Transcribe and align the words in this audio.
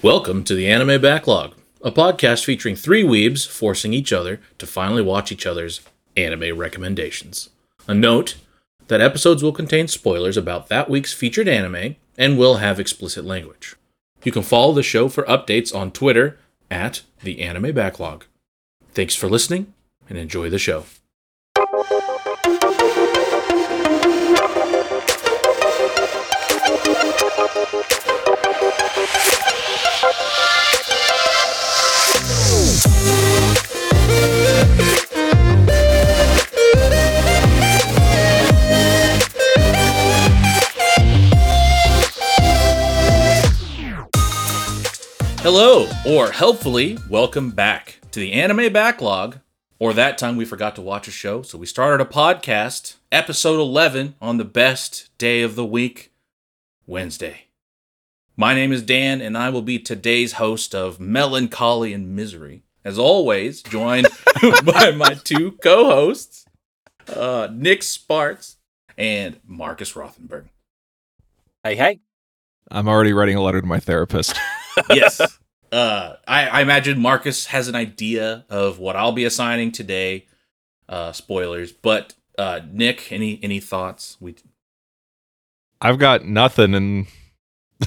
Welcome 0.00 0.44
to 0.44 0.54
the 0.54 0.68
Anime 0.68 1.00
Backlog, 1.02 1.56
a 1.82 1.90
podcast 1.90 2.44
featuring 2.44 2.76
three 2.76 3.02
weebs 3.02 3.48
forcing 3.48 3.92
each 3.92 4.12
other 4.12 4.40
to 4.58 4.64
finally 4.64 5.02
watch 5.02 5.32
each 5.32 5.44
other's 5.44 5.80
anime 6.16 6.56
recommendations. 6.56 7.50
A 7.88 7.94
note 7.94 8.36
that 8.86 9.00
episodes 9.00 9.42
will 9.42 9.50
contain 9.50 9.88
spoilers 9.88 10.36
about 10.36 10.68
that 10.68 10.88
week's 10.88 11.12
featured 11.12 11.48
anime 11.48 11.96
and 12.16 12.38
will 12.38 12.58
have 12.58 12.78
explicit 12.78 13.24
language. 13.24 13.74
You 14.22 14.30
can 14.30 14.44
follow 14.44 14.72
the 14.72 14.84
show 14.84 15.08
for 15.08 15.24
updates 15.24 15.74
on 15.74 15.90
Twitter 15.90 16.38
at 16.70 17.02
the 17.24 17.40
Anime 17.40 17.74
Backlog. 17.74 18.24
Thanks 18.92 19.16
for 19.16 19.28
listening 19.28 19.74
and 20.08 20.16
enjoy 20.16 20.48
the 20.48 20.60
show. 20.60 20.84
Hello, 45.50 45.88
or 46.04 46.30
helpfully, 46.30 46.98
welcome 47.08 47.52
back 47.52 48.00
to 48.10 48.20
the 48.20 48.34
Anime 48.34 48.70
Backlog, 48.70 49.38
or 49.78 49.94
that 49.94 50.18
time 50.18 50.36
we 50.36 50.44
forgot 50.44 50.76
to 50.76 50.82
watch 50.82 51.08
a 51.08 51.10
show, 51.10 51.40
so 51.40 51.56
we 51.56 51.64
started 51.64 52.06
a 52.06 52.10
podcast, 52.10 52.96
episode 53.10 53.58
11, 53.58 54.14
on 54.20 54.36
the 54.36 54.44
best 54.44 55.08
day 55.16 55.40
of 55.40 55.56
the 55.56 55.64
week, 55.64 56.12
Wednesday. 56.86 57.46
My 58.36 58.52
name 58.52 58.72
is 58.72 58.82
Dan, 58.82 59.22
and 59.22 59.38
I 59.38 59.48
will 59.48 59.62
be 59.62 59.78
today's 59.78 60.34
host 60.34 60.74
of 60.74 61.00
Melancholy 61.00 61.94
and 61.94 62.14
Misery. 62.14 62.62
As 62.84 62.98
always, 62.98 63.62
joined 63.62 64.08
by 64.66 64.90
my 64.90 65.14
two 65.14 65.52
co 65.52 65.86
hosts, 65.86 66.44
uh, 67.08 67.48
Nick 67.50 67.82
Spartz 67.82 68.58
and 68.98 69.40
Marcus 69.46 69.94
Rothenberg. 69.94 70.50
Hey, 71.64 71.74
hey. 71.74 72.00
I'm 72.70 72.86
already 72.86 73.14
writing 73.14 73.36
a 73.36 73.40
letter 73.40 73.62
to 73.62 73.66
my 73.66 73.80
therapist. 73.80 74.38
yes. 74.90 75.20
Uh, 75.70 76.14
I, 76.26 76.48
I 76.48 76.60
imagine 76.62 76.98
Marcus 77.00 77.46
has 77.46 77.68
an 77.68 77.74
idea 77.74 78.44
of 78.48 78.78
what 78.78 78.96
I'll 78.96 79.12
be 79.12 79.24
assigning 79.24 79.72
today. 79.72 80.26
Uh, 80.88 81.12
spoilers, 81.12 81.70
but 81.70 82.14
uh, 82.38 82.60
Nick, 82.70 83.12
any 83.12 83.38
any 83.42 83.60
thoughts? 83.60 84.16
We 84.20 84.36
I've 85.82 85.98
got 85.98 86.24
nothing, 86.24 86.74
and 86.74 87.06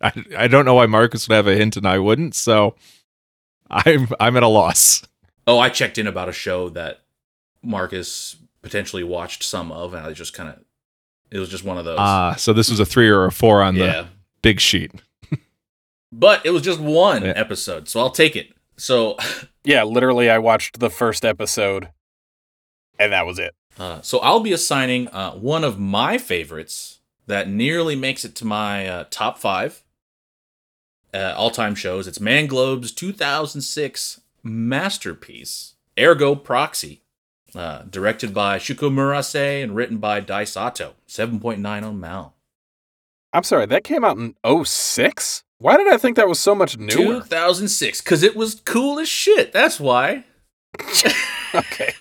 I 0.00 0.12
I 0.38 0.46
don't 0.46 0.64
know 0.64 0.74
why 0.74 0.86
Marcus 0.86 1.28
would 1.28 1.34
have 1.34 1.48
a 1.48 1.56
hint 1.56 1.76
and 1.76 1.86
I 1.86 1.98
wouldn't. 1.98 2.36
So 2.36 2.76
I'm 3.68 4.08
I'm 4.20 4.36
at 4.36 4.44
a 4.44 4.48
loss. 4.48 5.02
oh, 5.46 5.58
I 5.58 5.68
checked 5.68 5.98
in 5.98 6.06
about 6.06 6.28
a 6.28 6.32
show 6.32 6.68
that 6.68 7.00
Marcus 7.62 8.36
potentially 8.62 9.02
watched 9.02 9.42
some 9.42 9.72
of, 9.72 9.94
and 9.94 10.06
I 10.06 10.12
just 10.12 10.34
kind 10.34 10.50
of 10.50 10.60
it 11.30 11.38
was 11.38 11.48
just 11.48 11.64
one 11.64 11.78
of 11.78 11.84
those. 11.84 11.98
Ah, 11.98 12.34
so 12.36 12.52
this 12.52 12.70
was 12.70 12.78
a 12.78 12.86
three 12.86 13.08
or 13.08 13.24
a 13.24 13.32
four 13.32 13.62
on 13.62 13.74
yeah, 13.74 13.86
the 13.86 14.08
big 14.42 14.60
sheet. 14.60 14.92
But 16.12 16.44
it 16.46 16.50
was 16.50 16.62
just 16.62 16.78
one 16.80 17.22
Yeah. 17.24 17.32
episode, 17.34 17.88
so 17.88 17.98
I'll 18.00 18.10
take 18.10 18.36
it. 18.36 18.54
So, 18.76 19.16
Yeah, 19.64 19.84
literally, 19.84 20.28
I 20.28 20.38
watched 20.38 20.80
the 20.80 20.90
first 20.90 21.24
episode, 21.24 21.88
and 22.98 23.12
that 23.12 23.26
was 23.26 23.38
it. 23.38 23.54
uh, 23.78 24.00
so 24.02 24.18
I'll 24.18 24.40
be 24.40 24.52
assigning 24.52 25.08
uh, 25.08 25.32
one 25.32 25.64
of 25.64 25.78
my 25.78 26.18
favorites 26.18 26.98
that 27.26 27.48
nearly 27.48 27.94
makes 27.96 28.24
it 28.24 28.34
to 28.36 28.44
my 28.44 28.86
uh, 28.88 29.04
top 29.10 29.38
five 29.38 29.82
uh, 31.14 31.34
all-time 31.36 31.74
shows. 31.74 32.06
It's 32.08 32.18
Manglobe's 32.18 32.90
2006 32.92 34.20
masterpiece, 34.42 35.74
Ergo 35.98 36.34
Proxy, 36.34 37.02
uh, 37.54 37.82
directed 37.88 38.34
by 38.34 38.58
Shuko 38.58 38.90
Murase 38.92 39.62
and 39.62 39.76
written 39.76 39.98
by 39.98 40.20
Dai 40.20 40.44
Sato. 40.44 40.94
7.9 41.06 41.64
on 41.84 42.00
Mal. 42.00 42.34
I'm 43.32 43.42
sorry, 43.44 43.66
that 43.66 43.84
came 43.84 44.04
out 44.04 44.16
in 44.18 44.34
06? 44.64 45.44
Why 45.62 45.76
did 45.76 45.86
I 45.92 45.96
think 45.96 46.16
that 46.16 46.28
was 46.28 46.40
so 46.40 46.54
much 46.56 46.76
newer? 46.76 47.20
2006, 47.20 48.00
because 48.00 48.22
it 48.24 48.34
was 48.34 48.60
cool 48.64 48.98
as 48.98 49.08
shit. 49.08 49.52
That's 49.52 49.78
why. 49.78 50.24
okay. 51.54 51.92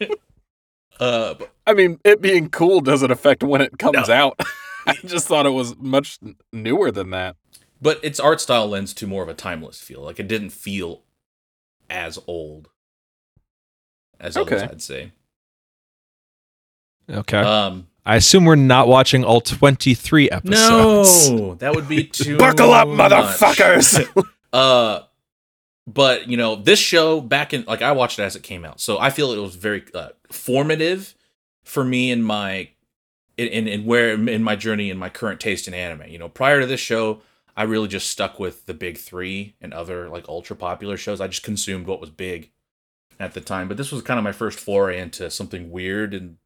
Uh, 0.99 1.35
but 1.35 1.51
I 1.67 1.73
mean, 1.73 1.99
it 2.03 2.21
being 2.21 2.49
cool 2.49 2.81
doesn't 2.81 3.11
affect 3.11 3.43
when 3.43 3.61
it 3.61 3.77
comes 3.77 4.07
No. 4.07 4.13
out. 4.13 4.39
I 4.87 4.93
just 5.05 5.27
thought 5.27 5.45
it 5.45 5.51
was 5.51 5.75
much 5.77 6.17
newer 6.51 6.89
than 6.91 7.11
that. 7.11 7.35
but 7.81 7.99
its 8.03 8.19
art 8.19 8.41
style 8.41 8.67
lends 8.67 8.93
to 8.95 9.05
more 9.07 9.21
of 9.21 9.29
a 9.29 9.33
timeless 9.35 9.79
feel. 9.79 10.01
Like 10.01 10.19
it 10.19 10.27
didn't 10.27 10.49
feel 10.51 11.03
as 11.89 12.17
old 12.25 12.69
as 14.19 14.35
others, 14.37 14.61
Okay. 14.63 14.71
I'd 14.71 14.81
say. 14.81 15.11
Okay. 17.09 17.37
Um, 17.39 17.87
I 18.05 18.15
assume 18.15 18.45
we're 18.45 18.55
not 18.55 18.87
watching 18.87 19.23
all 19.23 19.41
23 19.41 20.29
episodes. 20.29 21.29
no, 21.29 21.55
that 21.55 21.75
would 21.75 21.87
be 21.87 22.03
too. 22.07 22.37
Buckle 22.37 22.71
up, 22.71 22.87
much. 22.87 23.11
motherfuckers! 23.11 24.25
Uh, 24.53 25.03
but 25.87 26.27
you 26.27 26.35
know, 26.35 26.57
this 26.57 26.77
show 26.77 27.21
back 27.21 27.53
in 27.53 27.63
like 27.63 27.81
I 27.81 27.93
watched 27.93 28.19
it 28.19 28.23
as 28.23 28.35
it 28.35 28.43
came 28.43 28.65
out, 28.65 28.81
so 28.81 28.99
I 28.99 29.09
feel 29.09 29.31
it 29.31 29.37
was 29.39 29.55
very 29.55 29.85
uh, 29.93 30.09
formative 30.29 31.15
for 31.63 31.85
me 31.85 32.11
in 32.11 32.21
my 32.21 32.67
in, 33.37 33.47
in 33.47 33.67
in 33.69 33.85
where 33.85 34.11
in 34.11 34.43
my 34.43 34.57
journey 34.57 34.89
in 34.89 34.97
my 34.97 35.07
current 35.07 35.39
taste 35.39 35.69
in 35.69 35.73
anime. 35.73 36.09
You 36.09 36.17
know, 36.19 36.27
prior 36.27 36.59
to 36.59 36.65
this 36.67 36.81
show, 36.81 37.21
I 37.55 37.63
really 37.63 37.87
just 37.87 38.09
stuck 38.09 38.39
with 38.39 38.65
the 38.65 38.73
big 38.73 38.97
three 38.97 39.55
and 39.61 39.73
other 39.73 40.09
like 40.09 40.27
ultra 40.27 40.57
popular 40.57 40.97
shows. 40.97 41.21
I 41.21 41.27
just 41.27 41.43
consumed 41.43 41.87
what 41.87 42.01
was 42.01 42.09
big 42.09 42.51
at 43.21 43.33
the 43.33 43.41
time. 43.41 43.69
But 43.69 43.77
this 43.77 43.91
was 43.91 44.01
kind 44.01 44.17
of 44.17 44.23
my 44.25 44.31
first 44.33 44.59
foray 44.59 44.99
into 44.99 45.31
something 45.31 45.71
weird 45.71 46.13
and 46.13 46.37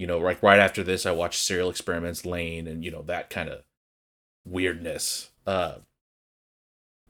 you 0.00 0.06
know, 0.06 0.18
like 0.18 0.42
right 0.42 0.58
after 0.58 0.82
this, 0.82 1.04
I 1.04 1.10
watched 1.12 1.42
Serial 1.42 1.68
Experiments 1.68 2.24
Lain 2.24 2.66
and 2.66 2.82
you 2.82 2.90
know 2.90 3.02
that 3.02 3.28
kind 3.28 3.50
of 3.50 3.62
weirdness. 4.46 5.30
Uh, 5.46 5.74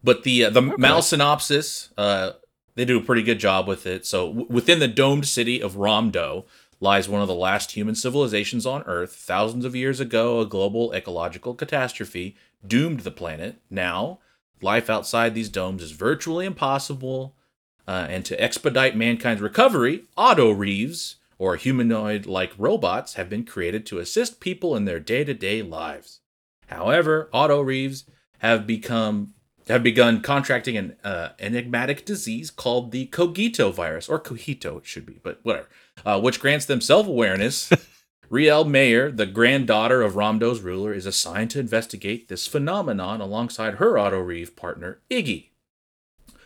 but 0.03 0.25
the 0.25 0.47
uh, 0.47 0.51
the 0.51 0.61
Okay. 0.62 0.75
Mal 0.77 1.01
synopsis, 1.01 1.91
uh, 1.97 2.33
they 2.75 2.84
do 2.84 2.99
a 2.99 3.03
pretty 3.03 3.23
good 3.23 3.39
job 3.39 3.69
with 3.69 3.87
it. 3.87 4.05
So 4.06 4.27
w- 4.27 4.47
within 4.51 4.81
the 4.81 4.89
domed 4.89 5.28
city 5.28 5.62
of 5.62 5.77
Romdo 5.77 6.47
lies 6.81 7.09
one 7.09 7.23
of 7.23 7.28
the 7.28 7.34
last 7.34 7.73
human 7.73 7.95
civilizations 7.95 8.67
on 8.67 8.83
Earth. 8.84 9.15
Thousands 9.15 9.65
of 9.65 9.77
years 9.77 10.01
ago, 10.01 10.41
a 10.41 10.47
global 10.47 10.93
ecological 10.93 11.55
catastrophe 11.55 12.34
doomed 12.67 13.01
the 13.01 13.11
planet. 13.12 13.61
Now, 13.71 14.19
life 14.61 14.91
outside 14.91 15.34
these 15.34 15.49
domes 15.49 15.83
is 15.83 15.93
virtually 15.93 16.45
impossible. 16.45 17.37
Uh, 17.87 18.07
and 18.09 18.25
to 18.25 18.41
expedite 18.41 18.97
mankind's 18.97 19.43
recovery, 19.43 20.05
AutoReivs, 20.17 21.17
or 21.41 21.56
humanoid 21.56 22.27
like 22.27 22.53
robots, 22.59 23.15
have 23.15 23.31
been 23.31 23.45
created 23.45 23.87
to 23.87 23.99
assist 23.99 24.41
people 24.41 24.77
in 24.77 24.84
their 24.84 25.01
day 25.01 25.25
to 25.25 25.33
day 25.33 25.62
lives. 25.62 26.21
However, 26.67 27.31
AutoReivs 27.33 28.05
have 28.41 28.67
become 28.67 29.33
have 29.67 29.83
begun 29.83 30.21
contracting 30.21 30.77
an 30.77 30.97
uh, 31.03 31.31
enigmatic 31.39 32.05
disease 32.05 32.51
called 32.51 32.93
the 32.93 33.06
cogito 33.06 33.71
virus, 33.71 34.09
or 34.09 34.19
cogito 34.19 34.78
it 34.78 34.87
should 34.87 35.06
be, 35.06 35.19
but 35.23 35.41
whatever, 35.43 35.69
uh, 36.05 36.21
which 36.21 36.41
grants 36.41 36.67
them 36.67 36.81
self 36.81 37.06
awareness. 37.06 37.72
Re-l 38.28 38.65
Mayer, 38.65 39.11
the 39.11 39.27
granddaughter 39.27 40.03
of 40.03 40.15
Romdo's 40.15 40.61
ruler, 40.61 40.93
is 40.93 41.05
assigned 41.05 41.51
to 41.51 41.59
investigate 41.59 42.28
this 42.28 42.47
phenomenon 42.47 43.21
alongside 43.21 43.75
her 43.75 43.95
AutoReiv 43.95 44.55
partner, 44.55 45.01
Iggy. 45.11 45.49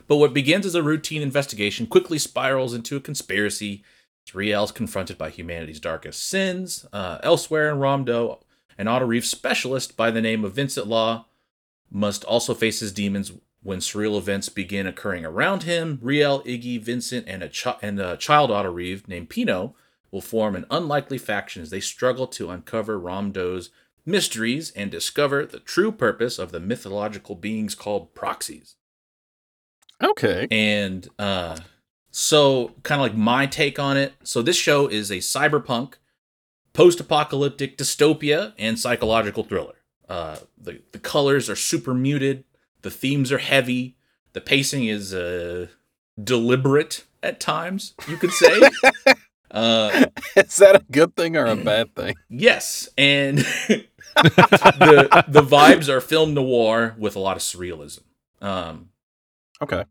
But 0.06 0.16
what 0.16 0.32
begins 0.32 0.64
as 0.64 0.74
a 0.74 0.82
routine 0.82 1.20
investigation 1.20 1.86
quickly 1.86 2.18
spirals 2.18 2.72
into 2.72 2.96
a 2.96 3.00
conspiracy. 3.00 3.82
As 4.26 4.34
Re-l 4.34 4.64
is 4.64 4.72
confronted 4.72 5.18
by 5.18 5.30
humanity's 5.30 5.80
darkest 5.80 6.26
sins. 6.26 6.86
Uh, 6.92 7.18
elsewhere 7.22 7.70
in 7.70 7.78
Romdo, 7.78 8.40
an 8.78 8.86
AutoReiv 8.86 9.24
specialist 9.24 9.96
by 9.96 10.10
the 10.10 10.22
name 10.22 10.44
of 10.44 10.54
Vincent 10.54 10.86
Law 10.86 11.26
must 11.90 12.24
also 12.24 12.54
face 12.54 12.80
his 12.80 12.92
demons 12.92 13.32
when 13.62 13.78
surreal 13.78 14.18
events 14.18 14.48
begin 14.48 14.86
occurring 14.86 15.24
around 15.24 15.62
him. 15.62 15.98
Re-l, 16.02 16.42
Iggy, 16.42 16.80
Vincent, 16.80 17.26
and 17.28 17.42
a, 17.42 17.48
chi- 17.48 17.76
and 17.82 18.00
a 18.00 18.16
child 18.16 18.50
AutoReiv 18.50 19.08
named 19.08 19.30
Pino 19.30 19.74
will 20.10 20.20
form 20.20 20.54
an 20.54 20.66
unlikely 20.70 21.18
faction 21.18 21.62
as 21.62 21.70
they 21.70 21.80
struggle 21.80 22.26
to 22.28 22.50
uncover 22.50 22.98
Romdo's 22.98 23.70
mysteries 24.06 24.70
and 24.72 24.90
discover 24.90 25.46
the 25.46 25.58
true 25.60 25.90
purpose 25.90 26.38
of 26.38 26.52
the 26.52 26.60
mythological 26.60 27.34
beings 27.34 27.74
called 27.74 28.14
proxies. 28.14 28.76
okay. 30.02 30.46
And 30.50 31.08
uh, 31.18 31.56
so, 32.16 32.70
kind 32.84 33.00
of 33.00 33.08
like 33.08 33.16
my 33.16 33.44
take 33.44 33.76
on 33.80 33.96
it. 33.96 34.14
So, 34.22 34.40
this 34.40 34.54
show 34.56 34.86
is 34.86 35.10
a 35.10 35.16
cyberpunk, 35.16 35.94
post 36.72 37.00
apocalyptic 37.00 37.76
dystopia 37.76 38.52
and 38.56 38.78
psychological 38.78 39.42
thriller. 39.42 39.74
Uh, 40.08 40.36
the, 40.56 40.80
the 40.92 41.00
colors 41.00 41.50
are 41.50 41.56
super 41.56 41.92
muted, 41.92 42.44
the 42.82 42.90
themes 42.90 43.32
are 43.32 43.38
heavy, 43.38 43.96
the 44.32 44.40
pacing 44.40 44.86
is 44.86 45.12
uh, 45.12 45.66
deliberate 46.22 47.04
at 47.20 47.40
times, 47.40 47.94
you 48.06 48.16
could 48.16 48.30
say. 48.30 48.60
uh, 49.50 50.04
Is 50.36 50.58
that 50.58 50.76
a 50.76 50.84
good 50.92 51.16
thing 51.16 51.36
or 51.36 51.46
a 51.46 51.56
bad 51.56 51.96
thing? 51.96 52.14
Yes, 52.28 52.88
and 52.96 53.38
the 54.14 55.24
the 55.26 55.42
vibes 55.42 55.88
are 55.88 56.00
film 56.00 56.32
noir 56.32 56.94
with 56.96 57.16
a 57.16 57.20
lot 57.20 57.36
of 57.36 57.42
surrealism. 57.42 58.02
Um, 58.40 58.90
Okay. 59.62 59.84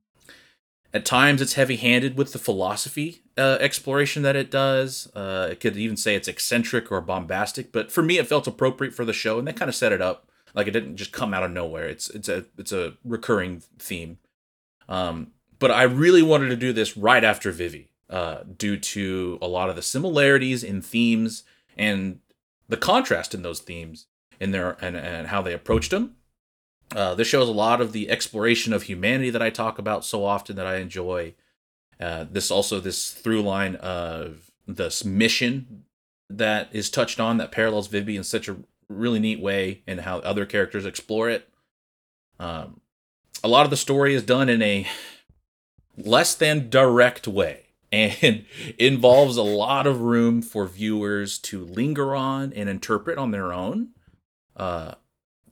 At 0.93 1.05
times, 1.05 1.41
it's 1.41 1.53
heavy-handed 1.53 2.17
with 2.17 2.33
the 2.33 2.39
philosophy 2.39 3.23
uh, 3.35 3.57
exploration 3.59 4.21
that 4.21 4.35
it 4.35 4.51
does. 4.51 5.11
Uh, 5.15 5.47
it 5.49 5.59
could 5.59 5.75
even 5.75 5.97
say 5.97 6.13
it's 6.13 6.27
eccentric 6.27 6.91
or 6.91 7.01
bombastic, 7.01 7.71
but 7.71 7.91
for 7.91 8.03
me, 8.03 8.19
it 8.19 8.27
felt 8.27 8.45
appropriate 8.45 8.93
for 8.93 9.03
the 9.03 9.13
show, 9.13 9.39
and 9.39 9.47
they 9.47 9.53
kind 9.53 9.69
of 9.69 9.75
set 9.75 9.91
it 9.91 10.01
up 10.01 10.27
like 10.53 10.67
it 10.67 10.71
didn't 10.71 10.97
just 10.97 11.11
come 11.11 11.33
out 11.33 11.43
of 11.43 11.51
nowhere. 11.51 11.87
It's 11.87 12.09
it's 12.11 12.29
a 12.29 12.45
it's 12.59 12.71
a 12.71 12.93
recurring 13.03 13.63
theme. 13.79 14.19
Um, 14.87 15.31
but 15.57 15.71
I 15.71 15.83
really 15.83 16.21
wanted 16.21 16.49
to 16.49 16.55
do 16.55 16.73
this 16.73 16.95
right 16.95 17.23
after 17.23 17.51
Vivy, 17.51 17.89
uh, 18.09 18.43
due 18.57 18.77
to 18.77 19.39
a 19.41 19.47
lot 19.47 19.69
of 19.69 19.75
the 19.75 19.81
similarities 19.81 20.63
in 20.63 20.81
themes 20.81 21.43
and 21.75 22.19
the 22.69 22.77
contrast 22.77 23.33
in 23.33 23.41
those 23.41 23.59
themes 23.59 24.05
in 24.39 24.51
their 24.51 24.77
and, 24.79 24.95
and 24.95 25.27
how 25.27 25.41
they 25.41 25.53
approached 25.53 25.89
them. 25.89 26.17
Uh, 26.95 27.15
this 27.15 27.27
shows 27.27 27.49
a 27.49 27.53
lot 27.53 27.81
of 27.81 27.91
the 27.91 28.09
exploration 28.09 28.73
of 28.73 28.83
humanity 28.83 29.29
that 29.29 29.41
I 29.41 29.49
talk 29.49 29.79
about 29.79 30.05
so 30.05 30.23
often 30.23 30.55
that 30.55 30.67
I 30.67 30.77
enjoy. 30.77 31.33
Uh, 31.99 32.25
this 32.29 32.51
also 32.51 32.79
this 32.79 33.11
through 33.11 33.41
line 33.41 33.75
of 33.75 34.51
this 34.67 35.03
mission 35.03 35.85
that 36.29 36.69
is 36.71 36.89
touched 36.89 37.19
on 37.19 37.37
that 37.37 37.51
parallels 37.51 37.87
Vivy 37.87 38.15
in 38.15 38.23
such 38.23 38.47
a 38.47 38.57
really 38.89 39.19
neat 39.19 39.39
way 39.39 39.81
and 39.87 40.01
how 40.01 40.19
other 40.19 40.45
characters 40.45 40.85
explore 40.85 41.29
it. 41.29 41.49
Um, 42.39 42.81
a 43.43 43.47
lot 43.47 43.65
of 43.65 43.69
the 43.69 43.77
story 43.77 44.13
is 44.13 44.23
done 44.23 44.49
in 44.49 44.61
a 44.61 44.87
less 45.97 46.35
than 46.35 46.69
direct 46.69 47.27
way 47.27 47.67
and 47.91 48.45
involves 48.77 49.37
a 49.37 49.43
lot 49.43 49.87
of 49.87 50.01
room 50.01 50.41
for 50.41 50.65
viewers 50.67 51.37
to 51.39 51.63
linger 51.63 52.15
on 52.15 52.51
and 52.53 52.69
interpret 52.69 53.17
on 53.17 53.31
their 53.31 53.53
own. 53.53 53.89
Uh, 54.55 54.95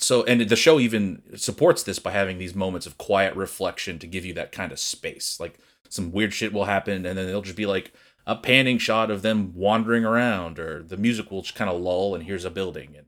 so, 0.02 0.24
and 0.24 0.42
the 0.42 0.56
show 0.56 0.80
even 0.80 1.22
supports 1.36 1.84
this 1.84 2.00
by 2.00 2.12
having 2.12 2.38
these 2.38 2.56
moments 2.56 2.88
of 2.88 2.98
quiet 2.98 3.36
reflection 3.36 4.00
to 4.00 4.08
give 4.08 4.26
you 4.26 4.34
that 4.34 4.52
kind 4.52 4.72
of 4.72 4.80
space. 4.80 5.40
Like 5.40 5.60
some 5.90 6.12
weird 6.12 6.34
shit 6.34 6.54
will 6.54 6.66
happen, 6.66 7.06
and 7.06 7.18
then 7.18 7.30
it'll 7.30 7.42
just 7.42 7.56
be 7.56 7.66
like 7.66 7.94
a 8.26 8.36
panning 8.36 8.78
shot 8.78 9.12
of 9.12 9.22
them 9.22 9.54
wandering 9.56 10.06
around, 10.06 10.60
or 10.60 10.84
the 10.84 10.98
music 10.98 11.32
will 11.32 11.42
just 11.42 11.56
kind 11.56 11.70
of 11.70 11.80
lull, 11.80 12.16
and 12.16 12.24
here's 12.26 12.46
a 12.46 12.52
building. 12.52 12.96
And 12.98 13.06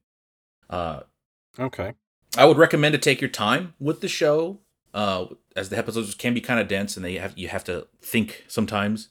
uh, 0.70 1.02
Okay. 1.60 1.94
I 2.38 2.46
would 2.46 2.58
recommend 2.58 2.94
to 2.94 3.00
take 3.00 3.22
your 3.22 3.30
time 3.30 3.74
with 3.80 4.02
the 4.02 4.08
show, 4.08 4.60
uh, 4.94 5.26
as 5.56 5.70
the 5.70 5.78
episodes 5.78 6.16
can 6.16 6.34
be 6.34 6.42
kind 6.42 6.60
of 6.60 6.68
dense 6.68 6.96
and 6.96 7.06
they 7.06 7.16
have 7.16 7.38
you 7.38 7.48
have 7.48 7.64
to 7.66 7.88
think 8.02 8.46
sometimes, 8.48 9.10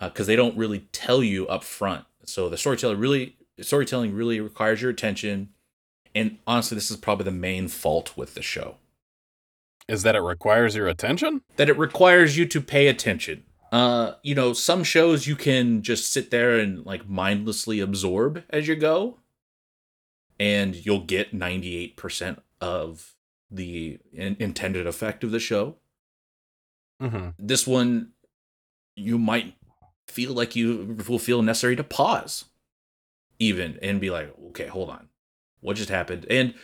because 0.00 0.26
they 0.26 0.36
don't 0.36 0.56
really 0.56 0.88
tell 0.92 1.22
you 1.22 1.46
up 1.48 1.62
front. 1.62 2.04
So 2.24 2.48
the 2.48 2.56
storyteller 2.56 2.96
really 2.96 3.36
storytelling 3.60 4.14
really 4.14 4.40
requires 4.40 4.82
your 4.82 4.90
attention, 4.90 5.50
and 6.14 6.38
honestly, 6.46 6.74
this 6.74 6.90
is 6.90 6.96
probably 6.96 7.24
the 7.24 7.30
main 7.30 7.68
fault 7.68 8.16
with 8.16 8.34
the 8.34 8.42
show 8.42 8.76
Is 9.88 10.02
that 10.02 10.14
it 10.16 10.20
requires 10.20 10.74
your 10.74 10.88
attention? 10.88 11.42
that 11.56 11.68
it 11.68 11.78
requires 11.78 12.36
you 12.36 12.46
to 12.46 12.60
pay 12.60 12.88
attention. 12.88 13.44
Uh, 13.70 14.14
you 14.22 14.34
know, 14.34 14.52
some 14.54 14.82
shows 14.82 15.26
you 15.26 15.36
can 15.36 15.82
just 15.82 16.10
sit 16.10 16.30
there 16.30 16.58
and 16.58 16.86
like 16.86 17.08
mindlessly 17.08 17.80
absorb 17.80 18.42
as 18.50 18.66
you 18.66 18.74
go, 18.74 19.18
and 20.40 20.74
you'll 20.86 21.04
get 21.04 21.34
ninety 21.34 21.76
eight 21.76 21.96
percent 21.96 22.42
of 22.60 23.14
the 23.50 23.98
in- 24.12 24.36
intended 24.38 24.86
effect 24.86 25.22
of 25.22 25.30
the 25.32 25.40
show. 25.40 25.76
Mm-hmm. 27.02 27.28
This 27.38 27.66
one, 27.66 28.12
you 28.96 29.18
might 29.18 29.54
feel 30.06 30.32
like 30.32 30.56
you 30.56 30.96
will 31.06 31.18
feel 31.18 31.42
necessary 31.42 31.76
to 31.76 31.84
pause, 31.84 32.46
even 33.38 33.78
and 33.82 34.00
be 34.00 34.08
like, 34.10 34.34
okay, 34.48 34.66
hold 34.66 34.88
on, 34.90 35.08
what 35.60 35.76
just 35.76 35.90
happened? 35.90 36.26
And 36.30 36.54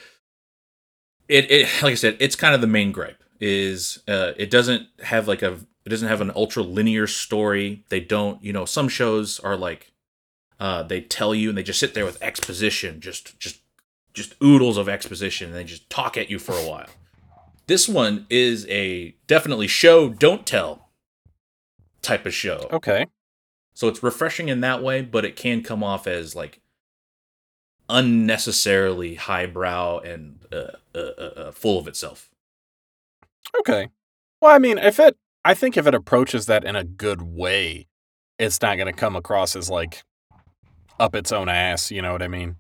it, 1.29 1.51
it 1.51 1.69
like 1.83 1.93
I 1.93 1.97
said, 1.97 2.17
it's 2.21 2.37
kind 2.37 2.55
of 2.55 2.61
the 2.61 2.67
main 2.67 2.93
gripe 2.93 3.23
is 3.41 4.03
uh, 4.09 4.33
it 4.37 4.51
doesn't 4.51 4.87
have 5.03 5.29
like 5.29 5.43
a 5.43 5.59
it 5.85 5.91
doesn't 5.91 6.09
have 6.09 6.21
an 6.21 6.33
ultra 6.35 6.63
linear 6.63 7.07
story. 7.07 7.85
They 7.91 8.01
don't, 8.01 8.43
you 8.43 8.53
know, 8.53 8.65
some 8.65 8.89
shows 8.89 9.39
are 9.41 9.57
like 9.57 9.93
uh, 10.59 10.83
they 10.83 11.01
tell 11.01 11.35
you 11.35 11.51
and 11.51 11.59
they 11.59 11.63
just 11.63 11.81
sit 11.81 11.95
there 11.95 12.05
with 12.05 12.23
exposition, 12.23 13.01
just 13.01 13.39
just 13.39 13.61
just 14.13 14.35
oodles 14.43 14.77
of 14.77 14.89
exposition, 14.89 15.49
and 15.49 15.57
they 15.57 15.65
just 15.65 15.91
talk 15.91 16.17
at 16.17 16.31
you 16.31 16.39
for 16.39 16.53
a 16.53 16.69
while. 16.69 16.89
This 17.67 17.89
one 17.89 18.27
is 18.31 18.67
a 18.69 19.15
definitely 19.27 19.67
show 19.67 20.09
don't 20.09 20.47
tell 20.47 20.89
type 22.03 22.27
of 22.27 22.35
show. 22.35 22.69
Okay. 22.71 23.07
So 23.75 23.89
it's 23.89 24.03
refreshing 24.03 24.49
in 24.49 24.61
that 24.61 24.83
way, 24.83 25.03
but 25.03 25.25
it 25.25 25.35
can 25.35 25.63
come 25.63 25.83
off 25.83 26.07
as 26.07 26.37
like 26.37 26.61
unnecessarily 27.89 29.15
highbrow 29.15 29.99
and 29.99 30.39
uh, 30.53 30.73
uh, 30.95 30.99
uh, 30.99 31.31
uh, 31.37 31.53
full 31.53 31.79
of 31.79 31.89
itself. 31.89 32.31
Okay. 33.61 33.89
Well, 34.41 34.55
I 34.55 34.59
mean, 34.59 34.79
if 34.79 34.99
it, 34.99 35.17
I 35.45 35.55
think 35.55 35.77
if 35.77 35.87
it 35.87 35.95
approaches 35.95 36.47
that 36.47 36.65
in 36.65 36.77
a 36.77 36.85
good 36.85 37.23
way, 37.23 37.87
it's 38.39 38.61
not 38.61 38.77
going 38.77 38.87
to 38.87 38.99
come 38.99 39.17
across 39.17 39.55
as 39.55 39.71
like 39.71 40.03
up 40.99 41.15
its 41.15 41.33
own 41.33 41.49
ass. 41.49 41.91
You 41.91 42.03
know 42.03 42.13
what 42.13 42.23
I 42.23 42.29
mean? 42.29 42.57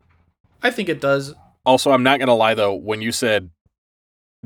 I 0.63 0.71
think 0.71 0.89
it 0.89 1.01
does. 1.01 1.35
Also, 1.67 1.91
I'm 1.93 2.03
not 2.03 2.19
going 2.19 2.29
to 2.29 2.35
lie 2.35 2.55
though, 2.55 2.75
when 2.75 3.01
you 3.03 3.13
said 3.13 3.51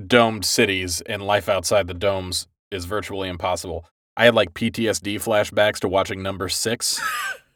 domed 0.07 0.45
cities 0.45 1.01
and 1.03 1.23
life 1.23 1.49
outside 1.49 1.89
the 1.89 1.95
domes 1.95 2.47
is 2.71 2.85
virtually 2.85 3.29
impossible, 3.29 3.85
I 4.17 4.25
had 4.25 4.35
like 4.35 4.55
PTSD 4.55 5.17
flashbacks 5.17 5.79
to 5.81 5.89
watching 5.89 6.23
number 6.23 6.49
six 6.49 7.01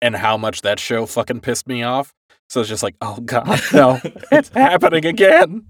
and 0.00 0.16
how 0.16 0.36
much 0.36 0.62
that 0.62 0.78
show 0.80 1.06
fucking 1.06 1.40
pissed 1.40 1.66
me 1.66 1.82
off. 1.82 2.14
So 2.48 2.60
it's 2.60 2.68
just 2.68 2.82
like, 2.82 2.96
oh 3.00 3.20
God, 3.24 3.60
no, 3.72 4.00
it's 4.32 4.48
happening 4.50 5.04
again. 5.06 5.66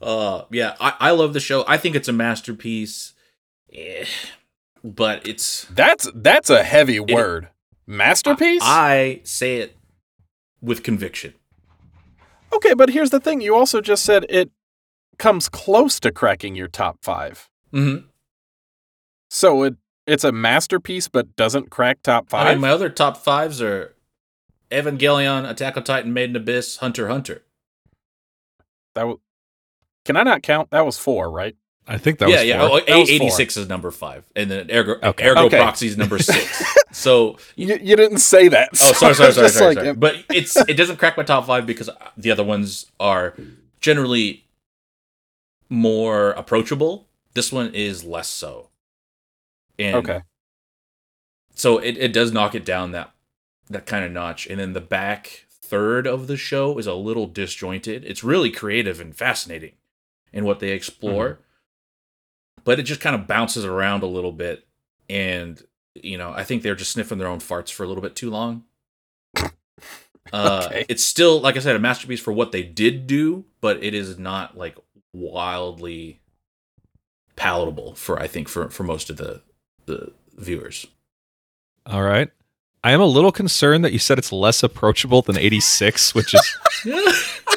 Uh, 0.00 0.42
yeah, 0.50 0.74
I, 0.80 0.94
I 1.00 1.10
love 1.12 1.32
the 1.32 1.40
show. 1.40 1.64
I 1.66 1.76
think 1.78 1.94
it's 1.96 2.08
a 2.08 2.12
masterpiece. 2.12 3.14
Eh, 3.72 4.04
but 4.84 5.26
it's 5.26 5.64
That's 5.64 6.08
that's 6.14 6.50
a 6.50 6.62
heavy 6.62 7.00
word. 7.00 7.48
Masterpiece? 7.86 8.62
I 8.64 9.20
say 9.24 9.58
it 9.58 9.76
with 10.60 10.82
conviction. 10.82 11.34
okay, 12.52 12.74
but 12.74 12.90
here's 12.90 13.10
the 13.10 13.20
thing. 13.20 13.40
You 13.40 13.54
also 13.54 13.80
just 13.80 14.04
said 14.04 14.26
it 14.28 14.50
comes 15.18 15.48
close 15.48 15.98
to 16.00 16.10
cracking 16.12 16.54
your 16.56 16.68
top 16.68 16.98
five. 17.02 17.48
Mm-hmm. 17.72 18.06
So 19.30 19.62
it 19.62 19.76
it's 20.06 20.24
a 20.24 20.32
masterpiece 20.32 21.08
but 21.08 21.34
doesn't 21.36 21.70
crack 21.70 22.02
top 22.02 22.28
five. 22.28 22.46
I 22.46 22.52
mean, 22.52 22.60
my 22.60 22.70
other 22.70 22.88
top 22.88 23.16
fives 23.16 23.60
are 23.62 23.94
Evangelion, 24.70 25.48
Attack 25.48 25.76
on 25.76 25.84
Titan, 25.84 26.12
Made 26.12 26.30
in 26.30 26.36
Abyss, 26.36 26.76
Hunter 26.78 27.08
Hunter. 27.08 27.42
that 28.94 29.02
w- 29.02 29.20
Can 30.04 30.16
I 30.16 30.22
not 30.22 30.42
count? 30.42 30.70
That 30.70 30.84
was 30.84 30.98
four, 30.98 31.30
right? 31.30 31.56
I 31.88 31.98
think 31.98 32.18
that 32.18 32.28
yeah, 32.28 32.36
was 32.38 32.44
yeah. 32.46 32.68
four. 32.68 32.80
Oh, 32.80 32.84
That 32.84 32.98
was 32.98 33.10
86 33.10 33.56
is 33.58 33.68
number 33.68 33.90
five, 33.92 34.24
and 34.34 34.50
then 34.50 34.68
Ergo, 34.72 34.96
Okay. 35.02 35.28
Ergo 35.28 35.44
Okay. 35.44 35.58
Proxy 35.58 35.86
is 35.86 35.96
number 35.96 36.18
six. 36.18 36.64
so, 36.92 37.38
You, 37.54 37.78
you 37.80 37.94
didn't 37.94 38.18
say 38.18 38.48
that. 38.48 38.70
oh, 38.80 38.92
sorry, 38.92 39.14
sorry, 39.14 39.32
sorry, 39.32 39.48
sorry, 39.50 39.74
like, 39.76 39.84
sorry. 39.84 39.94
But 39.96 40.16
it's 40.30 40.56
it 40.56 40.74
doesn't 40.76 40.96
crack 40.96 41.16
my 41.16 41.22
top 41.22 41.46
five 41.46 41.64
because 41.64 41.88
the 42.16 42.30
other 42.32 42.42
ones 42.42 42.86
are 42.98 43.36
generally 43.80 44.46
more 45.68 46.30
approachable. 46.30 47.06
This 47.34 47.52
one 47.52 47.72
is 47.72 48.02
less 48.04 48.28
so. 48.28 48.70
And 49.78 49.96
Okay. 49.96 50.20
so 51.54 51.78
it, 51.78 51.96
it 51.98 52.12
does 52.12 52.32
knock 52.32 52.54
it 52.54 52.64
down 52.64 52.92
that 52.92 53.12
that 53.68 53.86
kind 53.86 54.04
of 54.04 54.12
notch. 54.12 54.46
And 54.46 54.60
then 54.60 54.72
the 54.74 54.80
back 54.80 55.46
third 55.50 56.06
of 56.06 56.26
the 56.28 56.36
show 56.36 56.78
is 56.78 56.86
a 56.86 56.94
little 56.94 57.26
disjointed. 57.26 58.04
It's 58.04 58.22
really 58.22 58.50
creative 58.50 59.00
and 59.00 59.16
fascinating 59.16 59.72
in 60.32 60.44
what 60.44 60.60
they 60.60 60.70
explore. 60.70 61.40
But 62.64 62.78
it 62.78 62.84
just 62.84 63.00
kind 63.00 63.14
of 63.16 63.26
bounces 63.26 63.64
around 63.64 64.02
a 64.02 64.06
little 64.06 64.32
bit. 64.32 64.66
And 65.08 65.62
you 66.02 66.18
know 66.18 66.30
i 66.36 66.44
think 66.44 66.62
they're 66.62 66.74
just 66.74 66.92
sniffing 66.92 67.16
their 67.16 67.26
own 67.26 67.38
farts 67.38 67.72
for 67.72 67.82
a 67.82 67.86
little 67.88 68.02
bit 68.02 68.14
too 68.14 68.30
long. 68.30 68.64
Uh 70.32 70.68
Okay. 70.68 70.84
it's 70.88 71.04
still 71.04 71.40
like 71.40 71.56
i 71.56 71.60
said 71.60 71.76
a 71.76 71.78
masterpiece 71.78 72.20
for 72.20 72.32
what 72.32 72.50
they 72.50 72.64
did 72.64 73.06
do 73.06 73.44
but 73.60 73.80
it 73.82 73.94
is 73.94 74.18
not 74.18 74.56
like 74.58 74.76
wildly 75.12 76.20
palatable 77.36 77.94
for 77.94 78.18
i 78.20 78.26
think 78.26 78.48
for 78.48 78.68
for 78.68 78.82
most 78.82 79.08
of 79.08 79.18
the 79.18 79.40
the 79.86 80.12
viewers 80.36 80.86
All 81.86 82.02
right. 82.02 82.30
I 82.84 82.92
am 82.92 83.00
a 83.00 83.06
little 83.06 83.32
concerned 83.32 83.84
that 83.84 83.92
you 83.92 83.98
said 83.98 84.16
it's 84.16 84.30
less 84.30 84.62
approachable 84.62 85.20
than 85.20 85.36
86, 85.36 86.14
which 86.14 86.34
is 86.34 86.56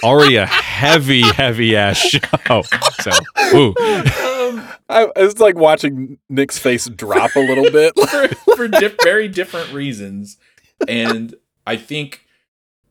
already 0.03 0.37
a 0.37 0.47
heavy, 0.47 1.21
heavy 1.21 1.75
ass 1.75 1.97
show. 1.97 2.63
So, 3.01 3.11
ooh. 3.53 3.67
um, 3.67 4.67
I, 4.89 5.07
it's 5.15 5.39
like 5.39 5.55
watching 5.55 6.17
Nick's 6.29 6.57
face 6.57 6.89
drop 6.89 7.35
a 7.35 7.41
little 7.41 7.69
bit. 7.69 7.93
for, 8.09 8.27
for 8.55 8.67
di- 8.67 8.95
very 9.03 9.27
different 9.27 9.71
reasons. 9.71 10.37
And 10.87 11.35
I 11.67 11.75
think 11.75 12.25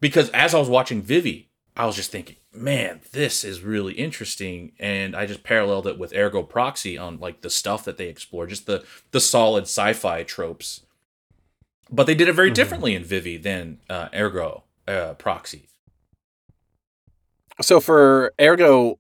because 0.01 0.31
as 0.31 0.55
I 0.55 0.61
was 0.61 0.69
watching 0.69 1.03
Vivy, 1.03 1.51
I 1.77 1.87
was 1.87 1.97
just 1.97 2.13
thinking, 2.13 2.37
man, 2.59 3.01
this 3.13 3.45
is 3.45 3.63
really 3.63 3.95
interesting. 3.95 4.73
And 4.79 5.15
I 5.17 5.27
just 5.27 5.43
paralleled 5.43 5.87
it 5.87 5.99
with 5.99 6.13
Ergo 6.15 6.43
Proxy 6.43 6.99
on 6.99 7.19
like 7.19 7.41
the 7.41 7.51
stuff 7.51 7.85
that 7.85 7.97
they 7.97 8.09
explore, 8.09 8.47
just 8.47 8.67
the 8.67 8.85
the 9.13 9.21
solid 9.21 9.65
sci-fi 9.65 10.23
tropes. 10.25 10.83
But 11.91 12.07
they 12.07 12.15
did 12.15 12.29
it 12.29 12.35
very 12.35 12.51
Mhm. 12.51 12.55
differently 12.55 12.95
in 12.95 13.05
Vivy 13.05 13.37
than 13.39 13.79
uh, 13.89 14.09
Ergo 14.15 14.65
uh, 14.87 15.15
Proxy. 15.15 15.69
so 17.61 17.81
for 17.81 18.33
Ergo, 18.41 18.99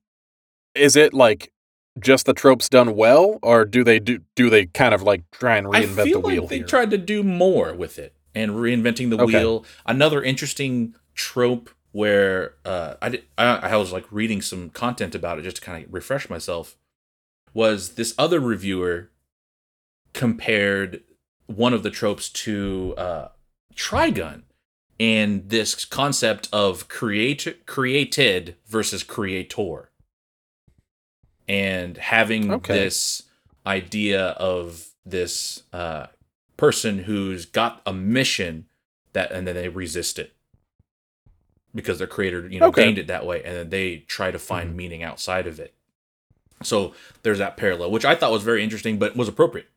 is 0.74 0.96
it 0.96 1.14
like 1.14 1.52
just 2.00 2.26
the 2.26 2.34
tropes 2.34 2.68
done 2.68 2.94
well, 2.96 3.38
or 3.42 3.64
do 3.64 3.84
they 3.84 3.98
do 3.98 4.20
do 4.34 4.50
they 4.50 4.66
kind 4.66 4.94
of 4.94 5.02
like 5.02 5.22
try 5.30 5.56
and 5.56 5.66
I 5.68 5.82
reinvent 5.82 6.04
feel 6.04 6.20
the 6.22 6.26
wheel 6.28 6.42
like 6.42 6.50
they 6.50 6.56
here? 6.58 6.66
tried 6.66 6.90
to 6.90 6.98
do 6.98 7.22
more 7.22 7.74
with 7.74 7.98
it 7.98 8.14
and 8.34 8.52
reinventing 8.52 9.10
the 9.10 9.16
Okay. 9.18 9.38
wheel. 9.38 9.64
Another 9.86 10.22
interesting 10.22 10.94
trope 11.14 11.70
where 11.92 12.54
uh, 12.64 12.94
I, 13.00 13.08
did, 13.08 13.24
I 13.36 13.56
I 13.56 13.76
was 13.76 13.92
like 13.92 14.06
reading 14.10 14.42
some 14.42 14.70
content 14.70 15.14
about 15.14 15.38
it 15.38 15.42
just 15.42 15.56
to 15.56 15.62
kind 15.62 15.84
of 15.84 15.92
refresh 15.92 16.28
myself 16.28 16.76
was 17.54 17.94
this 17.94 18.14
other 18.18 18.40
reviewer 18.40 19.10
compared 20.12 21.02
one 21.46 21.72
of 21.72 21.82
the 21.82 21.90
tropes 21.90 22.28
to 22.28 22.94
uh, 22.98 23.28
Trigun 23.74 24.42
and 25.00 25.48
this 25.48 25.84
concept 25.84 26.48
of 26.52 26.88
create 26.88 27.64
created 27.66 28.56
versus 28.66 29.02
creator 29.02 29.90
and 31.48 31.96
having 31.96 32.50
Okay. 32.52 32.74
this 32.74 33.22
idea 33.66 34.28
of 34.30 34.88
this 35.06 35.62
uh, 35.72 36.06
person 36.56 37.00
who's 37.00 37.46
got 37.46 37.80
a 37.86 37.92
mission 37.92 38.66
that 39.14 39.30
and 39.32 39.46
then 39.46 39.54
they 39.54 39.68
resist 39.68 40.18
it 40.18 40.34
because 41.74 41.98
their 41.98 42.06
creator 42.06 42.48
you 42.48 42.60
know 42.60 42.66
Okay. 42.66 42.84
gained 42.86 42.98
it 42.98 43.06
that 43.08 43.26
way 43.26 43.42
and 43.44 43.54
then 43.56 43.70
they 43.70 43.98
try 44.08 44.30
to 44.30 44.38
find 44.38 44.72
Mhm. 44.72 44.76
meaning 44.76 45.02
outside 45.02 45.46
of 45.46 45.60
it 45.60 45.74
so 46.62 46.94
there's 47.22 47.38
that 47.38 47.56
parallel 47.56 47.90
which 47.90 48.04
i 48.04 48.14
thought 48.14 48.32
was 48.32 48.42
very 48.42 48.62
interesting 48.64 48.98
but 48.98 49.16
was 49.16 49.28
appropriate 49.28 49.68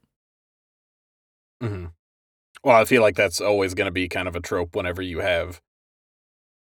hmm 1.61 1.85
Well, 2.63 2.75
I 2.79 2.85
feel 2.85 3.01
like 3.01 3.15
that's 3.15 3.41
always 3.41 3.73
going 3.73 3.85
to 3.87 3.91
be 3.91 4.07
kind 4.07 4.27
of 4.27 4.35
a 4.35 4.39
trope 4.39 4.75
whenever 4.75 5.01
you 5.01 5.19
have 5.19 5.61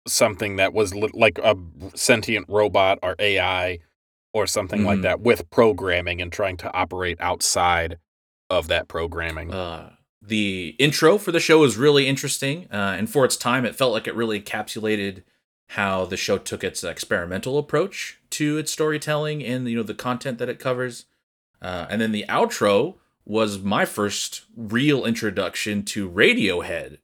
something 0.07 0.57
that 0.57 0.73
was 0.73 0.95
li- 0.95 1.11
like 1.15 1.39
a 1.39 1.57
sentient 1.95 2.47
robot 2.49 2.99
or 3.03 3.15
AI 3.19 3.79
or 4.33 4.47
something 4.47 4.85
like 4.85 5.01
Mhm. 5.01 5.03
that 5.03 5.21
with 5.21 5.49
programming 5.51 6.21
and 6.23 6.33
trying 6.33 6.57
to 6.59 6.73
operate 6.73 7.19
outside 7.21 7.99
of 8.49 8.69
that 8.69 8.89
programming. 8.89 9.53
Uh, 9.53 9.91
the 10.23 10.77
intro 10.79 11.19
for 11.19 11.33
the 11.33 11.41
show 11.41 11.61
was 11.61 11.77
really 11.77 12.07
interesting, 12.07 12.67
uh, 12.71 12.95
and 12.99 13.09
for 13.09 13.25
its 13.25 13.37
time, 13.37 13.65
it 13.65 13.75
felt 13.75 13.93
like 13.93 14.07
it 14.07 14.15
really 14.15 14.41
encapsulated 14.41 15.23
how 15.69 16.05
the 16.05 16.17
show 16.17 16.37
took 16.37 16.65
its 16.65 16.83
experimental 16.83 17.57
approach 17.57 18.19
to 18.29 18.59
its 18.59 18.73
storytelling 18.73 19.45
and 19.45 19.69
you 19.69 19.77
know 19.77 19.83
the 19.83 19.95
content 19.95 20.39
that 20.39 20.49
it 20.49 20.59
covers. 20.59 21.07
Uh, 21.63 21.87
and 21.89 22.01
then 22.01 22.13
the 22.13 22.25
outro 22.29 22.97
was 23.25 23.61
my 23.61 23.85
first 23.85 24.43
real 24.57 25.05
introduction 25.05 25.85
to 25.85 26.11
Radiohead, 26.11 26.99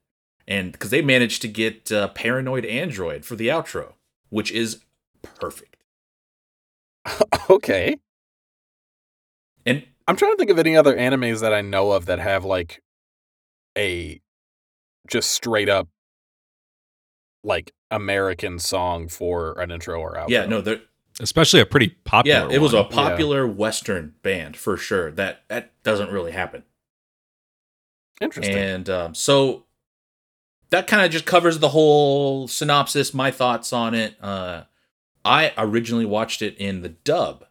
and 0.47 0.71
because 0.71 0.89
they 0.89 1.01
managed 1.01 1.41
to 1.41 1.47
get 1.47 1.91
uh, 1.91 2.09
Paranoid 2.09 2.65
Android 2.65 3.23
for 3.23 3.35
the 3.35 3.47
outro, 3.47 3.93
which 4.29 4.51
is 4.51 4.81
perfect. 5.23 5.77
okay. 7.49 7.97
And 9.65 9.85
I'm 10.07 10.15
trying 10.15 10.33
to 10.33 10.37
think 10.37 10.49
of 10.49 10.59
any 10.59 10.75
other 10.75 10.95
animes 10.95 11.41
that 11.41 11.53
I 11.53 11.61
know 11.61 11.91
of 11.91 12.05
that 12.05 12.19
have 12.19 12.45
like 12.45 12.81
a 13.77 14.21
just 15.07 15.31
straight 15.31 15.69
up 15.69 15.87
like 17.43 17.73
American 17.91 18.59
song 18.59 19.07
for 19.07 19.53
an 19.59 19.71
intro 19.71 19.99
or 19.99 20.15
outro. 20.15 20.29
yeah, 20.29 20.45
no, 20.45 20.61
there 20.61 20.81
Especially 21.19 21.59
a 21.59 21.65
pretty 21.65 21.89
popular. 21.89 22.49
Yeah, 22.49 22.55
it 22.55 22.61
was 22.61 22.73
one. 22.73 22.85
a 22.85 22.89
popular 22.89 23.47
Western 23.47 24.13
band 24.21 24.55
for 24.55 24.77
sure. 24.77 25.11
That 25.11 25.43
that 25.47 25.71
doesn't 25.83 26.11
really 26.11 26.31
happen. 26.31 26.63
Interesting. 28.21 28.55
And 28.55 28.89
um, 28.89 29.15
so 29.15 29.65
that 30.69 30.85
kind 30.85 31.05
of 31.05 31.11
just 31.11 31.25
covers 31.25 31.59
the 31.59 31.69
whole 31.69 32.47
synopsis, 32.47 33.13
my 33.13 33.31
thoughts 33.31 33.73
on 33.73 33.95
it. 33.95 34.15
Uh, 34.21 34.63
I 35.25 35.53
originally 35.57 36.05
watched 36.05 36.41
it 36.41 36.55
in 36.57 36.81
the 36.81 36.89
dub. 36.89 37.45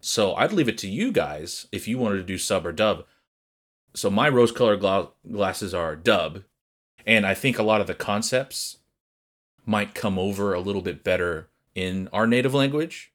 So 0.00 0.34
I'd 0.34 0.52
leave 0.52 0.68
it 0.68 0.78
to 0.78 0.88
you 0.88 1.10
guys 1.10 1.66
if 1.72 1.88
you 1.88 1.98
wanted 1.98 2.18
to 2.18 2.22
do 2.22 2.38
sub 2.38 2.66
or 2.66 2.72
dub. 2.72 3.04
So 3.96 4.10
my 4.10 4.28
rose 4.28 4.52
colored 4.52 4.80
gla- 4.80 5.08
glasses 5.30 5.72
are 5.74 5.96
dub. 5.96 6.42
And 7.06 7.24
I 7.26 7.34
think 7.34 7.58
a 7.58 7.62
lot 7.62 7.80
of 7.80 7.86
the 7.86 7.94
concepts 7.94 8.78
might 9.64 9.94
come 9.94 10.18
over 10.18 10.52
a 10.54 10.60
little 10.60 10.82
bit 10.82 11.02
better 11.02 11.48
in 11.74 12.08
our 12.12 12.26
native 12.26 12.52
language. 12.54 13.12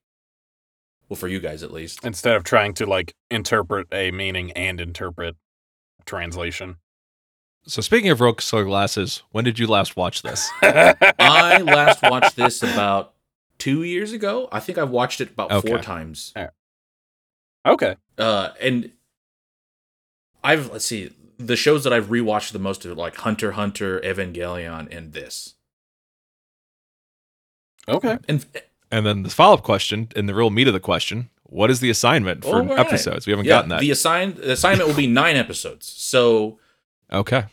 Well, 1.07 1.17
for 1.17 1.27
you 1.27 1.39
guys 1.39 1.61
at 1.61 1.71
least. 1.71 2.03
Instead 2.05 2.35
of 2.35 2.43
trying 2.43 2.73
to 2.75 2.85
like 2.85 3.13
interpret 3.29 3.87
a 3.91 4.11
meaning 4.11 4.51
and 4.53 4.79
interpret 4.81 5.35
translation. 6.05 6.77
So 7.63 7.81
speaking 7.81 8.09
of 8.09 8.21
rose 8.21 8.49
colored 8.49 8.65
glasses, 8.65 9.21
when 9.31 9.43
did 9.43 9.59
you 9.59 9.67
last 9.67 9.95
watch 9.95 10.21
this? 10.23 10.49
I 10.63 11.59
last 11.61 12.01
watched 12.01 12.35
this 12.35 12.63
about 12.63 13.13
two 13.59 13.83
years 13.83 14.13
ago. 14.13 14.47
I 14.51 14.59
think 14.61 14.77
I've 14.77 14.89
watched 14.89 15.21
it 15.21 15.29
about 15.31 15.51
four 15.51 15.75
Okay. 15.75 15.81
times. 15.81 16.33
okay. 17.67 17.95
Uh, 18.17 18.49
and 18.59 18.91
I've 20.43 20.71
let's 20.71 20.85
see 20.85 21.11
the 21.37 21.55
shows 21.55 21.83
that 21.83 21.93
I've 21.93 22.07
rewatched 22.07 22.51
the 22.51 22.59
most 22.59 22.85
are 22.85 22.95
like 22.95 23.17
Hunter 23.17 23.53
Hunter, 23.53 23.99
Evangelion, 24.01 24.87
and 24.95 25.13
this. 25.13 25.55
Okay. 27.87 28.17
And 28.27 28.45
And 28.91 29.05
then 29.05 29.23
the 29.23 29.29
follow 29.29 29.55
up 29.55 29.63
question 29.63 30.09
and 30.15 30.27
the 30.27 30.35
real 30.35 30.49
meat 30.49 30.67
of 30.67 30.73
the 30.73 30.79
question: 30.79 31.29
What 31.43 31.71
is 31.71 31.79
the 31.79 31.89
assignment 31.89 32.43
for 32.43 32.61
right. 32.61 32.79
episodes? 32.79 33.25
We 33.25 33.31
haven't 33.31 33.45
yeah, 33.45 33.55
gotten 33.55 33.69
that. 33.69 33.79
the 33.79 33.91
assigned 33.91 34.37
the 34.37 34.51
assignment 34.51 34.87
will 34.87 34.95
be 34.95 35.07
nine 35.07 35.35
episodes. 35.35 35.87
So 35.87 36.59
okay. 37.11 37.45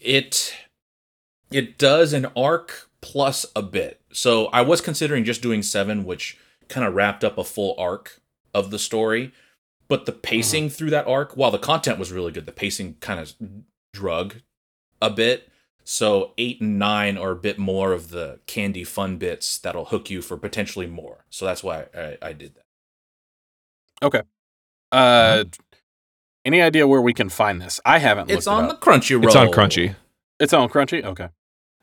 it 0.00 0.54
it 1.50 1.78
does 1.78 2.12
an 2.12 2.26
arc 2.36 2.88
plus 3.00 3.46
a 3.54 3.62
bit. 3.62 4.00
So 4.12 4.46
I 4.46 4.62
was 4.62 4.80
considering 4.80 5.24
just 5.24 5.42
doing 5.42 5.62
seven, 5.62 6.04
which 6.04 6.38
kind 6.68 6.86
of 6.86 6.94
wrapped 6.94 7.24
up 7.24 7.36
a 7.36 7.44
full 7.44 7.74
arc 7.78 8.20
of 8.52 8.70
the 8.70 8.78
story. 8.78 9.32
But 9.88 10.06
the 10.06 10.12
pacing 10.12 10.70
through 10.70 10.90
that 10.90 11.06
arc, 11.06 11.36
while 11.36 11.50
the 11.50 11.58
content 11.58 11.98
was 11.98 12.10
really 12.10 12.32
good, 12.32 12.46
the 12.46 12.52
pacing 12.52 12.94
kind 13.00 13.20
of 13.20 13.34
drug 13.92 14.36
a 15.02 15.10
bit. 15.10 15.48
So 15.86 16.32
eight 16.38 16.60
and 16.62 16.78
nine 16.78 17.18
are 17.18 17.32
a 17.32 17.36
bit 17.36 17.58
more 17.58 17.92
of 17.92 18.08
the 18.08 18.40
candy 18.46 18.84
fun 18.84 19.18
bits 19.18 19.58
that'll 19.58 19.84
hook 19.86 20.08
you 20.08 20.22
for 20.22 20.36
potentially 20.38 20.86
more. 20.86 21.26
So 21.28 21.44
that's 21.44 21.62
why 21.62 21.84
I, 21.94 22.16
I 22.22 22.32
did 22.32 22.54
that. 22.54 22.64
Okay. 24.02 24.22
Uh 24.90 25.44
any 26.46 26.60
idea 26.62 26.86
where 26.86 27.00
we 27.02 27.12
can 27.14 27.28
find 27.28 27.60
this? 27.60 27.80
I 27.84 27.98
haven't 27.98 28.30
It's 28.30 28.46
looked 28.46 28.58
on 28.58 28.64
it 28.64 28.68
the 28.68 28.74
up. 28.74 28.80
Crunchyroll. 28.80 29.24
It's 29.24 29.36
on 29.36 29.48
Crunchy, 29.48 29.94
It's 30.40 30.52
on 30.52 30.68
Crunchy? 30.68 31.02
Okay. 31.04 31.28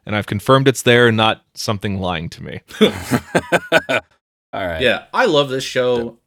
and 0.06 0.16
I've 0.16 0.28
confirmed 0.28 0.68
it's 0.68 0.82
there, 0.84 1.12
not 1.12 1.44
something 1.56 2.00
lying 2.00 2.30
to 2.30 2.44
me. 2.44 2.62
All 4.54 4.68
right. 4.68 4.82
Yeah, 4.82 5.06
I 5.14 5.26
love 5.26 5.50
this 5.50 5.64
show. 5.64 6.18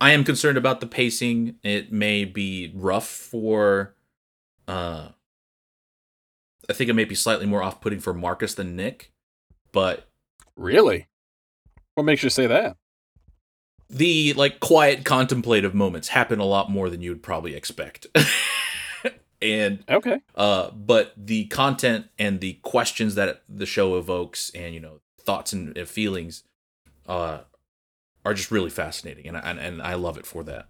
I 0.00 0.12
am 0.12 0.24
concerned 0.24 0.58
about 0.58 0.80
the 0.80 0.86
pacing. 0.86 1.56
It 1.62 1.92
may 1.92 2.24
be 2.24 2.72
rough 2.74 3.06
for 3.08 3.94
uh 4.68 5.08
I 6.68 6.72
think 6.72 6.88
it 6.88 6.94
may 6.94 7.04
be 7.04 7.14
slightly 7.14 7.44
more 7.46 7.62
off-putting 7.62 8.00
for 8.00 8.14
Marcus 8.14 8.54
than 8.54 8.74
Nick, 8.76 9.12
but 9.72 10.08
Really? 10.56 11.08
What 11.94 12.04
makes 12.04 12.22
you 12.22 12.30
say 12.30 12.46
that? 12.46 12.76
the 13.90 14.32
like 14.32 14.60
quiet 14.60 15.04
contemplative 15.04 15.74
moments 15.74 16.08
happen 16.08 16.40
a 16.40 16.44
lot 16.44 16.70
more 16.70 16.88
than 16.88 17.02
you 17.02 17.10
would 17.10 17.22
probably 17.22 17.54
expect. 17.54 18.06
and 19.42 19.84
Okay. 19.88 20.20
uh 20.34 20.70
but 20.70 21.12
the 21.16 21.44
content 21.46 22.06
and 22.18 22.40
the 22.40 22.54
questions 22.62 23.14
that 23.14 23.42
the 23.48 23.66
show 23.66 23.96
evokes 23.98 24.50
and 24.54 24.74
you 24.74 24.80
know 24.80 25.00
thoughts 25.20 25.52
and 25.52 25.76
and 25.76 25.86
feelings 25.88 26.44
uh 27.06 27.40
are 28.24 28.34
just 28.34 28.50
really 28.50 28.70
fascinating 28.70 29.26
and 29.26 29.36
I, 29.36 29.40
and, 29.40 29.58
and 29.58 29.82
I 29.82 29.94
love 29.94 30.16
it 30.18 30.26
for 30.26 30.42
that. 30.44 30.68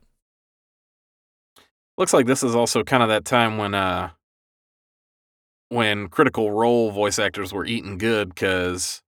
Looks 1.96 2.12
like 2.12 2.26
this 2.26 2.42
is 2.42 2.54
also 2.54 2.82
kind 2.82 3.02
of 3.02 3.08
that 3.08 3.24
time 3.24 3.56
when 3.58 3.74
uh 3.74 4.10
when 5.68 6.08
critical 6.08 6.50
role 6.50 6.90
voice 6.90 7.18
actors 7.18 7.52
were 7.52 7.64
eating 7.64 7.98
good 7.98 8.28
because 8.28 9.02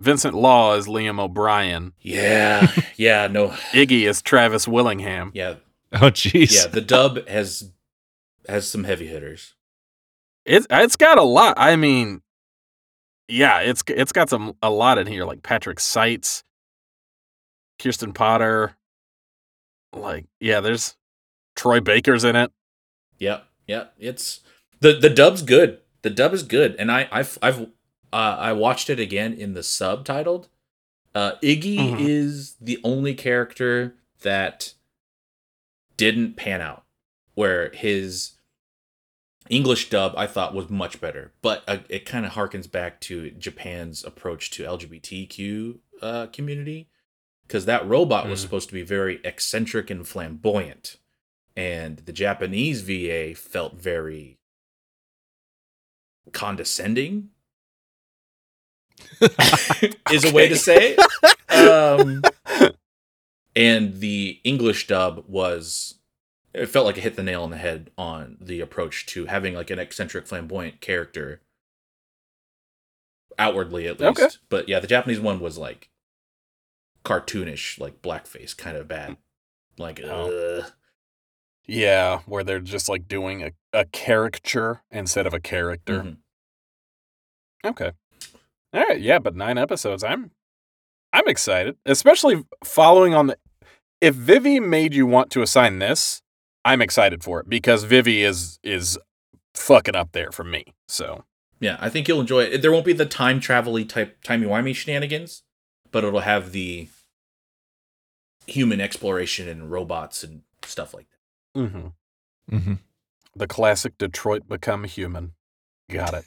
Vincent 0.00 0.34
Law 0.34 0.74
is 0.76 0.86
Liam 0.86 1.18
O'Brien, 1.18 1.92
Yeah, 2.00 2.70
yeah, 2.96 3.26
no, 3.26 3.48
Iggy 3.72 4.02
is 4.08 4.22
Travis 4.22 4.68
Willingham. 4.68 5.32
yeah, 5.34 5.54
Oh, 5.92 6.10
jeez. 6.10 6.54
yeah. 6.54 6.66
The 6.70 6.80
dub 6.80 7.26
has 7.26 7.72
has 8.48 8.68
some 8.68 8.84
heavy 8.84 9.06
hitters. 9.06 9.54
It's 10.44 10.66
it's 10.70 10.96
got 10.96 11.18
a 11.18 11.22
lot. 11.22 11.54
I 11.56 11.74
mean, 11.76 12.22
yeah, 13.26 13.58
it's 13.60 13.82
it's 13.88 14.12
got 14.12 14.28
some 14.30 14.54
a 14.62 14.70
lot 14.70 14.98
in 14.98 15.06
here, 15.06 15.24
like 15.24 15.42
Patrick 15.42 15.80
Seitz, 15.80 16.44
Kirsten 17.78 18.12
Potter, 18.12 18.76
like 19.92 20.26
yeah, 20.40 20.60
there's 20.60 20.96
Troy 21.56 21.80
Baker's 21.80 22.24
in 22.24 22.36
it. 22.36 22.50
Yep, 23.18 23.44
yep. 23.66 23.94
It's 23.98 24.40
the 24.80 24.92
the 24.94 25.10
dub's 25.10 25.42
good. 25.42 25.80
The 26.02 26.10
dub 26.10 26.32
is 26.32 26.42
good, 26.42 26.76
and 26.78 26.90
I 26.92 27.08
I've 27.10 27.38
I've 27.42 27.62
uh, 28.12 28.36
I 28.38 28.52
watched 28.52 28.88
it 28.90 28.98
again 29.00 29.32
in 29.34 29.54
the 29.54 29.60
subtitled. 29.60 30.48
Uh, 31.14 31.32
Iggy 31.42 31.76
Mhm. 31.78 32.00
is 32.00 32.54
the 32.60 32.78
only 32.84 33.14
character 33.14 33.96
that 34.20 34.74
didn't 35.96 36.36
pan 36.36 36.60
out, 36.60 36.84
where 37.34 37.70
his 37.70 38.32
English 39.50 39.88
dub 39.90 40.14
I 40.16 40.26
thought 40.26 40.54
was 40.54 40.68
much 40.70 41.00
better, 41.00 41.32
but 41.42 41.64
uh, 41.66 41.78
it 41.88 42.04
kind 42.06 42.24
of 42.26 42.32
harkens 42.32 42.70
back 42.70 43.00
to 43.02 43.30
Japan's 43.32 44.04
approach 44.04 44.50
to 44.52 44.64
LGBTQ 44.64 45.78
uh, 46.02 46.26
community, 46.26 46.88
because 47.48 47.64
that 47.64 47.88
robot 47.88 48.28
was 48.28 48.38
Mm. 48.40 48.42
supposed 48.42 48.68
to 48.68 48.74
be 48.74 48.82
very 48.82 49.20
eccentric 49.24 49.90
and 49.90 50.06
flamboyant, 50.06 50.98
and 51.56 51.96
the 52.00 52.12
Japanese 52.12 52.82
VA 52.82 53.34
felt 53.34 53.74
very 53.80 54.38
condescending. 56.32 57.30
is 60.12 60.24
a 60.24 60.32
way 60.32 60.48
to 60.48 60.56
say 60.56 60.96
it. 60.98 61.50
Um, 61.52 62.22
and 63.56 64.00
the 64.00 64.40
English 64.44 64.86
dub 64.88 65.24
was 65.28 65.94
it 66.52 66.66
felt 66.66 66.84
like 66.86 66.98
it 66.98 67.02
hit 67.02 67.14
the 67.16 67.22
nail 67.22 67.44
on 67.44 67.50
the 67.50 67.56
head 67.56 67.90
on 67.96 68.36
the 68.40 68.60
approach 68.60 69.06
to 69.06 69.26
having 69.26 69.54
like 69.54 69.70
an 69.70 69.78
eccentric 69.78 70.26
flamboyant 70.26 70.80
character 70.80 71.40
outwardly 73.38 73.86
at 73.86 74.00
least 74.00 74.18
Okay. 74.20 74.28
but 74.48 74.68
yeah 74.68 74.80
the 74.80 74.86
japanese 74.88 75.20
one 75.20 75.38
was 75.38 75.56
like 75.58 75.90
cartoonish 77.08 77.78
like 77.80 78.02
blackface 78.02 78.54
kind 78.56 78.76
of 78.76 78.86
bad 78.86 79.16
like 79.78 80.00
Oh. 80.04 80.58
ugh. 80.60 80.72
Yeah, 81.66 82.20
where 82.26 82.42
they're 82.44 82.60
just 82.60 82.88
like 82.88 83.08
doing 83.08 83.42
a, 83.42 83.52
a 83.72 83.84
caricature 83.86 84.82
instead 84.90 85.26
of 85.26 85.34
a 85.34 85.40
character. 85.40 86.02
Mhm. 86.02 86.16
Okay. 87.64 87.92
All 88.72 88.84
right, 88.84 89.00
yeah, 89.00 89.18
but 89.18 89.34
9 89.34 89.56
episodes. 89.58 90.02
I'm 90.04 90.30
I'm 91.12 91.26
excited, 91.26 91.76
especially 91.86 92.44
following 92.64 93.14
on 93.14 93.28
the 93.28 93.36
if 94.00 94.14
Vivy 94.14 94.60
made 94.60 94.94
you 94.94 95.06
want 95.06 95.30
to 95.30 95.42
assign 95.42 95.78
this, 95.78 96.22
I'm 96.64 96.80
excited 96.82 97.24
for 97.24 97.40
it 97.40 97.48
because 97.48 97.84
Vivy 97.84 98.22
is 98.24 98.58
is 98.62 98.98
fucking 99.54 99.96
up 99.96 100.12
there 100.12 100.30
for 100.30 100.44
me. 100.44 100.64
So, 100.88 101.24
yeah 101.60 101.76
i 101.80 101.88
think 101.90 102.06
you'll 102.06 102.20
enjoy 102.20 102.42
it 102.44 102.62
there 102.62 102.70
won't 102.70 102.84
be 102.86 102.92
the 102.92 103.04
time 103.04 103.40
travel 103.40 103.82
type 103.84 104.22
timey-wimey 104.22 104.74
shenanigans 104.76 105.42
but 105.90 106.04
it'll 106.04 106.20
have 106.20 106.52
the 106.52 106.86
human 108.48 108.80
exploration 108.80 109.48
and 109.48 109.70
robots 109.70 110.24
and 110.24 110.42
stuff 110.64 110.94
like 110.94 111.06
that 111.54 111.60
mhm. 111.60 111.92
hmm 112.50 112.74
the 113.36 113.46
classic 113.46 113.96
Detroit 113.98 114.48
become 114.48 114.82
human. 114.84 115.32
Got 115.90 116.14
it. 116.14 116.24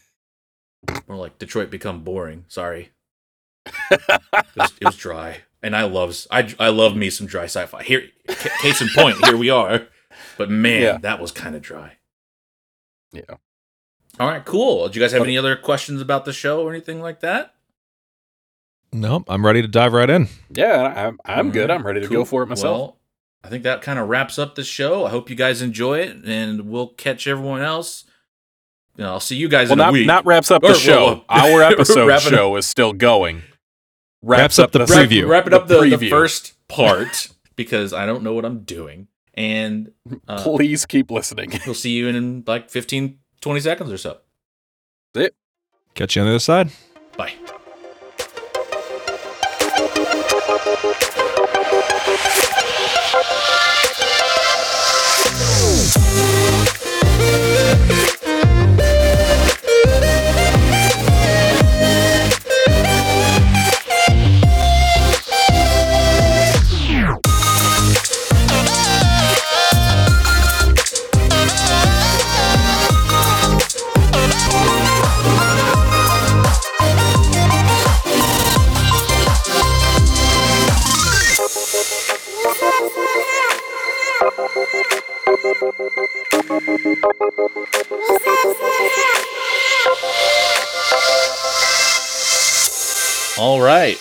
More 1.09 1.17
like 1.17 1.37
Detroit 1.39 1.69
become 1.69 2.03
boring. 2.03 2.45
Sorry, 2.47 2.91
it 3.91 4.45
was, 4.55 4.71
it 4.79 4.85
was 4.85 4.95
dry, 4.95 5.41
and 5.61 5.75
I 5.75 5.83
loves 5.83 6.25
I 6.31 6.55
I 6.57 6.69
love 6.69 6.95
me 6.95 7.09
some 7.09 7.27
dry 7.27 7.43
sci-fi. 7.45 7.83
Here, 7.83 8.03
ca- 8.27 8.49
case 8.61 8.81
in 8.81 8.87
point, 8.95 9.17
here 9.25 9.35
we 9.35 9.49
are. 9.49 9.87
But 10.37 10.49
man, 10.49 10.81
Yeah. 10.81 10.97
that 10.99 11.19
was 11.19 11.31
kind 11.33 11.53
of 11.55 11.61
dry. 11.61 11.97
Yeah. 13.11 13.35
All 14.19 14.27
right, 14.27 14.45
cool. 14.45 14.87
Do 14.87 14.97
you 14.97 15.03
guys 15.03 15.11
have 15.11 15.19
But- 15.21 15.27
any 15.27 15.37
other 15.37 15.55
questions 15.57 16.01
about 16.01 16.23
the 16.25 16.33
show 16.33 16.61
or 16.61 16.71
anything 16.71 17.01
like 17.01 17.19
that? 17.21 17.55
Nope, 18.93 19.25
I'm 19.29 19.45
ready 19.45 19.61
to 19.61 19.67
dive 19.67 19.93
right 19.93 20.09
in. 20.09 20.27
Yeah, 20.49 21.07
I'm 21.07 21.19
I'm 21.25 21.51
good. 21.51 21.69
All 21.69 21.75
right, 21.75 21.79
I'm 21.79 21.85
ready 21.87 22.01
to 22.01 22.07
cool. 22.07 22.17
go 22.17 22.25
for 22.25 22.43
it 22.43 22.47
myself. 22.47 22.77
Well, 22.77 22.97
I 23.43 23.47
think 23.49 23.63
that 23.63 23.81
kind 23.81 23.97
of 23.97 24.09
wraps 24.09 24.37
up 24.37 24.55
the 24.55 24.63
show. 24.63 25.05
I 25.05 25.09
hope 25.09 25.29
you 25.29 25.35
guys 25.35 25.61
enjoy 25.61 25.99
it, 25.99 26.17
and 26.25 26.69
we'll 26.69 26.89
catch 26.89 27.25
everyone 27.27 27.61
else. 27.61 28.03
You 28.97 29.05
know, 29.05 29.11
I'll 29.13 29.19
see 29.21 29.37
you 29.37 29.47
guys 29.47 29.69
Well, 29.69 29.73
in 29.75 29.79
a 29.79 29.83
not, 29.83 29.93
week. 29.93 30.05
not 30.07 30.25
wraps 30.25 30.51
up 30.51 30.63
Or, 30.63 30.69
the 30.69 30.73
show. 30.75 31.05
well, 31.05 31.25
Our 31.29 31.61
episode 31.63 32.07
wrapping 32.07 32.27
up- 32.27 32.33
show 32.33 32.55
is 32.57 32.67
still 32.67 32.91
going. 32.93 33.43
Wraps 34.21 34.59
up 34.59 34.71
the 34.71 34.79
Wrap- 34.79 34.89
preview. 34.89 35.27
Wrapping 35.27 35.53
up 35.53 35.67
The 35.67 35.79
the, 35.81 35.95
the 35.97 36.09
first 36.09 36.53
part 36.67 37.29
because 37.55 37.93
I 37.93 38.05
don't 38.05 38.21
know 38.23 38.33
what 38.33 38.43
I'm 38.45 38.59
doing. 38.59 39.07
And 39.33 39.93
uh, 40.27 40.43
Please 40.43 40.85
keep 40.85 41.09
listening. 41.09 41.53
we'll 41.65 41.73
see 41.73 41.91
you 41.91 42.09
in 42.09 42.43
like 42.45 42.69
15, 42.69 43.17
20 43.39 43.59
seconds 43.61 43.89
or 43.91 43.97
so. 43.97 44.17
Catch 45.95 46.15
you 46.15 46.21
on 46.21 46.25
the 46.27 46.33
other 46.33 46.39
side. 46.39 46.69
Bye. 47.17 47.33
All 85.61 85.69
right. 93.61 93.97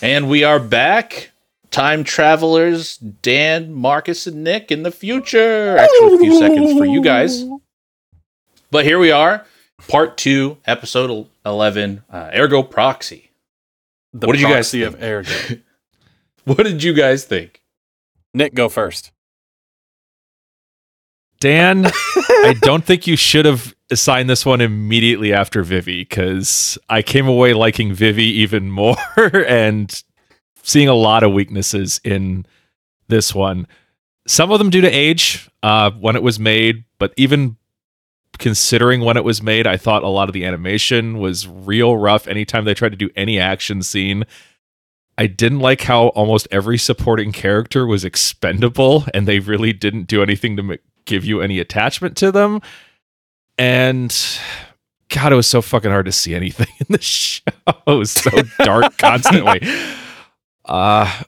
And 0.00 0.28
we 0.28 0.44
are 0.44 0.60
back. 0.60 1.30
Time 1.72 2.04
travelers, 2.04 2.98
Dan, 2.98 3.72
Marcus, 3.72 4.28
and 4.28 4.44
Nick 4.44 4.70
in 4.70 4.84
the 4.84 4.92
future. 4.92 5.76
Actually, 5.76 6.14
a 6.14 6.18
few 6.18 6.38
seconds 6.38 6.78
for 6.78 6.84
you 6.84 7.02
guys. 7.02 7.44
But 8.70 8.84
here 8.84 9.00
we 9.00 9.10
are, 9.10 9.44
part 9.88 10.16
two, 10.16 10.58
episode 10.66 11.26
11, 11.44 12.04
uh, 12.10 12.30
Ergo 12.32 12.62
Proxy. 12.62 13.32
The 14.12 14.28
What 14.28 14.34
did 14.34 14.42
you 14.42 14.48
guys 14.48 14.68
see 14.68 14.84
of 14.84 15.02
Ergo? 15.02 15.32
What 16.44 16.58
did 16.58 16.84
you 16.84 16.92
guys 16.92 17.24
think? 17.24 17.60
Nick, 18.34 18.54
go 18.54 18.68
first. 18.68 19.10
Dan, 21.42 21.86
I 21.86 22.54
don't 22.60 22.84
think 22.84 23.08
you 23.08 23.16
should 23.16 23.46
have 23.46 23.74
assigned 23.90 24.30
this 24.30 24.46
one 24.46 24.60
immediately 24.60 25.32
after 25.32 25.64
Vivy 25.64 26.02
because 26.02 26.78
I 26.88 27.02
came 27.02 27.26
away 27.26 27.52
liking 27.52 27.92
Vivy 27.92 28.26
even 28.26 28.70
more 28.70 28.94
and 29.48 29.92
seeing 30.62 30.86
a 30.86 30.94
lot 30.94 31.24
of 31.24 31.32
weaknesses 31.32 32.00
in 32.04 32.46
this 33.08 33.34
one. 33.34 33.66
Some 34.24 34.52
of 34.52 34.60
them 34.60 34.70
due 34.70 34.82
to 34.82 34.88
age 34.88 35.50
uh, 35.64 35.90
when 35.90 36.14
it 36.14 36.22
was 36.22 36.38
made, 36.38 36.84
but 37.00 37.12
even 37.16 37.56
considering 38.38 39.00
when 39.00 39.16
it 39.16 39.24
was 39.24 39.42
made, 39.42 39.66
I 39.66 39.76
thought 39.76 40.04
a 40.04 40.08
lot 40.08 40.28
of 40.28 40.34
the 40.34 40.44
animation 40.44 41.18
was 41.18 41.48
real 41.48 41.96
rough 41.96 42.28
anytime 42.28 42.66
they 42.66 42.74
tried 42.74 42.90
to 42.90 42.96
do 42.96 43.10
any 43.16 43.40
action 43.40 43.82
scene. 43.82 44.22
I 45.18 45.26
didn't 45.26 45.58
like 45.58 45.80
how 45.80 46.08
almost 46.10 46.46
every 46.52 46.78
supporting 46.78 47.32
character 47.32 47.84
was 47.84 48.04
expendable 48.04 49.06
and 49.12 49.26
they 49.26 49.40
really 49.40 49.72
didn't 49.72 50.04
do 50.04 50.22
anything 50.22 50.56
to 50.56 50.62
make 50.62 50.80
give 51.04 51.24
you 51.24 51.40
any 51.40 51.58
attachment 51.58 52.16
to 52.18 52.30
them. 52.32 52.60
And 53.58 54.16
God, 55.08 55.32
it 55.32 55.36
was 55.36 55.46
so 55.46 55.60
fucking 55.62 55.90
hard 55.90 56.06
to 56.06 56.12
see 56.12 56.34
anything 56.34 56.68
in 56.78 56.86
the 56.88 57.00
show. 57.02 57.42
It 57.66 57.90
was 57.98 58.10
so 58.10 58.30
dark 58.64 58.96
constantly. 58.98 59.60
Uh 60.64 61.22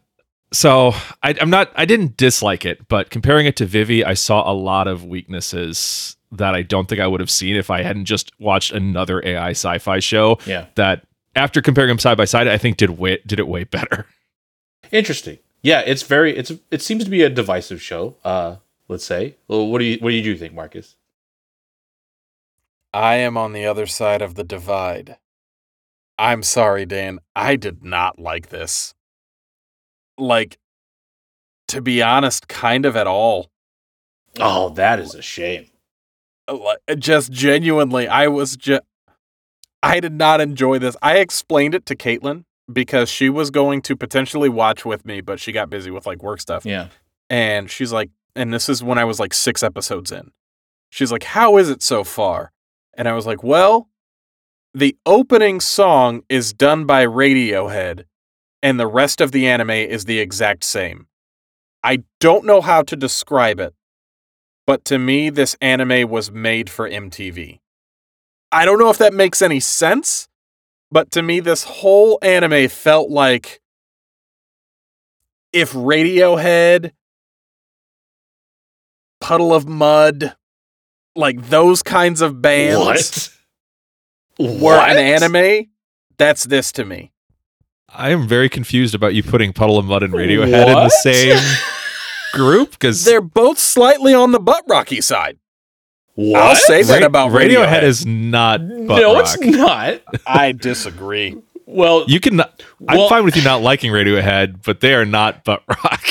so 0.52 0.92
I, 1.22 1.34
I'm 1.40 1.50
not 1.50 1.72
I 1.74 1.84
didn't 1.84 2.16
dislike 2.16 2.64
it, 2.64 2.86
but 2.88 3.10
comparing 3.10 3.46
it 3.46 3.56
to 3.56 3.66
Vivy, 3.66 4.04
I 4.04 4.14
saw 4.14 4.50
a 4.50 4.54
lot 4.54 4.86
of 4.86 5.04
weaknesses 5.04 6.16
that 6.32 6.54
I 6.54 6.62
don't 6.62 6.88
think 6.88 7.00
I 7.00 7.06
would 7.06 7.20
have 7.20 7.30
seen 7.30 7.56
if 7.56 7.70
I 7.70 7.82
hadn't 7.82 8.04
just 8.06 8.32
watched 8.40 8.72
another 8.72 9.24
AI 9.24 9.50
sci-fi 9.50 9.98
show 10.00 10.38
Yeah. 10.46 10.66
that 10.76 11.04
after 11.36 11.60
comparing 11.60 11.88
them 11.88 11.98
side 11.98 12.16
by 12.16 12.24
side, 12.24 12.46
I 12.48 12.56
think 12.58 12.76
did 12.76 12.90
way 12.90 13.18
did 13.26 13.38
it 13.40 13.48
way 13.48 13.64
better. 13.64 14.06
Interesting. 14.92 15.38
Yeah, 15.62 15.80
it's 15.80 16.02
very 16.02 16.36
it's 16.36 16.52
it 16.70 16.82
seems 16.82 17.04
to 17.04 17.10
be 17.10 17.22
a 17.22 17.28
divisive 17.30 17.82
show. 17.82 18.14
Uh 18.24 18.56
let's 18.88 19.04
say. 19.04 19.36
Well, 19.48 19.66
what 19.66 19.78
do 19.78 19.84
you 19.84 19.98
what 20.00 20.10
do 20.10 20.16
you 20.16 20.36
think, 20.36 20.54
Marcus? 20.54 20.96
I 22.92 23.16
am 23.16 23.36
on 23.36 23.52
the 23.52 23.66
other 23.66 23.86
side 23.86 24.22
of 24.22 24.34
the 24.36 24.44
divide. 24.44 25.18
I'm 26.16 26.42
sorry, 26.42 26.86
Dan. 26.86 27.18
I 27.34 27.56
did 27.56 27.82
not 27.84 28.20
like 28.20 28.50
this. 28.50 28.94
Like, 30.16 30.58
to 31.68 31.80
be 31.80 32.00
honest, 32.02 32.46
kind 32.46 32.86
of 32.86 32.94
at 32.94 33.08
all. 33.08 33.50
Oh, 34.38 34.68
that 34.70 35.00
is 35.00 35.14
a 35.14 35.22
shame. 35.22 35.66
Just 36.96 37.32
genuinely, 37.32 38.06
I 38.06 38.28
was 38.28 38.56
just. 38.56 38.82
I 39.82 40.00
did 40.00 40.12
not 40.12 40.40
enjoy 40.40 40.78
this. 40.78 40.96
I 41.02 41.18
explained 41.18 41.74
it 41.74 41.84
to 41.86 41.96
Caitlin 41.96 42.44
because 42.72 43.08
she 43.08 43.28
was 43.28 43.50
going 43.50 43.82
to 43.82 43.96
potentially 43.96 44.48
watch 44.48 44.84
with 44.84 45.04
me, 45.04 45.20
but 45.20 45.40
she 45.40 45.52
got 45.52 45.68
busy 45.68 45.90
with 45.90 46.06
like 46.06 46.22
work 46.22 46.40
stuff. 46.40 46.64
Yeah. 46.64 46.88
And 47.28 47.70
she's 47.70 47.92
like, 47.92 48.10
and 48.34 48.52
this 48.52 48.68
is 48.68 48.82
when 48.82 48.98
I 48.98 49.04
was 49.04 49.20
like 49.20 49.34
six 49.34 49.62
episodes 49.62 50.12
in. 50.12 50.30
She's 50.90 51.12
like, 51.12 51.24
How 51.24 51.56
is 51.56 51.70
it 51.70 51.82
so 51.82 52.04
far? 52.04 52.52
And 52.96 53.08
I 53.08 53.12
was 53.12 53.26
like, 53.26 53.42
Well, 53.42 53.88
the 54.72 54.96
opening 55.06 55.60
song 55.60 56.22
is 56.28 56.52
done 56.52 56.84
by 56.84 57.06
Radiohead, 57.06 58.04
and 58.62 58.78
the 58.78 58.86
rest 58.86 59.20
of 59.20 59.32
the 59.32 59.46
anime 59.46 59.70
is 59.70 60.04
the 60.04 60.18
exact 60.18 60.64
same. 60.64 61.06
I 61.82 62.04
don't 62.18 62.44
know 62.44 62.60
how 62.60 62.82
to 62.82 62.96
describe 62.96 63.60
it, 63.60 63.74
but 64.66 64.84
to 64.86 64.98
me, 64.98 65.30
this 65.30 65.56
anime 65.60 66.08
was 66.08 66.30
made 66.30 66.70
for 66.70 66.88
MTV. 66.88 67.60
I 68.50 68.64
don't 68.64 68.78
know 68.78 68.90
if 68.90 68.98
that 68.98 69.12
makes 69.12 69.42
any 69.42 69.60
sense, 69.60 70.28
but 70.90 71.10
to 71.12 71.22
me, 71.22 71.40
this 71.40 71.64
whole 71.64 72.18
anime 72.22 72.68
felt 72.68 73.10
like 73.10 73.60
if 75.52 75.72
Radiohead, 75.72 76.92
Puddle 79.24 79.54
of 79.54 79.66
Mudd, 79.66 80.36
like 81.16 81.48
those 81.48 81.82
kinds 81.82 82.20
of 82.20 82.42
bands 82.42 83.30
What? 84.38 84.50
were 84.52 84.58
What? 84.76 84.90
an 84.90 84.98
anime, 84.98 85.68
that's 86.18 86.44
this 86.44 86.72
to 86.72 86.84
me. 86.84 87.10
I 87.88 88.10
am 88.10 88.28
very 88.28 88.48
confused 88.48 88.94
about 88.94 89.14
you 89.14 89.22
putting 89.22 89.52
Puddle 89.52 89.78
of 89.78 89.86
Mudd 89.86 90.02
and 90.02 90.12
Radiohead 90.12 90.66
in 90.68 90.74
the 90.74 90.88
same 90.90 91.38
group 92.34 92.72
because 92.72 93.04
They're 93.04 93.20
both 93.20 93.58
slightly 93.58 94.12
on 94.12 94.32
the 94.32 94.40
butt 94.40 94.64
rocky 94.68 95.00
side. 95.00 95.38
What? 96.16 96.42
I'll 96.42 96.54
say 96.56 96.82
that 96.82 97.02
about 97.02 97.30
Radiohead. 97.30 97.66
Radiohead. 97.66 97.82
is 97.84 98.04
not 98.04 98.58
butt 98.60 99.00
no, 99.00 99.14
rock. 99.14 99.22
it's 99.24 99.40
not. 99.40 100.02
I 100.26 100.52
disagree. 100.52 101.36
Well, 101.66 102.04
You 102.08 102.20
can. 102.20 102.40
I'm 102.88 103.08
fine 103.08 103.24
with 103.24 103.36
you 103.36 103.42
not 103.42 103.62
liking 103.62 103.90
Radiohead, 103.90 104.62
but 104.64 104.80
they 104.80 104.94
are 104.94 105.06
not 105.06 105.44
butt 105.44 105.62
rock. 105.68 106.04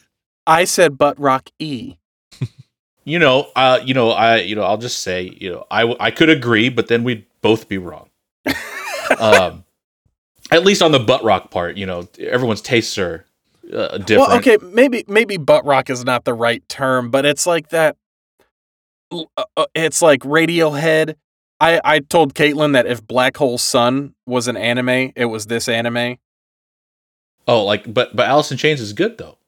I 0.46 0.64
said 0.64 0.98
butt 0.98 1.18
rock 1.20 1.50
E. 1.58 1.94
you 3.08 3.18
know, 3.18 3.50
uh, 3.56 3.80
you 3.84 3.94
know, 3.94 4.10
I, 4.10 4.36
you 4.38 4.54
know, 4.54 4.62
I'll 4.62 4.76
just 4.78 5.00
say, 5.00 5.34
you 5.40 5.50
know, 5.50 5.66
I, 5.70 5.94
I 5.98 6.10
could 6.10 6.28
agree, 6.28 6.68
but 6.68 6.88
then 6.88 7.04
we'd 7.04 7.24
both 7.40 7.68
be 7.68 7.78
wrong. 7.78 8.10
um, 9.18 9.64
at 10.50 10.64
least 10.64 10.82
on 10.82 10.92
the 10.92 10.98
butt 10.98 11.24
rock 11.24 11.50
part, 11.50 11.76
you 11.76 11.86
know, 11.86 12.08
everyone's 12.18 12.60
tastes 12.60 12.98
are 12.98 13.24
uh, 13.72 13.98
different. 13.98 14.28
Well, 14.28 14.38
okay, 14.38 14.58
maybe 14.62 15.04
maybe 15.08 15.36
butt 15.36 15.64
rock 15.64 15.90
is 15.90 16.04
not 16.04 16.24
the 16.24 16.34
right 16.34 16.66
term, 16.68 17.10
but 17.10 17.24
it's 17.26 17.46
like 17.46 17.70
that. 17.70 17.96
uh, 19.10 19.24
uh, 19.56 19.66
It's 19.74 20.02
like 20.02 20.20
Radiohead. 20.20 21.14
I 21.60 21.80
I 21.84 21.98
told 22.00 22.34
Caitlin 22.34 22.72
that 22.74 22.86
if 22.86 23.06
Black 23.06 23.36
Hole 23.36 23.58
Sun 23.58 24.14
was 24.26 24.48
an 24.48 24.56
anime, 24.56 25.12
it 25.16 25.26
was 25.26 25.46
this 25.46 25.68
anime. 25.68 26.16
Oh, 27.46 27.64
like, 27.64 27.92
but 27.92 28.14
but 28.14 28.26
Alice 28.26 28.50
in 28.52 28.58
Chains 28.58 28.80
is 28.80 28.92
good 28.92 29.18
though. 29.18 29.38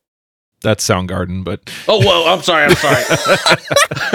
That's 0.63 0.87
Soundgarden, 0.87 1.43
but 1.45 1.61
Oh, 1.89 1.99
well, 2.01 2.29
I'm 2.29 2.43
sorry, 2.43 2.65
I'm 2.65 2.75
sorry. 2.77 3.05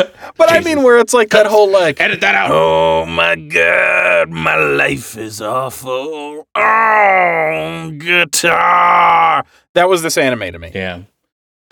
But 0.38 0.52
I 0.52 0.60
mean, 0.60 0.84
where 0.84 0.98
it's 1.00 1.14
like 1.14 1.30
that 1.30 1.46
whole 1.46 1.70
like, 1.72 2.02
Edit 2.02 2.20
that 2.20 2.36
out. 2.36 2.52
oh 2.52 3.06
my 3.06 3.36
god, 3.36 4.30
my 4.30 4.56
life 4.56 5.18
is 5.18 5.42
awful. 5.42 6.46
Oh, 6.56 7.92
guitar. 7.98 9.46
That 9.76 9.88
was 9.88 10.02
this 10.02 10.18
anime 10.18 10.52
to 10.52 10.60
me. 10.60 10.72
Yeah, 10.76 11.04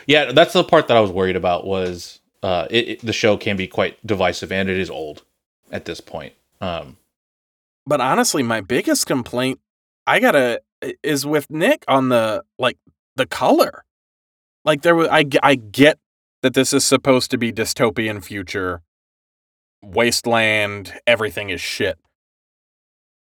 yeah. 0.07 0.31
That's 0.31 0.53
the 0.53 0.63
part 0.63 0.87
that 0.87 0.95
I 0.95 1.01
was 1.01 1.11
worried 1.11 1.35
about. 1.35 1.67
Was 1.67 2.21
uh, 2.41 2.67
it, 2.69 2.87
it- 2.87 3.05
the 3.05 3.11
show 3.13 3.35
can 3.35 3.57
be 3.57 3.67
quite 3.67 3.97
divisive, 4.07 4.51
and 4.51 4.69
it 4.69 4.77
is 4.77 4.89
old 4.89 5.23
at 5.71 5.83
this 5.83 5.99
point. 5.99 6.33
Um, 6.61 6.95
But 7.85 7.99
honestly, 7.99 8.43
my 8.43 8.61
biggest 8.61 9.05
complaint 9.07 9.59
I 10.07 10.19
gotta 10.21 10.61
is 11.03 11.25
with 11.25 11.49
Nick 11.49 11.83
on 11.89 12.07
the 12.09 12.43
like 12.57 12.77
the 13.17 13.25
color. 13.25 13.83
Like 14.65 14.81
there 14.81 14.95
was, 14.95 15.07
I 15.11 15.25
I 15.41 15.55
get 15.55 15.99
that 16.41 16.53
this 16.53 16.73
is 16.73 16.85
supposed 16.85 17.31
to 17.31 17.37
be 17.37 17.51
dystopian 17.51 18.23
future, 18.23 18.81
wasteland, 19.81 20.93
everything 21.05 21.49
is 21.49 21.61
shit. 21.61 21.97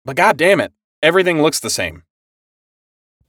But 0.06 0.16
god 0.16 0.38
damn 0.38 0.60
it, 0.60 0.72
everything 1.02 1.42
looks 1.42 1.60
the 1.60 1.70
same. 1.70 2.04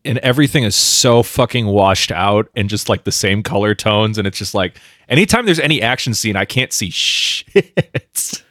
and 0.05 0.17
everything 0.19 0.65
is 0.65 0.75
so 0.75 1.23
fucking 1.23 1.67
washed 1.67 2.11
out 2.11 2.49
and 2.57 2.71
just 2.71 2.89
like 2.89 3.05
the 3.05 3.13
same 3.13 3.43
color 3.43 3.75
tones, 3.75 4.17
and 4.19 4.27
it's 4.27 4.39
just 4.39 4.55
like 4.55 4.79
anytime 5.09 5.45
there's 5.45 5.59
any 5.61 5.83
action 5.83 6.15
scene, 6.15 6.37
I 6.37 6.45
can't 6.47 6.73
see 6.73 6.91
shit. 6.91 8.43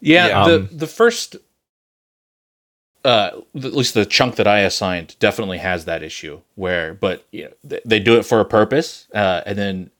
Yeah, 0.00 0.26
Yeah. 0.28 0.48
the 0.48 0.54
Um, 0.56 0.68
the 0.72 0.86
first, 0.86 1.36
uh, 3.04 3.30
at 3.56 3.74
least 3.74 3.94
the 3.94 4.06
chunk 4.06 4.36
that 4.36 4.46
I 4.46 4.60
assigned 4.60 5.16
definitely 5.18 5.58
has 5.58 5.84
that 5.86 6.02
issue 6.02 6.40
where, 6.54 6.94
but 6.94 7.26
you 7.32 7.44
know, 7.44 7.50
th- 7.68 7.82
they 7.84 7.98
do 7.98 8.16
it 8.16 8.24
for 8.24 8.40
a 8.40 8.44
purpose, 8.44 9.08
uh, 9.14 9.42
and 9.44 9.58
then 9.58 9.90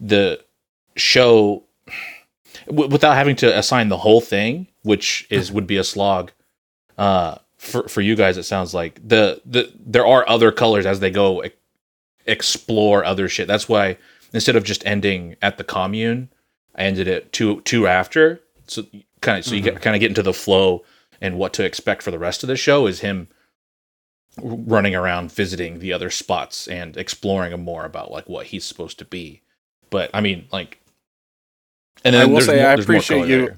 the 0.00 0.40
show, 0.96 1.64
w- 2.66 2.88
without 2.88 3.16
having 3.16 3.36
to 3.36 3.58
assign 3.58 3.88
the 3.88 3.96
whole 3.98 4.20
thing, 4.20 4.68
which 4.82 5.26
is 5.30 5.50
would 5.50 5.66
be 5.66 5.76
a 5.76 5.84
slog, 5.84 6.30
uh, 6.98 7.36
for 7.58 7.88
for 7.88 8.00
you 8.00 8.14
guys, 8.14 8.36
it 8.38 8.44
sounds 8.44 8.72
like 8.74 9.00
the 9.06 9.40
the 9.44 9.72
there 9.78 10.06
are 10.06 10.28
other 10.28 10.52
colors 10.52 10.86
as 10.86 11.00
they 11.00 11.10
go 11.10 11.42
e- 11.44 11.50
explore 12.26 13.04
other 13.04 13.28
shit. 13.28 13.48
That's 13.48 13.68
why 13.68 13.96
instead 14.32 14.56
of 14.56 14.64
just 14.64 14.86
ending 14.86 15.36
at 15.42 15.58
the 15.58 15.64
commune, 15.64 16.28
I 16.76 16.84
ended 16.84 17.08
it 17.08 17.32
two 17.32 17.60
two 17.62 17.86
after. 17.86 18.40
So 18.68 18.84
kind 19.20 19.38
of 19.38 19.44
so 19.44 19.54
you 19.54 19.62
kind 19.62 19.96
of 19.96 20.00
get 20.00 20.10
into 20.10 20.22
the 20.22 20.32
flow 20.32 20.84
and 21.20 21.38
what 21.38 21.52
to 21.54 21.64
expect 21.64 22.02
for 22.02 22.10
the 22.10 22.18
rest 22.18 22.42
of 22.42 22.48
the 22.48 22.56
show 22.56 22.86
is 22.86 23.00
him 23.00 23.28
running 24.42 24.94
around 24.94 25.32
visiting 25.32 25.78
the 25.78 25.92
other 25.92 26.10
spots 26.10 26.68
and 26.68 26.96
exploring 26.96 27.58
more 27.62 27.84
about 27.84 28.10
like 28.10 28.28
what 28.28 28.46
he's 28.46 28.64
supposed 28.64 28.98
to 28.98 29.04
be. 29.04 29.42
But 29.90 30.10
I 30.12 30.20
mean, 30.20 30.46
like, 30.52 30.80
and 32.04 32.14
I 32.16 32.26
will 32.26 32.40
say 32.40 32.56
more- 32.56 32.66
I 32.66 32.72
appreciate 32.74 33.28
you 33.28 33.56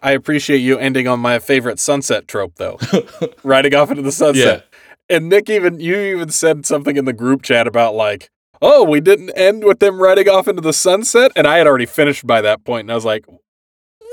I 0.00 0.12
appreciate 0.12 0.58
you 0.58 0.78
ending 0.78 1.08
on 1.08 1.18
my 1.20 1.38
favorite 1.38 1.78
sunset 1.78 2.28
trope 2.28 2.54
though, 2.56 2.78
riding 3.42 3.74
off 3.74 3.90
into 3.90 4.02
the 4.02 4.12
sunset. 4.12 4.66
And 5.10 5.28
Nick 5.28 5.48
even 5.50 5.80
you 5.80 5.96
even 5.96 6.30
said 6.30 6.66
something 6.66 6.96
in 6.96 7.04
the 7.04 7.12
group 7.12 7.42
chat 7.42 7.66
about 7.66 7.94
like, 7.94 8.30
oh, 8.60 8.84
we 8.84 9.00
didn't 9.00 9.30
end 9.30 9.64
with 9.64 9.78
them 9.80 10.00
riding 10.00 10.28
off 10.28 10.46
into 10.46 10.60
the 10.62 10.72
sunset, 10.72 11.32
and 11.34 11.46
I 11.46 11.58
had 11.58 11.66
already 11.66 11.86
finished 11.86 12.26
by 12.26 12.40
that 12.42 12.64
point, 12.64 12.82
and 12.82 12.92
I 12.92 12.94
was 12.94 13.04
like, 13.04 13.24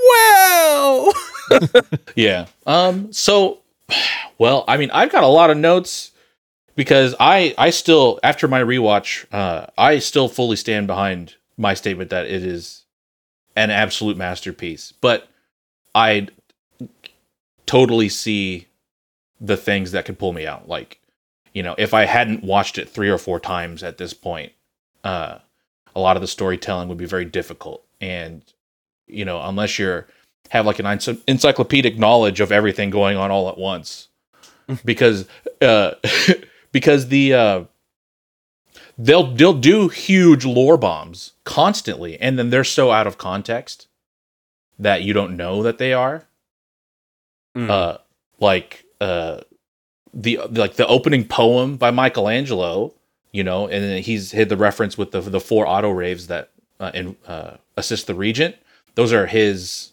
well, 0.08 1.14
Yeah. 2.16 2.48
Um. 2.66 3.12
So, 3.12 3.60
well, 4.38 4.64
I 4.68 4.78
mean, 4.78 4.92
I've 4.92 5.12
got 5.12 5.24
a 5.24 5.28
lot 5.28 5.50
of 5.50 5.58
notes 5.58 6.12
because 6.76 7.16
I 7.20 7.54
I 7.58 7.70
still 7.70 8.20
after 8.24 8.48
my 8.48 8.62
rewatch, 8.62 9.26
uh, 9.32 9.68
I 9.78 10.00
still 10.00 10.28
fully 10.28 10.56
stand 10.56 10.88
behind 10.88 11.36
my 11.58 11.74
statement 11.74 12.10
that 12.10 12.26
it 12.26 12.44
is 12.44 12.84
an 13.56 13.72
absolute 13.72 14.18
masterpiece. 14.18 14.94
But 15.02 15.28
I 15.94 16.28
totally 17.66 18.10
see 18.10 18.68
the 19.42 19.58
things 19.58 19.92
that 19.92 20.06
could 20.06 20.20
pull 20.20 20.34
me 20.34 20.46
out. 20.46 20.68
Like, 20.68 21.00
you 21.54 21.64
know, 21.64 21.76
if 21.78 21.94
I 21.94 22.06
hadn't 22.06 22.44
watched 22.44 22.78
it 22.78 22.90
three 22.90 23.10
or 23.10 23.18
four 23.18 23.40
times 23.40 23.84
at 23.84 23.98
this 23.98 24.14
point, 24.14 24.52
uh, 25.04 25.40
a 25.96 26.00
lot 26.00 26.18
of 26.18 26.22
the 26.22 26.28
storytelling 26.28 26.90
would 26.90 26.98
be 26.98 27.06
very 27.06 27.26
difficult. 27.26 27.84
And 28.02 28.42
you 29.08 29.26
know, 29.26 29.42
unless 29.42 29.78
you're 29.80 30.08
have 30.50 30.66
like 30.66 30.80
an 30.80 30.86
encyclopedic 31.28 31.98
knowledge 31.98 32.40
of 32.40 32.52
everything 32.52 32.90
going 32.90 33.18
on 33.18 33.32
all 33.32 33.50
at 33.50 33.58
once, 33.58 34.10
because 34.86 35.28
uh, 35.62 35.92
because 36.72 37.08
the 37.08 37.34
uh, 37.34 37.64
they'll 38.98 39.34
they'll 39.34 39.54
do 39.54 39.88
huge 39.90 40.46
lore 40.46 40.78
bombs 40.78 41.34
constantly, 41.44 42.20
and 42.20 42.38
then 42.38 42.50
they're 42.50 42.64
so 42.64 42.92
out 42.92 43.08
of 43.08 43.18
context 43.18 43.88
that 44.78 45.02
you 45.02 45.14
don't 45.14 45.38
know 45.38 45.64
that 45.64 45.78
they 45.78 45.94
are. 45.94 46.26
Mm. 47.56 47.70
Uh, 47.70 47.98
like 48.40 48.86
uh, 49.00 49.42
the 50.14 50.40
like 50.52 50.76
the 50.76 50.88
opening 50.88 51.26
poem 51.26 51.78
by 51.78 51.92
Michelangelo, 51.92 52.94
you 53.32 53.44
know, 53.44 53.68
and 53.68 54.04
he's 54.04 54.32
hit 54.32 54.50
the 54.50 54.58
reference 54.58 54.98
with 54.98 55.12
the 55.12 55.22
the 55.22 55.40
four 55.40 55.66
AutoReivs 55.66 56.28
that 56.28 56.52
uh, 56.80 56.92
in, 56.94 57.16
uh, 57.28 57.58
assist 57.78 58.08
the 58.08 58.16
regent. 58.16 58.56
Those 58.96 59.14
are 59.14 59.28
his 59.28 59.92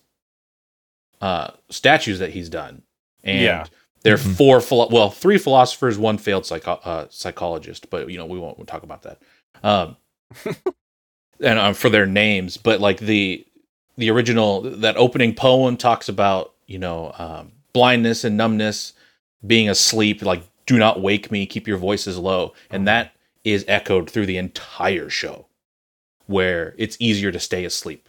uh, 1.23 1.53
statues 1.71 2.19
that 2.19 2.31
he's 2.31 2.49
done, 2.51 2.83
and 3.25 3.41
Yeah. 3.43 3.65
there 4.03 4.15
are 4.15 4.19
Mhm. 4.19 4.37
four 4.37 4.61
philo- 4.61 4.89
well 4.91 5.09
three 5.11 5.39
philosophers, 5.39 5.97
one 5.97 6.19
failed 6.19 6.45
psycho- 6.45 6.81
uh, 6.85 7.07
psychologist, 7.11 7.89
but 7.91 8.11
you 8.11 8.19
know 8.19 8.27
we 8.27 8.39
won't 8.39 8.67
talk 8.67 8.83
about 8.83 9.03
that. 9.03 9.19
Um, 9.63 9.97
and 11.41 11.59
um, 11.59 11.75
for 11.75 11.89
their 11.89 12.07
names, 12.07 12.57
but 12.57 12.81
like 12.81 12.99
the 12.99 13.47
the 13.97 14.11
original 14.11 14.63
that 14.63 14.97
opening 14.97 15.35
poem 15.35 15.77
talks 15.77 16.09
about 16.09 16.53
you 16.67 16.79
know 16.79 17.13
um, 17.19 17.53
blindness 17.73 18.25
and 18.25 18.37
numbness, 18.37 18.93
being 19.47 19.69
asleep, 19.69 20.23
like 20.23 20.43
do 20.67 20.79
not 20.79 21.01
wake 21.01 21.31
me, 21.31 21.47
keep 21.47 21.67
your 21.69 21.79
voices 21.79 22.19
low, 22.19 22.53
and 22.71 22.87
that 22.89 23.13
is 23.45 23.65
echoed 23.69 24.09
through 24.09 24.27
the 24.27 24.37
entire 24.39 25.09
show, 25.09 25.47
where 26.27 26.75
it's 26.79 26.97
easier 27.01 27.33
to 27.33 27.41
stay 27.41 27.65
asleep 27.65 28.09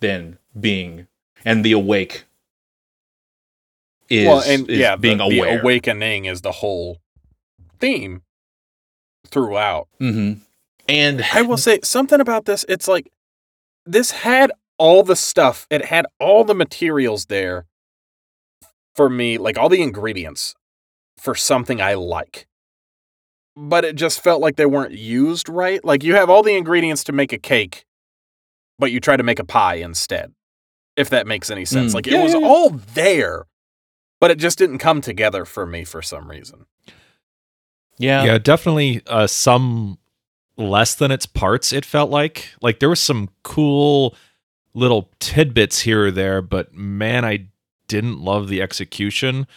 than 0.00 0.38
being 0.58 1.06
and 1.44 1.64
the 1.64 1.72
awake 1.72 2.24
is, 4.10 4.26
well, 4.26 4.42
and 4.42 4.68
is 4.68 4.78
yeah, 4.78 4.96
being 4.96 5.18
the, 5.18 5.28
the 5.28 5.60
awakening 5.60 6.26
is 6.26 6.42
the 6.42 6.52
whole 6.52 6.98
theme 7.78 8.22
throughout. 9.26 9.88
hmm 9.98 10.32
And 10.88 11.24
I 11.32 11.42
will 11.42 11.56
say 11.56 11.78
something 11.82 12.20
about 12.20 12.44
this. 12.44 12.64
It's 12.68 12.88
like 12.88 13.10
this 13.86 14.10
had 14.10 14.52
all 14.78 15.02
the 15.02 15.16
stuff. 15.16 15.66
It 15.70 15.86
had 15.86 16.06
all 16.18 16.44
the 16.44 16.54
materials 16.54 17.26
there 17.26 17.66
for 18.94 19.08
me, 19.08 19.38
like 19.38 19.56
all 19.56 19.68
the 19.68 19.82
ingredients 19.82 20.54
for 21.16 21.34
something 21.34 21.80
I 21.80 21.94
like. 21.94 22.46
But 23.56 23.84
it 23.84 23.96
just 23.96 24.20
felt 24.20 24.40
like 24.40 24.56
they 24.56 24.66
weren't 24.66 24.92
used 24.92 25.48
right. 25.48 25.84
Like 25.84 26.02
you 26.02 26.14
have 26.14 26.30
all 26.30 26.42
the 26.42 26.56
ingredients 26.56 27.04
to 27.04 27.12
make 27.12 27.32
a 27.32 27.38
cake, 27.38 27.84
but 28.78 28.90
you 28.90 29.00
try 29.00 29.16
to 29.16 29.22
make 29.22 29.38
a 29.38 29.44
pie 29.44 29.74
instead. 29.76 30.32
If 30.96 31.10
that 31.10 31.26
makes 31.26 31.50
any 31.50 31.64
sense. 31.64 31.92
Mm. 31.92 31.94
Like 31.94 32.06
Yeah, 32.06 32.20
it 32.20 32.22
was 32.22 32.32
yeah, 32.34 32.40
yeah. 32.40 32.46
all 32.46 32.70
there, 32.70 33.44
but 34.20 34.30
it 34.30 34.38
just 34.38 34.58
didn't 34.58 34.78
come 34.78 35.00
together 35.00 35.44
for 35.44 35.66
me 35.66 35.84
for 35.84 36.02
some 36.02 36.30
reason. 36.30 36.66
yeah, 37.98 38.24
yeah, 38.24 38.38
definitely 38.38 39.02
uh, 39.06 39.26
some 39.26 39.98
less 40.56 40.94
than 40.94 41.10
its 41.10 41.26
parts 41.26 41.72
it 41.72 41.84
felt 41.84 42.10
like. 42.10 42.50
Like 42.62 42.78
there 42.78 42.90
was 42.90 43.00
some 43.00 43.30
cool 43.42 44.14
little 44.74 45.10
tidbits 45.18 45.80
here 45.80 46.06
or 46.06 46.10
there 46.12 46.40
but 46.40 46.72
man 46.72 47.24
i 47.24 47.44
didn't 47.88 48.20
love 48.20 48.46
the 48.46 48.62
execution. 48.62 49.48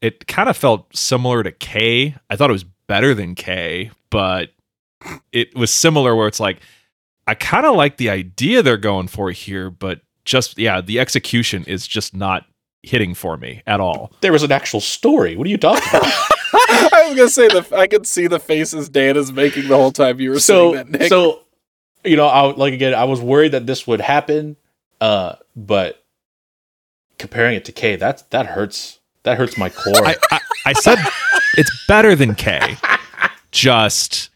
It 0.00 0.28
kind 0.28 0.48
of 0.48 0.56
felt 0.56 0.94
similar 0.96 1.42
to 1.42 1.50
k. 1.50 2.14
I 2.30 2.36
thought 2.36 2.48
it 2.48 2.52
was 2.52 2.64
better 2.86 3.14
than 3.14 3.34
k 3.34 3.90
but 4.10 4.50
it 5.32 5.54
was 5.56 5.70
similar 5.70 6.14
where 6.14 6.28
it's 6.28 6.38
like 6.40 6.60
i 7.26 7.34
kind 7.34 7.64
of 7.64 7.74
like 7.74 7.96
the 7.96 8.10
idea 8.10 8.62
they're 8.62 8.76
going 8.76 9.08
for 9.08 9.30
here 9.30 9.70
but 9.70 10.00
just 10.24 10.58
yeah 10.58 10.80
the 10.80 11.00
execution 11.00 11.64
is 11.64 11.86
just 11.86 12.14
not 12.14 12.44
hitting 12.82 13.14
for 13.14 13.36
me 13.36 13.62
at 13.66 13.80
all 13.80 14.12
There 14.20 14.32
was 14.32 14.42
an 14.42 14.52
actual 14.52 14.80
story. 14.80 15.36
What 15.36 15.46
are 15.46 15.50
you 15.50 15.58
talking 15.58 15.82
about? 15.88 16.02
I 16.54 17.04
was 17.08 17.16
gonna 17.16 17.28
say 17.28 17.48
the 17.48 17.66
I 17.76 17.86
could 17.86 18.06
see 18.06 18.26
the 18.26 18.40
faces 18.40 18.88
Dan 18.88 19.16
is 19.16 19.32
making 19.32 19.68
the 19.68 19.76
whole 19.76 19.92
time 19.92 20.20
you 20.20 20.30
were 20.30 20.40
so 20.40 20.72
saying 20.72 20.90
that. 20.90 21.00
Nick. 21.00 21.08
so 21.08 21.42
you 22.04 22.16
know 22.16 22.26
i 22.26 22.52
like 22.52 22.74
again 22.74 22.94
i 22.94 23.04
was 23.04 23.20
worried 23.20 23.52
that 23.52 23.64
this 23.64 23.86
would 23.86 24.00
happen 24.00 24.56
uh 25.00 25.36
but 25.54 26.04
comparing 27.16 27.54
it 27.54 27.64
to 27.64 27.70
k 27.70 27.94
that 27.94 28.28
that 28.30 28.46
hurts 28.46 28.98
that 29.22 29.38
hurts 29.38 29.56
my 29.56 29.68
core 29.68 30.04
I, 30.04 30.16
I, 30.32 30.40
I 30.66 30.72
said 30.72 30.98
it's 31.54 31.86
better 31.86 32.14
than 32.14 32.34
K. 32.34 32.76
Just 33.50 34.30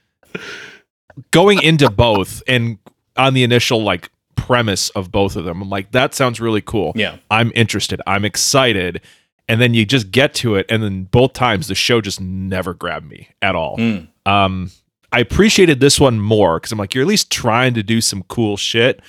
going 1.31 1.63
into 1.63 1.91
both 1.91 2.43
and 2.47 2.79
on 3.17 3.35
the 3.35 3.43
initial 3.43 3.83
like 3.83 4.11
premise 4.37 4.91
of 4.91 5.11
both 5.11 5.35
of 5.37 5.45
them, 5.45 5.61
I'm 5.63 5.69
like, 5.71 5.91
that 5.93 6.15
sounds 6.15 6.41
really 6.41 6.61
cool. 6.63 6.93
yeah 6.95 7.17
I'm 7.31 7.51
interested. 7.55 8.01
I'm 8.07 8.25
excited. 8.25 9.01
And 9.49 9.61
then 9.61 9.75
you 9.75 9.85
just 9.87 10.11
get 10.11 10.35
to 10.35 10.57
it, 10.57 10.67
and 10.69 10.83
then 10.83 11.05
both 11.05 11.33
times 11.33 11.69
the 11.69 11.75
show 11.77 12.01
just 12.01 12.21
never 12.21 12.75
grabbed 12.75 13.09
me 13.09 13.29
at 13.41 13.55
all. 13.55 13.77
Mm. 13.77 14.09
Um, 14.27 14.73
I 15.13 15.21
appreciated 15.21 15.79
this 15.79 16.01
one 16.01 16.21
more 16.21 16.59
because 16.59 16.73
I'm 16.73 16.79
like, 16.79 16.95
you're 16.95 17.03
at 17.03 17.09
least 17.09 17.31
trying 17.31 17.75
to 17.75 17.83
do 17.85 18.01
some 18.01 18.25
cool 18.25 18.57
shit. 18.57 19.01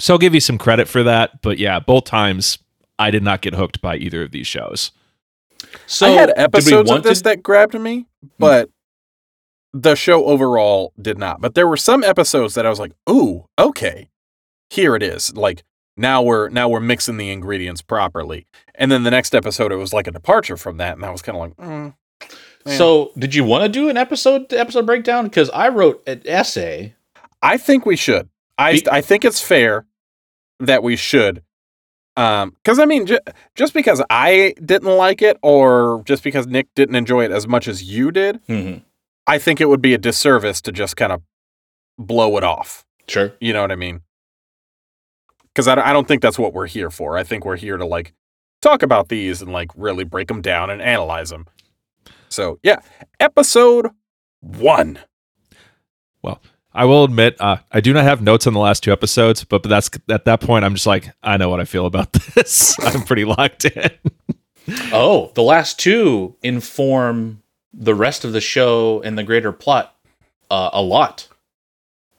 So 0.00 0.14
I'll 0.14 0.18
give 0.18 0.32
you 0.32 0.40
some 0.40 0.56
credit 0.56 0.88
for 0.88 1.02
that. 1.02 1.42
But 1.42 1.58
yeah, 1.58 1.78
both 1.80 2.04
times 2.04 2.58
I 2.98 3.10
did 3.10 3.22
not 3.22 3.42
get 3.42 3.54
hooked 3.54 3.82
by 3.82 3.96
either 3.96 4.22
of 4.22 4.30
these 4.30 4.46
shows. 4.46 4.90
so 5.86 6.06
I 6.06 6.10
had 6.10 6.32
episodes 6.36 6.90
of 6.90 7.02
this 7.02 7.18
to- 7.18 7.24
that 7.24 7.42
grabbed 7.42 7.78
me, 7.78 8.06
but 8.38 8.70
the 9.74 9.94
show 9.94 10.24
overall 10.24 10.92
did 11.00 11.18
not. 11.18 11.40
But 11.42 11.54
there 11.54 11.68
were 11.68 11.76
some 11.76 12.02
episodes 12.02 12.54
that 12.54 12.64
I 12.64 12.70
was 12.70 12.80
like, 12.80 12.92
"Ooh, 13.08 13.48
okay, 13.58 14.08
here 14.72 14.96
it 14.96 15.02
is." 15.02 15.34
Like 15.36 15.62
now 15.96 16.22
we're 16.22 16.48
now 16.48 16.68
we're 16.68 16.80
mixing 16.80 17.16
the 17.18 17.30
ingredients 17.30 17.82
properly. 17.82 18.46
And 18.74 18.90
then 18.90 19.02
the 19.02 19.10
next 19.10 19.34
episode, 19.34 19.70
it 19.72 19.76
was 19.76 19.92
like 19.92 20.06
a 20.06 20.10
departure 20.10 20.56
from 20.56 20.78
that, 20.78 20.96
and 20.96 21.04
I 21.04 21.10
was 21.10 21.22
kind 21.22 21.36
of 21.36 21.42
like, 21.42 21.56
mm, 21.56 21.94
so 22.66 23.12
did 23.18 23.34
you 23.34 23.44
want 23.44 23.64
to 23.64 23.68
do 23.68 23.88
an 23.88 23.96
episode 23.96 24.52
episode 24.52 24.86
breakdown 24.86 25.24
because 25.24 25.50
i 25.50 25.68
wrote 25.68 26.02
an 26.06 26.22
essay 26.24 26.94
I 27.44 27.58
think 27.58 27.84
we 27.84 27.96
should. 27.96 28.28
I 28.56 28.74
Be- 28.74 28.88
I 28.88 29.00
think 29.00 29.24
it's 29.24 29.40
fair 29.40 29.84
that 30.60 30.84
we 30.84 30.94
should. 30.94 31.42
Um, 32.16 32.50
because 32.62 32.78
I 32.78 32.84
mean, 32.84 33.06
ju- 33.06 33.18
just 33.56 33.74
because 33.74 34.00
I 34.10 34.54
didn't 34.64 34.96
like 34.96 35.22
it, 35.22 35.38
or 35.42 36.02
just 36.04 36.22
because 36.22 36.46
Nick 36.46 36.68
didn't 36.76 36.94
enjoy 36.94 37.24
it 37.24 37.32
as 37.32 37.48
much 37.48 37.66
as 37.66 37.82
you 37.82 38.12
did, 38.12 38.38
Mhm. 38.46 38.82
I 39.26 39.38
think 39.38 39.60
it 39.60 39.68
would 39.68 39.82
be 39.82 39.92
a 39.92 39.98
disservice 39.98 40.60
to 40.60 40.70
just 40.70 40.96
kind 40.96 41.10
of 41.10 41.22
blow 41.98 42.36
it 42.36 42.44
off. 42.44 42.84
sure 43.08 43.32
You 43.40 43.52
know 43.52 43.62
what 43.62 43.72
I 43.72 43.76
mean? 43.76 44.02
Because 45.54 45.68
I, 45.68 45.74
don't- 45.74 45.86
I 45.86 45.92
don't 45.92 46.08
think 46.08 46.22
that's 46.22 46.38
what 46.38 46.52
we're 46.54 46.66
here 46.66 46.90
for. 46.90 47.16
I 47.16 47.24
think 47.24 47.44
we're 47.44 47.56
here 47.56 47.76
to 47.76 47.84
like 47.86 48.12
talk 48.60 48.82
about 48.82 49.08
these 49.08 49.42
and 49.42 49.52
like 49.52 49.70
really 49.76 50.04
break 50.04 50.28
them 50.28 50.40
down 50.42 50.70
and 50.70 50.80
analyze 50.80 51.30
them. 51.30 51.46
So 52.28 52.58
yeah, 52.62 52.80
episode 53.20 53.88
one. 54.40 54.98
Well, 56.22 56.40
I 56.72 56.84
will 56.86 57.04
admit, 57.04 57.36
uh, 57.40 57.58
I 57.70 57.80
do 57.80 57.92
not 57.92 58.04
have 58.04 58.22
notes 58.22 58.46
on 58.46 58.54
the 58.54 58.60
last 58.60 58.82
two 58.82 58.92
episodes, 58.92 59.44
but, 59.44 59.62
but 59.62 59.68
that's 59.68 59.90
at 60.08 60.24
that 60.24 60.40
point, 60.40 60.64
I'm 60.64 60.72
just 60.74 60.86
like, 60.86 61.10
I 61.22 61.36
know 61.36 61.50
what 61.50 61.60
I 61.60 61.64
feel 61.64 61.84
about 61.84 62.12
this. 62.34 62.78
I'm 62.80 63.02
pretty 63.02 63.24
locked 63.24 63.64
in. 63.66 63.90
oh 64.92 65.32
the 65.34 65.42
last 65.42 65.80
two 65.80 66.36
inform 66.42 67.42
the 67.74 67.94
rest 67.96 68.24
of 68.24 68.32
the 68.32 68.40
show 68.40 69.02
and 69.02 69.18
the 69.18 69.24
greater 69.24 69.50
plot 69.50 69.92
uh, 70.52 70.70
a 70.72 70.80
lot 70.80 71.26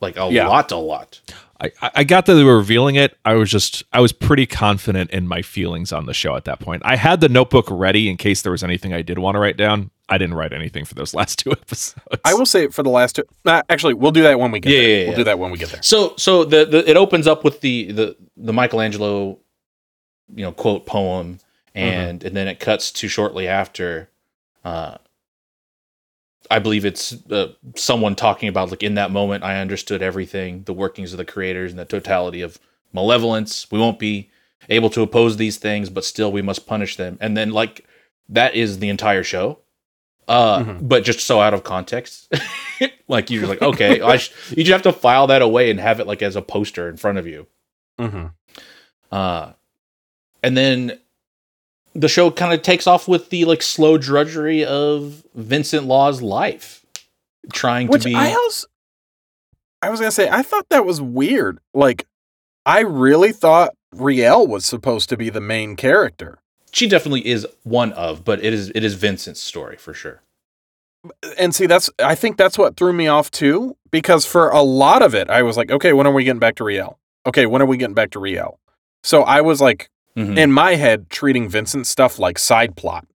like 0.02 0.18
a 0.18 0.28
Yeah. 0.30 0.50
lot 0.50 0.70
a 0.74 0.76
lot 0.76 1.22
I, 1.62 1.72
I 1.82 1.92
I 1.98 2.04
got 2.04 2.26
that 2.26 2.34
they 2.34 2.44
were 2.44 2.58
revealing 2.58 2.96
it. 2.96 3.18
I 3.24 3.34
was 3.36 3.50
just, 3.50 3.84
I 3.94 4.00
was 4.02 4.12
pretty 4.12 4.46
confident 4.46 5.12
in 5.12 5.28
my 5.28 5.42
feelings 5.42 5.92
on 5.94 6.06
the 6.06 6.14
show 6.14 6.36
at 6.36 6.46
that 6.46 6.60
point. 6.60 6.82
I 6.86 6.96
had 6.96 7.22
the 7.22 7.30
notebook 7.30 7.68
ready 7.70 8.10
in 8.10 8.18
case 8.18 8.42
there 8.42 8.52
was 8.52 8.64
anything 8.64 8.92
I 8.94 9.02
did 9.02 9.20
want 9.20 9.36
to 9.36 9.40
write 9.40 9.56
down. 9.58 9.92
I 10.10 10.18
didn't 10.18 10.36
write 10.36 10.52
anything 10.52 10.84
for 10.86 10.94
those 10.96 11.14
last 11.20 11.40
two 11.40 11.52
episodes. 11.52 11.96
I 12.26 12.34
will 12.34 12.46
say 12.46 12.68
for 12.68 12.84
the 12.84 12.90
last 12.90 13.16
two. 13.16 13.24
Uh, 13.46 13.62
actually, 13.70 13.94
we'll 13.94 14.12
do 14.12 14.24
that 14.24 14.40
when 14.40 14.52
we 14.52 14.60
get 14.60 14.72
Yeah, 14.74 14.80
there. 14.80 14.88
yeah, 14.90 14.96
yeah, 14.96 15.02
we'll 15.04 15.12
yeah. 15.12 15.18
do 15.18 15.24
that 15.26 15.40
when 15.40 15.52
we 15.52 15.58
get 15.58 15.70
there. 15.70 15.82
So 15.84 16.14
so 16.18 16.44
the, 16.44 16.66
the 16.66 16.90
it 16.90 16.98
opens 16.98 17.28
up 17.28 17.44
with 17.44 17.62
the 17.62 17.92
the 17.92 18.16
the 18.36 18.52
Michelangelo, 18.54 19.40
you 20.36 20.44
know, 20.44 20.52
quote 20.52 20.86
poem, 20.86 21.40
and 21.76 22.24
and 22.24 22.36
then 22.36 22.48
it 22.48 22.60
cuts 22.60 22.92
to 22.94 23.08
shortly 23.08 23.48
after. 23.48 24.10
Uh, 24.66 24.98
I 26.52 26.60
believe 26.60 26.86
it's 26.86 27.14
uh, 27.32 27.54
someone 27.76 28.16
talking 28.16 28.50
about 28.50 28.70
like 28.72 28.84
in 28.84 28.96
that 28.96 29.12
moment 29.12 29.44
I 29.44 29.60
understood 29.62 30.02
everything, 30.02 30.64
the 30.64 30.74
workings 30.74 31.14
of 31.14 31.18
the 31.18 31.26
creators 31.26 31.72
and 31.72 31.80
the 31.80 31.86
totality 31.86 32.42
of 32.42 32.60
malevolence. 32.92 33.70
We 33.72 33.80
won't 33.80 34.00
be 34.00 34.30
able 34.70 34.90
to 34.92 35.02
oppose 35.02 35.38
these 35.38 35.58
things, 35.58 35.90
but 35.90 36.06
still 36.06 36.32
we 36.32 36.42
must 36.42 36.68
punish 36.68 36.96
them. 36.98 37.18
And 37.22 37.36
then 37.36 37.52
like 37.52 37.86
that 38.30 38.56
is 38.56 38.80
the 38.80 38.90
entire 38.90 39.24
show. 39.24 39.60
Uh, 40.28 40.60
Mhm. 40.64 40.88
but 40.88 41.04
just 41.04 41.20
so 41.20 41.42
out 41.42 41.54
of 41.54 41.64
context, 41.66 42.34
like 43.10 43.30
you're 43.30 43.46
like, 43.46 43.62
okay, 43.62 44.00
I 44.00 44.16
sh- 44.18 44.32
you 44.52 44.64
just 44.64 44.72
have 44.72 44.82
to 44.84 44.94
file 44.98 45.28
that 45.28 45.42
away 45.42 45.70
and 45.70 45.80
have 45.82 46.00
it 46.00 46.08
like 46.08 46.22
as 46.22 46.38
a 46.38 46.42
poster 46.42 46.88
in 46.88 46.96
front 46.96 47.18
of 47.18 47.28
you. 47.28 47.46
Mm-hmm. 48.00 48.28
Uh, 49.12 49.52
and 50.42 50.56
then 50.58 51.00
the 51.94 52.08
show 52.08 52.32
kind 52.32 52.54
of 52.54 52.62
takes 52.62 52.88
off 52.88 53.08
with 53.08 53.30
the 53.30 53.46
like 53.46 53.62
slow 53.62 53.98
drudgery 53.98 54.66
of 54.66 55.24
Vincent 55.36 55.86
Law's 55.86 56.22
life, 56.22 56.86
trying 57.52 57.88
Which 57.88 58.04
to 58.04 58.10
be. 58.10 58.16
I 58.16 58.34
also, 58.34 58.68
I 59.82 59.90
was 59.90 60.00
gonna 60.00 60.12
say, 60.12 60.30
I 60.30 60.42
thought 60.42 60.70
that 60.70 60.86
was 60.86 61.02
weird. 61.02 61.60
Like, 61.74 62.06
I 62.66 62.80
really 62.80 63.32
thought 63.32 63.76
Re-l 63.94 64.48
was 64.48 64.66
supposed 64.66 65.10
to 65.10 65.18
be 65.18 65.30
the 65.30 65.42
main 65.42 65.76
character, 65.76 66.40
she 66.74 66.88
definitely 66.88 67.26
is 67.28 67.48
one 67.64 67.94
of, 67.94 68.26
but 68.26 68.44
it 68.44 68.52
is 68.52 68.72
it 68.74 68.84
is 68.84 68.96
Vincent's 68.96 69.40
story 69.40 69.78
for 69.78 69.94
sure. 69.94 70.22
and 71.38 71.54
see, 71.54 71.68
that's 71.68 71.90
I 72.00 72.16
think 72.16 72.38
that's 72.38 72.58
what 72.58 72.76
threw 72.76 72.94
me 72.94 73.08
off 73.08 73.30
too. 73.30 73.78
Because 73.92 74.26
for 74.26 74.50
a 74.50 74.62
lot 74.62 75.04
of 75.04 75.14
it, 75.14 75.30
I 75.30 75.44
was 75.44 75.56
like, 75.56 75.70
okay, 75.70 75.94
when 75.94 76.08
are 76.08 76.14
we 76.14 76.24
getting 76.24 76.40
back 76.40 76.56
to 76.56 76.64
Re-l? 76.64 76.98
Okay, 77.28 77.46
when 77.46 77.62
are 77.62 77.66
we 77.68 77.78
getting 77.78 77.94
back 77.94 78.10
to 78.12 78.20
Re-l? 78.20 78.60
So 79.04 79.22
I 79.22 79.42
was 79.42 79.62
like, 79.62 79.90
Mhm. 80.18 80.38
in 80.38 80.52
my 80.52 80.76
head, 80.76 81.10
treating 81.10 81.50
Vincent 81.50 81.88
stuff 81.88 82.20
like 82.20 82.38
side 82.38 82.76
plot. 82.76 83.06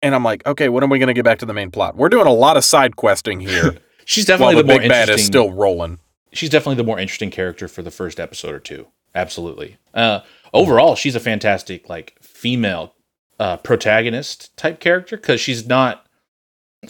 And 0.00 0.14
I'm 0.14 0.24
like, 0.24 0.44
okay, 0.46 0.68
when 0.68 0.82
are 0.82 0.88
we 0.88 0.98
going 0.98 1.08
to 1.08 1.14
get 1.14 1.24
back 1.24 1.38
to 1.40 1.46
the 1.46 1.54
main 1.54 1.70
plot? 1.70 1.96
We're 1.96 2.08
doing 2.08 2.26
a 2.26 2.32
lot 2.32 2.56
of 2.56 2.64
side 2.64 2.96
questing 2.96 3.40
here 3.40 3.76
she's 4.04 4.24
definitely 4.24 4.56
the, 4.56 4.62
the, 4.62 4.68
more 4.72 4.78
big 4.80 4.88
bad 4.88 5.02
interesting. 5.02 5.20
is 5.20 5.26
still 5.26 5.52
rolling. 5.52 5.98
she's 6.32 6.50
definitely 6.50 6.76
the 6.76 6.84
more 6.84 6.98
interesting 6.98 7.30
character 7.30 7.68
for 7.68 7.82
the 7.82 7.90
first 7.90 8.18
episode 8.18 8.52
or 8.54 8.58
two. 8.58 8.86
Absolutely. 9.14 9.76
Uh, 9.94 10.20
overall, 10.54 10.96
she's 10.96 11.14
a 11.14 11.20
fantastic 11.20 11.88
like 11.88 12.16
female 12.20 12.94
uh, 13.38 13.58
protagonist 13.58 14.56
type 14.56 14.80
character 14.80 15.16
because 15.16 15.40
she's 15.40 15.66
not. 15.66 16.06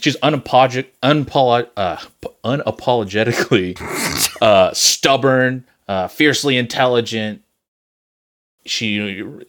She's 0.01 0.17
unapologetic, 0.19 0.87
unpolo- 1.03 1.69
uh, 1.77 1.99
unapologetically 2.45 3.77
uh, 4.43 4.73
stubborn, 4.73 5.67
uh, 5.89 6.09
fiercely 6.09 6.57
intelligent. 6.57 7.43
She 8.65 8.99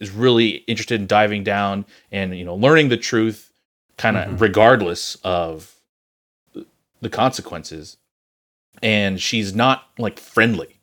is 0.00 0.10
really 0.10 0.48
interested 0.66 1.00
in 1.00 1.06
diving 1.06 1.44
down 1.44 1.84
and 2.10 2.36
you 2.36 2.44
know 2.44 2.54
learning 2.56 2.88
the 2.88 2.96
truth, 2.96 3.52
kind 3.96 4.16
of 4.16 4.28
Mhm. 4.28 4.40
regardless 4.40 5.16
of 5.22 5.72
the 7.00 7.08
consequences. 7.10 7.96
And 8.82 9.20
she's 9.20 9.54
not 9.54 9.88
like 9.98 10.18
friendly, 10.18 10.80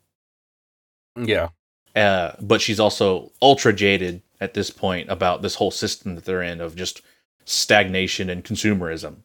Yeah. 1.16 1.48
uh, 1.94 2.32
but 2.40 2.60
she's 2.62 2.80
also 2.80 3.32
ultra 3.42 3.72
jaded 3.72 4.22
at 4.40 4.54
this 4.54 4.70
point 4.70 5.10
about 5.10 5.42
this 5.42 5.56
whole 5.56 5.70
system 5.70 6.14
that 6.14 6.24
they're 6.24 6.42
in 6.42 6.60
of 6.60 6.74
just 6.74 7.02
stagnation 7.44 8.30
and 8.30 8.44
consumerism. 8.44 9.16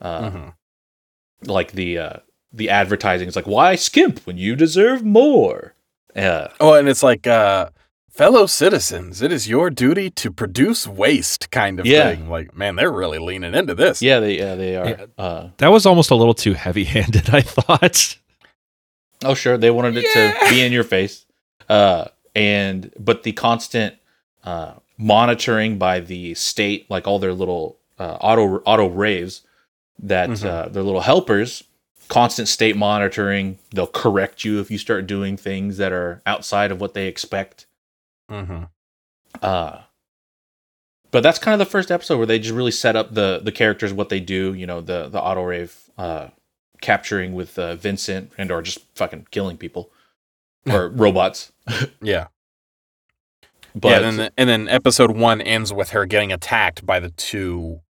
Uh, 0.00 0.20
Mhm. 0.30 0.54
Like 1.44 1.72
the 1.72 1.98
uh, 1.98 2.16
the 2.52 2.70
advertising 2.70 3.28
is 3.28 3.36
like, 3.36 3.46
"Why 3.46 3.74
skimp 3.76 4.20
when 4.26 4.38
you 4.38 4.56
deserve 4.56 5.02
more?" 5.04 5.74
Uh, 6.16 6.48
Oh, 6.60 6.74
and 6.74 6.88
it's 6.88 7.02
like, 7.02 7.26
uh, 7.26 7.70
fellow 8.12 8.46
citizens, 8.46 9.22
it 9.22 9.32
is 9.32 9.48
your 9.48 9.70
duty 9.70 10.10
to 10.10 10.30
produce 10.30 10.86
waste 10.86 11.50
kind 11.50 11.80
of 11.80 11.86
Yeah. 11.86 12.10
thing. 12.14 12.28
Like, 12.28 12.54
man, 12.56 12.76
they're 12.76 12.92
really 12.92 13.18
leaning 13.18 13.54
into 13.54 13.74
this. 13.74 14.02
yeah, 14.02 14.20
they 14.20 14.38
yeah, 14.38 14.54
they 14.54 14.76
are. 14.76 14.88
Yeah. 14.88 15.04
Uh, 15.18 15.48
That 15.58 15.68
was 15.72 15.86
almost 15.86 16.10
a 16.10 16.14
little 16.14 16.34
too 16.34 16.54
heavy 16.54 16.84
handed, 16.84 17.30
I 17.34 17.40
thought. 17.40 18.16
Oh, 19.24 19.34
sure. 19.34 19.56
They 19.56 19.70
wanted 19.70 19.96
it 19.96 20.12
to 20.12 20.50
be 20.50 20.62
in 20.62 20.72
your 20.72 20.84
face. 20.84 21.24
Uh, 21.68 22.06
and 22.34 22.90
but 22.98 23.22
the 23.22 23.32
constant 23.32 23.94
uh, 24.44 24.74
monitoring 24.98 25.78
by 25.78 26.00
the 26.00 26.34
state, 26.34 26.90
like 26.90 27.06
all 27.06 27.18
their 27.18 27.32
little 27.32 27.78
uh, 27.98 28.16
auto 28.20 28.58
AutoReivs, 28.60 29.42
that 30.00 30.30
Mhm. 30.30 30.44
uh, 30.44 30.68
their 30.68 30.82
little 30.82 31.02
helpers 31.02 31.62
constant 32.08 32.48
state 32.48 32.76
monitoring. 32.76 33.58
They'll 33.72 33.86
correct 33.86 34.44
you 34.44 34.60
if 34.60 34.70
you 34.70 34.76
start 34.76 35.06
doing 35.06 35.36
things 35.36 35.76
that 35.78 35.92
are 35.92 36.20
outside 36.26 36.70
of 36.72 36.80
what 36.80 36.92
they 36.94 37.06
expect. 37.06 37.66
Mm-hmm. 38.32 38.64
Uh, 39.40 39.78
but 41.10 41.22
that's 41.22 41.38
kind 41.38 41.52
of 41.52 41.58
the 41.58 41.70
first 41.70 41.90
episode 41.90 42.16
where 42.16 42.26
they 42.26 42.38
just 42.38 42.54
really 42.54 42.70
set 42.70 42.96
up 42.96 43.14
the 43.14 43.40
the 43.42 43.52
characters, 43.52 43.92
what 43.92 44.08
they 44.08 44.20
do. 44.20 44.54
You 44.54 44.66
know, 44.66 44.80
the 44.80 45.08
the 45.08 45.20
AutoReiv 45.20 45.90
uh, 45.98 46.28
capturing 46.80 47.34
with 47.34 47.58
uh, 47.58 47.76
Vincent 47.76 48.32
and 48.38 48.50
or 48.50 48.62
just 48.62 48.80
fucking 48.94 49.28
killing 49.30 49.56
people 49.56 49.90
or 50.70 50.88
robots. 50.88 51.52
Yeah. 52.02 52.28
But 53.74 53.88
yeah, 53.88 54.08
and 54.08 54.18
then, 54.18 54.30
and 54.36 54.48
then 54.50 54.68
episode 54.68 55.16
one 55.16 55.40
ends 55.40 55.72
with 55.72 55.90
her 55.90 56.04
getting 56.04 56.30
attacked 56.30 56.84
by 56.84 57.00
the 57.00 57.08
two. 57.08 57.80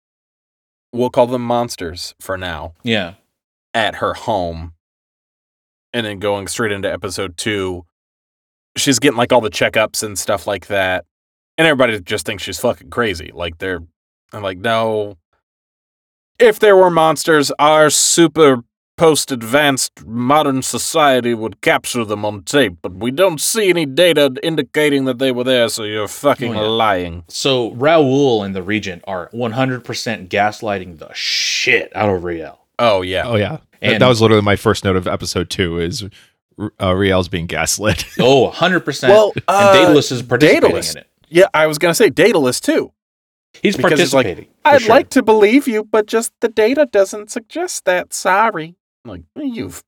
We'll 0.93 1.11
call 1.11 1.27
them 1.27 1.43
monsters 1.45 2.15
for 2.21 2.39
now 2.39 2.75
yeah, 2.85 3.15
at 3.75 3.97
her 3.97 4.15
home, 4.15 4.75
and 5.93 6.07
then 6.07 6.21
going 6.21 6.47
straight 6.47 6.71
into 6.71 6.93
episode 6.93 7.37
two. 7.37 7.85
She's 8.77 8.99
getting 8.99 9.17
like 9.19 9.33
all 9.33 9.41
the 9.41 9.51
checkups 9.51 10.03
and 10.03 10.19
stuff 10.19 10.47
like 10.47 10.67
that, 10.69 11.05
and 11.59 11.67
everybody 11.67 12.01
just 12.01 12.25
thinks 12.27 12.43
she's 12.43 12.59
fucking 12.59 12.91
crazy. 12.91 13.31
Like 13.35 13.59
they're, 13.59 13.81
I'm 14.33 14.43
like, 14.43 14.59
no. 14.59 15.17
If 16.39 16.59
there 16.59 16.77
were 16.77 16.91
monsters, 16.91 17.53
our 17.59 17.91
super 17.91 18.65
post 18.97 19.31
advanced 19.33 20.05
modern 20.07 20.63
society 20.63 21.35
would 21.35 21.61
capture 21.61 22.05
them 22.05 22.25
on 22.25 22.43
tape, 22.43 22.75
but 22.83 22.93
we 22.95 23.11
don't 23.11 23.41
see 23.41 23.69
any 23.71 23.87
data 23.87 24.33
indicating 24.43 25.05
that 25.07 25.19
they 25.19 25.33
were 25.33 25.45
there, 25.45 25.69
so 25.69 25.83
you're 25.85 26.09
fucking 26.09 26.55
Oh, 26.57 26.63
yeah. 26.63 26.69
lying. 26.69 27.25
So 27.29 27.73
Raul 27.73 28.45
and 28.45 28.55
the 28.55 28.63
Regent 28.63 29.03
are 29.07 29.29
100% 29.33 30.29
gaslighting 30.29 30.99
the 30.99 31.11
shit 31.15 31.95
out 31.97 32.11
of 32.11 32.25
Re-l. 32.25 32.59
Oh 32.79 33.03
yeah. 33.03 33.23
Oh 33.27 33.37
yeah, 33.37 33.59
And- 33.81 34.01
that 34.03 34.09
was 34.09 34.21
literally 34.21 34.43
my 34.43 34.57
first 34.57 34.85
note 34.85 34.97
of 34.97 35.07
episode 35.07 35.49
two. 35.51 35.79
Is 35.79 36.05
uh, 36.81 36.93
Re-l's 36.95 37.29
being 37.29 37.47
gaslit? 37.47 38.05
Oh, 38.21 38.51
100%. 38.51 39.09
Well, 39.09 39.33
and 39.35 39.45
uh, 39.49 39.73
Daedalus 39.73 40.13
is 40.13 40.23
participating 40.23 40.63
Daedalus. 40.63 40.93
in 40.93 40.99
it. 40.99 41.07
Yeah, 41.29 41.47
I 41.55 41.67
was 41.67 41.79
gonna 41.79 41.95
say 41.95 42.11
Daedalus 42.11 42.61
too. 42.61 42.93
He's 43.63 43.77
Because 43.77 44.01
it's 44.01 44.13
like, 44.13 44.25
participating. 44.27 44.55
I'd 44.65 44.83
sure. 44.83 44.91
like 44.95 45.09
to 45.11 45.23
believe 45.23 45.67
you, 45.69 45.85
but 45.85 46.07
just 46.07 46.33
the 46.41 46.49
data 46.49 46.87
doesn't 46.91 47.31
suggest 47.31 47.85
that. 47.87 48.13
Sorry. 48.13 48.77
I'm 49.05 49.11
like 49.11 49.23
you've. 49.37 49.83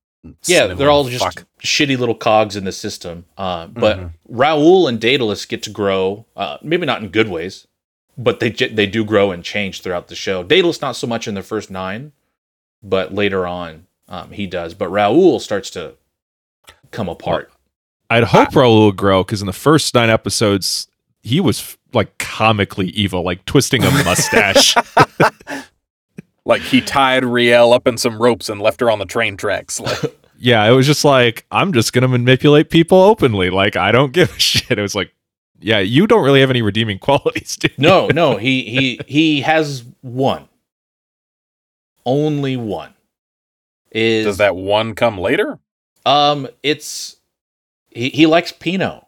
Yeah, 0.47 0.67
they're 0.73 0.89
all 0.89 1.03
just 1.07 1.23
fuck. 1.23 1.45
shitty 1.63 1.97
little 1.99 2.15
cogs 2.15 2.55
in 2.55 2.63
the 2.63 2.71
system. 2.71 3.25
Uh, 3.37 3.67
but 3.67 3.97
Mhm. 3.99 4.11
Raul 4.31 4.89
and 4.89 4.99
Daedalus 4.99 5.45
get 5.45 5.61
to 5.63 5.69
grow, 5.69 6.25
uh, 6.35 6.57
maybe 6.63 6.85
not 6.87 7.03
in 7.03 7.09
good 7.09 7.29
ways, 7.29 7.67
but 8.17 8.39
they 8.39 8.49
they 8.49 8.87
do 8.87 9.05
grow 9.05 9.31
and 9.31 9.43
change 9.43 9.81
throughout 9.81 10.07
the 10.07 10.15
show. 10.15 10.41
Daedalus 10.43 10.81
not 10.81 10.95
so 10.95 11.05
much 11.05 11.27
in 11.27 11.35
the 11.35 11.43
first 11.43 11.69
nine, 11.69 12.11
but 12.81 13.13
later 13.13 13.45
on 13.45 13.85
um, 14.09 14.31
he 14.31 14.47
does. 14.47 14.73
But 14.73 14.89
Raul 14.89 15.39
starts 15.39 15.69
to 15.71 15.93
come 16.95 17.09
apart. 17.09 17.51
I'd 18.09 18.23
hope 18.23 18.49
Raul 18.49 18.79
will 18.79 18.91
grow 18.91 19.23
because 19.23 19.41
in 19.41 19.47
the 19.47 19.53
first 19.53 19.93
nine 19.95 20.09
episodes, 20.09 20.87
he 21.23 21.39
was 21.39 21.77
like 21.93 22.17
comically 22.17 22.89
evil, 22.89 23.23
like 23.23 23.43
twisting 23.45 23.83
a 23.83 23.91
mustache. 24.03 24.75
Like 26.45 26.61
he 26.61 26.79
tied 26.79 27.25
Re-l 27.25 27.73
up 27.73 27.87
in 27.87 27.97
some 27.97 28.21
ropes 28.21 28.49
and 28.49 28.61
left 28.61 28.79
her 28.79 28.91
on 28.91 28.99
the 28.99 29.05
train 29.05 29.35
tracks. 29.35 29.79
Like, 29.79 29.97
yeah, 30.37 30.63
it 30.65 30.71
was 30.71 30.85
just 30.85 31.03
like 31.03 31.45
I'm 31.51 31.73
just 31.73 31.91
gonna 31.91 32.07
manipulate 32.07 32.69
people 32.69 32.99
openly. 32.99 33.49
Like 33.49 33.75
I 33.75 33.91
don't 33.91 34.13
give 34.13 34.29
a 34.35 34.39
shit. 34.39 34.77
It 34.77 34.81
was 34.81 34.93
like, 34.93 35.13
yeah, 35.59 35.79
you 35.79 36.05
don't 36.05 36.23
really 36.23 36.41
have 36.41 36.51
any 36.51 36.61
redeeming 36.61 36.99
qualities, 36.99 37.57
dude. 37.57 37.77
No, 37.79 38.07
no, 38.07 38.37
he 38.37 38.63
he 38.63 38.99
he 39.07 39.41
has 39.41 39.83
one. 40.01 40.47
Only 42.05 42.55
one. 42.55 42.93
Is 43.91 44.25
does 44.25 44.37
that 44.37 44.55
one 44.55 44.93
come 44.93 45.17
later? 45.17 45.57
Um 46.05 46.47
it's 46.63 47.15
he, 47.89 48.09
he 48.09 48.25
likes 48.25 48.51
Pino. 48.51 49.07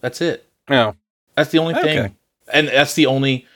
That's 0.00 0.20
it. 0.20 0.48
No. 0.68 0.94
That's 1.36 1.50
the 1.50 1.58
only 1.58 1.74
thing. 1.74 1.98
Okay. 1.98 2.14
And 2.52 2.68
that's 2.68 2.94
the 2.94 3.06
only 3.06 3.46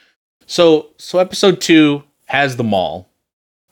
so 0.46 0.90
so 0.96 1.18
episode 1.18 1.61
two 1.61 2.02
has 2.26 2.57
the 2.57 2.64
mall. 2.64 3.09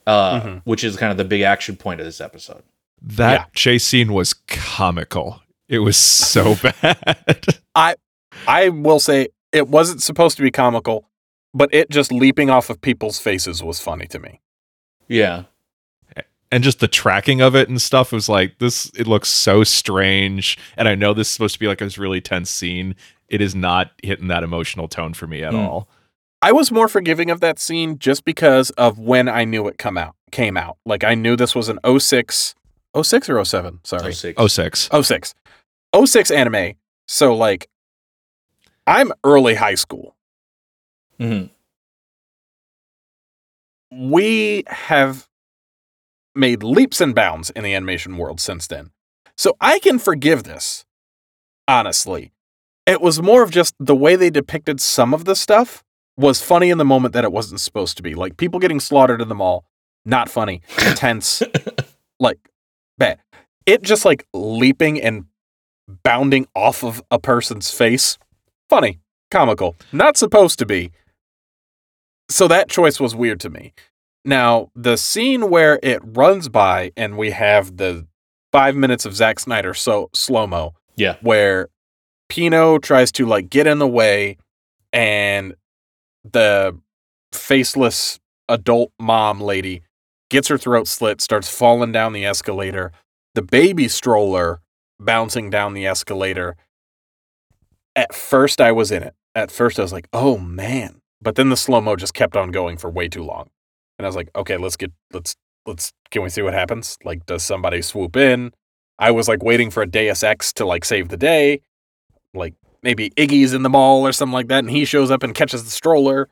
Uh 0.05 0.39
Mhm. 0.41 0.61
which 0.63 0.83
is 0.83 0.95
kind 0.95 1.11
of 1.11 1.17
the 1.17 1.25
big 1.25 1.41
action 1.41 1.75
point 1.75 1.99
of 1.99 2.05
this 2.05 2.21
episode. 2.21 2.63
That 3.01 3.33
Yeah. 3.33 3.45
chase 3.53 3.83
scene 3.85 4.13
was 4.13 4.33
comical. 4.47 5.41
It 5.67 5.79
was 5.79 5.97
so 5.97 6.55
bad. 6.81 7.59
I 7.75 7.95
I 8.47 8.69
will 8.69 8.99
say 8.99 9.29
it 9.51 9.67
wasn't 9.67 10.01
supposed 10.03 10.37
to 10.37 10.43
be 10.43 10.51
comical, 10.51 11.09
but 11.53 11.73
it 11.73 11.89
just 11.89 12.11
leaping 12.11 12.49
off 12.49 12.69
of 12.69 12.79
people's 12.81 13.19
faces 13.19 13.61
was 13.63 13.79
funny 13.81 14.05
to 14.07 14.19
me. 14.19 14.39
Yeah. 15.07 15.43
And 16.51 16.63
just 16.63 16.79
the 16.79 16.87
tracking 16.87 17.41
of 17.41 17.55
it 17.55 17.67
and 17.69 17.81
stuff 17.81 18.11
was 18.11 18.29
like 18.29 18.57
this 18.59 18.85
it 18.97 19.07
looks 19.07 19.29
so 19.29 19.63
strange 19.63 20.57
and 20.77 20.87
i 20.87 20.95
know 20.95 21.13
this 21.13 21.27
is 21.27 21.33
supposed 21.33 21.53
to 21.53 21.59
be 21.59 21.67
like 21.67 21.79
this 21.79 21.97
really 21.97 22.21
tense 22.21 22.49
scene 22.49 22.95
it 23.27 23.41
is 23.41 23.53
not 23.55 23.91
hitting 24.03 24.27
that 24.29 24.43
emotional 24.43 24.87
tone 24.87 25.13
for 25.13 25.27
me 25.27 25.43
at 25.43 25.53
Hmm. 25.53 25.59
all 25.59 25.87
I 26.39 26.51
was 26.51 26.71
more 26.71 26.87
forgiving 26.87 27.31
of 27.31 27.39
that 27.39 27.57
scene 27.57 27.97
just 27.97 28.23
because 28.23 28.69
of 28.71 28.99
when 28.99 29.27
I 29.27 29.43
knew 29.43 29.67
it 29.67 29.79
come 29.79 29.97
out 29.97 30.13
came 30.31 30.55
out. 30.55 30.77
Like 30.85 31.03
I 31.03 31.15
knew 31.15 31.35
this 31.35 31.55
was 31.55 31.67
an 31.67 31.79
06 31.83 32.53
06 33.03 33.29
or 33.29 33.43
07, 33.43 33.79
sorry. 33.83 34.13
06. 34.13 34.35
oh 34.39 34.45
six 34.45 34.87
06. 35.01 35.33
06 36.05 36.29
anime. 36.31 36.73
So 37.07 37.33
like 37.35 37.67
I'm 38.85 39.11
early 39.23 39.55
high 39.55 39.73
school. 39.73 40.15
mm-hmm. 41.19 41.47
we 44.11 44.63
have 44.67 45.27
made 46.37 46.63
leaps 46.63 47.01
and 47.01 47.13
bounds 47.13 47.49
in 47.49 47.63
the 47.63 47.73
animation 47.73 48.17
world 48.17 48.39
since 48.39 48.67
then. 48.67 48.91
So 49.37 49.55
I 49.59 49.79
can 49.79 49.99
forgive 49.99 50.43
this, 50.43 50.85
honestly. 51.67 52.31
It 52.85 53.01
was 53.01 53.21
more 53.21 53.43
of 53.43 53.51
just 53.51 53.75
the 53.79 53.95
way 53.95 54.15
they 54.15 54.29
depicted 54.29 54.79
some 54.79 55.13
of 55.13 55.25
the 55.25 55.35
stuff 55.35 55.83
was 56.15 56.41
funny 56.41 56.69
in 56.69 56.77
the 56.77 56.85
moment 56.85 57.13
that 57.13 57.23
it 57.23 57.31
wasn't 57.31 57.61
supposed 57.61 57.97
to 57.97 58.03
be. 58.03 58.15
Like 58.15 58.37
people 58.37 58.59
getting 58.59 58.79
slaughtered 58.79 59.21
in 59.21 59.29
the 59.29 59.35
mall, 59.35 59.65
not 60.05 60.29
funny, 60.29 60.61
intense, 60.85 61.43
like 62.19 62.39
bad. 62.97 63.19
It 63.65 63.83
just 63.83 64.05
like 64.05 64.25
leaping 64.33 65.01
and 65.01 65.25
bounding 66.03 66.47
off 66.55 66.83
of 66.83 67.03
a 67.11 67.19
person's 67.19 67.71
face, 67.71 68.17
funny, 68.69 68.99
comical, 69.29 69.75
not 69.91 70.17
supposed 70.17 70.59
to 70.59 70.65
be. 70.65 70.91
So 72.29 72.47
that 72.47 72.69
choice 72.69 72.99
was 72.99 73.15
weird 73.15 73.39
to 73.41 73.49
me. 73.49 73.73
Now, 74.27 74.71
the 74.75 74.97
scene 74.97 75.49
where 75.49 75.79
it 75.81 76.01
runs 76.03 76.49
by 76.49 76.91
and 76.97 77.17
we 77.17 77.31
have 77.31 77.77
the 77.77 78.05
five 78.51 78.75
minutes 78.75 79.05
of 79.05 79.15
Zack 79.15 79.39
Snyder 79.39 79.73
so 79.73 80.09
slow 80.13 80.45
mo, 80.45 80.73
Yeah. 80.97 81.15
where 81.21 81.69
Pino 82.27 82.77
tries 82.77 83.09
to 83.13 83.25
like 83.25 83.49
get 83.49 83.67
in 83.67 83.79
the 83.79 83.87
way 83.87 84.35
and 84.91 85.55
the 86.29 86.77
faceless 87.31 88.19
adult 88.49 88.91
mom 88.99 89.39
lady 89.39 89.83
gets 90.29 90.49
her 90.49 90.57
throat 90.57 90.89
slit, 90.89 91.21
starts 91.21 91.47
falling 91.47 91.93
down 91.93 92.11
the 92.11 92.25
escalator. 92.25 92.91
The 93.33 93.41
baby 93.41 93.87
stroller 93.87 94.59
bouncing 94.99 95.49
down 95.49 95.73
the 95.73 95.87
escalator. 95.87 96.57
At 97.95 98.13
first, 98.13 98.59
I 98.59 98.73
was 98.73 98.91
in 98.91 99.03
it. 99.03 99.13
At 99.35 99.51
first, 99.51 99.79
I 99.79 99.83
was 99.83 99.93
like, 99.93 100.09
oh 100.11 100.37
man. 100.37 100.99
But 101.21 101.35
then 101.35 101.47
the 101.49 101.55
slow 101.55 101.79
mo 101.79 101.95
just 101.95 102.13
kept 102.13 102.35
on 102.35 102.51
going 102.51 102.75
for 102.77 102.89
way 102.89 103.07
too 103.07 103.23
long. 103.23 103.49
And 103.97 104.05
I 104.05 104.09
was 104.09 104.15
like, 104.15 104.29
okay, 104.35 104.57
let's 104.57 104.77
get, 104.77 104.91
let's, 105.11 105.35
let's, 105.65 105.93
can 106.11 106.21
we 106.21 106.29
see 106.29 106.41
what 106.41 106.53
happens? 106.53 106.97
Like, 107.03 107.25
does 107.25 107.43
somebody 107.43 107.81
swoop 107.81 108.15
in? 108.15 108.51
I 108.99 109.11
was 109.11 109.27
like 109.27 109.43
waiting 109.43 109.71
for 109.71 109.83
a 109.83 109.87
Deus 109.87 110.23
Ex 110.23 110.53
to 110.53 110.65
like 110.65 110.85
save 110.85 111.09
the 111.09 111.17
day. 111.17 111.61
Like, 112.33 112.53
maybe 112.83 113.09
Iggy's 113.11 113.53
in 113.53 113.63
the 113.63 113.69
mall 113.69 114.05
or 114.05 114.11
something 114.11 114.33
like 114.33 114.47
that, 114.47 114.59
and 114.59 114.69
he 114.69 114.85
shows 114.85 115.11
up 115.11 115.23
and 115.23 115.33
catches 115.35 115.63
the 115.63 115.69
stroller. 115.69 116.29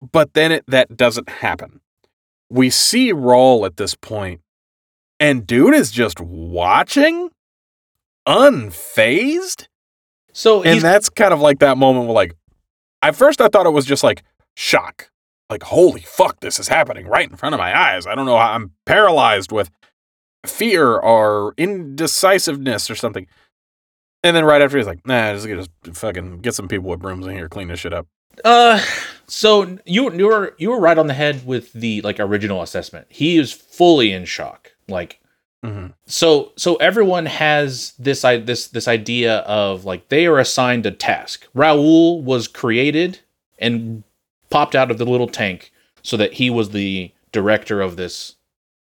But 0.00 0.34
then 0.34 0.52
it, 0.52 0.64
that 0.66 0.96
doesn't 0.96 1.28
happen. 1.28 1.80
We 2.50 2.70
see 2.70 3.12
Raul 3.12 3.64
at 3.64 3.76
this 3.76 3.94
point, 3.94 4.40
and 5.20 5.46
dude 5.46 5.74
is 5.74 5.90
just 5.90 6.20
watching, 6.20 7.30
unfazed. 8.26 9.68
So 10.32 10.62
And 10.62 10.80
that's 10.80 11.08
kind 11.08 11.32
of 11.32 11.40
like 11.40 11.60
that 11.60 11.78
moment 11.78 12.06
where, 12.06 12.14
like, 12.14 12.34
at 13.00 13.14
first 13.14 13.40
I 13.40 13.48
thought 13.48 13.66
it 13.66 13.72
was 13.72 13.86
just 13.86 14.02
like 14.02 14.22
shock. 14.56 15.10
Like, 15.50 15.62
holy 15.64 16.00
fuck, 16.00 16.40
this 16.40 16.58
is 16.58 16.68
happening 16.68 17.06
right 17.06 17.28
in 17.28 17.36
front 17.36 17.54
of 17.54 17.58
my 17.58 17.78
eyes. 17.78 18.06
I 18.06 18.14
don't 18.14 18.26
know 18.26 18.38
how 18.38 18.52
I'm 18.52 18.72
paralyzed 18.86 19.52
with 19.52 19.70
fear 20.46 20.96
or 20.96 21.54
indecisiveness 21.56 22.90
or 22.90 22.94
something. 22.94 23.26
And 24.24 24.36
then 24.36 24.44
right 24.44 24.62
after 24.62 24.78
he's 24.78 24.86
like, 24.86 25.06
nah, 25.06 25.34
just, 25.34 25.46
just 25.46 25.70
fucking 25.98 26.38
get 26.38 26.54
some 26.54 26.68
people 26.68 26.88
with 26.88 27.00
brooms 27.00 27.26
in 27.26 27.34
here, 27.34 27.48
clean 27.48 27.68
this 27.68 27.80
shit 27.80 27.92
up. 27.92 28.06
Uh, 28.44 28.82
so 29.26 29.76
you 29.84 30.10
you 30.14 30.26
were 30.26 30.54
you 30.56 30.70
were 30.70 30.80
right 30.80 30.96
on 30.96 31.06
the 31.06 31.12
head 31.12 31.44
with 31.46 31.70
the 31.74 32.00
like 32.00 32.18
original 32.18 32.62
assessment. 32.62 33.06
He 33.10 33.36
is 33.36 33.52
fully 33.52 34.12
in 34.12 34.24
shock. 34.24 34.72
Like 34.88 35.18
Mm-hmm. 35.64 35.92
so 36.06 36.50
so 36.56 36.74
everyone 36.76 37.24
has 37.24 37.92
this 37.96 38.24
i 38.24 38.36
this 38.36 38.66
this 38.66 38.88
idea 38.88 39.36
of 39.42 39.84
like 39.84 40.08
they 40.08 40.26
are 40.26 40.40
assigned 40.40 40.86
a 40.86 40.90
task. 40.90 41.46
Raul 41.54 42.20
was 42.20 42.48
created 42.48 43.20
and 43.60 44.02
popped 44.52 44.74
out 44.74 44.90
of 44.90 44.98
the 44.98 45.04
little 45.04 45.26
tank 45.28 45.72
so 46.02 46.16
that 46.16 46.34
he 46.34 46.50
was 46.50 46.70
the 46.70 47.10
director 47.32 47.80
of 47.80 47.96
this 47.96 48.36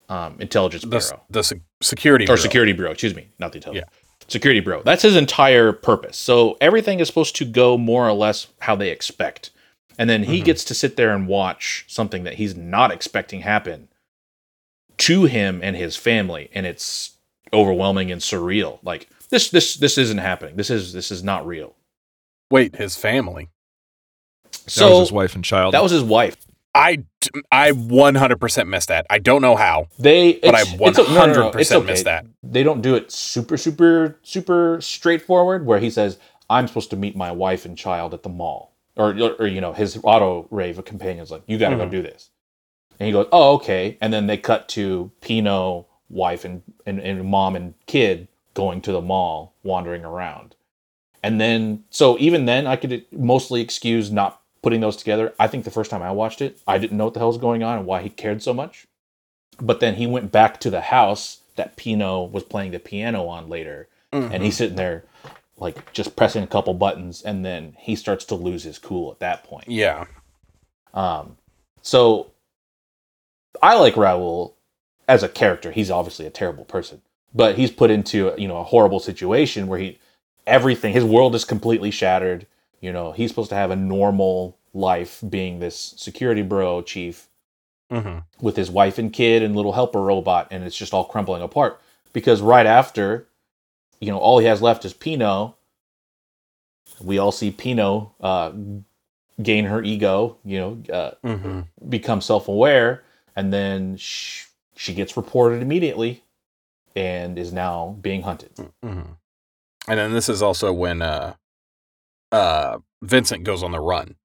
um, 0.10 0.38
intelligence 0.40 0.86
bureau 0.86 1.22
the 1.30 1.44
se- 1.44 1.62
security 1.82 2.24
or 2.26 2.28
bureau. 2.28 2.42
security 2.42 2.72
bureau. 2.74 2.92
Excuse 2.92 3.14
me, 3.16 3.28
not 3.40 3.52
the 3.52 3.58
intelligence. 3.58 3.90
Security 4.30 4.60
bureau. 4.62 4.82
That's 4.84 5.02
his 5.04 5.16
entire 5.16 5.72
purpose. 5.74 6.18
So 6.18 6.58
everything 6.62 7.00
is 7.00 7.08
supposed 7.08 7.36
to 7.38 7.46
go 7.46 7.78
more 7.78 8.08
or 8.08 8.14
less 8.14 8.48
how 8.60 8.76
they 8.76 8.90
expect, 8.90 9.52
and 9.98 10.10
then 10.10 10.24
he 10.24 10.42
Mhm. 10.42 10.46
gets 10.46 10.64
to 10.66 10.74
sit 10.74 10.96
there 10.98 11.14
and 11.14 11.28
watch 11.28 11.86
something 11.88 12.24
that 12.24 12.36
he's 12.36 12.56
not 12.56 12.92
expecting 12.92 13.42
happen 13.42 13.88
to 15.00 15.26
him 15.26 15.60
and 15.64 15.76
his 15.76 15.96
family, 15.96 16.50
and 16.54 16.66
it's 16.66 17.12
overwhelming 17.54 18.12
and 18.12 18.22
surreal. 18.22 18.80
Like 18.84 19.08
this, 19.30 19.50
this, 19.50 19.76
this 19.76 19.98
isn't 19.98 20.18
happening. 20.18 20.56
This 20.56 20.70
is 20.70 20.94
this 20.94 21.12
is 21.12 21.24
not 21.24 21.46
real. 21.46 21.76
Wait, 22.50 22.76
his 22.76 22.96
family. 22.96 23.50
That 24.68 24.72
So 24.72 24.90
was 24.90 25.00
his 25.00 25.12
wife 25.12 25.36
and 25.36 25.44
child. 25.44 25.74
that 25.74 25.82
was 25.84 25.92
his 25.92 26.04
wife. 26.04 26.36
I, 26.76 27.04
I 27.52 27.72
100% 27.72 28.68
missed 28.68 28.90
that. 28.90 29.08
I 29.10 29.18
don't 29.18 29.42
know 29.42 29.56
how, 29.56 29.88
They, 29.98 30.34
but 30.34 30.54
I 30.56 30.62
it's- 30.62 30.76
it's 30.80 31.00
o- 31.00 31.04
no, 31.14 31.26
no, 31.26 31.34
no, 31.34 31.52
100% 31.52 31.60
it's 31.62 31.72
okay. 31.72 31.86
missed 31.86 32.04
that. 32.06 32.26
They 32.44 32.62
don't 32.64 32.82
do 32.82 32.94
it 32.96 33.12
super, 33.12 33.58
super, 33.58 34.20
super 34.22 34.80
straightforward. 34.82 35.66
Where 35.66 35.80
he 35.80 35.90
says, 35.90 36.20
"I'm 36.50 36.68
supposed 36.68 36.90
to 36.92 36.96
meet 36.96 37.16
my 37.16 37.32
wife 37.32 37.66
and 37.66 37.76
child 37.78 38.14
at 38.14 38.22
the 38.24 38.30
mall," 38.30 38.74
or, 38.96 39.10
or, 39.20 39.32
or, 39.40 39.48
you 39.48 39.60
know, 39.62 39.74
his 39.74 39.98
AutoReiv 39.98 40.78
of 40.78 40.86
companion's 40.86 41.32
like, 41.32 41.42
"You 41.48 41.58
got 41.58 41.70
to 41.70 41.76
Mhm. 41.76 41.80
go 41.80 41.90
do 41.90 42.02
this," 42.04 42.30
and 43.00 43.08
he 43.08 43.14
goes, 43.14 43.28
"Oh, 43.32 43.54
okay." 43.56 43.98
And 44.00 44.14
then 44.14 44.28
they 44.28 44.38
cut 44.38 44.68
to 44.70 45.10
Pino, 45.22 45.88
wife 46.10 46.46
and, 46.46 46.62
and 46.86 47.00
and 47.00 47.26
mom 47.26 47.56
and 47.56 47.74
kid 47.88 48.28
going 48.54 48.82
to 48.82 48.92
the 48.92 49.02
mall, 49.02 49.54
wandering 49.64 50.06
around, 50.06 50.56
and 51.24 51.42
then 51.42 51.86
so 51.90 52.18
even 52.20 52.46
then, 52.46 52.68
I 52.68 52.76
could 52.76 53.04
mostly 53.12 53.62
excuse 53.62 54.12
not 54.12 54.37
putting 54.62 54.82
those 54.82 54.98
together. 54.98 55.34
I 55.40 55.48
think 55.48 55.64
the 55.64 55.72
first 55.72 55.92
time 55.92 56.02
I 56.02 56.12
watched 56.12 56.42
it, 56.42 56.60
I 56.68 56.78
didn't 56.78 56.98
know 56.98 57.06
what 57.06 57.14
the 57.14 57.20
hell 57.20 57.30
was 57.30 57.38
going 57.38 57.64
on 57.64 57.78
and 57.78 57.86
why 57.88 58.02
he 58.02 58.10
cared 58.10 58.42
so 58.44 58.54
much. 58.54 58.86
But 59.60 59.80
then 59.80 59.96
he 59.96 60.06
went 60.08 60.32
back 60.32 60.60
to 60.62 60.70
the 60.70 60.82
house 60.82 61.42
that 61.56 61.76
Pino 61.76 62.24
was 62.24 62.44
playing 62.44 62.72
the 62.72 62.80
piano 62.80 63.26
on 63.28 63.50
later, 63.50 63.88
and 64.12 64.24
Mm-hmm. 64.32 64.44
he's 64.44 64.56
sitting 64.58 64.76
there 64.78 65.04
like 65.58 65.92
just 65.92 66.16
pressing 66.16 66.44
a 66.44 66.48
couple 66.48 66.74
buttons, 66.76 67.22
and 67.24 67.44
then 67.44 67.76
he 67.80 67.96
starts 67.96 68.24
to 68.26 68.36
lose 68.36 68.64
his 68.64 68.78
cool 68.80 69.12
at 69.12 69.20
that 69.20 69.44
point. 69.44 69.68
Yeah. 69.68 70.06
Um, 70.94 71.38
so 71.82 72.32
I 73.62 73.76
like 73.78 73.96
Raul 73.96 74.54
as 75.08 75.24
a 75.24 75.30
character. 75.30 75.72
He's 75.72 75.90
obviously 75.92 76.26
a 76.26 76.30
terrible 76.32 76.64
person, 76.66 77.02
but 77.34 77.56
he's 77.56 77.72
put 77.72 77.90
into 77.92 78.34
you 78.38 78.48
know 78.48 78.58
a 78.58 78.64
horrible 78.64 79.00
situation 79.00 79.68
where 79.68 79.80
he 79.80 80.00
everything 80.46 80.94
his 80.94 81.04
world 81.04 81.34
is 81.36 81.44
completely 81.46 81.92
shattered. 81.92 82.46
You 82.82 82.92
know 82.94 83.12
he's 83.12 83.30
supposed 83.32 83.50
to 83.50 83.56
have 83.56 83.72
a 83.72 83.76
normal 83.76 84.58
life, 84.74 85.24
being 85.28 85.60
this 85.60 85.96
security 85.98 86.42
bro 86.42 86.82
chief 86.82 87.28
hmm 87.90 88.20
with 88.42 88.56
his 88.56 88.70
wife 88.70 88.98
and 88.98 89.12
kid 89.12 89.42
and 89.42 89.56
little 89.56 89.74
helper 89.74 90.02
robot, 90.02 90.48
and 90.52 90.64
it's 90.64 90.76
just 90.76 90.94
all 90.94 91.06
crumbling 91.06 91.42
apart. 91.42 91.82
Because 92.14 92.42
right 92.42 92.66
after, 92.66 93.28
you 94.00 94.12
know, 94.12 94.18
all 94.18 94.40
he 94.40 94.46
has 94.46 94.62
left 94.62 94.86
is 94.86 94.94
Pino. 94.94 95.56
We 97.02 97.18
all 97.18 97.32
see 97.32 97.52
Pino 97.52 98.14
uh, 98.22 98.52
gain 99.42 99.66
her 99.66 99.84
ego, 99.84 100.38
you 100.44 100.60
know, 100.60 100.94
uh, 100.94 101.12
hmm 101.24 101.62
become 101.90 102.22
self-aware, 102.22 103.04
and 103.36 103.54
then 103.54 103.98
sh- 103.98 104.46
she 104.76 104.94
gets 104.94 105.16
reported 105.16 105.62
immediately, 105.62 106.24
and 106.96 107.38
is 107.38 107.54
now 107.54 107.98
being 108.02 108.24
hunted. 108.24 108.52
hmm 108.84 109.02
And 109.88 110.00
then 110.00 110.12
this 110.14 110.28
is 110.30 110.42
also 110.42 110.74
when 110.74 111.02
uh, 111.02 111.36
uh, 112.32 112.78
Vincent 113.02 113.44
goes 113.44 113.64
on 113.64 113.72
the 113.72 113.80
run, 113.80 114.16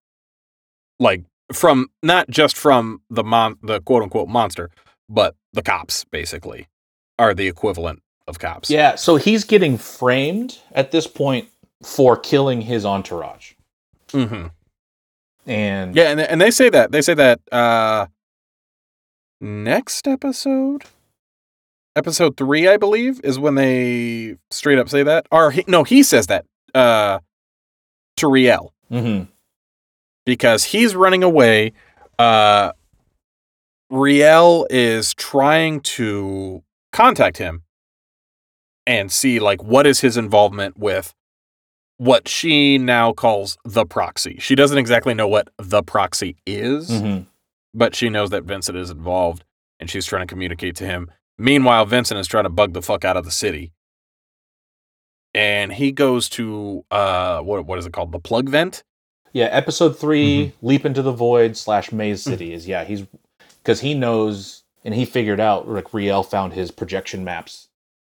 like 0.99 1.25
from 1.53 1.89
not 2.03 2.29
just 2.31 2.57
from 2.57 3.03
the 3.11 3.23
mon 3.25 3.57
the 3.63 3.81
quote 3.81 4.03
unquote 4.03 4.29
monster, 4.29 4.71
but 5.09 5.35
the 5.53 5.63
cops 5.63 6.05
basically 6.05 6.69
are 7.19 7.35
the 7.35 7.47
equivalent 7.47 8.01
of 8.27 8.39
cops. 8.39 8.71
Yeah, 8.71 8.95
so 8.95 9.17
he's 9.17 9.45
getting 9.45 9.77
framed 9.77 10.59
at 10.73 10.91
this 10.93 11.07
point 11.07 11.49
for 11.83 12.17
killing 12.17 12.61
his 12.63 12.85
entourage, 12.87 13.53
Mm-hmm. 14.09 14.47
and 15.47 15.97
Yeah, 15.97 16.11
and 16.11 16.21
and 16.21 16.41
they 16.41 16.51
say 16.51 16.71
that 16.71 16.93
they 16.93 17.03
say 17.03 17.15
that 17.15 17.41
uh, 17.51 18.07
next 19.41 20.07
episode, 20.07 20.85
episode 21.97 22.37
three, 22.37 22.69
I 22.69 22.77
believe, 22.77 23.21
is 23.25 23.39
when 23.39 23.57
they 23.57 24.37
straight 24.51 24.79
up 24.79 24.89
say 24.89 25.03
that. 25.03 25.27
Or 25.31 25.51
he, 25.51 25.65
no, 25.67 25.83
he 25.85 26.03
says 26.03 26.29
that 26.29 26.45
uh, 26.75 27.19
to 28.23 28.29
Re-l. 28.29 28.73
Mhm. 28.91 29.29
because 30.25 30.65
he's 30.65 30.95
running 30.95 31.23
away. 31.25 31.73
Uh, 32.19 32.73
Re-l 33.91 34.67
is 34.71 35.15
trying 35.15 35.81
to 35.81 36.63
contact 36.93 37.39
him 37.39 37.63
and 38.87 39.11
see 39.11 39.39
like 39.41 39.63
what 39.63 39.87
is 39.87 40.01
his 40.01 40.17
involvement 40.17 40.79
with 40.79 41.15
what 41.99 42.29
she 42.29 42.79
now 42.79 43.13
calls 43.13 43.57
the 43.65 43.85
proxy. 43.87 44.37
She 44.41 44.55
doesn't 44.55 44.79
exactly 44.79 45.15
know 45.15 45.27
what 45.29 45.49
the 45.59 45.83
proxy 45.83 46.37
is, 46.47 46.91
Mhm. 46.91 47.27
but 47.75 47.95
she 47.95 48.09
knows 48.09 48.31
that 48.31 48.45
Vincent 48.45 48.77
is 48.79 48.91
involved 48.91 49.45
and 49.81 49.89
she's 49.91 50.07
trying 50.07 50.23
to 50.27 50.31
communicate 50.33 50.77
to 50.77 50.85
him. 50.87 51.11
Meanwhile, 51.39 51.87
Vincent 51.87 52.19
is 52.21 52.27
trying 52.29 52.45
to 52.45 52.51
bug 52.51 52.73
the 52.75 52.83
fuck 52.83 53.05
out 53.05 53.17
of 53.17 53.25
the 53.25 53.31
city. 53.31 53.73
And 55.35 55.73
he 55.73 55.93
goes 55.93 56.29
to 56.31 56.85
uh 56.91 57.41
what 57.41 57.65
what 57.67 57.79
is 57.79 57.87
it 57.87 57.93
called? 57.93 58.13
The 58.13 58.19
plug 58.19 58.49
vent? 58.49 58.83
Yeah, 59.33 59.47
episode 59.47 59.99
3 59.99 60.53
leap 60.61 60.85
into 60.85 61.01
the 61.01 61.13
void 61.13 61.57
slash 61.57 61.91
maze 61.91 62.23
city 62.23 62.53
is 62.53 62.69
yeah 62.69 62.85
he's 62.85 63.05
because 63.63 63.81
he 63.81 63.95
knows 63.95 64.63
and 64.85 64.95
he 64.95 65.05
figured 65.07 65.41
out 65.41 65.67
like 65.69 65.95
Re-l 65.95 66.23
found 66.23 66.53
his 66.53 66.71
projection 66.71 67.25
maps 67.25 67.69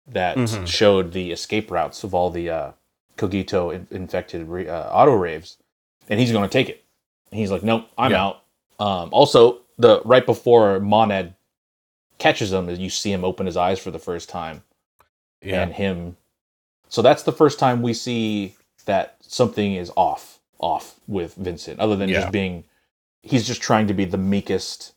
that 0.06 0.36
Mhm. 0.38 0.66
showed 0.66 1.12
the 1.12 1.30
escape 1.30 1.70
routes 1.70 2.02
of 2.04 2.14
all 2.14 2.30
the 2.30 2.48
uh, 2.48 2.72
cogito 3.16 3.70
in- 3.70 3.86
infected 3.90 4.48
re- 4.48 4.66
uh, 4.68 4.90
AutoReivs, 4.96 5.56
and 6.08 6.18
he's 6.18 6.32
going 6.32 6.48
to 6.48 6.52
take 6.52 6.68
it. 6.68 6.82
And 7.30 7.38
he's 7.38 7.50
like, 7.50 7.62
nope, 7.62 7.86
I'm 7.98 8.10
Yeah. 8.12 8.24
out. 8.24 8.42
Um, 8.80 9.10
also, 9.12 9.58
the 9.78 10.00
right 10.04 10.24
before 10.24 10.80
Monad 10.80 11.34
catches 12.18 12.52
him, 12.52 12.68
you 12.70 12.88
see 12.90 13.12
him 13.12 13.24
open 13.24 13.46
his 13.46 13.56
eyes 13.56 13.78
for 13.78 13.90
the 13.90 13.98
first 14.00 14.28
time, 14.28 14.62
Yeah. 15.42 15.62
and 15.62 15.74
him. 15.74 16.16
So 16.90 17.00
that's 17.00 17.22
the 17.22 17.32
first 17.32 17.58
time 17.58 17.80
we 17.80 17.94
see 17.94 18.56
that 18.84 19.16
something 19.20 19.74
is 19.74 19.90
off, 19.96 20.40
off 20.58 20.96
with 21.06 21.34
Vincent. 21.36 21.80
Other 21.80 21.96
than 21.96 22.08
Yeah. 22.10 22.20
just 22.20 22.32
being, 22.32 22.64
he's 23.22 23.46
just 23.46 23.62
trying 23.62 23.86
to 23.86 23.94
be 23.94 24.04
the 24.04 24.18
meekest, 24.18 24.92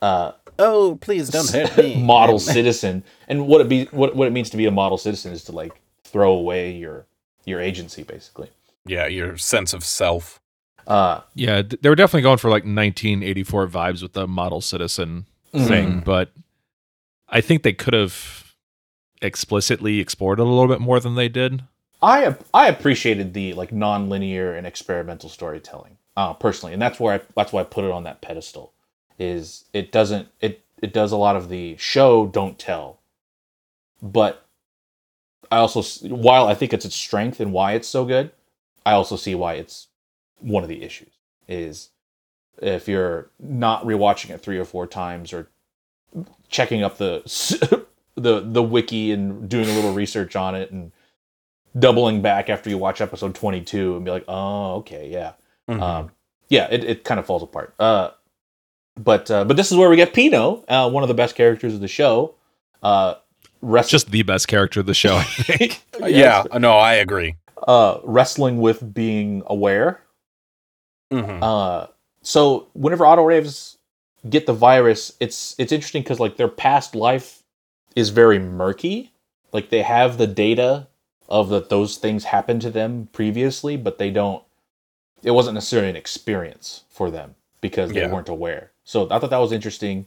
uh, 0.00 0.32
Oh, 0.58 0.96
please 1.02 1.28
don't 1.28 1.50
hurt 1.50 1.76
me. 1.76 2.02
model 2.02 2.38
citizen. 2.38 3.02
And 3.28 3.46
what 3.46 3.60
it 3.60 3.68
be, 3.68 3.86
what 3.86 4.16
what 4.16 4.26
it 4.26 4.30
means 4.30 4.48
to 4.50 4.56
be 4.56 4.64
a 4.66 4.70
model 4.70 4.96
citizen 4.96 5.32
is 5.32 5.44
to 5.44 5.52
like 5.52 5.72
throw 6.04 6.32
away 6.32 6.72
your 6.72 7.04
your 7.44 7.60
agency, 7.60 8.02
basically. 8.04 8.48
Yeah, 8.86 9.06
your 9.06 9.36
sense 9.36 9.72
of 9.74 9.84
self. 9.84 10.40
Uh, 10.86 11.20
Yeah, 11.34 11.62
they 11.62 11.88
were 11.88 11.94
definitely 11.96 12.22
going 12.22 12.38
for 12.38 12.48
like 12.48 12.62
1984 12.62 13.66
vibes 13.68 14.02
with 14.02 14.12
the 14.14 14.26
model 14.26 14.60
citizen 14.60 15.26
mhm. 15.52 15.66
thing, 15.66 16.00
but 16.00 16.30
I 17.28 17.40
think 17.40 17.62
they 17.62 17.72
could 17.72 17.92
have 17.94 18.45
explicitly 19.22 20.00
explored 20.00 20.38
it 20.38 20.42
a 20.42 20.48
little 20.48 20.68
bit 20.68 20.80
more 20.80 21.00
than 21.00 21.14
they 21.14 21.28
did. 21.28 21.62
I 22.02 22.36
I 22.52 22.68
appreciated 22.68 23.34
the 23.34 23.54
like 23.54 23.72
non-linear 23.72 24.54
and 24.54 24.66
experimental 24.66 25.28
storytelling 25.28 25.96
uh, 26.16 26.34
personally, 26.34 26.72
and 26.72 26.82
that's 26.82 27.00
where 27.00 27.14
I, 27.14 27.20
that's 27.34 27.52
why 27.52 27.60
I 27.60 27.64
put 27.64 27.84
it 27.84 27.90
on 27.90 28.04
that 28.04 28.20
pedestal. 28.20 28.72
Is 29.18 29.64
it 29.72 29.92
doesn't 29.92 30.28
it 30.40 30.62
it 30.82 30.92
does 30.92 31.12
a 31.12 31.16
lot 31.16 31.36
of 31.36 31.48
the 31.48 31.76
show 31.78 32.26
don't 32.26 32.58
tell, 32.58 33.00
but 34.02 34.46
I 35.50 35.56
also 35.58 35.82
while 36.08 36.48
I 36.48 36.54
think 36.54 36.72
it's 36.72 36.84
its 36.84 36.96
strength 36.96 37.40
and 37.40 37.52
why 37.52 37.72
it's 37.72 37.88
so 37.88 38.04
good, 38.04 38.30
I 38.84 38.92
also 38.92 39.16
see 39.16 39.34
why 39.34 39.54
it's 39.54 39.88
one 40.38 40.62
of 40.62 40.68
the 40.68 40.82
issues 40.82 41.12
is 41.48 41.90
if 42.60 42.88
you're 42.88 43.30
not 43.38 43.84
rewatching 43.84 44.30
it 44.30 44.40
three 44.40 44.58
or 44.58 44.64
four 44.64 44.86
times 44.86 45.32
or 45.32 45.48
checking 46.48 46.82
up 46.82 46.98
the 46.98 47.22
the 48.16 48.40
the 48.40 48.62
wiki 48.62 49.12
and 49.12 49.48
doing 49.48 49.68
a 49.68 49.72
little 49.72 49.92
research 49.92 50.36
on 50.36 50.54
it 50.54 50.70
and 50.70 50.92
doubling 51.78 52.22
back 52.22 52.48
after 52.48 52.70
you 52.70 52.78
watch 52.78 53.00
episode 53.00 53.34
22 53.34 53.96
and 53.96 54.04
be 54.04 54.10
like 54.10 54.24
oh 54.28 54.76
okay 54.76 55.08
yeah 55.10 55.32
Mhm. 55.68 55.82
um 55.82 56.10
yeah 56.48 56.68
it, 56.70 56.84
it 56.84 57.04
kind 57.04 57.20
of 57.20 57.26
falls 57.26 57.42
apart 57.42 57.74
uh 57.78 58.10
but 58.96 59.30
uh 59.30 59.44
but 59.44 59.56
this 59.58 59.70
is 59.70 59.76
where 59.76 59.90
we 59.90 59.96
get 59.96 60.14
pino 60.14 60.64
uh 60.68 60.88
one 60.88 61.02
of 61.02 61.08
the 61.08 61.14
best 61.14 61.34
characters 61.34 61.74
of 61.74 61.80
the 61.80 61.88
show 61.88 62.34
uh 62.82 63.14
wrest- 63.60 63.90
Just 63.90 64.10
the 64.10 64.22
best 64.22 64.48
character 64.48 64.80
of 64.80 64.86
the 64.86 64.94
show, 64.94 65.16
I 65.16 65.22
think. 65.24 65.82
yeah, 66.06 66.44
no, 66.58 66.72
I 66.78 66.94
agree. 66.94 67.34
uh 67.66 67.98
wrestling 68.04 68.58
with 68.60 68.94
being 68.94 69.42
aware 69.46 70.00
Mhm. 71.12 71.40
Uh, 71.42 71.86
so 72.22 72.66
whenever 72.72 73.04
AutoReivs 73.04 73.76
get 74.28 74.46
the 74.46 74.52
virus, 74.52 75.12
it's 75.20 75.54
it's 75.58 75.70
interesting 75.70 76.02
because 76.02 76.18
like 76.18 76.36
their 76.36 76.48
past 76.48 76.94
life 76.96 77.42
is 77.96 78.10
very 78.10 78.38
murky. 78.38 79.10
Like 79.52 79.70
they 79.70 79.82
have 79.82 80.18
the 80.18 80.26
data 80.28 80.86
of 81.28 81.48
that 81.48 81.68
those 81.70 81.96
things 81.96 82.24
happened 82.24 82.62
to 82.62 82.70
them 82.70 83.08
previously, 83.12 83.76
but 83.76 83.98
they 83.98 84.10
don't. 84.10 84.44
It 85.24 85.32
wasn't 85.32 85.54
necessarily 85.54 85.88
an 85.90 85.96
experience 85.96 86.84
for 86.88 87.10
them 87.10 87.34
because 87.60 87.90
they 87.90 88.02
Yeah. 88.02 88.12
weren't 88.12 88.28
aware. 88.28 88.70
So 88.84 89.08
I 89.10 89.18
thought 89.18 89.30
that 89.30 89.38
was 89.38 89.50
interesting. 89.50 90.06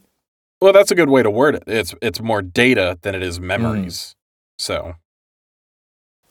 Well, 0.61 0.71
that's 0.71 0.91
a 0.91 0.95
good 0.95 1.09
way 1.09 1.23
to 1.23 1.29
word 1.31 1.55
it. 1.55 1.63
It's 1.67 1.93
it's 2.01 2.21
more 2.21 2.41
data 2.41 2.97
than 3.01 3.15
it 3.15 3.23
is 3.23 3.39
memories. 3.39 4.15
So 4.57 4.95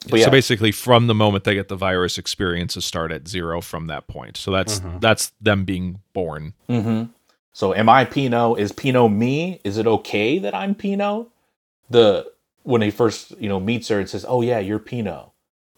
But 0.09 0.21
yeah. 0.21 0.27
So 0.27 0.31
basically, 0.31 0.71
from 0.71 1.09
the 1.09 1.15
moment 1.15 1.43
they 1.45 1.55
get 1.55 1.69
the 1.69 1.77
virus, 1.77 2.19
experiences 2.19 2.85
start 2.85 3.11
at 3.11 3.27
zero 3.27 3.61
from 3.61 3.89
that 3.89 4.07
point. 4.07 4.37
So 4.37 4.53
that's 4.53 4.79
Mhm. 4.81 5.01
that's 5.01 5.33
them 5.41 5.65
being 5.65 6.01
born. 6.13 6.55
Mm-hmm. 6.69 7.11
So 7.53 7.75
am 7.75 7.89
I 7.89 8.05
Pino? 8.05 8.55
Is 8.55 8.71
Pino 8.71 9.09
me? 9.09 9.61
Is 9.65 9.77
it 9.77 9.87
okay 9.89 10.39
that 10.39 10.55
I'm 10.55 10.75
Pino? 10.77 11.27
The 11.91 12.31
when 12.65 12.83
he 12.83 12.91
first 12.91 13.33
you 13.41 13.49
know 13.49 13.61
meets 13.61 13.89
her 13.89 14.01
and 14.01 14.09
says, 14.09 14.25
"Oh 14.29 14.43
yeah, 14.43 14.59
you're 14.59 14.79
Pino. 14.79 15.33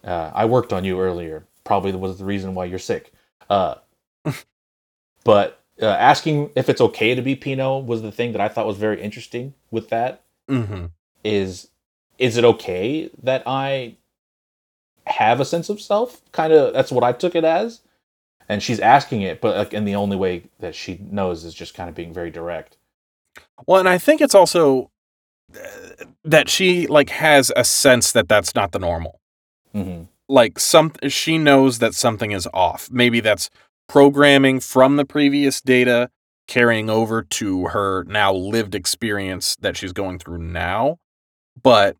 Uh, 0.04 0.30
I 0.34 0.44
worked 0.46 0.72
on 0.72 0.84
you 0.84 1.00
earlier. 1.00 1.46
Probably 1.64 1.92
was 1.92 2.18
the 2.18 2.24
reason 2.24 2.54
why 2.54 2.66
you're 2.66 2.78
sick." 2.78 3.12
Uh, 3.50 3.76
but 5.24 5.62
uh, 5.80 5.86
asking 5.86 6.50
if 6.56 6.68
it's 6.68 6.80
okay 6.80 7.14
to 7.14 7.22
be 7.22 7.36
Pino 7.36 7.78
was 7.78 8.02
the 8.02 8.12
thing 8.12 8.32
that 8.32 8.40
I 8.40 8.48
thought 8.48 8.66
was 8.66 8.78
very 8.78 9.00
interesting. 9.02 9.54
With 9.70 9.88
that 9.90 10.22
hmm 10.48 10.86
is, 11.24 11.68
is 12.18 12.36
it 12.36 12.44
okay 12.44 13.10
that 13.22 13.42
I 13.46 13.96
have 15.06 15.40
a 15.40 15.44
sense 15.44 15.68
of 15.68 15.80
self? 15.80 16.20
Kind 16.32 16.52
of. 16.52 16.72
That's 16.72 16.92
what 16.92 17.04
I 17.04 17.12
took 17.12 17.34
it 17.34 17.44
as. 17.44 17.80
And 18.48 18.62
she's 18.62 18.80
asking 18.80 19.22
it, 19.22 19.40
but 19.40 19.56
like, 19.56 19.74
and 19.74 19.86
the 19.88 19.96
only 19.96 20.16
way 20.16 20.44
that 20.60 20.74
she 20.74 21.00
knows 21.10 21.44
is 21.44 21.54
just 21.54 21.74
kind 21.74 21.88
of 21.88 21.94
being 21.94 22.12
very 22.12 22.30
direct. 22.30 22.76
Well, 23.66 23.80
and 23.80 23.88
I 23.88 23.98
think 23.98 24.20
it's 24.20 24.34
also 24.34 24.90
that 26.24 26.48
she 26.48 26.86
like 26.86 27.10
has 27.10 27.52
a 27.56 27.64
sense 27.64 28.12
that 28.12 28.28
that's 28.28 28.54
not 28.54 28.72
the 28.72 28.78
normal. 28.78 29.20
Mm-hmm. 29.74 30.04
Like 30.28 30.58
some 30.58 30.92
she 31.08 31.38
knows 31.38 31.78
that 31.78 31.94
something 31.94 32.32
is 32.32 32.48
off. 32.52 32.88
Maybe 32.90 33.20
that's 33.20 33.50
programming 33.88 34.60
from 34.60 34.96
the 34.96 35.04
previous 35.04 35.60
data 35.60 36.10
carrying 36.46 36.90
over 36.90 37.22
to 37.22 37.66
her 37.68 38.04
now 38.04 38.32
lived 38.32 38.74
experience 38.74 39.56
that 39.60 39.76
she's 39.76 39.92
going 39.92 40.18
through 40.18 40.38
now. 40.38 40.98
But 41.60 41.96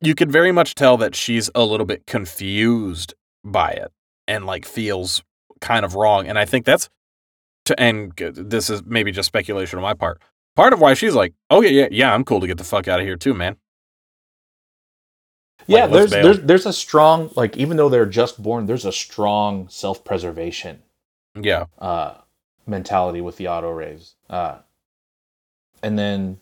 you 0.00 0.14
could 0.14 0.30
very 0.30 0.52
much 0.52 0.74
tell 0.74 0.96
that 0.98 1.14
she's 1.14 1.50
a 1.54 1.64
little 1.64 1.86
bit 1.86 2.06
confused 2.06 3.14
by 3.44 3.70
it 3.70 3.90
and 4.26 4.44
like 4.46 4.64
feels 4.64 5.22
kind 5.60 5.84
of 5.84 5.94
wrong. 5.94 6.26
And 6.26 6.38
I 6.38 6.44
think 6.44 6.66
that's 6.66 6.88
to 7.66 7.80
and 7.80 8.12
this 8.16 8.70
is 8.70 8.82
maybe 8.84 9.12
just 9.12 9.26
speculation 9.26 9.78
on 9.78 9.82
my 9.82 9.94
part. 9.94 10.20
Part 10.56 10.72
of 10.72 10.80
why 10.80 10.94
she's 10.94 11.14
like, 11.14 11.34
oh 11.50 11.60
yeah, 11.60 11.68
yeah, 11.70 11.88
yeah, 11.90 12.14
I'm 12.14 12.24
cool 12.24 12.40
to 12.40 12.46
get 12.46 12.58
the 12.58 12.64
fuck 12.64 12.88
out 12.88 12.98
of 12.98 13.06
here 13.06 13.16
too, 13.16 13.34
man. 13.34 13.56
Yeah, 15.66 15.82
Like, 15.82 15.90
let's 15.90 15.92
there's 15.92 16.10
bail. 16.10 16.22
there's 16.22 16.40
there's 16.46 16.66
a 16.66 16.72
strong 16.72 17.30
like 17.36 17.56
even 17.56 17.76
though 17.76 17.88
they're 17.88 18.06
just 18.06 18.42
born, 18.42 18.66
there's 18.66 18.84
a 18.84 18.92
strong 18.92 19.68
self 19.68 20.04
preservation 20.04 20.82
Yeah, 21.34 21.66
uh, 21.78 22.14
mentality 22.66 23.20
with 23.20 23.36
the 23.36 23.46
AutoReivs. 23.46 24.14
Uh, 24.30 24.58
and 25.82 25.98
then 25.98 26.38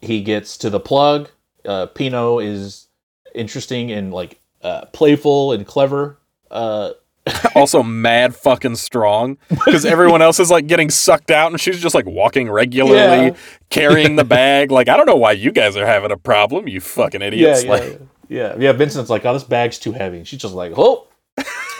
he 0.00 0.22
gets 0.22 0.56
to 0.58 0.70
the 0.70 0.80
plug. 0.80 1.30
Uh, 1.64 1.86
Pino 1.86 2.38
is 2.38 2.88
interesting 3.34 3.90
and 3.92 4.12
like 4.12 4.40
uh, 4.62 4.86
playful 4.86 5.52
and 5.52 5.66
clever. 5.66 6.18
Uh, 6.50 6.90
also 7.54 7.82
mad 7.82 8.34
fucking 8.36 8.76
strong 8.76 9.36
because 9.48 9.84
everyone 9.84 10.22
else 10.22 10.38
is 10.38 10.50
like 10.50 10.66
getting 10.66 10.90
sucked 10.90 11.30
out 11.30 11.50
and 11.50 11.60
she's 11.60 11.80
just 11.80 11.94
like 11.94 12.06
walking 12.06 12.50
regularly, 12.50 13.26
Yeah. 13.28 13.36
carrying 13.70 14.16
the 14.16 14.24
bag. 14.38 14.70
Like 14.70 14.88
I 14.88 14.96
don't 14.96 15.06
know 15.06 15.16
why 15.16 15.32
you 15.32 15.50
guys 15.52 15.76
are 15.76 15.86
having 15.86 16.12
a 16.12 16.16
problem, 16.16 16.68
you 16.68 16.80
fucking 16.80 17.22
idiots. 17.22 17.64
yeah, 17.64 17.70
like, 17.70 18.00
yeah, 18.28 18.56
yeah. 18.58 18.72
Vincent's 18.72 19.10
like, 19.10 19.24
oh, 19.24 19.32
this 19.32 19.44
bag's 19.44 19.78
too 19.78 19.92
heavy. 19.92 20.18
And 20.18 20.28
she's 20.28 20.40
just 20.40 20.54
like, 20.54 20.72
oh, 20.76 21.06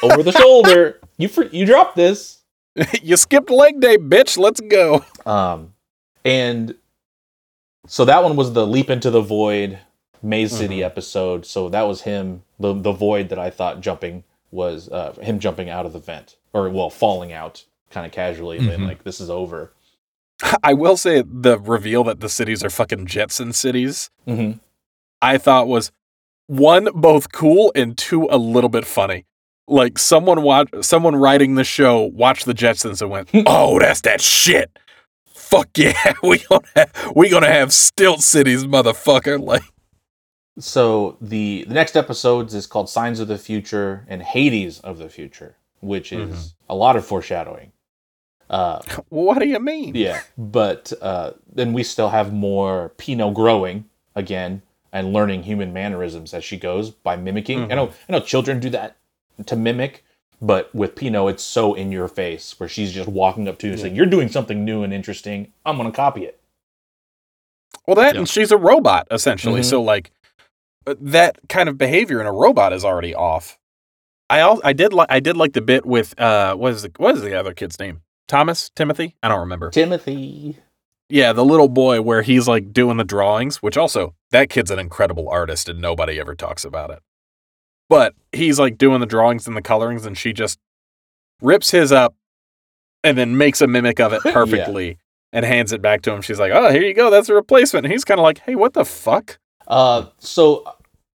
over 0.03 0.22
the 0.22 0.32
shoulder. 0.32 0.99
You 1.16 1.28
for, 1.28 1.44
you 1.47 1.64
dropped 1.64 1.97
this. 1.97 2.42
you 3.03 3.16
skipped 3.16 3.51
leg 3.51 3.80
day, 3.80 3.97
bitch. 3.97 4.36
Let's 4.36 4.61
go. 4.61 5.05
Um, 5.24 5.72
and 6.24 6.74
so 7.86 8.05
that 8.05 8.22
one 8.22 8.36
was 8.36 8.53
the 8.53 8.66
leap 8.66 8.90
into 8.90 9.11
the 9.11 9.20
void 9.20 9.78
Maze 10.22 10.57
City 10.57 10.78
Mhm. 10.78 10.84
episode. 10.86 11.47
So 11.47 11.68
that 11.68 11.82
was 11.82 12.03
him, 12.03 12.42
the 12.59 12.74
the 12.74 12.92
void 12.92 13.28
that 13.28 13.38
I 13.38 13.49
thought 13.51 13.80
jumping 13.80 14.24
was 14.51 14.88
uh, 14.88 15.12
him 15.20 15.38
jumping 15.38 15.68
out 15.68 15.86
of 15.86 15.92
the 15.92 15.99
vent 15.99 16.36
or 16.53 16.68
well 16.70 16.90
falling 16.90 17.32
out 17.32 17.64
kind 17.90 18.07
of 18.07 18.12
casually 18.12 18.59
and 18.59 18.68
then 18.68 18.80
Mhm. 18.80 18.86
like 18.88 19.05
this 19.05 19.20
is 19.20 19.30
over. 19.30 19.72
I 20.62 20.74
will 20.74 20.97
say 20.97 21.22
the 21.26 21.59
reveal 21.59 22.05
that 22.05 22.20
the 22.20 22.28
cities 22.28 22.62
are 22.62 22.68
fucking 22.70 23.07
Jetson 23.07 23.53
cities. 23.53 24.11
Mm-hmm. 24.28 24.59
I 25.22 25.38
thought 25.38 25.66
was 25.66 25.90
one 26.47 26.88
both 26.94 27.32
cool 27.32 27.72
and 27.74 27.97
two 27.97 28.28
a 28.30 28.36
little 28.38 28.68
bit 28.68 28.84
funny. 28.84 29.24
Like 29.68 29.99
someone 29.99 30.42
watch 30.42 30.68
someone 30.82 31.16
writing 31.16 31.55
the 31.55 31.64
show 31.64 32.03
watched 32.03 32.44
the 32.44 32.55
Jetsons 32.55 33.01
and 33.03 33.11
went, 33.11 33.30
"Oh, 33.47 33.78
that's 33.80 34.03
that 34.03 34.20
shit." 34.20 34.70
Fuck 35.26 35.70
yeah, 35.76 36.12
we 36.22 36.38
gonna 36.38 36.66
have, 36.76 37.12
we 37.16 37.28
gonna 37.28 37.51
have 37.51 37.72
stilt 37.72 38.20
cities, 38.20 38.64
motherfucker. 38.64 39.40
Like, 39.42 39.62
So 40.59 41.17
the 41.21 41.65
the 41.69 41.75
next 41.75 41.97
episodes 41.97 42.55
is 42.55 42.67
called 42.67 42.89
Signs 42.89 43.21
of 43.21 43.29
the 43.29 43.39
Future 43.39 44.05
and 44.09 44.23
Hades 44.23 44.81
of 44.81 44.99
the 44.99 45.09
Future, 45.09 45.57
which 45.81 46.13
is 46.13 46.31
Mhm. 46.31 46.53
a 46.71 46.75
lot 46.75 46.97
of 46.97 47.05
foreshadowing. 47.05 47.73
Uh, 48.49 48.81
what 49.11 49.39
do 49.39 49.47
you 49.47 49.61
mean? 49.61 49.95
Yeah, 49.95 50.21
but 50.39 50.93
uh, 51.03 51.33
then 51.53 51.73
we 51.73 51.83
still 51.83 52.09
have 52.09 52.33
more 52.33 52.91
Pino 52.97 53.31
growing 53.31 53.85
again 54.15 54.63
and 54.93 55.13
learning 55.13 55.43
human 55.43 55.73
mannerisms 55.75 56.33
as 56.33 56.43
she 56.45 56.57
goes 56.57 56.91
by 56.91 57.17
mimicking. 57.17 57.71
I 57.71 57.75
know, 57.75 57.91
I 58.09 58.13
know, 58.13 58.21
children 58.21 58.61
do 58.61 58.71
that 58.71 58.97
to 59.45 59.57
mimic, 59.57 60.05
but 60.41 60.75
with 60.75 60.95
Pino, 60.95 61.29
it's 61.29 61.43
so 61.43 61.75
in 61.75 61.93
your 61.93 62.09
face 62.09 62.59
where 62.59 62.69
she's 62.69 62.93
just 62.93 63.09
walking 63.09 63.47
up 63.47 63.59
to 63.59 63.67
you 63.67 63.73
and 63.75 63.83
saying, 63.83 63.95
"You're 63.95 64.07
doing 64.07 64.29
something 64.31 64.65
new 64.65 64.83
and 64.85 64.95
interesting. 64.95 65.53
I'm 65.67 65.77
gonna 65.77 65.93
copy 65.93 66.25
it." 66.25 66.41
Well, 67.87 67.97
that 67.97 68.15
Yeah. 68.15 68.21
and 68.21 68.29
she's 68.29 68.51
a 68.53 68.57
robot 68.57 69.07
essentially. 69.11 69.61
Mhm. 69.61 69.65
So 69.65 69.83
like 69.83 70.13
that 71.01 71.39
kind 71.49 71.68
of 71.68 71.76
behavior 71.78 72.20
in 72.20 72.26
a 72.26 72.32
robot 72.32 72.72
is 72.72 72.84
already 72.84 73.14
off. 73.14 73.59
I 74.28 74.59
I 74.64 74.72
did 74.72 74.93
like 74.93 75.09
I 75.11 75.20
did 75.20 75.37
like 75.37 75.53
the 75.53 75.61
bit 75.61 75.87
with 75.87 76.18
uh 76.20 76.55
what 76.57 76.72
is 76.72 76.82
the 76.82 76.93
what 76.97 77.14
is 77.14 77.22
the 77.22 77.39
other 77.39 77.55
kid's 77.55 77.78
name? 77.78 78.03
Thomas 78.28 78.70
Timothy? 78.74 79.14
I 79.22 79.28
don't 79.28 79.41
remember. 79.41 79.70
Timothy. 79.70 80.59
Yeah, 81.09 81.32
the 81.32 81.45
little 81.45 81.68
boy 81.68 82.03
where 82.03 82.22
he's 82.22 82.49
like 82.49 82.72
doing 82.72 82.97
the 82.97 83.05
drawings, 83.05 83.62
which 83.62 83.76
also 83.76 84.14
that 84.32 84.51
kid's 84.51 84.72
an 84.72 84.80
incredible 84.80 85.28
artist 85.28 85.68
and 85.68 85.80
nobody 85.80 86.18
ever 86.18 86.34
talks 86.34 86.64
about 86.64 86.91
it. 86.91 86.99
But 87.89 88.14
he's 88.32 88.59
like 88.59 88.76
doing 88.78 88.99
the 88.99 89.07
drawings 89.07 89.47
and 89.47 89.57
the 89.57 89.62
colorings 89.62 90.05
and 90.07 90.18
she 90.18 90.32
just 90.32 90.59
rips 91.41 91.70
his 91.70 91.93
up 91.93 92.16
and 93.05 93.16
then 93.16 93.37
makes 93.37 93.61
a 93.61 93.68
mimic 93.68 94.01
of 94.01 94.12
it 94.12 94.22
Yeah. 94.24 94.32
perfectly 94.32 94.99
and 95.32 95.45
hands 95.47 95.70
it 95.70 95.80
back 95.80 96.03
to 96.03 96.12
him. 96.12 96.22
She's 96.22 96.41
like, 96.41 96.51
"Oh, 96.53 96.70
here 96.72 96.82
you 96.82 96.95
go. 96.95 97.11
That's 97.11 97.28
a 97.28 97.34
replacement." 97.34 97.84
And 97.87 97.93
he's 97.93 98.05
kind 98.05 98.18
of 98.18 98.24
like, 98.24 98.39
"Hey, 98.41 98.57
what 98.57 98.72
the 98.72 98.84
fuck?" 98.84 99.39
Uh, 99.67 100.07
so 100.19 100.64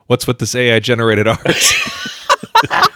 What's 0.08 0.28
with 0.28 0.40
this 0.40 0.56
AI 0.56 0.80
generated 0.80 1.28
art? 1.28 1.40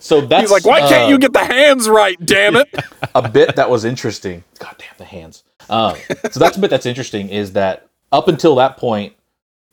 so 0.00 0.20
that's 0.22 0.42
he's 0.42 0.50
like, 0.50 0.64
"Why 0.64 0.80
can't 0.80 1.04
uh, 1.04 1.08
you 1.08 1.18
get 1.18 1.32
the 1.32 1.44
hands 1.44 1.88
right, 1.88 2.16
damn 2.24 2.56
it?" 2.56 2.68
a 3.14 3.28
bit 3.28 3.54
that 3.56 3.70
was 3.70 3.84
interesting. 3.84 4.42
God 4.58 4.74
damn 4.78 4.88
the 4.98 5.04
hands. 5.04 5.44
Um, 5.70 5.96
so 6.30 6.40
that's 6.40 6.56
a 6.56 6.60
bit 6.60 6.70
that's 6.70 6.86
interesting 6.86 7.28
is 7.28 7.52
that 7.52 7.88
up 8.12 8.28
until 8.28 8.54
that 8.56 8.76
point, 8.76 9.14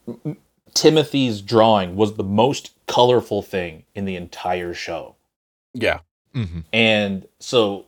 M- 0.08 0.20
M- 0.26 0.38
Timothy's 0.74 1.42
drawing 1.42 1.96
was 1.96 2.16
the 2.16 2.24
most 2.24 2.72
colorful 2.88 3.42
thing 3.42 3.84
in 3.96 4.06
the 4.06 4.16
entire 4.16 4.74
show, 4.74 5.16
yeah. 5.74 6.00
hmm 6.34 6.60
and 6.72 7.28
so 7.40 7.86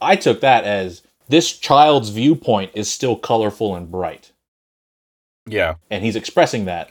I 0.00 0.16
took 0.16 0.40
that 0.40 0.64
as 0.64 1.02
this 1.28 1.56
child's 1.56 2.08
viewpoint 2.10 2.72
is 2.74 2.90
still 2.90 3.16
colorful 3.16 3.74
and 3.76 3.90
bright, 3.90 4.31
Yeah. 5.46 5.74
and 5.90 6.04
he's 6.04 6.16
expressing 6.16 6.66
that. 6.66 6.90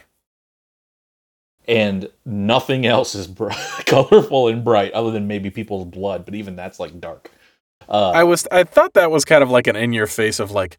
And 1.68 2.10
nothing 2.26 2.86
else 2.86 3.14
is 3.16 3.28
colorful 3.86 4.47
and 4.47 4.64
bright, 4.64 4.91
other 4.93 5.12
than 5.12 5.28
maybe 5.28 5.49
people's 5.52 5.86
blood. 5.86 6.26
But 6.26 6.34
even 6.36 6.56
that's 6.56 6.80
like 6.80 6.99
dark. 6.99 7.30
Uh, 7.88 8.12
I 8.12 8.24
was 8.24 8.47
I 8.52 8.64
thought 8.64 8.93
that 8.93 9.12
was 9.12 9.26
kind 9.26 9.43
of 9.43 9.49
like 9.52 9.68
an 9.68 9.76
in 9.76 9.93
your 9.93 10.08
face 10.08 10.39
of 10.39 10.52
like 10.52 10.78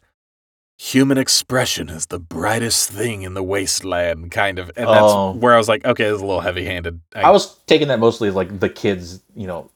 human 0.77 1.17
expression 1.17 1.87
is 1.89 2.07
the 2.07 2.19
brightest 2.19 2.89
thing 2.89 3.21
in 3.21 3.35
the 3.35 3.43
wasteland 3.43 4.31
kind 4.31 4.57
of 4.57 4.69
and 4.75 4.87
that's 4.87 5.01
Oh. 5.03 5.31
where 5.33 5.53
I 5.53 5.57
was 5.57 5.69
like 5.69 5.85
okay 5.85 6.05
it's 6.05 6.21
a 6.21 6.25
little 6.25 6.41
heavy-handed. 6.41 6.99
I 7.15 7.29
was 7.29 7.55
taking 7.67 7.87
that 7.89 7.99
mostly 7.99 8.27
as 8.27 8.35
like 8.35 8.59
the 8.59 8.69
kids, 8.69 9.21
you 9.35 9.45
know, 9.47 9.69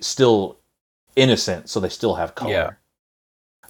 still 0.00 0.58
innocent, 1.14 1.68
so 1.68 1.78
they 1.78 1.90
still 1.90 2.14
have 2.14 2.34
color. 2.34 2.50
Yeah. 2.50 2.70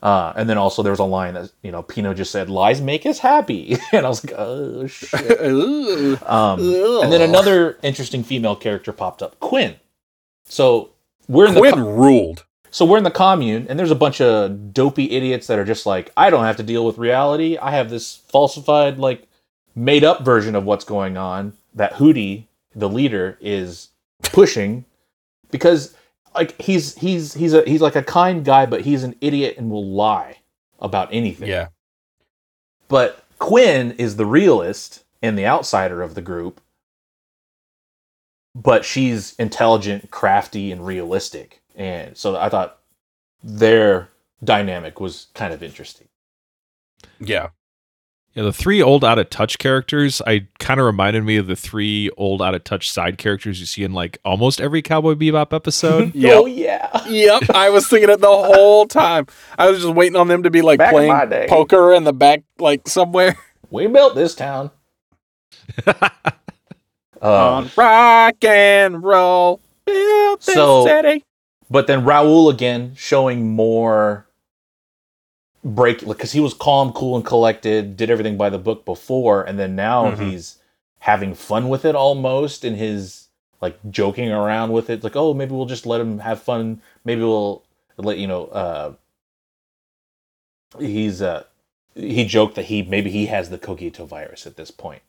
Uh, 0.04 0.34
and 0.36 0.50
then 0.50 0.58
also 0.58 0.82
there 0.82 0.92
was 0.92 1.00
a 1.00 1.04
line 1.04 1.32
that 1.32 1.50
you 1.62 1.72
know 1.72 1.82
Pino 1.82 2.12
just 2.12 2.30
said, 2.30 2.50
"Lies 2.50 2.80
make 2.82 3.06
us 3.06 3.18
happy," 3.18 3.78
and 3.92 4.04
I 4.04 4.08
was 4.10 4.22
like, 4.22 4.34
"Oh 4.38 4.86
shit." 4.86 5.40
Um, 6.28 6.60
and 6.60 7.10
then 7.12 7.22
another 7.22 7.78
interesting 7.82 8.22
female 8.22 8.54
character 8.54 8.92
popped 8.92 9.22
up, 9.22 9.40
Quinn. 9.40 9.76
So 10.44 10.90
we're 11.26 11.46
in 11.46 11.54
the 11.54 11.60
Quinn 11.60 11.74
co- 11.74 11.90
ruled. 11.90 12.44
so 12.70 12.84
we're 12.84 12.98
in 12.98 13.04
the 13.04 13.10
commune, 13.10 13.66
and 13.68 13.78
there's 13.78 13.90
a 13.90 13.94
bunch 13.96 14.20
of 14.20 14.74
dopey 14.74 15.10
idiots 15.12 15.46
that 15.46 15.58
are 15.58 15.64
just 15.64 15.86
like, 15.86 16.12
I 16.18 16.28
don't 16.28 16.44
have 16.44 16.58
to 16.58 16.62
deal 16.62 16.84
with 16.84 16.98
reality. 16.98 17.56
I 17.56 17.70
have 17.70 17.88
this 17.88 18.16
falsified, 18.28 18.98
like, 18.98 19.26
made 19.74 20.04
up 20.04 20.22
version 20.22 20.54
of 20.54 20.64
what's 20.64 20.84
going 20.84 21.16
on 21.16 21.54
that 21.74 21.94
Hoody, 21.94 22.44
the 22.74 22.88
leader, 22.90 23.38
is 23.40 23.88
pushing 24.22 24.84
because 25.50 25.96
like 26.34 26.60
he's 26.60 26.96
he's 26.96 27.34
he's 27.34 27.54
a 27.54 27.62
he's 27.64 27.80
like 27.80 27.96
a 27.96 28.02
kind 28.02 28.44
guy, 28.44 28.66
but 28.66 28.82
he's 28.82 29.04
an 29.04 29.14
idiot 29.20 29.56
and 29.58 29.70
will 29.70 29.86
lie. 29.86 30.38
about 30.80 31.08
anything. 31.12 31.48
Yeah. 31.48 31.68
But 32.88 33.24
Quinn 33.38 33.92
is 33.92 34.16
the 34.16 34.26
realist 34.26 35.04
and 35.22 35.38
the 35.38 35.46
outsider 35.46 36.02
of 36.02 36.14
the 36.14 36.22
group. 36.22 36.60
But 38.54 38.84
she's 38.84 39.34
intelligent, 39.36 40.10
crafty, 40.10 40.70
and 40.70 40.86
realistic. 40.86 41.60
And 41.74 42.16
so 42.16 42.36
I 42.36 42.48
thought 42.48 42.78
their 43.42 44.10
dynamic 44.44 45.00
was 45.00 45.26
kind 45.34 45.52
of 45.52 45.62
interesting. 45.62 46.06
Yeah. 47.18 47.48
Yeah, 48.34 48.42
the 48.42 48.52
three 48.52 48.82
old 48.82 49.04
out 49.04 49.20
of 49.20 49.30
touch 49.30 49.58
characters, 49.58 50.20
I 50.26 50.48
kind 50.58 50.80
of 50.80 50.86
reminded 50.86 51.22
me 51.22 51.36
of 51.36 51.46
the 51.46 51.54
three 51.54 52.10
old 52.16 52.42
out 52.42 52.54
of 52.56 52.64
touch 52.64 52.90
side 52.90 53.16
characters 53.16 53.60
you 53.60 53.66
see 53.66 53.84
in 53.84 53.92
like 53.92 54.18
almost 54.24 54.60
every 54.60 54.82
Cowboy 54.82 55.14
Bebop 55.14 55.52
episode. 55.52 56.12
Yep. 56.16 56.34
Oh 56.36 56.46
yeah. 56.46 57.06
Yep. 57.06 57.50
I 57.54 57.70
was 57.70 57.86
thinking 57.86 58.10
it 58.10 58.20
the 58.20 58.26
whole 58.26 58.86
time. 58.86 59.26
I 59.56 59.70
was 59.70 59.82
just 59.82 59.94
waiting 59.94 60.16
on 60.16 60.26
them 60.26 60.42
to 60.42 60.50
be 60.50 60.62
like 60.62 60.78
Back 60.78 60.92
playing 60.92 61.28
day. 61.30 61.46
poker 61.48 61.92
in 61.92 62.02
the 62.04 62.12
back, 62.12 62.42
like 62.58 62.88
somewhere. 62.88 63.36
We 63.70 63.86
built 63.86 64.14
this 64.16 64.34
town. 64.34 64.70
Um, 65.86 65.94
on 67.22 67.70
rock 67.76 68.44
and 68.44 69.02
roll. 69.02 69.60
Built 69.84 70.40
this 70.42 70.54
So- 70.54 70.86
city. 70.86 71.24
but 71.70 71.86
then 71.86 72.04
Raul 72.04 72.50
again 72.52 72.94
showing 72.96 73.48
more 73.54 74.26
break 75.64 76.06
because 76.06 76.32
he 76.32 76.40
was 76.40 76.54
calm, 76.54 76.92
cool, 76.92 77.16
and 77.16 77.24
collected, 77.24 77.96
did 77.96 78.10
everything 78.10 78.36
by 78.36 78.50
the 78.50 78.58
book 78.58 78.84
before, 78.84 79.42
and 79.42 79.58
then 79.58 79.74
now 79.74 80.10
Mhm. 80.10 80.18
he's 80.18 80.58
having 81.00 81.34
fun 81.34 81.68
with 81.68 81.84
it 81.84 81.94
almost 81.94 82.64
in 82.64 82.74
his 82.74 83.28
like 83.60 83.78
joking 83.90 84.30
around 84.30 84.72
with 84.72 84.90
it. 84.90 85.02
Like, 85.02 85.16
oh, 85.16 85.32
maybe 85.32 85.52
we'll 85.52 85.64
just 85.66 85.86
let 85.86 86.00
him 86.00 86.18
have 86.18 86.42
fun. 86.42 86.82
Maybe 87.04 87.22
we'll 87.22 87.62
let 87.96 88.18
you 88.18 88.26
know. 88.26 88.46
Uh, 88.46 88.92
he's 90.78 91.22
uh, 91.22 91.44
he 91.94 92.24
joked 92.26 92.56
that 92.56 92.66
he 92.66 92.82
maybe 92.82 93.10
he 93.10 93.26
has 93.26 93.48
the 93.50 93.58
cogito 93.58 94.04
virus 94.06 94.46
at 94.46 94.56
this 94.56 94.70
point. 94.70 95.02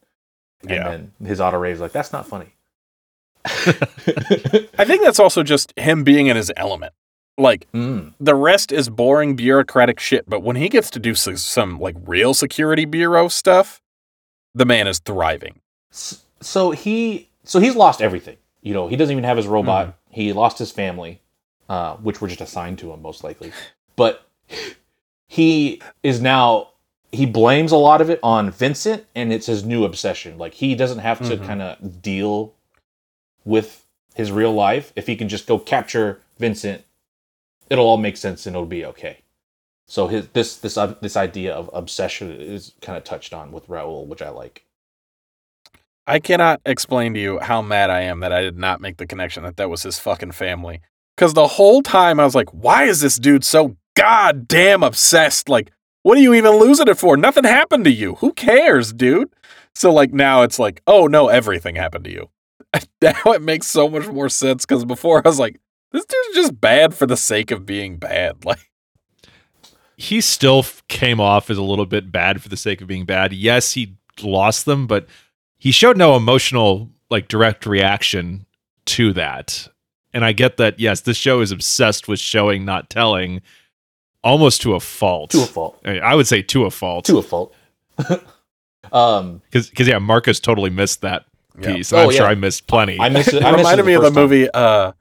And 0.61 0.71
Yeah. 0.71 0.89
then 0.89 1.11
his 1.27 1.41
auto 1.41 1.61
is 1.63 1.79
like, 1.81 1.91
that's 1.91 2.13
not 2.13 2.27
funny. 2.27 2.53
I 3.45 4.85
think 4.85 5.03
that's 5.03 5.19
also 5.19 5.43
just 5.43 5.73
him 5.77 6.03
being 6.03 6.27
in 6.27 6.35
his 6.35 6.51
element. 6.57 6.93
Like 7.37 7.67
Mm. 7.73 8.13
the 8.19 8.35
rest 8.35 8.71
is 8.71 8.89
boring 8.89 9.35
bureaucratic 9.35 9.99
shit, 9.99 10.29
but 10.29 10.41
when 10.41 10.55
he 10.55 10.69
gets 10.69 10.89
to 10.91 10.99
do 10.99 11.11
s- 11.11 11.41
some 11.43 11.79
like 11.79 11.95
real 12.05 12.33
security 12.33 12.85
bureau 12.85 13.27
stuff, 13.27 13.81
the 14.53 14.65
man 14.65 14.87
is 14.87 14.99
thriving. 14.99 15.59
So 15.91 16.71
he 16.71 17.27
so 17.43 17.59
he's 17.59 17.75
lost 17.75 18.01
everything 18.01 18.37
you 18.61 18.73
know 18.73 18.87
he 18.87 18.95
doesn't 18.95 19.11
even 19.11 19.23
have 19.23 19.37
his 19.37 19.45
robot 19.47 19.95
he 20.09 20.33
lost 20.33 20.57
his 20.57 20.71
family 20.71 21.19
uh, 21.69 21.95
which 21.97 22.19
were 22.21 22.27
just 22.27 22.41
assigned 22.41 22.79
to 22.79 22.91
him 22.91 23.01
most 23.03 23.23
likely 23.23 23.51
but 23.95 24.25
he 25.27 25.79
is 26.03 26.19
now 26.21 26.69
he 27.11 27.25
blames 27.25 27.71
a 27.71 27.77
lot 27.77 28.01
of 28.01 28.09
it 28.09 28.19
on 28.23 28.49
vincent 28.49 29.05
and 29.15 29.31
it's 29.31 29.45
his 29.45 29.63
new 29.63 29.85
obsession 29.85 30.37
like 30.39 30.55
he 30.55 30.73
doesn't 30.75 30.99
have 30.99 31.19
to 31.19 31.37
Mhm. 31.37 31.45
kind 31.45 31.61
of 31.61 32.01
deal 32.01 32.53
with 33.45 33.85
his 34.15 34.31
real 34.31 34.51
life 34.53 34.91
if 34.95 35.05
he 35.07 35.15
can 35.15 35.29
just 35.29 35.45
go 35.47 35.59
capture 35.59 36.19
vincent 36.39 36.83
it'll 37.69 37.85
all 37.85 37.97
make 37.97 38.17
sense 38.17 38.45
and 38.45 38.55
it'll 38.55 38.65
be 38.65 38.85
okay 38.85 39.19
so 39.87 40.07
his 40.07 40.27
this 40.29 40.57
this 40.57 40.77
uh, 40.77 40.95
this 41.01 41.17
idea 41.17 41.53
of 41.53 41.69
obsession 41.73 42.31
is 42.31 42.73
kind 42.81 42.97
of 42.97 43.03
touched 43.03 43.33
on 43.33 43.51
with 43.51 43.67
raul 43.67 44.05
which 44.05 44.21
i 44.21 44.29
like 44.29 44.65
I 46.07 46.19
cannot 46.19 46.61
explain 46.65 47.15
to 47.15 47.19
you 47.19 47.39
how 47.39 47.63
mad 47.63 47.89
I 47.89 48.01
am 48.01 48.19
that 48.19 48.31
I 48.31 48.41
did 48.41 48.57
not 48.57 48.79
make 48.79 48.97
the 48.97 49.07
connection 49.07 49.43
that 49.43 49.57
that 49.57 49.71
was 49.71 49.83
his 49.83 49.97
fucking 49.97 50.33
family. 50.33 50.81
Because 51.15 51.33
the 51.33 51.47
whole 51.47 51.81
time 51.81 52.19
I 52.19 52.25
was 52.25 52.35
like, 52.35 52.49
why 52.51 52.83
is 52.83 52.99
this 52.99 53.17
dude 53.17 53.43
so 53.43 53.75
goddamn 53.95 54.83
obsessed? 54.83 55.49
Like, 55.49 55.71
what 56.03 56.17
are 56.17 56.21
you 56.21 56.35
even 56.35 56.59
losing 56.59 56.87
it 56.87 56.99
for? 56.99 57.17
Nothing 57.17 57.45
happened 57.45 57.85
to 57.85 57.91
you. 57.91 58.15
Who 58.15 58.33
cares, 58.33 58.93
dude? 58.93 59.33
So, 59.73 59.91
like, 59.91 60.13
now 60.13 60.43
it's 60.43 60.59
like, 60.59 60.81
oh 60.85 61.07
no, 61.07 61.27
everything 61.27 61.75
happened 61.75 62.05
to 62.05 62.11
you. 62.11 62.29
now 63.01 63.21
it 63.25 63.41
makes 63.41 63.65
so 63.67 63.89
much 63.89 64.07
more 64.07 64.29
sense 64.29 64.65
because 64.65 64.85
before 64.85 65.23
I 65.25 65.27
was 65.27 65.39
like, 65.39 65.59
this 65.91 66.05
dude's 66.05 66.35
just 66.35 66.59
bad 66.61 66.93
for 66.93 67.05
the 67.05 67.17
sake 67.17 67.51
of 67.51 67.65
being 67.65 67.97
bad. 67.97 68.37
Like, 68.45 68.69
he 69.97 70.19
still 70.19 70.65
came 70.89 71.21
off 71.21 71.49
as 71.49 71.57
a 71.57 71.61
little 71.63 71.85
bit 71.85 72.11
bad 72.11 72.41
for 72.41 72.49
the 72.49 72.57
sake 72.57 72.81
of 72.81 72.87
being 72.87 73.05
bad. 73.05 73.31
Yes, 73.31 73.73
he 73.73 73.95
lost 74.21 74.65
them, 74.65 74.87
but 74.87 75.07
he 75.57 75.71
showed 75.71 75.95
no 75.97 76.17
emotional, 76.17 76.89
like 77.09 77.29
direct 77.29 77.65
reaction 77.65 78.45
to 78.87 79.13
that. 79.13 79.69
And 80.13 80.25
I 80.25 80.33
get 80.33 80.57
that, 80.57 80.79
yes, 80.81 80.99
this 81.01 81.15
show 81.17 81.39
is 81.39 81.51
obsessed 81.51 82.09
with 82.09 82.19
showing, 82.19 82.65
not 82.65 82.89
telling, 82.89 83.41
almost 84.21 84.61
to 84.63 84.75
a 84.75 84.79
fault. 84.81 85.31
to 85.31 85.43
a 85.43 85.45
fault 85.45 85.79
I 85.85 85.99
I 85.99 86.15
would 86.15 86.27
say 86.27 86.41
to 86.41 86.65
a 86.65 86.71
fault. 86.71 87.05
to 87.05 87.17
a 87.17 87.21
fault. 87.23 87.53
um, 88.91 89.41
Because, 89.49 89.71
yeah, 89.87 89.99
Marcus 89.99 90.39
totally 90.41 90.69
missed 90.69 91.01
that 91.01 91.25
piece. 91.61 91.91
And 91.93 92.01
Oh, 92.01 92.05
I'm 92.09 92.11
sure. 92.11 92.25
I 92.27 92.35
missed 92.35 92.67
plenty. 92.67 92.99
I 92.99 93.09
missed 93.09 93.29
it. 93.29 93.35
it 93.35 93.43
I 93.43 93.51
missed 93.51 93.57
reminded 93.59 93.83
it 93.83 93.85
me 93.87 93.93
of 93.93 94.01
the 94.03 94.09
time. 94.09 94.15
movie 94.15 94.49
uh, 94.53 94.91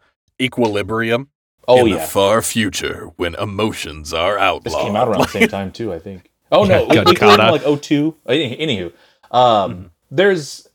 Equilibrium. 0.40 1.28
Oh 1.66 1.80
in 1.86 1.92
yeah, 1.92 1.96
the 1.96 2.02
far 2.02 2.42
future 2.42 3.10
when 3.16 3.34
emotions 3.36 4.12
are 4.12 4.38
outlawed. 4.38 4.64
this 4.64 4.74
came 4.74 4.96
out 4.96 5.08
around 5.08 5.22
the 5.22 5.28
same 5.28 5.48
time 5.48 5.72
too. 5.72 5.92
I 5.94 5.98
think. 5.98 6.30
Oh 6.52 6.64
no, 6.64 6.86
Got 6.86 7.06
we 7.08 7.16
up. 7.16 7.38
like 7.52 7.62
02. 7.82 8.14
Anywho, 8.28 8.92
um, 9.30 9.74
Mhm. 9.74 9.90
there's 10.10 10.68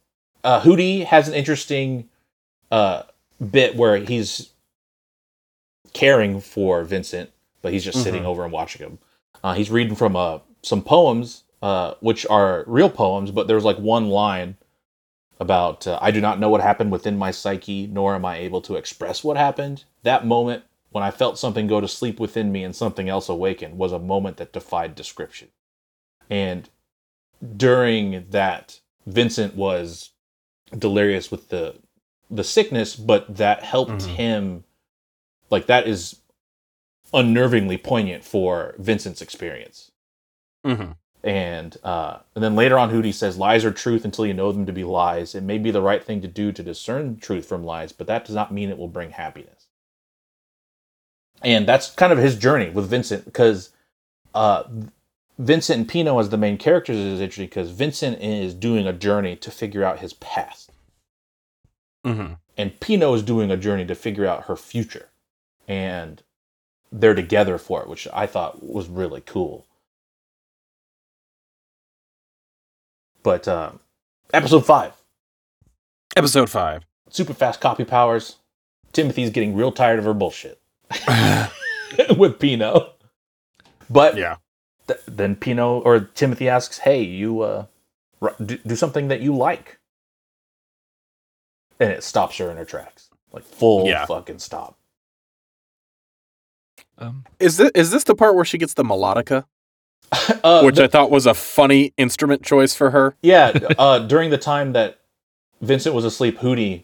uh, 0.43 0.61
Hoody 0.61 1.03
has 1.05 1.27
an 1.27 1.35
interesting 1.35 2.09
uh 2.71 3.03
bit 3.51 3.75
where 3.75 3.97
he's 3.97 4.49
caring 5.93 6.39
for 6.41 6.83
Vincent, 6.83 7.29
but 7.61 7.71
he's 7.73 7.83
just 7.83 8.01
sitting 8.03 8.23
Mhm. 8.23 8.27
over 8.27 8.43
and 8.43 8.51
watching 8.51 8.81
him. 8.85 8.99
Uh, 9.43 9.53
he's 9.53 9.69
reading 9.69 9.95
from 9.95 10.15
uh 10.15 10.39
some 10.61 10.81
poems, 10.81 11.43
uh, 11.61 11.93
which 11.99 12.25
are 12.27 12.63
real 12.67 12.89
poems, 12.89 13.31
but 13.31 13.47
there's 13.47 13.63
like 13.63 13.77
one 13.77 14.09
line 14.09 14.57
about 15.39 15.87
uh, 15.87 15.97
I 16.01 16.11
do 16.11 16.21
not 16.21 16.39
know 16.39 16.49
what 16.49 16.61
happened 16.61 16.91
within 16.91 17.17
my 17.17 17.31
psyche, 17.31 17.87
nor 17.87 18.15
am 18.15 18.25
I 18.25 18.37
able 18.37 18.61
to 18.61 18.75
express 18.75 19.23
what 19.23 19.37
happened. 19.37 19.85
That 20.03 20.25
moment 20.25 20.63
when 20.91 21.03
I 21.03 21.11
felt 21.11 21.39
something 21.39 21.67
go 21.67 21.79
to 21.79 21.87
sleep 21.87 22.19
within 22.19 22.51
me 22.51 22.63
and 22.63 22.75
something 22.75 23.07
else 23.09 23.29
awaken 23.29 23.77
was 23.77 23.91
a 23.91 23.99
moment 23.99 24.37
that 24.37 24.51
defied 24.53 24.95
description. 24.95 25.49
And 26.29 26.69
during 27.55 28.25
that, 28.31 28.79
Vincent 29.05 29.55
was 29.55 30.11
delirious 30.77 31.31
with 31.31 31.49
the 31.49 31.75
the 32.31 32.43
sickness, 32.43 32.95
but 32.95 33.37
that 33.37 33.63
helped 33.63 33.91
Mhm. 34.03 34.15
him. 34.15 34.63
Like 35.49 35.65
that 35.67 35.87
is 35.87 36.17
unnervingly 37.13 37.81
poignant 37.81 38.23
for 38.23 38.75
Vincent's 38.77 39.21
experience. 39.21 39.91
hmm 40.65 40.91
And 41.23 41.75
uh, 41.83 42.19
and 42.33 42.43
then 42.43 42.55
later 42.55 42.79
on, 42.79 42.91
Hoody 42.91 43.13
says, 43.13 43.37
"Lies 43.37 43.65
are 43.65 43.71
truth 43.71 44.05
until 44.05 44.25
you 44.25 44.33
know 44.33 44.53
them 44.53 44.65
to 44.65 44.71
be 44.71 44.85
lies. 44.85 45.35
It 45.35 45.43
may 45.43 45.57
be 45.57 45.71
the 45.71 45.81
right 45.81 46.03
thing 46.03 46.21
to 46.21 46.29
do 46.29 46.53
to 46.53 46.63
discern 46.63 47.17
truth 47.17 47.45
from 47.45 47.65
lies, 47.65 47.91
but 47.91 48.07
that 48.07 48.23
does 48.25 48.35
not 48.35 48.53
mean 48.53 48.69
it 48.69 48.77
will 48.77 48.87
bring 48.87 49.11
happiness." 49.11 49.67
And 51.43 51.67
that's 51.67 51.91
kind 51.91 52.13
of 52.13 52.19
his 52.19 52.37
journey 52.37 52.69
with 52.69 52.89
Vincent, 52.89 53.25
because 53.25 53.71
uh, 54.33 54.63
Vincent 55.37 55.79
and 55.79 55.89
Pino 55.89 56.19
as 56.19 56.29
the 56.29 56.37
main 56.37 56.57
characters 56.57 56.97
is 56.97 57.19
interesting 57.19 57.47
because 57.47 57.71
Vincent 57.71 58.21
is 58.21 58.53
doing 58.53 58.87
a 58.87 58.93
journey 58.93 59.35
to 59.37 59.51
figure 59.51 59.83
out 59.83 59.99
his 59.99 60.13
past, 60.13 60.71
hmm 62.05 62.33
and 62.57 62.79
Pino 62.81 63.13
is 63.13 63.23
doing 63.23 63.51
a 63.51 63.57
journey 63.57 63.85
to 63.85 63.95
figure 63.95 64.25
out 64.25 64.45
her 64.45 64.55
future, 64.57 65.09
and 65.67 66.23
they're 66.91 67.13
together 67.13 67.57
for 67.57 67.81
it, 67.81 67.89
which 67.89 68.07
I 68.13 68.25
thought 68.27 68.63
was 68.63 68.89
really 68.89 69.21
cool. 69.21 69.65
But 73.23 73.47
um, 73.47 73.79
episode 74.33 74.65
five, 74.65 74.93
Episode 76.15 76.49
five. 76.49 76.83
super 77.09 77.33
fast 77.33 77.59
copy 77.61 77.83
powers. 77.85 78.37
Timothy's 78.93 79.29
getting 79.29 79.55
real 79.55 79.71
tired 79.71 79.99
of 79.99 80.05
her 80.05 80.13
bullshit 80.13 80.59
with 82.17 82.39
Pino. 82.39 82.93
But 83.89 84.17
yeah. 84.17 84.37
th- 84.87 84.99
then 85.07 85.35
Pino 85.35 85.79
or 85.81 85.99
Timothy 85.99 86.47
asks, 86.49 86.79
"Hey, 86.79 87.01
you 87.03 87.41
uh, 87.41 87.65
r- 88.21 88.35
do, 88.43 88.57
do 88.57 88.75
something 88.75 89.07
that 89.09 89.21
you 89.21 89.35
like," 89.35 89.79
and 91.79 91.91
it 91.91 92.03
stops 92.03 92.37
her 92.37 92.49
in 92.49 92.57
her 92.57 92.65
tracks, 92.65 93.09
like 93.31 93.43
full 93.43 93.87
Yeah. 93.87 94.05
fucking 94.05 94.39
stop. 94.39 94.77
Um, 96.97 97.25
Is 97.39 97.57
this 97.57 97.71
is 97.75 97.91
this 97.91 98.03
the 98.03 98.15
part 98.15 98.35
where 98.35 98.45
she 98.45 98.57
gets 98.57 98.73
the 98.73 98.83
melodica, 98.83 99.45
uh, 100.43 100.61
which 100.61 100.75
the- 100.75 100.83
I 100.85 100.87
thought 100.87 101.11
was 101.11 101.25
a 101.25 101.33
funny 101.33 101.93
instrument 101.97 102.43
choice 102.43 102.73
for 102.75 102.91
her? 102.91 103.15
yeah, 103.21 103.51
uh, 103.77 103.99
during 103.99 104.29
the 104.29 104.37
time 104.37 104.73
that 104.73 104.99
Vincent 105.61 105.93
was 105.95 106.05
asleep, 106.05 106.39
Hoody 106.39 106.83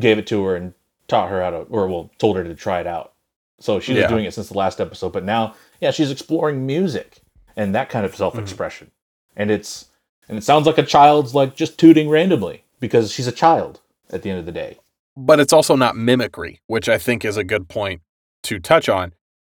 gave 0.00 0.18
it 0.18 0.26
to 0.28 0.44
her 0.44 0.56
and 0.56 0.74
taught 1.08 1.30
her 1.30 1.42
how 1.42 1.50
to, 1.50 1.56
or 1.58 1.86
well, 1.88 2.10
told 2.18 2.36
her 2.36 2.44
to 2.44 2.54
try 2.54 2.80
it 2.80 2.86
out. 2.86 3.12
So 3.60 3.80
she 3.80 3.92
was 3.92 4.02
Yeah. 4.02 4.08
doing 4.08 4.24
it 4.24 4.34
since 4.34 4.48
the 4.48 4.58
last 4.58 4.80
episode, 4.80 5.12
but 5.12 5.24
now, 5.24 5.54
yeah, 5.80 5.90
she's 5.90 6.10
exploring 6.10 6.66
music 6.66 7.20
and 7.56 7.74
that 7.74 7.88
kind 7.88 8.04
of 8.04 8.14
self-expression, 8.16 8.90
and 9.36 9.50
it's 9.50 9.86
and 10.28 10.38
it 10.38 10.42
sounds 10.42 10.66
like 10.66 10.78
a 10.78 10.82
child's 10.82 11.34
like 11.34 11.54
just 11.54 11.78
tooting 11.78 12.08
randomly 12.08 12.64
because 12.80 13.12
she's 13.12 13.26
a 13.26 13.32
child 13.32 13.80
at 14.10 14.22
the 14.22 14.30
end 14.30 14.38
of 14.38 14.46
the 14.46 14.52
day. 14.52 14.78
But 15.16 15.38
it's 15.38 15.52
also 15.52 15.76
not 15.76 15.96
mimicry, 15.96 16.60
which 16.66 16.88
I 16.88 16.98
think 16.98 17.24
is 17.24 17.36
a 17.36 17.44
good 17.44 17.68
point 17.68 18.00
to 18.44 18.58
touch 18.58 18.88
on. 18.88 19.12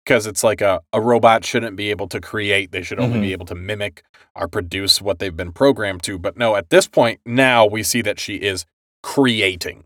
Because 0.05 0.27
it's 0.27 0.43
like 0.43 0.61
a, 0.61 0.81
a 0.93 1.01
robot 1.01 1.43
shouldn't 1.43 1.75
be 1.75 1.89
able 1.89 2.07
to 2.09 2.21
create. 2.21 2.71
They 2.71 2.83
should 2.83 2.99
only 2.99 3.17
Mhm. 3.17 3.21
be 3.23 3.31
able 3.31 3.45
to 3.47 3.55
mimic 3.55 4.03
or 4.35 4.47
produce 4.47 5.01
what 5.01 5.17
they've 5.19 5.35
been 5.35 5.51
programmed 5.51 6.03
to. 6.03 6.19
But 6.19 6.37
no, 6.37 6.55
at 6.55 6.69
this 6.69 6.87
point, 6.87 7.19
now 7.25 7.65
we 7.65 7.81
see 7.81 8.01
that 8.03 8.19
she 8.19 8.35
is 8.35 8.65
creating. 9.01 9.85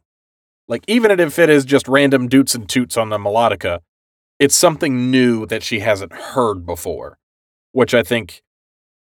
Like, 0.68 0.84
even 0.88 1.18
if 1.20 1.40
it 1.40 1.50
is 1.50 1.64
just 1.66 1.88
random 1.88 2.28
doots 2.28 2.54
and 2.54 2.68
toots 2.68 2.98
on 2.98 3.10
the 3.10 3.18
melodica, 3.18 3.80
it's 4.40 4.56
something 4.56 5.10
new 5.10 5.46
that 5.46 5.64
she 5.64 5.80
hasn't 5.80 6.12
heard 6.14 6.66
before, 6.66 7.18
which 7.72 7.94
I 7.94 8.04
think 8.04 8.42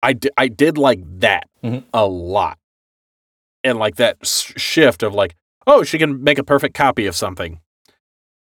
I, 0.01 0.15
I 0.37 0.47
did 0.47 0.77
like 0.77 1.01
that 1.19 1.49
Mhm. 1.61 1.83
a 1.93 2.05
lot. 2.05 2.57
And 3.65 3.77
like 3.77 3.97
that 3.97 4.25
shift 4.25 5.03
of 5.03 5.13
like, 5.13 5.35
oh, 5.67 5.83
she 5.83 5.97
can 5.97 6.23
make 6.23 6.37
a 6.39 6.43
perfect 6.43 6.73
copy 6.75 7.05
of 7.05 7.15
something. 7.17 7.59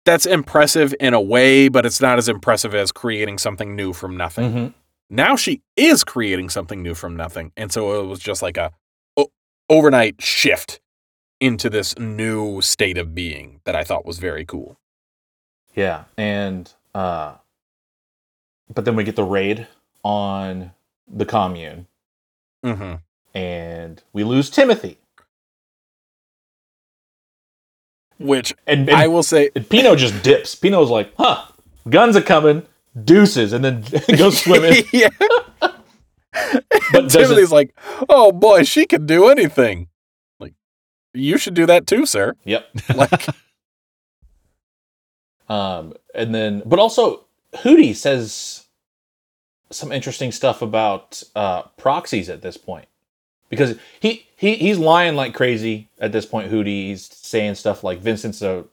That's 0.05 0.26
impressive 0.26 0.94
in 0.98 1.14
a 1.14 1.20
way, 1.20 1.68
but 1.68 1.86
it's 1.86 2.00
not 2.00 2.18
as 2.18 2.28
impressive 2.28 2.74
as 2.74 2.90
creating 2.92 3.38
something 3.38 3.76
new 3.76 3.92
from 3.92 4.16
nothing. 4.16 4.53
Mhm. 4.53 4.74
Now 5.09 5.36
she 5.36 5.62
is 5.76 6.03
creating 6.05 6.48
something 6.48 6.82
new 6.82 6.94
from 6.94 7.16
nothing. 7.16 7.53
And 7.57 7.70
so 7.70 8.00
it 8.03 8.07
was 8.07 8.18
just 8.18 8.42
like 8.42 8.57
a 8.57 8.72
o- 9.16 9.30
overnight 9.68 10.20
shift 10.20 10.80
into 11.40 11.68
this 11.70 11.96
new 11.98 12.61
state 12.62 12.98
of 12.98 13.14
being 13.14 13.61
that 13.64 13.76
I 13.76 13.84
thought 13.84 14.05
was 14.07 14.18
very 14.18 14.44
cool. 14.44 14.78
Yeah, 15.74 16.05
and 16.16 16.72
uh, 16.94 17.34
but 18.74 18.84
then 18.84 18.96
we 18.96 19.05
get 19.05 19.16
the 19.16 19.24
raid 19.24 19.66
on 20.03 20.72
the 21.07 21.24
commune, 21.26 21.86
Mm-hmm. 22.64 22.94
and 23.36 24.03
we 24.12 24.24
lose 24.24 24.50
Timothy. 24.50 24.98
Which 28.19 28.55
And, 28.67 28.89
and, 28.89 28.97
I 28.97 29.09
will 29.09 29.23
say, 29.23 29.51
Pino 29.51 29.97
just 29.97 30.23
dips. 30.23 30.55
Pino's 30.55 30.91
like, 30.91 31.13
"Huh, 31.17 31.45
guns 31.89 32.17
are 32.17 32.23
coming, 32.23 32.63
deuces," 33.05 33.53
and 33.53 33.65
then 33.65 33.85
goes 34.17 34.43
swimming. 34.43 34.85
yeah. 34.93 35.09
But 36.93 37.11
Timothy's 37.11 37.53
like, 37.53 37.75
oh 38.09 38.33
boy, 38.33 38.63
she 38.63 38.87
can 38.87 39.07
do 39.07 39.29
anything. 39.29 39.89
Like, 40.41 40.55
you 41.13 41.37
should 41.37 41.55
do 41.55 41.67
that 41.67 41.87
too, 41.87 42.07
sir. 42.07 42.35
yep. 42.45 42.67
Like, 42.95 43.27
Um, 45.49 45.93
and 46.15 46.35
then, 46.35 46.63
but 46.65 46.79
also, 46.79 47.27
Hoody 47.57 47.95
says 47.95 48.65
some 49.71 49.93
interesting 49.93 50.33
stuff 50.33 50.63
about 50.63 51.23
uh, 51.35 51.63
proxies 51.77 52.31
at 52.31 52.41
this 52.43 52.57
point 52.57 52.87
because 53.53 53.76
he, 54.00 54.26
he 54.34 54.55
he's 54.55 54.78
lying 54.78 55.14
like 55.14 55.34
crazy 55.34 55.90
at 55.98 56.11
this 56.11 56.24
point. 56.24 56.50
Hoody, 56.50 56.86
he's 56.86 57.05
saying 57.05 57.55
stuff 57.57 57.84
like 57.84 57.98
Vincent's 57.98 58.40
a 58.40 58.64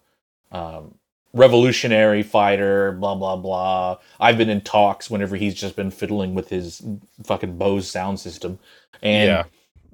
um, 0.53 0.95
revolutionary 1.33 2.23
fighter, 2.23 2.93
blah 2.93 3.13
blah 3.13 3.35
blah. 3.35 3.97
I've 4.21 4.37
been 4.37 4.49
in 4.49 4.61
talks 4.61 5.09
whenever 5.09 5.35
he's 5.35 5.53
just 5.53 5.75
been 5.75 5.91
fiddling 5.91 6.33
with 6.33 6.47
his 6.47 6.81
fucking 7.25 7.57
Bose 7.57 7.91
sound 7.91 8.21
system, 8.21 8.57
and 9.01 9.45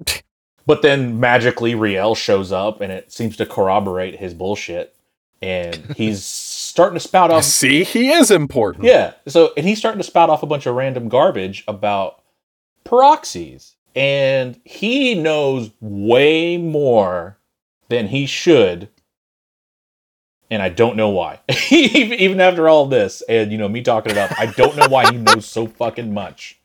yeah. 0.06 0.20
but 0.66 0.82
then 0.82 1.18
magically 1.18 1.74
Re-l 1.74 2.14
shows 2.14 2.52
up 2.52 2.80
and 2.80 2.92
it 2.92 3.10
seems 3.10 3.36
to 3.38 3.44
corroborate 3.44 4.20
his 4.20 4.34
bullshit. 4.34 4.94
And 5.42 5.74
he's 5.96 6.24
starting 6.24 6.94
to 6.94 7.00
spout 7.00 7.32
off 7.32 7.42
See, 7.42 7.82
he 7.82 8.10
is 8.10 8.30
important. 8.30 8.84
Yeah. 8.84 9.14
So 9.26 9.52
and 9.56 9.66
he's 9.66 9.78
starting 9.78 9.98
to 9.98 10.06
spout 10.06 10.30
off 10.30 10.44
a 10.44 10.46
bunch 10.46 10.64
of 10.66 10.76
random 10.76 11.08
garbage 11.08 11.64
about 11.66 12.22
peroxies. 12.84 13.72
And 13.96 14.60
he 14.64 15.14
knows 15.14 15.70
way 15.80 16.58
more 16.58 17.38
than 17.88 18.08
he 18.08 18.26
should. 18.26 18.88
And 20.50 20.62
I 20.62 20.68
don't 20.68 20.96
know 20.96 21.08
why. 21.08 21.40
Even 21.70 22.40
after 22.40 22.68
all 22.68 22.86
this, 22.86 23.22
and 23.28 23.50
you 23.50 23.58
know, 23.58 23.68
me 23.68 23.82
talking 23.82 24.12
it 24.12 24.18
up, 24.18 24.38
I 24.38 24.46
don't 24.46 24.76
know 24.76 24.86
why 24.88 25.10
he 25.10 25.16
knows 25.16 25.46
so 25.46 25.66
fucking 25.66 26.12
much. 26.14 26.60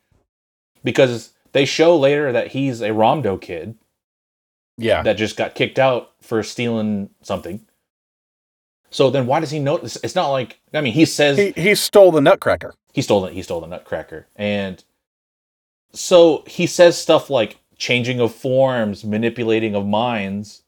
Because 0.84 1.32
they 1.54 1.66
show 1.66 1.98
later 1.98 2.32
that 2.32 2.48
he's 2.50 2.82
a 2.82 2.90
Romdo 2.90 3.40
kid 3.42 3.76
Yeah. 4.78 5.02
that 5.04 5.14
just 5.14 5.38
got 5.38 5.56
kicked 5.56 5.80
out 5.80 6.12
for 6.22 6.44
stealing 6.44 7.10
something. 7.24 7.62
So 8.90 9.10
then 9.10 9.26
why 9.26 9.40
does 9.40 9.52
he 9.52 9.60
know? 9.60 9.78
It's 9.78 10.16
not 10.16 10.30
like 10.32 10.60
I 10.74 10.82
mean 10.82 10.94
he 10.94 11.06
says 11.06 11.38
He, 11.38 11.52
he 11.52 11.76
stole 11.76 12.12
the 12.12 12.20
nutcracker. 12.22 12.74
he 12.94 13.02
stole 13.02 13.26
it 13.26 13.34
he 13.34 13.42
stole 13.42 13.62
the 13.62 13.68
nutcracker. 13.68 14.28
And 14.36 14.84
so 15.94 16.44
he 16.48 16.66
says 16.68 16.98
stuff 16.98 17.30
like 17.30 17.58
changing 17.78 18.20
of 18.20 18.34
forms, 18.34 19.04
manipulating 19.04 19.76
of 19.76 19.86
minds, 19.86 20.64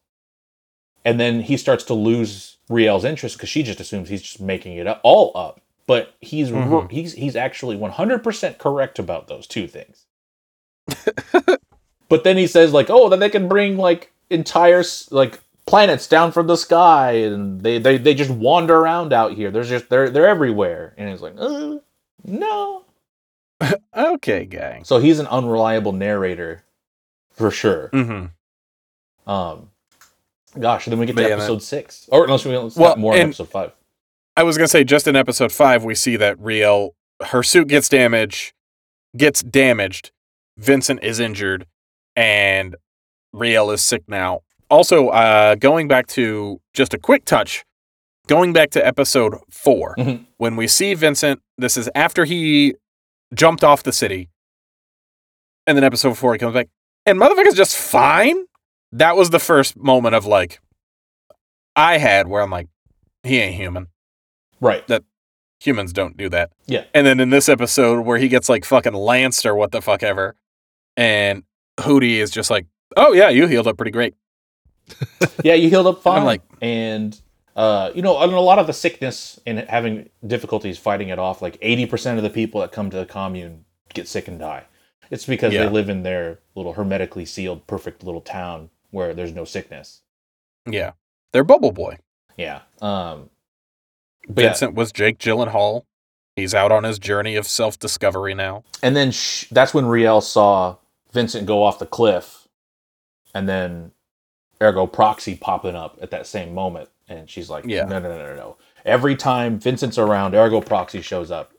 and 1.05 1.19
then 1.19 1.41
he 1.41 1.57
starts 1.57 1.83
to 1.85 1.93
lose 1.93 2.57
Re-l's 2.69 3.03
interest 3.05 3.37
because 3.37 3.49
she 3.49 3.61
just 3.63 3.79
assumes 3.79 4.09
he's 4.09 4.21
just 4.21 4.39
making 4.41 4.77
it 4.77 4.87
up, 4.87 4.99
all 5.03 5.31
up. 5.35 5.59
But 5.85 6.13
he's 6.21 6.49
Mhm. 6.49 6.89
he's 6.91 7.13
he's 7.13 7.35
actually 7.35 7.75
100% 7.77 8.57
correct 8.57 8.99
about 8.99 9.27
those 9.27 9.45
two 9.47 9.67
things. 9.67 10.05
but 12.09 12.23
then 12.23 12.37
he 12.37 12.47
says 12.47 12.71
like, 12.73 12.89
"Oh, 12.89 13.09
then 13.09 13.19
they 13.19 13.29
can 13.29 13.47
bring 13.47 13.77
like 13.77 14.11
entire 14.29 14.83
like 15.11 15.39
planets 15.65 16.07
down 16.07 16.31
from 16.31 16.47
the 16.47 16.55
sky 16.57 17.11
and 17.11 17.61
they 17.61 17.79
they 17.79 17.97
they 17.97 18.13
just 18.13 18.29
wander 18.31 18.75
around 18.77 19.11
out 19.13 19.33
here. 19.33 19.51
There's 19.51 19.69
just 19.69 19.89
they're 19.89 20.09
they're 20.09 20.27
everywhere." 20.27 20.93
And 20.97 21.09
he's 21.09 21.21
like, 21.21 21.35
uh, 21.37 21.77
"No." 22.23 22.85
Okay, 23.95 24.45
gang. 24.45 24.83
So 24.83 24.99
he's 24.99 25.19
an 25.19 25.27
unreliable 25.27 25.91
narrator 25.91 26.63
for 27.31 27.51
sure. 27.51 27.89
Mm-hmm. 27.93 29.29
Um 29.29 29.69
gosh, 30.59 30.85
then 30.85 30.99
we 30.99 31.05
get 31.05 31.15
to 31.15 31.21
yeah, 31.21 31.29
episode 31.29 31.63
6. 31.63 32.09
Or 32.11 32.25
unless 32.25 32.45
we 32.45 32.55
let's 32.57 32.75
Well, 32.75 32.89
well, 32.89 32.97
more 32.97 33.15
in 33.15 33.27
episode 33.29 33.49
5. 33.49 33.71
I 34.35 34.43
was 34.43 34.57
gonna 34.57 34.67
say, 34.67 34.83
just 34.83 35.07
in 35.07 35.15
episode 35.15 35.51
five, 35.51 35.83
we 35.83 35.93
see 35.95 36.15
that 36.17 36.39
Re-l, 36.39 36.95
her 37.27 37.43
suit 37.43 37.67
gets 37.67 37.87
damaged, 37.87 38.53
gets 39.15 39.43
damaged. 39.43 40.11
Vincent 40.57 41.03
is 41.03 41.19
injured, 41.19 41.67
and 42.15 42.75
Re-l 43.31 43.69
is 43.71 43.81
sick 43.81 44.03
now. 44.07 44.41
Also, 44.71 45.09
uh, 45.09 45.53
going 45.55 45.87
back 45.87 46.07
to 46.07 46.59
just 46.73 46.95
a 46.95 46.97
quick 46.97 47.25
touch, 47.25 47.63
going 48.27 48.53
back 48.53 48.71
to 48.71 48.85
episode 48.85 49.35
4 49.51 49.95
Mhm. 49.99 50.25
when 50.37 50.55
we 50.55 50.67
see 50.67 50.95
Vincent, 50.95 51.39
this 51.59 51.77
is 51.77 51.87
after 51.93 52.25
he 52.25 52.73
jumped 53.33 53.63
off 53.63 53.83
the 53.83 53.91
city, 53.93 54.29
and 55.67 55.77
then 55.77 55.83
episode 55.83 56.17
four 56.17 56.33
he 56.33 56.39
comes 56.39 56.53
back, 56.53 56.69
and 57.05 57.19
motherfucker's 57.19 57.55
just 57.55 57.75
fine. 57.75 58.45
That 58.91 59.15
was 59.15 59.29
the 59.31 59.39
first 59.39 59.75
moment 59.77 60.15
of 60.15 60.25
like, 60.25 60.59
I 61.75 61.97
had 61.97 62.27
where 62.27 62.41
I'm 62.41 62.51
like, 62.51 62.67
he 63.23 63.39
ain't 63.39 63.55
human 63.55 63.87
Right. 64.63 64.87
That 64.87 65.03
humans 65.59 65.91
don't 65.91 66.15
do 66.15 66.29
that. 66.29 66.51
Yeah. 66.67 66.85
And 66.93 67.05
then 67.05 67.19
in 67.19 67.31
this 67.31 67.49
episode 67.49 68.05
where 68.05 68.17
he 68.17 68.29
gets 68.29 68.47
like 68.47 68.63
fucking 68.63 68.93
lanced 68.93 69.45
or 69.45 69.55
what 69.55 69.71
the 69.73 69.81
fuck 69.81 70.03
ever, 70.03 70.35
and 70.95 71.43
Hoody 71.79 72.17
is 72.17 72.31
just 72.31 72.49
like, 72.49 72.67
"Oh 72.95 73.11
yeah, 73.13 73.27
you 73.29 73.47
healed 73.47 73.67
up 73.67 73.75
pretty 73.77 73.91
great." 73.91 74.13
yeah, 75.43 75.55
you 75.55 75.69
healed 75.69 75.87
up 75.87 76.01
fine. 76.01 76.19
I'm 76.19 76.25
like- 76.25 76.43
and 76.61 77.19
uh, 77.55 77.91
you 77.93 78.01
know, 78.01 78.19
and 78.21 78.33
a 78.33 78.39
lot 78.39 78.59
of 78.59 78.67
the 78.67 78.73
sickness 78.73 79.39
and 79.45 79.59
having 79.59 80.09
difficulties 80.25 80.77
fighting 80.77 81.09
it 81.09 81.19
off, 81.19 81.41
like 81.41 81.57
eighty 81.61 81.85
percent 81.85 82.17
of 82.17 82.23
the 82.23 82.29
people 82.29 82.61
that 82.61 82.71
come 82.71 82.89
to 82.89 82.97
the 82.97 83.05
commune 83.05 83.65
get 83.93 84.07
sick 84.07 84.27
and 84.27 84.39
die. 84.39 84.63
It's 85.11 85.25
because 85.25 85.53
Yeah. 85.53 85.65
they 85.65 85.69
live 85.69 85.89
in 85.89 86.03
their 86.03 86.39
little 86.55 86.73
hermetically 86.73 87.25
sealed, 87.25 87.67
perfect 87.67 88.03
little 88.03 88.21
town 88.21 88.69
where 88.91 89.13
there's 89.13 89.33
no 89.33 89.45
sickness. 89.45 90.01
Yeah, 90.67 90.91
they're 91.31 91.43
Bubble 91.43 91.71
Boy. 91.71 91.97
Yeah. 92.37 92.61
Um. 92.81 93.29
But 94.27 94.41
yeah, 94.43 94.49
Vincent 94.49 94.73
was 94.73 94.91
Jake 94.91 95.19
Gyllenhaal. 95.19 95.83
He's 96.35 96.55
out 96.55 96.71
on 96.71 96.83
his 96.83 96.97
journey 96.97 97.35
of 97.35 97.45
self 97.45 97.77
discovery 97.77 98.33
now. 98.33 98.63
and 98.81 98.95
then 98.95 99.11
sh- 99.11 99.45
that's 99.51 99.73
when 99.73 99.85
Re-l 99.85 100.21
saw 100.21 100.77
Vincent 101.11 101.45
go 101.45 101.61
off 101.61 101.77
the 101.77 101.85
cliff, 101.85 102.47
and 103.35 103.47
then 103.47 103.91
ergo 104.61 104.87
proxy 104.87 105.35
popping 105.35 105.75
up 105.75 105.99
at 106.01 106.09
that 106.11 106.25
same 106.25 106.53
moment, 106.55 106.89
and 107.17 107.29
she's 107.29 107.49
like, 107.49 107.65
Yeah. 107.65 107.85
no, 107.85 107.99
no, 107.99 108.09
no, 108.09 108.17
no, 108.17 108.35
no. 108.35 108.57
Every 108.85 109.15
time 109.15 109.59
Vincent's 109.59 109.97
around, 109.97 110.35
ergo 110.35 110.59
proxy 110.61 111.01
shows 111.01 111.31
up, 111.31 111.53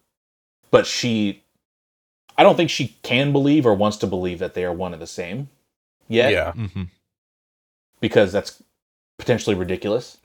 but 0.71 0.87
she, 0.87 1.43
I 2.37 2.43
don't 2.43 2.57
think 2.57 2.71
she 2.71 2.97
can 3.03 3.33
believe 3.33 3.65
or 3.67 3.75
wants 3.75 3.97
to 3.99 4.07
believe 4.07 4.39
that 4.41 4.55
they 4.55 4.65
are 4.65 4.73
one 4.73 4.93
and 4.93 5.01
the 5.01 5.07
same 5.07 5.49
yet, 6.09 6.33
Yeah, 6.33 6.53
hmm 6.53 6.83
because 8.01 8.33
that's 8.33 8.63
potentially 9.19 9.55
ridiculous. 9.57 10.19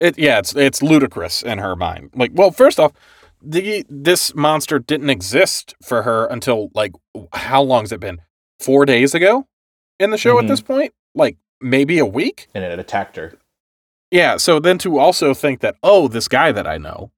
it 0.00 0.18
yeah, 0.18 0.38
it's 0.38 0.54
it's 0.56 0.82
ludicrous 0.82 1.42
in 1.42 1.58
her 1.58 1.76
mind. 1.76 2.10
Like, 2.14 2.32
well, 2.34 2.50
first 2.50 2.80
off, 2.80 2.92
the 3.42 3.84
this 3.88 4.34
monster 4.34 4.78
didn't 4.78 5.10
exist 5.10 5.74
for 5.82 6.02
her 6.02 6.26
until 6.26 6.70
like 6.74 6.92
how 7.32 7.62
long's 7.62 7.92
it 7.92 8.00
been? 8.00 8.20
Four 8.58 8.84
days 8.86 9.14
ago 9.14 9.46
in 9.98 10.10
the 10.10 10.18
show 10.18 10.36
Mhm. 10.36 10.42
at 10.42 10.48
this 10.48 10.60
point, 10.60 10.92
like 11.14 11.36
maybe 11.60 11.98
a 11.98 12.06
week. 12.06 12.48
And 12.54 12.64
it 12.64 12.78
attacked 12.78 13.16
her. 13.16 13.34
Yeah, 14.10 14.36
so 14.38 14.58
then 14.58 14.78
to 14.78 14.98
also 14.98 15.34
think 15.34 15.60
that, 15.60 15.76
oh, 15.82 16.08
this 16.08 16.26
guy 16.28 16.50
that 16.52 16.66
I 16.66 16.78
know 16.78 17.10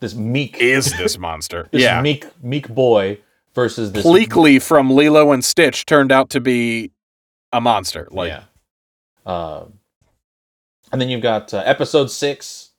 This 0.00 0.14
meek, 0.14 0.56
is 0.60 0.96
this 0.96 1.18
monster. 1.28 1.68
this 1.72 1.82
yeah. 1.82 2.00
meek, 2.00 2.24
meek 2.42 2.68
boy 2.68 3.18
versus 3.54 3.92
this 3.92 4.04
Pleakley 4.06 4.62
from 4.62 4.90
Lilo 4.90 5.32
and 5.32 5.44
Stitch 5.44 5.86
turned 5.86 6.12
out 6.12 6.30
to 6.30 6.40
be 6.40 6.92
a 7.52 7.60
monster. 7.60 8.08
Like, 8.10 8.28
yeah. 8.30 8.42
Um, 9.26 9.74
and 10.92 11.00
then 11.00 11.08
you've 11.08 11.22
got 11.22 11.52
uh, 11.54 11.62
episode 11.64 12.10
six, 12.10 12.70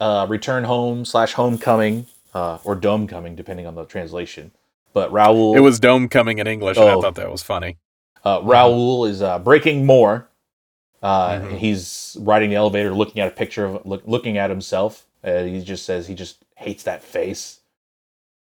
uh, 0.00 0.26
Return 0.28 0.64
Home 0.64 1.04
slash 1.04 1.32
Homecoming, 1.34 2.06
uh, 2.34 2.58
or 2.64 2.74
dome 2.76 3.06
coming, 3.08 3.34
depending 3.34 3.66
on 3.66 3.74
the 3.74 3.84
translation. 3.84 4.52
But 4.92 5.10
Raul, 5.12 5.56
It 5.56 5.60
was 5.60 5.78
Dome 5.80 6.08
coming 6.08 6.38
in 6.38 6.46
English, 6.46 6.76
and 6.76 6.88
I 6.88 6.92
Oh. 6.94 7.00
thought 7.02 7.14
that 7.16 7.30
was 7.30 7.42
funny. 7.42 7.78
uh, 8.24 8.40
Raul 8.40 9.08
is 9.08 9.22
uh, 9.22 9.38
breaking 9.38 9.86
more. 9.86 10.28
Uh, 11.02 11.40
Mhm. 11.40 11.58
He's 11.58 12.16
riding 12.20 12.50
the 12.50 12.56
elevator, 12.56 12.92
looking 12.94 13.20
at 13.22 13.28
a 13.28 13.34
picture 13.34 13.64
of 13.64 13.86
look, 13.86 14.02
looking 14.06 14.36
at 14.38 14.50
himself. 14.50 15.06
Uh, 15.24 15.44
he 15.44 15.62
just 15.62 15.84
says 15.84 16.06
he 16.06 16.14
just 16.14 16.38
hates 16.56 16.82
that 16.84 17.02
face. 17.02 17.60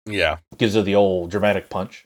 Yeah. 0.05 0.37
Gives 0.57 0.75
her 0.75 0.81
the 0.81 0.95
old 0.95 1.29
dramatic 1.31 1.69
punch. 1.69 2.05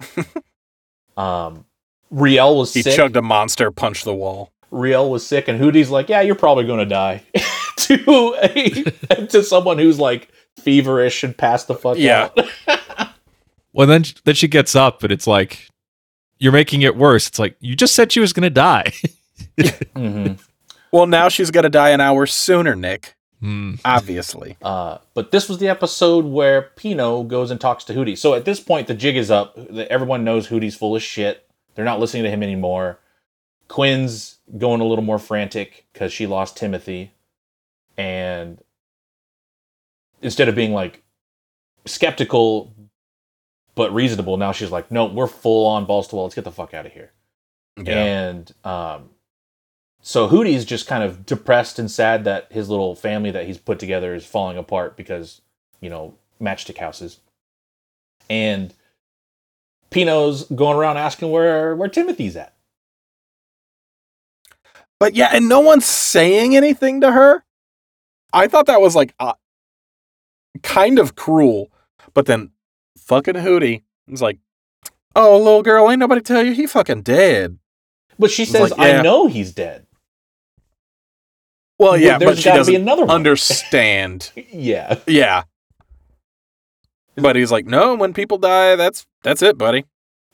um, 1.16 1.64
Re-l 2.10 2.56
was 2.56 2.72
He 2.74 2.82
sick. 2.82 2.96
chugged 2.96 3.16
a 3.16 3.22
monster, 3.22 3.70
punched 3.70 4.04
the 4.04 4.14
wall. 4.14 4.52
Re-l 4.70 5.10
was 5.10 5.26
sick, 5.26 5.48
and 5.48 5.58
Hoody's 5.58 5.90
like, 5.90 6.08
"Yeah, 6.08 6.20
you're 6.20 6.34
probably 6.36 6.64
going 6.64 6.78
to 6.78 6.84
die." 6.86 7.22
to 7.76 8.36
a, 8.42 9.26
to 9.26 9.42
someone 9.42 9.78
who's 9.78 9.98
like 9.98 10.28
feverish 10.58 11.24
and 11.24 11.36
passed 11.36 11.66
the 11.68 11.74
fuck 11.74 11.96
Yeah. 11.98 12.28
out. 12.66 13.10
Well, 13.72 13.86
then 13.86 14.04
then 14.24 14.34
she 14.34 14.48
gets 14.48 14.74
up, 14.74 15.04
and 15.04 15.12
it's 15.12 15.28
like 15.28 15.68
you're 16.40 16.50
making 16.50 16.82
it 16.82 16.96
worse. 16.96 17.28
It's 17.28 17.38
like 17.38 17.54
you 17.60 17.76
just 17.76 17.94
said 17.94 18.10
she 18.10 18.18
was 18.18 18.32
gonna 18.32 18.50
die. 18.50 18.92
Mhm. 19.94 20.40
Well, 20.92 21.06
now 21.06 21.28
she's 21.28 21.50
going 21.50 21.62
to 21.64 21.70
die 21.70 21.90
an 21.90 22.00
hour 22.00 22.26
sooner, 22.26 22.74
Nick. 22.74 23.14
Hmm. 23.40 23.76
Obviously. 23.84 24.56
Uh, 24.60 24.98
but 25.14 25.30
this 25.30 25.48
was 25.48 25.58
the 25.58 25.68
episode 25.68 26.24
where 26.26 26.62
Pino 26.76 27.22
goes 27.22 27.50
and 27.50 27.60
talks 27.60 27.84
to 27.84 27.94
Hoody. 27.94 28.16
So 28.16 28.34
at 28.34 28.44
this 28.44 28.60
point, 28.60 28.86
the 28.86 28.94
jig 28.94 29.16
is 29.16 29.30
up. 29.30 29.56
Everyone 29.88 30.24
knows 30.24 30.48
Hoody's 30.48 30.76
full 30.76 30.94
of 30.94 31.02
shit. 31.02 31.48
They're 31.74 31.84
not 31.84 32.00
listening 32.00 32.24
to 32.24 32.30
him 32.30 32.42
anymore. 32.42 32.98
Quinn's 33.68 34.38
going 34.58 34.80
a 34.80 34.84
little 34.84 35.04
more 35.04 35.18
frantic 35.18 35.86
because 35.92 36.12
she 36.12 36.26
lost 36.26 36.56
Timothy. 36.56 37.12
And 37.96 38.58
instead 40.20 40.48
of 40.48 40.54
being 40.54 40.72
like 40.72 41.02
skeptical 41.86 42.74
but 43.74 43.94
reasonable, 43.94 44.36
now 44.36 44.52
she's 44.52 44.70
like, 44.70 44.90
no, 44.90 45.06
we're 45.06 45.26
full 45.26 45.66
on 45.66 45.86
balls 45.86 46.08
to 46.08 46.16
wall. 46.16 46.24
Let's 46.24 46.34
get 46.34 46.44
the 46.44 46.50
fuck 46.50 46.74
out 46.74 46.84
of 46.84 46.92
here. 46.92 47.12
Yeah. 47.82 48.02
And 48.02 48.52
um, 48.64 49.10
so 50.02 50.28
Hoody's 50.28 50.64
just 50.64 50.86
kind 50.86 51.04
of 51.04 51.26
depressed 51.26 51.78
and 51.78 51.90
sad 51.90 52.24
that 52.24 52.50
his 52.50 52.68
little 52.68 52.94
family 52.94 53.30
that 53.30 53.46
he's 53.46 53.58
put 53.58 53.78
together 53.78 54.14
is 54.14 54.24
falling 54.24 54.56
apart 54.56 54.96
because, 54.96 55.40
you 55.80 55.90
know, 55.90 56.14
matchstick 56.40 56.78
houses. 56.78 57.20
And 58.28 58.72
Pino's 59.90 60.44
going 60.44 60.76
around 60.76 60.96
asking 60.96 61.30
where 61.30 61.76
where 61.76 61.88
Timothy's 61.88 62.36
at. 62.36 62.54
But 64.98 65.14
yeah, 65.14 65.30
and 65.32 65.48
no 65.48 65.60
one's 65.60 65.86
saying 65.86 66.56
anything 66.56 67.00
to 67.00 67.12
her. 67.12 67.44
I 68.32 68.46
thought 68.46 68.66
that 68.66 68.80
was 68.80 68.94
like 68.94 69.14
uh, 69.18 69.34
kind 70.62 70.98
of 70.98 71.16
cruel. 71.16 71.70
But 72.14 72.26
then 72.26 72.50
fucking 72.98 73.34
Hootie 73.34 73.82
was 74.06 74.22
like, 74.22 74.38
"Oh, 75.16 75.36
little 75.38 75.62
girl, 75.62 75.90
ain't 75.90 75.98
nobody 75.98 76.20
tell 76.20 76.44
you 76.44 76.52
he 76.52 76.66
fucking 76.66 77.02
dead." 77.02 77.58
But 78.18 78.30
she 78.30 78.44
says, 78.44 78.70
like, 78.70 78.78
yeah. 78.78 79.00
"I 79.00 79.02
know 79.02 79.26
he's 79.26 79.52
dead." 79.52 79.86
Well, 81.80 81.96
yeah, 81.96 82.18
There's 82.18 82.32
but 82.32 82.38
she 82.38 82.50
doesn't 82.50 82.74
another 82.74 83.06
one. 83.06 83.14
understand. 83.14 84.32
yeah, 84.52 84.98
yeah. 85.06 85.44
But 87.16 87.36
he's 87.36 87.50
like, 87.50 87.64
"No, 87.64 87.94
when 87.94 88.12
people 88.12 88.36
die, 88.36 88.76
that's 88.76 89.06
that's 89.22 89.40
it, 89.40 89.56
buddy. 89.56 89.86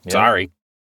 Yeah. 0.05 0.11
Sorry." 0.13 0.51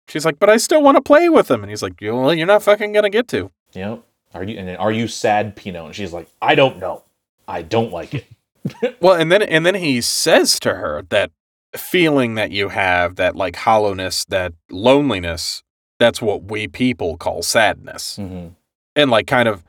She's 0.08 0.26
like, 0.26 0.40
"But 0.40 0.50
I 0.50 0.58
still 0.58 0.82
want 0.82 0.98
to 0.98 1.02
play 1.02 1.30
with 1.30 1.52
him." 1.52 1.62
And 1.62 1.70
he's 1.70 1.84
like, 1.84 1.94
"Well, 2.02 2.34
you're 2.34 2.48
not 2.48 2.64
fucking 2.64 2.94
gonna 2.94 3.12
get 3.12 3.28
to." 3.28 3.52
Know, 3.76 4.04
are 4.34 4.44
you 4.44 4.58
and 4.58 4.68
then, 4.68 4.78
are 4.78 4.92
you 4.92 5.08
sad, 5.08 5.56
Pino? 5.56 5.86
And 5.86 5.96
she's 5.96 6.14
like, 6.14 6.28
"I 6.42 6.56
don't 6.56 6.80
know. 6.80 7.04
I 7.48 7.62
don't 7.62 7.92
like 7.92 8.16
it." 8.16 8.26
Well, 9.00 9.14
and 9.14 9.32
then 9.32 9.44
and 9.44 9.66
then 9.68 9.76
he 9.76 10.02
says 10.02 10.60
to 10.62 10.74
her 10.76 11.04
that 11.10 11.32
feeling 11.78 12.34
that 12.36 12.50
you 12.52 12.70
have, 12.70 13.18
that 13.18 13.36
like 13.36 13.56
hollowness, 13.56 14.26
that 14.26 14.54
loneliness, 14.72 15.62
that's 16.00 16.22
what 16.24 16.44
we 16.52 16.68
people 16.68 17.18
call 17.18 17.44
sadness. 17.44 18.16
hmm 18.18 18.48
And 18.96 19.12
like 19.12 19.28
kind 19.28 19.48
of 19.48 19.64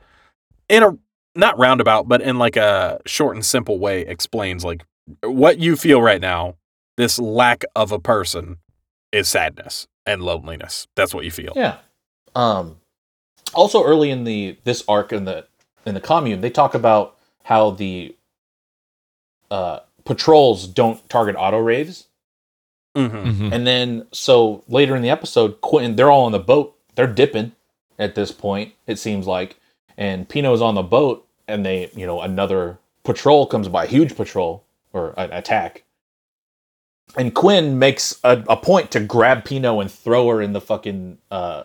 in 0.71 0.83
a 0.83 0.97
not 1.35 1.57
roundabout, 1.59 2.07
but 2.07 2.21
in 2.21 2.39
like 2.39 2.55
a 2.57 2.99
short 3.05 3.35
and 3.35 3.45
simple 3.45 3.77
way 3.77 4.01
explains 4.01 4.65
like 4.65 4.83
what 5.23 5.59
you 5.59 5.75
feel 5.75 6.01
right 6.01 6.21
now, 6.21 6.55
this 6.97 7.19
lack 7.19 7.63
of 7.75 7.91
a 7.91 7.99
person 7.99 8.57
is 9.11 9.27
sadness 9.29 9.87
and 10.05 10.23
loneliness. 10.23 10.87
That's 10.95 11.13
what 11.13 11.25
you 11.25 11.31
feel. 11.31 11.53
Yeah. 11.55 11.77
Um 12.35 12.77
also 13.53 13.83
early 13.83 14.09
in 14.09 14.23
the 14.23 14.57
this 14.63 14.83
arc 14.87 15.13
in 15.13 15.25
the 15.25 15.45
in 15.85 15.93
the 15.93 16.01
commune, 16.01 16.41
they 16.41 16.49
talk 16.49 16.73
about 16.73 17.17
how 17.43 17.71
the 17.71 18.15
uh 19.49 19.79
patrols 20.05 20.67
don't 20.67 21.07
target 21.09 21.35
AutoReivs. 21.35 22.05
Mm-hmm. 22.95 23.17
Mhm. 23.45 23.51
And 23.53 23.67
then 23.67 24.07
so 24.11 24.63
later 24.67 24.95
in 24.95 25.01
the 25.01 25.09
episode, 25.09 25.61
Quentin 25.61 25.95
they're 25.95 26.11
all 26.11 26.25
on 26.25 26.31
the 26.31 26.39
boat. 26.39 26.75
They're 26.95 27.07
dipping 27.07 27.53
at 27.99 28.15
this 28.15 28.31
point, 28.31 28.73
it 28.87 28.99
seems 28.99 29.27
like. 29.27 29.57
And 30.01 30.27
Pino's 30.27 30.61
on 30.61 30.73
the 30.73 30.81
boat 30.81 31.27
and 31.47 31.63
they, 31.63 31.91
you 31.95 32.07
know, 32.07 32.21
another 32.21 32.79
patrol 33.03 33.45
comes 33.45 33.67
by, 33.67 33.85
huge 33.85 34.15
patrol 34.15 34.63
or 34.93 35.13
an 35.15 35.31
attack. 35.31 35.83
And 37.15 37.35
Quinn 37.35 37.77
makes 37.77 38.19
a, 38.23 38.43
a 38.49 38.57
point 38.57 38.89
to 38.91 38.99
grab 38.99 39.45
Pino 39.45 39.79
and 39.79 39.91
throw 39.91 40.27
her 40.29 40.41
in 40.41 40.53
the 40.53 40.61
fucking 40.61 41.19
uh 41.29 41.63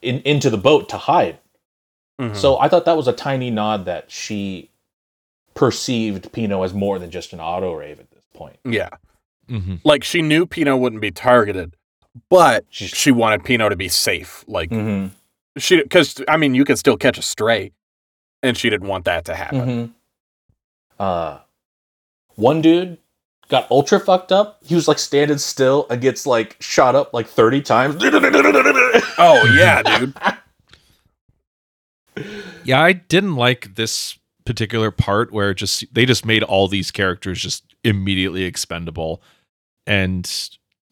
in, 0.00 0.20
into 0.20 0.48
the 0.48 0.58
boat 0.58 0.88
to 0.90 0.96
hide. 0.96 1.38
Mm-hmm. 2.20 2.36
So 2.36 2.58
I 2.58 2.68
thought 2.68 2.84
that 2.84 2.96
was 2.96 3.08
a 3.08 3.12
tiny 3.12 3.50
nod 3.50 3.84
that 3.86 4.10
she 4.10 4.70
perceived 5.54 6.30
Pino 6.32 6.62
as 6.62 6.72
more 6.72 6.98
than 6.98 7.10
just 7.10 7.32
an 7.32 7.40
AutoReiv 7.40 7.98
at 7.98 8.10
this 8.10 8.24
point. 8.34 8.58
yeah. 8.64 8.90
Mhm. 9.48 9.80
Like 9.84 10.04
she 10.04 10.22
knew 10.22 10.46
Pino 10.46 10.76
wouldn't 10.76 11.00
be 11.02 11.10
targeted, 11.10 11.74
but 12.28 12.64
she 12.70 13.10
wanted 13.10 13.44
Pino 13.44 13.68
to 13.68 13.76
be 13.76 13.88
safe. 13.88 14.44
Like 14.46 14.70
Mm-hmm. 14.70 15.14
She 15.58 15.82
because 15.82 16.22
I 16.28 16.36
mean 16.36 16.54
you 16.54 16.64
could 16.64 16.78
still 16.78 16.96
catch 16.96 17.18
a 17.18 17.22
stray, 17.22 17.72
and 18.42 18.56
she 18.56 18.70
didn't 18.70 18.88
want 18.88 19.04
that 19.06 19.24
to 19.26 19.34
happen. 19.34 19.60
Mm-hmm. 19.60 19.92
Uh, 20.98 21.38
one 22.36 22.62
dude 22.62 22.98
got 23.48 23.70
ultra 23.70 24.00
fucked 24.00 24.32
up. 24.32 24.58
He 24.64 24.74
was 24.74 24.88
like 24.88 24.98
standing 24.98 25.38
still 25.38 25.86
and 25.90 26.00
gets 26.00 26.26
like 26.26 26.56
shot 26.60 26.94
up 26.94 27.12
like 27.12 27.26
thirty 27.26 27.60
times. 27.60 27.96
Oh 29.18 29.44
yeah, 29.56 29.82
dude. 29.82 30.14
Yeah, 32.64 32.82
I 32.82 32.94
didn't 32.94 33.36
like 33.36 33.74
this 33.74 34.18
particular 34.46 34.90
part 34.90 35.32
where 35.32 35.52
just 35.52 35.84
they 35.92 36.06
just 36.06 36.24
made 36.24 36.42
all 36.42 36.66
these 36.66 36.90
characters 36.90 37.40
just 37.40 37.74
immediately 37.84 38.44
expendable, 38.44 39.22
and 39.86 40.28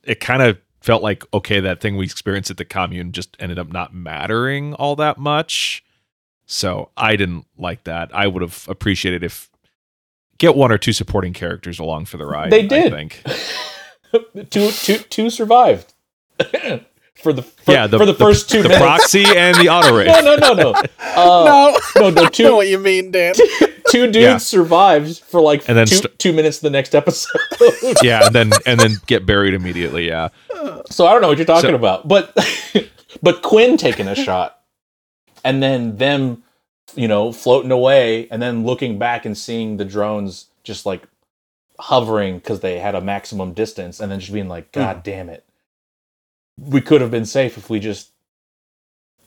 it 0.03 0.21
kind 0.21 0.43
of 0.43 0.59
felt 0.85 1.03
like 1.03 1.25
okay, 1.33 1.61
that 1.61 1.81
thing 1.81 1.97
we 1.97 2.05
experienced 2.05 2.51
at 2.51 2.59
the 2.59 2.65
commune 2.65 3.13
just 3.13 3.37
ended 3.41 3.59
up 3.59 3.73
not 3.73 3.95
mattering 3.95 4.75
all 4.75 4.95
that 4.97 5.17
much. 5.17 5.83
So 6.45 6.91
I 6.95 7.17
didn't 7.17 7.47
like 7.57 7.85
that. 7.85 8.15
I 8.15 8.27
would 8.27 8.43
have 8.43 8.67
appreciated 8.69 9.25
if 9.25 9.51
get 10.37 10.55
one 10.55 10.71
or 10.71 10.77
two 10.77 10.93
supporting 10.93 11.33
characters 11.33 11.79
along 11.79 12.05
for 12.05 12.19
the 12.19 12.27
ride. 12.27 12.53
They 12.53 12.67
did. 12.67 12.93
I 12.93 12.97
think. 12.97 13.23
two, 14.51 14.71
two, 14.71 14.99
two 14.99 15.31
survived 15.31 15.95
for 17.17 17.33
the 17.33 17.43
for, 17.43 17.73
yeah, 17.73 17.87
the, 17.87 17.99
for 17.99 18.07
the, 18.07 18.15
first 18.15 18.51
two 18.51 18.63
the 18.63 18.69
minutes. 18.69 18.83
proxy 18.85 19.25
and 19.25 19.57
the 19.57 19.67
AutoReivs. 19.67 20.07
No, 20.25 20.37
no, 20.37 20.37
no, 20.37 20.55
no. 20.55 20.71
Uh, 20.73 21.45
no, 21.97 22.01
no, 22.01 22.11
no. 22.11 22.21
I 22.21 22.23
know 22.25 22.29
Two, 22.29 22.57
what 22.57 22.69
you 22.69 22.79
mean, 22.79 23.11
Dan. 23.13 23.35
two 23.89 24.07
dudes 24.07 24.17
Yeah. 24.17 24.37
survived 24.39 25.21
for 25.21 25.41
like 25.41 25.69
And 25.69 25.79
then 25.79 25.87
two, 25.87 25.97
st- 25.97 26.19
two 26.19 26.33
minutes. 26.33 26.59
The 26.59 26.71
next 26.71 26.95
episode. 26.95 27.31
yeah, 28.03 28.27
and 28.27 28.35
then 28.35 28.53
and 28.67 28.79
then 28.81 28.97
get 29.07 29.25
buried 29.27 29.55
immediately. 29.55 30.07
Yeah. 30.09 30.29
So 30.91 31.07
I 31.07 31.13
don't 31.13 31.23
know 31.23 31.29
what 31.29 31.39
you're 31.39 31.47
talking 31.47 31.71
So- 31.71 31.77
about, 31.77 32.07
but 32.09 32.37
but 33.23 33.43
Quinn 33.43 33.77
taking 33.77 34.09
a 34.09 34.15
shot, 34.15 34.59
and 35.45 35.63
then 35.63 35.97
them, 35.97 36.43
you 36.95 37.07
know, 37.09 37.33
floating 37.33 37.71
away, 37.71 38.29
and 38.31 38.43
then 38.43 38.65
looking 38.67 38.99
back 38.99 39.25
and 39.25 39.39
seeing 39.39 39.77
the 39.77 39.85
drones 39.85 40.47
just 40.65 40.85
like 40.85 41.03
hovering 41.79 42.37
because 42.39 42.61
they 42.61 42.79
had 42.79 42.95
a 42.95 43.01
maximum 43.01 43.53
distance, 43.53 44.01
and 44.01 44.11
then 44.11 44.21
just 44.21 44.33
being 44.33 44.49
like, 44.49 44.73
God 44.73 45.03
damn 45.03 45.29
it, 45.29 45.45
we 46.59 46.81
could 46.81 47.01
have 47.01 47.11
been 47.11 47.27
safe 47.27 47.59
if 47.59 47.71
we 47.71 47.81
just 47.81 48.13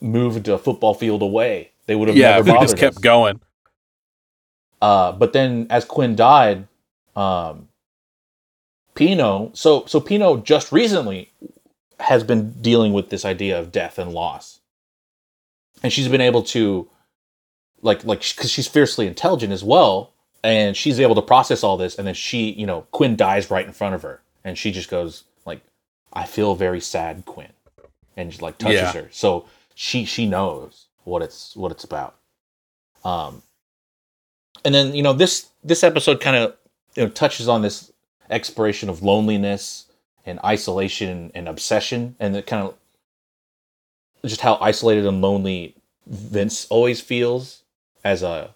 moved 0.00 0.48
a 0.48 0.58
football 0.58 0.94
field 0.94 1.22
away. 1.22 1.72
They 1.86 1.96
would 1.96 2.08
have 2.08 2.18
Yeah, 2.18 2.32
never 2.36 2.42
bothered 2.42 2.60
just 2.60 2.76
kept 2.76 3.00
us. 3.00 3.02
going. 3.02 3.40
Uh, 4.80 5.12
but 5.12 5.32
then 5.32 5.66
as 5.70 5.84
Quinn 5.84 6.16
died, 6.16 6.68
um, 7.16 7.68
Pino, 8.94 9.50
so 9.54 9.84
so 9.86 10.00
Pino 10.00 10.38
just 10.38 10.72
recently 10.72 11.32
has 12.00 12.24
been 12.24 12.52
dealing 12.62 12.92
with 12.92 13.10
this 13.10 13.24
idea 13.24 13.58
of 13.58 13.72
death 13.72 13.98
and 13.98 14.12
loss, 14.12 14.60
and 15.82 15.92
she's 15.92 16.08
been 16.08 16.20
able 16.20 16.42
to, 16.44 16.88
like 17.82 18.04
like 18.04 18.20
because 18.20 18.50
she's 18.50 18.68
fiercely 18.68 19.06
intelligent 19.06 19.52
as 19.52 19.64
well, 19.64 20.12
and 20.44 20.76
she's 20.76 21.00
able 21.00 21.14
to 21.16 21.22
process 21.22 21.64
all 21.64 21.76
this, 21.76 21.98
and 21.98 22.06
then 22.06 22.14
she, 22.14 22.50
you 22.52 22.66
know, 22.66 22.82
Quinn 22.92 23.16
dies 23.16 23.50
right 23.50 23.66
in 23.66 23.72
front 23.72 23.94
of 23.94 24.02
her, 24.02 24.22
and 24.44 24.58
she 24.58 24.72
just 24.72 24.90
goes 24.90 25.24
"I 26.12 26.24
feel 26.26 26.54
very 26.54 26.80
sad, 26.80 27.24
Quinn," 27.26 27.52
and 28.16 28.30
just 28.30 28.42
like 28.42 28.58
touches 28.58 28.80
Yeah. 28.80 28.92
her, 28.92 29.08
so 29.12 29.46
she 29.74 30.04
she 30.04 30.26
knows 30.26 30.86
what 31.04 31.22
it's 31.22 31.54
what 31.56 31.70
it's 31.72 31.84
about. 31.84 32.16
Um, 33.04 33.42
and 34.64 34.74
then 34.74 34.94
you 34.94 35.02
know 35.02 35.12
this 35.12 35.48
this 35.62 35.84
episode 35.84 36.20
kind 36.20 36.36
of 36.36 36.56
you 36.94 37.04
know 37.04 37.08
touches 37.08 37.48
on 37.48 37.62
this 37.62 37.92
exploration 38.30 38.88
of 38.88 39.02
loneliness 39.02 39.86
and 40.26 40.38
isolation 40.44 41.30
and 41.34 41.48
obsession, 41.48 42.16
and 42.18 42.36
it 42.36 42.46
kind 42.46 42.66
of 42.66 42.74
just 44.24 44.40
how 44.40 44.58
isolated 44.60 45.06
and 45.06 45.20
lonely 45.22 45.74
Vince 46.06 46.66
always 46.70 47.00
feels 47.00 47.62
as 48.04 48.22
a 48.22 48.54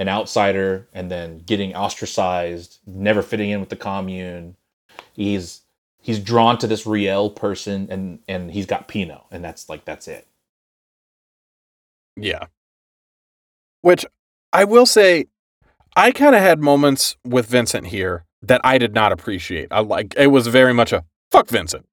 an 0.00 0.08
outsider, 0.08 0.86
and 0.94 1.10
then 1.10 1.38
getting 1.40 1.74
ostracized, 1.74 2.78
never 2.86 3.20
fitting 3.20 3.50
in 3.50 3.58
with 3.58 3.68
the 3.68 3.74
commune. 3.76 4.54
He's 5.12 5.62
he's 6.08 6.18
drawn 6.18 6.56
to 6.56 6.66
this 6.66 6.86
Re-l 6.86 7.28
person, 7.28 7.86
and 7.90 8.20
and 8.26 8.50
he's 8.50 8.64
got 8.64 8.88
Pino, 8.88 9.26
and 9.30 9.44
that's 9.44 9.68
like 9.68 9.84
that's 9.84 10.08
it. 10.08 10.26
Yeah. 12.16 12.46
Which 13.82 14.06
I 14.54 14.64
will 14.64 14.86
say, 14.86 15.26
I 15.94 16.10
kind 16.10 16.34
of 16.34 16.40
had 16.40 16.60
moments 16.60 17.16
with 17.26 17.46
Vincent 17.46 17.88
here 17.88 18.24
that 18.40 18.62
I 18.64 18.78
did 18.78 18.94
not 18.94 19.12
appreciate. 19.12 19.68
I 19.70 19.80
like 19.80 20.14
it 20.16 20.28
was 20.28 20.46
very 20.46 20.72
much 20.72 20.92
a 20.94 21.04
fuck 21.30 21.48
Vincent. 21.48 21.86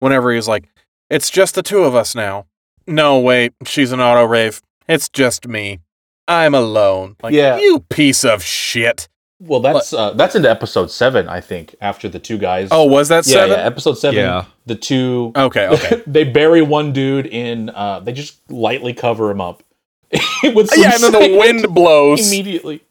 Whenever 0.00 0.30
he 0.32 0.36
was 0.36 0.48
like, 0.48 0.68
"It's 1.08 1.30
just 1.30 1.54
the 1.54 1.62
two 1.62 1.84
of 1.84 1.94
us 1.94 2.14
now." 2.16 2.46
No, 2.88 3.20
wait, 3.20 3.52
she's 3.64 3.92
an 3.92 4.00
AutoReiv. 4.00 4.60
It's 4.88 5.08
just 5.08 5.46
me. 5.46 5.78
I'm 6.26 6.54
alone. 6.56 7.14
Like, 7.22 7.34
Yeah. 7.34 7.58
you 7.58 7.80
piece 7.88 8.24
of 8.24 8.42
shit. 8.42 9.08
Well, 9.40 9.60
that's 9.60 9.94
uh, 9.94 10.12
that's 10.12 10.34
into 10.34 10.50
episode 10.50 10.90
seven, 10.90 11.26
I 11.26 11.40
think. 11.40 11.74
After 11.80 12.10
the 12.10 12.18
two 12.18 12.36
guys. 12.36 12.68
Oh, 12.70 12.84
was 12.84 13.08
that 13.08 13.26
yeah, 13.26 13.32
seven? 13.32 13.58
yeah. 13.58 13.64
Episode 13.64 13.94
seven. 13.94 14.18
Yeah. 14.18 14.44
The 14.66 14.74
two. 14.74 15.32
Okay, 15.34 15.66
okay. 15.66 16.02
they 16.06 16.24
bury 16.24 16.60
one 16.60 16.92
dude 16.92 17.26
in. 17.26 17.70
Uh, 17.70 18.00
they 18.00 18.12
just 18.12 18.38
lightly 18.50 18.92
cover 18.92 19.30
him 19.30 19.40
up 19.40 19.62
with 20.12 20.70
yeah, 20.76 20.92
and 20.94 21.02
then 21.02 21.12
the 21.12 21.38
wind 21.38 21.74
blows, 21.74 22.28
immediately. 22.28 22.82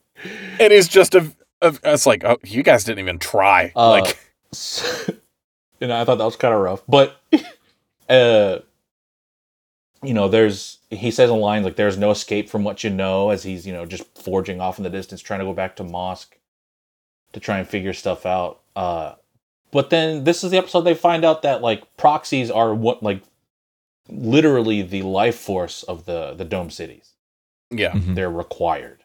and 0.59 0.73
he's 0.73 0.87
just 0.87 1.13
a. 1.13 1.31
a 1.61 1.75
it's 1.83 2.07
like, 2.07 2.23
oh, 2.23 2.37
you 2.43 2.63
guys 2.63 2.83
didn't 2.83 2.99
even 2.99 3.19
try. 3.19 3.71
Uh, 3.75 3.91
like, 3.91 4.17
and 5.79 5.93
I 5.93 6.03
thought 6.03 6.17
that 6.17 6.25
was 6.25 6.35
kind 6.35 6.55
of 6.55 6.61
rough, 6.61 6.81
but 6.87 7.21
uh, 8.09 8.57
you 10.01 10.15
know, 10.15 10.27
there's 10.27 10.79
he 10.89 11.11
says 11.11 11.29
a 11.29 11.35
line 11.35 11.61
like, 11.61 11.75
"There's 11.75 11.97
no 11.99 12.09
escape 12.09 12.49
from 12.49 12.63
what 12.63 12.83
you 12.83 12.89
know," 12.89 13.29
as 13.29 13.43
he's 13.43 13.67
you 13.67 13.73
know 13.73 13.85
just 13.85 14.17
forging 14.17 14.59
off 14.59 14.79
in 14.79 14.83
the 14.83 14.89
distance, 14.89 15.21
trying 15.21 15.41
to 15.41 15.45
go 15.45 15.53
back 15.53 15.75
to 15.75 15.83
Mosk 15.83 16.29
to 17.33 17.39
try 17.39 17.59
and 17.59 17.67
figure 17.67 17.93
stuff 17.93 18.25
out. 18.25 18.59
Uh, 18.75 19.15
but 19.71 19.89
then 19.89 20.23
this 20.23 20.43
is 20.43 20.51
the 20.51 20.57
episode 20.57 20.81
they 20.81 20.93
find 20.95 21.23
out 21.23 21.41
that 21.43 21.61
like 21.61 21.83
proxies 21.97 22.49
are 22.49 22.73
what 22.73 23.03
like 23.03 23.21
literally 24.09 24.81
the 24.81 25.03
life 25.03 25.37
force 25.37 25.83
of 25.83 26.05
the 26.05 26.33
the 26.33 26.45
dome 26.45 26.69
cities. 26.69 27.13
yeah, 27.71 27.91
Mhm. 27.91 28.15
They're 28.15 28.31
required. 28.31 29.03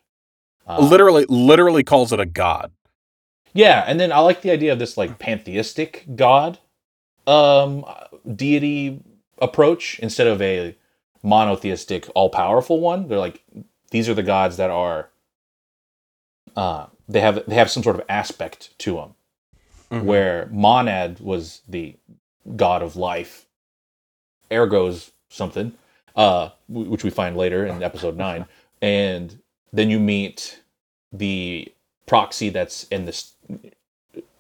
Uh, 0.67 0.81
literally, 0.89 1.27
literally 1.29 1.85
calls 1.85 2.13
it 2.13 2.21
a 2.21 2.25
god. 2.25 2.73
Yeah, 3.53 3.85
and 3.87 4.01
then 4.01 4.11
I 4.11 4.21
like 4.21 4.41
the 4.41 4.51
idea 4.51 4.73
of 4.73 4.79
this 4.79 4.97
like 4.97 5.19
pantheistic 5.19 6.05
god 6.17 6.59
um 7.27 7.85
deity 8.35 9.01
approach 9.41 9.99
instead 10.01 10.27
of 10.27 10.41
a 10.41 10.75
monotheistic 11.23 12.09
all-powerful 12.15 12.81
one. 12.81 13.09
They're 13.09 13.19
like 13.19 13.43
these 13.91 14.09
are 14.09 14.15
the 14.15 14.23
gods 14.23 14.57
that 14.57 14.71
are 14.71 15.11
uh 16.57 16.87
they 17.09 17.21
have 17.21 17.45
they 17.47 17.55
have 17.55 17.71
some 17.71 17.83
sort 17.83 17.97
of 17.97 18.03
aspect 18.09 18.77
to 18.79 18.95
them 18.97 19.15
Mhm. 19.91 20.05
where 20.05 20.47
monad 20.51 21.21
was 21.21 21.61
the 21.69 21.97
god 22.57 22.83
of 22.83 22.97
life 22.97 23.47
ergo's 24.51 25.11
something 25.29 25.75
uh 26.17 26.51
which 26.69 27.05
we 27.05 27.11
find 27.11 27.37
later 27.37 27.67
in 27.67 27.83
episode 27.83 28.17
9 28.17 28.47
and 28.83 29.41
then 29.73 29.91
you 29.91 29.99
meet 30.01 30.63
the 31.13 31.73
proxy 32.07 32.49
that's 32.49 32.85
in 32.85 33.05
this 33.05 33.35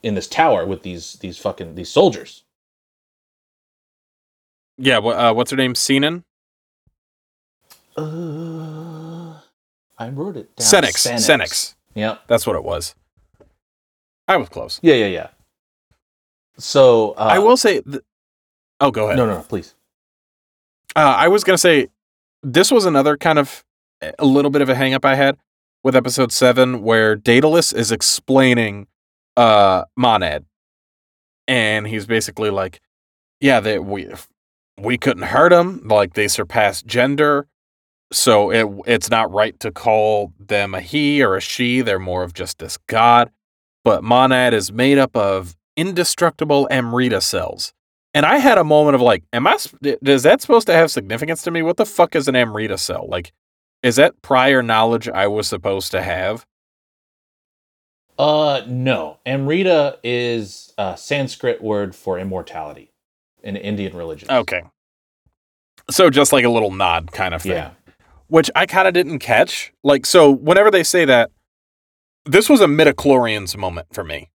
in 0.02 0.14
this 0.14 0.26
tower 0.28 0.64
with 0.66 0.82
these 0.82 1.14
these 1.14 1.38
fucking 1.38 1.74
these 1.74 1.88
soldiers 1.90 2.42
Yeah, 4.76 4.98
uh, 4.98 5.32
what's 5.32 5.50
her 5.52 5.56
name? 5.56 5.74
Sinan? 5.76 6.24
uh 7.96 9.38
i 9.98 10.08
wrote 10.08 10.36
it 10.36 10.54
down 10.56 10.66
Senex. 10.66 11.06
Senex. 11.18 11.74
Yeah 11.94 12.18
That's 12.26 12.46
what 12.46 12.56
it 12.56 12.64
was. 12.64 12.94
I 14.28 14.36
was 14.36 14.48
close. 14.48 14.80
yeah 14.82 14.94
yeah 14.94 15.06
yeah 15.06 15.28
so 16.56 17.12
uh, 17.12 17.28
I 17.32 17.38
will 17.40 17.56
say. 17.56 17.80
Th- 17.80 18.02
oh, 18.80 18.90
go 18.90 19.06
ahead. 19.06 19.16
no 19.16 19.26
no 19.26 19.34
no 19.38 19.42
please 19.42 19.74
Uh, 20.96 21.14
I 21.18 21.28
was 21.28 21.42
gonna 21.44 21.58
say 21.58 21.88
this 22.42 22.70
was 22.70 22.84
another 22.84 23.16
kind 23.16 23.38
of 23.38 23.64
a 24.18 24.24
little 24.24 24.50
bit 24.50 24.62
of 24.62 24.68
a 24.68 24.74
hang 24.74 24.94
up 24.94 25.04
I 25.04 25.14
had 25.14 25.36
with 25.82 25.96
episode 25.96 26.30
seven, 26.32 26.82
where 26.82 27.16
Daedalus 27.16 27.72
is 27.72 27.90
explaining 27.92 28.86
uh 29.36 29.84
Monad, 29.96 30.44
and 31.48 31.86
he's 31.88 32.06
basically 32.06 32.50
like, 32.50 32.80
"Yeah, 33.40 33.60
they 33.60 33.78
we 33.78 34.08
we 34.78 34.96
couldn't 34.96 35.24
hurt 35.24 35.50
them. 35.50 35.80
Like 35.86 36.14
they 36.14 36.28
surpassed 36.28 36.86
gender, 36.86 37.48
so 38.14 38.50
it 38.50 38.66
it's 38.86 39.10
not 39.10 39.30
right 39.32 39.58
to 39.60 39.70
call 39.70 40.32
them 40.38 40.74
a 40.74 40.80
he 40.80 41.22
or 41.22 41.36
a 41.36 41.40
she. 41.40 41.80
They're 41.82 41.98
more 41.98 42.22
of 42.22 42.32
just 42.32 42.58
this 42.58 42.76
god. 42.86 43.30
But 43.84 44.02
Monad 44.02 44.54
is 44.54 44.72
made 44.72 44.98
up 44.98 45.16
of 45.16 45.56
indestructible 45.76 46.66
Amrita 46.70 47.20
cells." 47.20 47.72
And 48.16 48.24
I 48.24 48.38
had 48.38 48.58
a 48.58 48.64
moment 48.64 48.94
of 48.94 49.00
like, 49.00 49.24
am 49.32 49.46
I? 49.46 49.58
Is 49.82 50.22
that 50.22 50.40
supposed 50.40 50.68
to 50.68 50.72
have 50.72 50.90
significance 50.90 51.42
to 51.42 51.50
me? 51.50 51.62
What 51.62 51.76
the 51.76 51.84
fuck 51.84 52.14
is 52.14 52.28
an 52.28 52.36
Amrita 52.36 52.78
cell? 52.78 53.06
Like, 53.08 53.32
is 53.82 53.96
that 53.96 54.22
prior 54.22 54.62
knowledge 54.62 55.08
I 55.08 55.26
was 55.26 55.48
supposed 55.48 55.90
to 55.90 56.00
have? 56.02 56.46
uh 58.16 58.62
no 58.68 59.18
amrita 59.26 59.98
is 60.04 60.72
a 60.78 60.96
sanskrit 60.96 61.60
word 61.60 61.96
for 61.96 62.16
immortality 62.16 62.92
in 63.42 63.56
indian 63.56 63.96
religion 63.96 64.30
Okay. 64.30 64.62
So 65.90 66.10
just 66.10 66.32
like 66.32 66.44
a 66.44 66.48
little 66.48 66.70
nod 66.70 67.10
kind 67.10 67.34
of 67.34 67.42
thing. 67.42 67.52
yeah 67.52 67.70
Which 68.28 68.50
I 68.54 68.66
kind 68.66 68.88
of 68.88 68.94
didn't 68.94 69.18
catch. 69.18 69.72
Like, 69.82 70.06
so 70.06 70.30
whenever 70.30 70.70
they 70.70 70.82
say 70.82 71.04
that, 71.04 71.30
this 72.24 72.48
was 72.48 72.60
a 72.60 72.66
midichlorians 72.66 73.56
moment 73.56 73.88
for 73.92 74.02
me. 74.02 74.30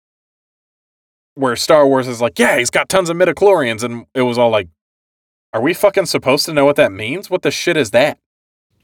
Where 1.35 1.55
Star 1.55 1.87
Wars 1.87 2.07
is 2.07 2.21
like, 2.21 2.37
yeah, 2.37 2.57
he's 2.57 2.69
got 2.69 2.89
tons 2.89 3.09
of 3.09 3.17
midichlorians. 3.17 3.83
And 3.83 4.05
it 4.13 4.21
was 4.23 4.37
all 4.37 4.49
like, 4.49 4.67
are 5.53 5.61
we 5.61 5.73
fucking 5.73 6.05
supposed 6.05 6.45
to 6.45 6.53
know 6.53 6.65
what 6.65 6.75
that 6.75 6.91
means? 6.91 7.29
What 7.29 7.41
the 7.41 7.51
shit 7.51 7.77
is 7.77 7.91
that? 7.91 8.19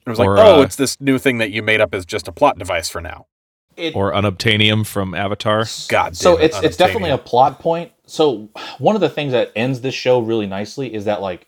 It 0.06 0.10
was 0.10 0.20
like, 0.20 0.30
oh, 0.30 0.60
uh, 0.60 0.62
it's 0.62 0.76
this 0.76 0.99
new 1.01 1.18
thing 1.18 1.39
that 1.39 1.51
you 1.51 1.64
made 1.64 1.82
up 1.82 1.93
as 1.93 2.06
just 2.06 2.28
a 2.28 2.32
plot 2.32 2.58
device 2.58 2.89
for 2.89 3.01
now. 3.01 3.26
it, 3.76 3.95
Or 3.95 4.12
unobtainium 4.12 4.86
from 4.86 5.14
Avatar. 5.14 5.66
God 5.89 6.16
so 6.16 6.38
it, 6.38 6.45
it's 6.45 6.60
it's 6.62 6.78
definitely 6.78 7.10
a 7.10 7.18
plot 7.18 7.60
point 7.60 7.91
so 8.06 8.49
one 8.78 8.95
of 8.95 9.01
the 9.01 9.10
things 9.10 9.32
that 9.32 9.51
ends 9.56 9.82
this 9.82 9.95
show 9.95 10.20
really 10.20 10.47
nicely 10.47 10.93
is 10.93 11.06
that 11.06 11.22
like 11.22 11.47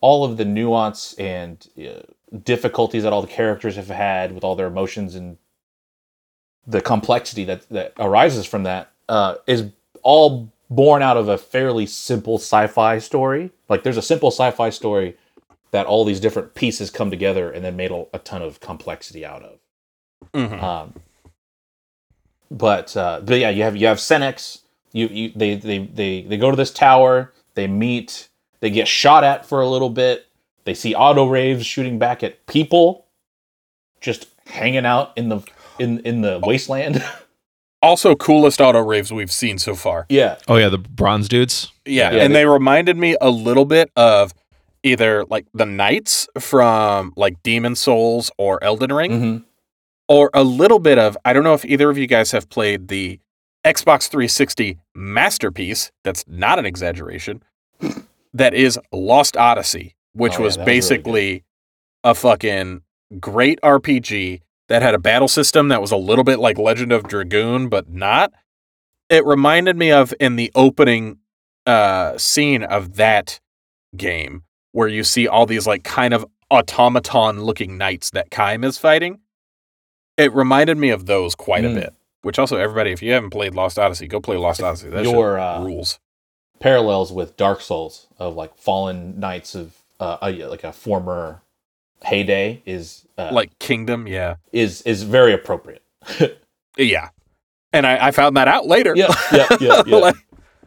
all 0.00 0.24
of 0.24 0.36
the 0.36 0.44
nuance 0.44 1.14
and 1.14 1.66
uh, 1.78 2.02
difficulties 2.42 3.02
that 3.04 3.12
all 3.12 3.22
the 3.22 3.28
characters 3.28 3.76
have 3.76 3.88
had 3.88 4.32
with 4.32 4.42
all 4.44 4.56
their 4.56 4.66
emotions 4.66 5.14
and 5.14 5.36
the 6.66 6.80
complexity 6.80 7.44
that 7.44 7.68
that 7.68 7.92
arises 7.98 8.44
from 8.46 8.64
that 8.64 8.90
uh, 9.08 9.36
is 9.46 9.66
all 10.02 10.50
born 10.68 11.02
out 11.02 11.16
of 11.16 11.28
a 11.28 11.38
fairly 11.38 11.86
simple 11.86 12.36
sci-fi 12.38 12.98
story 12.98 13.50
like 13.68 13.84
there's 13.84 13.96
a 13.96 14.02
simple 14.02 14.30
sci-fi 14.30 14.68
story 14.70 15.16
that 15.70 15.86
all 15.86 16.04
these 16.04 16.18
different 16.20 16.54
pieces 16.54 16.90
come 16.90 17.10
together 17.10 17.50
and 17.52 17.64
then 17.64 17.76
made 17.76 17.92
a, 17.92 18.04
a 18.12 18.18
ton 18.18 18.42
of 18.42 18.58
complexity 18.60 19.24
out 19.24 19.42
of 19.42 19.58
Mhm. 20.34 20.60
um, 20.62 20.94
but 22.50 22.96
uh, 22.96 23.20
but 23.24 23.38
yeah, 23.38 23.50
you 23.50 23.62
have 23.62 23.76
you 23.76 23.86
have 23.86 23.98
Senex. 23.98 24.60
You, 24.92 25.06
you 25.08 25.32
they, 25.34 25.56
they 25.56 25.78
they 25.78 26.22
they 26.22 26.36
go 26.36 26.50
to 26.50 26.56
this 26.56 26.70
tower. 26.70 27.32
They 27.54 27.66
meet. 27.66 28.28
They 28.60 28.70
get 28.70 28.88
shot 28.88 29.24
at 29.24 29.44
for 29.44 29.60
a 29.60 29.68
little 29.68 29.90
bit. 29.90 30.25
They 30.66 30.74
see 30.74 30.92
AutoReivs 30.94 31.64
shooting 31.64 31.98
back 31.98 32.22
at 32.22 32.44
people, 32.46 33.06
just 34.02 34.26
hanging 34.46 34.84
out 34.84 35.12
in 35.16 35.30
the 35.30 35.40
in 35.78 36.00
in 36.00 36.20
the 36.20 36.40
wasteland. 36.44 37.02
Also, 37.82 38.16
coolest 38.16 38.58
AutoReivs 38.58 39.12
we've 39.12 39.30
seen 39.30 39.58
so 39.58 39.74
far. 39.76 40.06
yeah, 40.08 40.36
Oh 40.48 40.56
yeah, 40.56 40.68
the 40.70 40.78
bronze 40.78 41.28
dudes. 41.28 41.70
Yeah, 41.84 42.10
Yeah, 42.10 42.22
and 42.24 42.34
they- 42.34 42.40
they 42.40 42.46
reminded 42.46 42.96
me 42.96 43.16
a 43.20 43.30
little 43.30 43.66
bit 43.66 43.92
of 43.94 44.32
either 44.82 45.24
like 45.26 45.46
the 45.54 45.66
knights 45.66 46.26
from 46.40 47.12
like 47.16 47.40
Demon 47.44 47.76
Souls 47.76 48.30
or 48.38 48.58
Elden 48.64 48.92
Ring, 48.92 49.10
Mhm. 49.12 49.44
or 50.08 50.30
a 50.34 50.42
little 50.42 50.78
bit 50.80 50.98
of 50.98 51.16
I 51.24 51.32
don't 51.32 51.44
know 51.44 51.52
if 51.54 51.64
either 51.66 51.88
of 51.90 51.98
you 51.98 52.06
guys 52.08 52.32
have 52.32 52.48
played 52.48 52.88
the 52.88 53.20
Xbox 53.64 54.08
360 54.08 54.78
masterpiece. 54.94 55.92
That's 56.02 56.24
not 56.26 56.58
an 56.58 56.66
exaggeration. 56.66 57.42
that 58.32 58.54
is 58.54 58.78
Lost 58.90 59.36
Odyssey, 59.36 59.94
which 60.16 60.34
Oh, 60.34 60.38
yeah, 60.38 60.44
was 60.44 60.56
was 60.58 60.58
really 60.58 60.66
basically 60.66 61.44
a 62.04 62.14
fucking 62.14 62.82
great 63.20 63.60
RPG 63.62 64.40
that 64.68 64.82
had 64.82 64.94
a 64.94 64.98
battle 64.98 65.28
system 65.28 65.68
that 65.68 65.80
was 65.80 65.92
a 65.92 65.96
little 65.96 66.24
bit 66.24 66.38
like 66.38 66.58
Legend 66.58 66.90
of 66.92 67.04
Dragoon, 67.04 67.68
but 67.68 67.88
not. 67.88 68.32
It 69.08 69.24
reminded 69.24 69.76
me 69.76 69.92
of 69.92 70.12
in 70.18 70.36
the 70.36 70.50
opening 70.54 71.18
uh, 71.66 72.18
scene 72.18 72.62
of 72.64 72.96
that 72.96 73.40
game 73.96 74.42
where 74.72 74.88
you 74.88 75.04
see 75.04 75.28
all 75.28 75.46
these 75.46 75.66
like 75.66 75.84
kind 75.84 76.12
of 76.12 76.26
automaton 76.50 77.42
looking 77.42 77.78
knights 77.78 78.10
that 78.10 78.30
Kaim 78.30 78.64
is 78.64 78.78
fighting. 78.78 79.20
It 80.16 80.32
reminded 80.34 80.78
me 80.78 80.90
of 80.90 81.06
those 81.06 81.34
quite 81.34 81.64
Mm. 81.64 81.72
a 81.72 81.80
bit, 81.80 81.94
Which 82.22 82.38
also, 82.38 82.56
everybody, 82.56 82.90
if 82.90 83.02
you 83.02 83.12
haven't 83.12 83.30
played 83.30 83.54
Lost 83.54 83.78
Odyssey, 83.78 84.08
go 84.08 84.18
play 84.20 84.36
Lost 84.36 84.60
Odyssey. 84.62 84.88
That 84.90 85.04
Your, 85.04 85.38
uh, 85.38 85.62
rules. 85.62 86.00
parallels 86.60 87.12
with 87.12 87.36
Dark 87.36 87.60
Souls 87.60 88.06
of 88.18 88.34
like 88.34 88.56
fallen 88.56 89.20
knights 89.20 89.54
of 89.54 89.74
uh, 90.00 90.18
a, 90.22 90.32
like 90.46 90.64
a 90.64 90.72
former 90.72 91.40
heyday 92.04 92.62
is 92.66 93.06
uh, 93.18 93.30
Like 93.32 93.58
Kingdom, 93.58 94.06
yeah, 94.06 94.36
is 94.52 94.82
is 94.82 95.02
very 95.02 95.32
appropriate. 95.32 95.82
yeah. 96.76 97.08
And 97.72 97.86
I, 97.86 98.06
I 98.08 98.10
found 98.10 98.36
that 98.36 98.48
out 98.48 98.66
later. 98.66 98.94
Yeah, 98.96 99.12
yeah, 99.32 99.46
yeah, 99.60 99.82
yeah. 99.86 99.96
Like, 99.96 100.16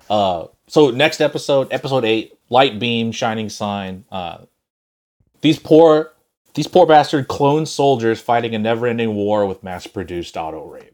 Uh, 0.09 0.47
so 0.67 0.89
next 0.91 1.21
episode, 1.21 1.67
episode 1.71 2.05
eight, 2.05 2.37
light 2.49 2.77
beam, 2.79 3.11
shining 3.11 3.49
sign. 3.49 4.05
Uh, 4.11 4.39
these 5.41 5.57
poor, 5.57 6.11
these 6.53 6.67
poor 6.67 6.85
bastard 6.85 7.27
clone 7.27 7.65
soldiers 7.65 8.19
fighting 8.21 8.53
a 8.53 8.59
never-ending 8.59 9.15
war 9.15 9.45
with 9.47 9.63
mass-produced 9.63 10.35
AutoReivs 10.35 10.91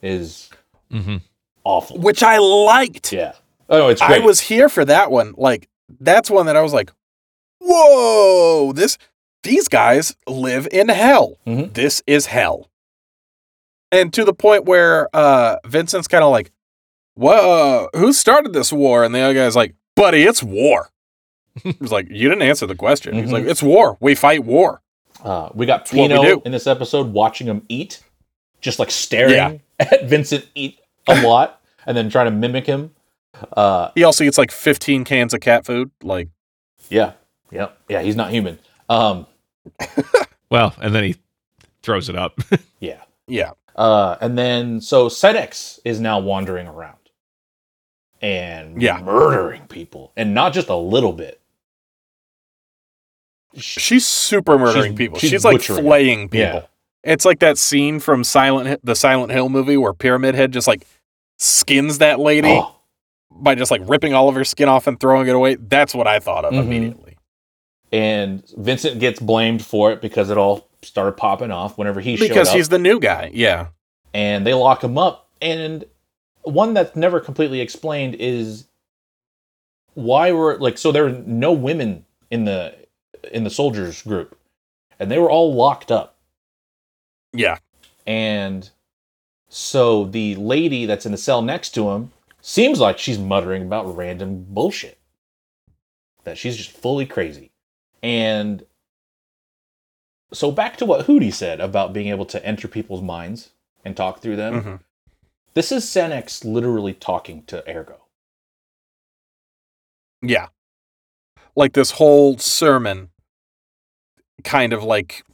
is 0.00 0.50
hmm 0.90 1.18
awful. 1.64 1.98
which 1.98 2.22
I 2.22 2.38
liked. 2.38 3.12
Yeah. 3.12 3.32
Oh, 3.68 3.88
it's 3.88 4.02
I 4.02 4.18
was 4.18 4.40
here 4.40 4.68
for 4.68 4.84
that 4.84 5.10
one. 5.10 5.34
Like 5.36 5.68
that's 6.00 6.28
one 6.30 6.46
that 6.46 6.56
I 6.56 6.62
was 6.62 6.72
like, 6.72 6.90
"Whoa, 7.62 8.72
this 8.72 8.98
these 9.42 9.68
guys 9.68 10.14
live 10.28 10.68
in 10.72 10.88
hell. 10.88 11.38
Mhm. 11.46 11.72
This 11.74 12.02
is 12.06 12.26
hell." 12.26 12.68
And 13.90 14.12
to 14.14 14.24
the 14.24 14.34
point 14.34 14.64
where 14.64 15.08
uh 15.14 15.56
Vincent's 15.66 16.08
kind 16.08 16.24
of 16.24 16.30
like, 16.30 16.50
"Whoa, 17.14 17.88
who 17.94 18.12
started 18.12 18.52
this 18.52 18.72
war?" 18.72 19.04
And 19.04 19.14
the 19.14 19.20
other 19.20 19.34
guy's 19.34 19.56
like, 19.56 19.74
"Buddy, 19.96 20.22
it's 20.22 20.42
war." 20.42 20.90
He's 21.62 21.92
like, 21.92 22.08
"You 22.10 22.28
didn't 22.28 22.42
answer 22.48 22.66
the 22.66 22.74
question." 22.76 23.14
He's 23.14 23.28
Mhm. 23.28 23.32
like, 23.32 23.44
"It's 23.44 23.62
war. 23.62 23.96
We 24.00 24.14
fight 24.14 24.44
war." 24.44 24.80
Uh, 25.22 25.50
we 25.54 25.66
got 25.66 25.90
we 25.92 25.98
Pino 26.00 26.22
do. 26.22 26.42
in 26.44 26.52
this 26.52 26.66
episode 26.66 27.12
watching 27.12 27.46
him 27.46 27.62
eat, 27.68 28.02
just 28.60 28.78
like 28.78 28.90
staring 28.90 29.34
Yeah. 29.34 29.56
at 29.78 30.04
Vincent 30.04 30.46
eat 30.54 30.80
a 31.06 31.20
lot, 31.26 31.60
and 31.86 31.96
then 31.96 32.08
trying 32.10 32.26
to 32.26 32.30
mimic 32.32 32.66
him. 32.66 32.94
Uh, 33.56 33.90
He 33.94 34.02
also 34.04 34.24
eats 34.24 34.38
like 34.38 34.50
15 34.50 35.04
cans 35.04 35.32
of 35.34 35.40
cat 35.40 35.64
food. 35.66 35.90
Like, 36.02 36.28
yeah, 36.88 37.12
yeah, 37.52 37.68
yeah. 37.88 38.02
He's 38.02 38.16
not 38.16 38.30
human. 38.32 38.58
Um, 38.88 39.26
Well, 40.50 40.74
and 40.82 40.94
then 40.94 41.04
he 41.04 41.16
throws 41.82 42.08
it 42.10 42.16
up. 42.16 42.38
yeah. 42.80 43.00
yeah. 43.26 43.52
Uh, 43.74 44.16
and 44.20 44.36
then 44.36 44.80
so 44.82 45.08
Senex 45.08 45.78
is 45.84 45.98
now 46.00 46.18
wandering 46.18 46.66
around 46.66 46.98
and 48.20 48.80
Yeah. 48.82 49.00
murdering 49.00 49.62
people, 49.68 50.12
and 50.16 50.34
not 50.34 50.52
just 50.52 50.68
a 50.68 50.76
little 50.76 51.12
bit. 51.14 51.40
Sh- 53.56 53.78
She's 53.80 54.06
super 54.06 54.58
murdering 54.58 54.92
She's- 54.92 54.98
people. 54.98 55.18
she's 55.18 55.30
She's, 55.30 55.44
like 55.44 55.56
butchering. 55.58 55.84
flaying 55.84 56.28
people. 56.28 56.60
Yeah. 56.60 56.66
It's 57.04 57.24
like 57.24 57.40
that 57.40 57.58
scene 57.58 57.98
from 57.98 58.22
Silent 58.22 58.80
the 58.84 58.94
Silent 58.94 59.32
Hill 59.32 59.48
movie 59.48 59.76
where 59.76 59.92
Pyramid 59.92 60.34
Head 60.34 60.52
just 60.52 60.66
like 60.68 60.86
skins 61.38 61.98
that 61.98 62.20
lady 62.20 62.48
Oh, 62.50 62.76
by 63.30 63.54
just 63.54 63.70
like 63.70 63.80
ripping 63.86 64.14
all 64.14 64.28
of 64.28 64.34
her 64.36 64.44
skin 64.44 64.68
off 64.68 64.86
and 64.86 65.00
throwing 65.00 65.26
it 65.28 65.34
away. 65.34 65.56
That's 65.56 65.94
what 65.94 66.06
I 66.06 66.20
thought 66.20 66.44
of 66.44 66.52
Mhm. 66.52 66.60
immediately. 66.62 67.11
And 67.92 68.42
Vincent 68.56 68.98
gets 69.00 69.20
blamed 69.20 69.64
for 69.64 69.92
it 69.92 70.00
because 70.00 70.30
it 70.30 70.38
all 70.38 70.68
started 70.82 71.12
popping 71.12 71.50
off 71.50 71.78
whenever 71.78 72.00
he 72.00 72.16
showed 72.16 72.24
up 72.24 72.28
Because 72.30 72.52
he's 72.52 72.68
the 72.70 72.78
new 72.78 72.98
guy. 72.98 73.30
Yeah. 73.32 73.68
and 74.14 74.46
they 74.46 74.54
lock 74.54 74.82
him 74.82 74.98
up. 74.98 75.28
And 75.40 75.84
one 76.42 76.74
that's 76.74 76.96
never 76.96 77.20
completely 77.20 77.60
explained 77.60 78.16
is 78.18 78.66
why 79.94 80.32
were 80.32 80.56
like 80.58 80.78
so 80.78 80.90
there 80.90 81.04
were 81.04 81.22
no 81.26 81.52
women 81.52 82.04
in 82.30 82.44
the 82.46 82.74
in 83.32 83.44
the 83.44 83.50
soldiers 83.50 84.02
group, 84.02 84.36
and 84.98 85.10
they 85.10 85.18
were 85.18 85.30
all 85.30 85.54
locked 85.54 85.92
up. 85.92 86.16
Yeah. 87.32 87.58
And 88.06 88.68
so 89.48 90.04
the 90.06 90.34
lady 90.36 90.86
that's 90.86 91.06
in 91.06 91.12
the 91.12 91.18
cell 91.18 91.42
next 91.42 91.70
to 91.70 91.90
him 91.90 92.10
seems 92.40 92.80
like 92.80 92.98
she's 92.98 93.18
muttering 93.18 93.62
about 93.62 93.96
random 93.96 94.44
bullshit. 94.48 94.98
That 96.24 96.36
she's 96.38 96.56
just 96.56 96.70
fully 96.70 97.06
crazy. 97.06 97.51
And 98.02 98.64
so 100.32 100.50
back 100.50 100.76
to 100.78 100.86
what 100.86 101.06
Hoody 101.06 101.32
said 101.32 101.60
about 101.60 101.92
being 101.92 102.08
able 102.08 102.26
to 102.26 102.44
enter 102.44 102.66
people's 102.68 103.02
minds 103.02 103.50
and 103.84 103.96
talk 103.96 104.20
through 104.20 104.36
them. 104.36 104.62
Mhm. 104.62 104.80
This 105.54 105.70
is 105.70 105.84
Senex 105.84 106.44
literally 106.44 106.94
talking 106.94 107.44
to 107.44 107.68
Ergo. 107.68 108.00
Yeah. 110.22 110.48
Like 111.54 111.74
this 111.74 111.92
whole 111.92 112.38
sermon 112.38 113.10
kind 114.44 114.72
of 114.72 114.82
like 114.82 115.24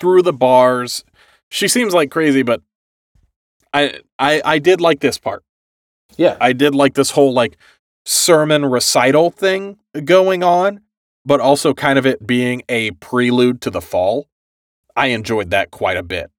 through 0.00 0.22
the 0.22 0.32
bars. 0.32 1.04
She 1.50 1.68
seems 1.68 1.94
like 1.94 2.10
crazy, 2.10 2.42
but 2.42 2.62
I 3.72 4.00
I 4.18 4.42
I 4.44 4.58
did 4.58 4.80
like 4.80 5.00
this 5.00 5.18
part. 5.18 5.44
Yeah. 6.16 6.36
I 6.40 6.52
did 6.52 6.74
like 6.74 6.94
this 6.94 7.12
whole 7.12 7.32
like 7.32 7.56
sermon 8.04 8.64
recital 8.66 9.30
thing 9.30 9.78
going 10.04 10.42
on, 10.42 10.80
but 11.24 11.40
also 11.40 11.72
kind 11.74 11.98
of 11.98 12.06
it 12.06 12.26
being 12.26 12.62
a 12.68 12.90
prelude 12.92 13.60
to 13.62 13.70
the 13.70 13.80
fall. 13.80 14.28
I 14.96 15.08
enjoyed 15.08 15.50
that 15.50 15.70
quite 15.70 15.96
a 15.96 16.02
bit. 16.02 16.30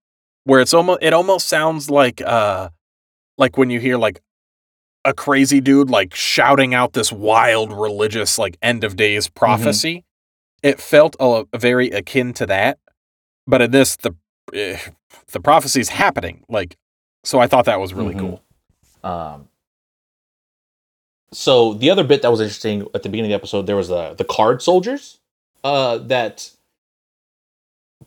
Where 0.46 0.60
it's 0.62 0.74
almost 0.74 1.00
it 1.02 1.14
almost 1.14 1.48
sounds 1.48 1.90
like 1.90 2.22
uh 2.22 2.70
like 3.38 3.58
when 3.58 3.70
you 3.70 3.80
hear 3.80 3.98
like 3.98 4.22
a 5.06 5.14
crazy 5.14 5.60
dude 5.62 5.90
like 5.90 6.14
shouting 6.14 6.74
out 6.74 6.94
this 6.94 7.12
wild 7.12 7.72
religious 7.74 8.38
like 8.38 8.58
end 8.62 8.84
of 8.84 8.96
days 8.96 9.28
prophecy. 9.30 10.06
It 10.62 10.80
felt 10.80 11.16
a, 11.20 11.44
very 11.58 11.90
akin 11.90 12.34
to 12.34 12.46
that. 12.46 12.78
But 13.48 13.62
in 13.62 13.72
this 13.72 13.96
the 13.98 14.12
eh, 14.54 14.78
the 15.32 15.40
prophecy's 15.40 15.90
happening. 15.90 16.44
Like 16.50 16.78
so 17.24 17.40
I 17.40 17.48
thought 17.48 17.66
that 17.66 17.80
was 17.80 17.94
really 17.94 18.14
Mhm. 18.16 18.20
cool. 18.20 18.44
Um, 19.10 19.48
so 21.34 21.74
the 21.74 21.90
other 21.90 22.04
bit 22.04 22.22
that 22.22 22.32
was 22.32 22.40
interesting 22.40 22.88
at 22.94 23.04
the 23.04 23.10
beginning 23.10 23.32
of 23.32 23.36
the 23.36 23.42
episode, 23.42 23.68
there 23.68 23.76
was 23.76 23.90
the 23.90 24.14
the 24.14 24.24
card 24.24 24.62
soldiers 24.62 25.20
uh, 25.64 25.98
that 25.98 26.50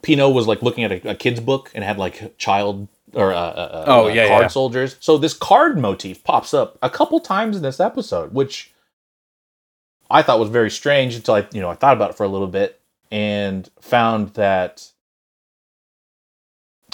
Pino 0.03 0.29
was 0.31 0.47
like 0.47 0.63
looking 0.63 0.85
at 0.85 0.93
a, 0.93 1.11
a 1.11 1.15
kid's 1.15 1.41
book 1.41 1.71
and 1.75 1.85
had 1.85 1.99
like 1.99 2.37
child 2.39 2.89
or 3.13 3.33
uh, 3.33 3.37
uh, 3.39 3.85
Oh, 3.87 4.07
uh, 4.07 4.09
yeah, 4.09 4.29
card 4.29 4.43
yeah. 4.43 4.49
soldiers. 4.49 4.97
So 5.01 5.19
this 5.19 5.35
card 5.35 5.79
motif 5.79 6.23
pops 6.25 6.53
up 6.55 6.79
a 6.83 6.91
couple 6.91 7.21
times 7.21 7.57
in 7.57 7.63
this 7.63 7.81
episode, 7.81 8.33
which 8.33 8.73
I 10.11 10.23
thought 10.23 10.39
was 10.39 10.51
very 10.51 10.71
strange 10.71 11.15
until 11.17 11.35
I 11.35 11.47
you 11.53 11.61
know 11.61 11.71
I 11.71 11.75
thought 11.75 11.97
about 11.97 12.11
it 12.11 12.17
for 12.17 12.25
a 12.25 12.29
little 12.29 12.47
bit 12.49 12.81
and 13.11 13.69
found 13.81 14.31
that 14.35 14.91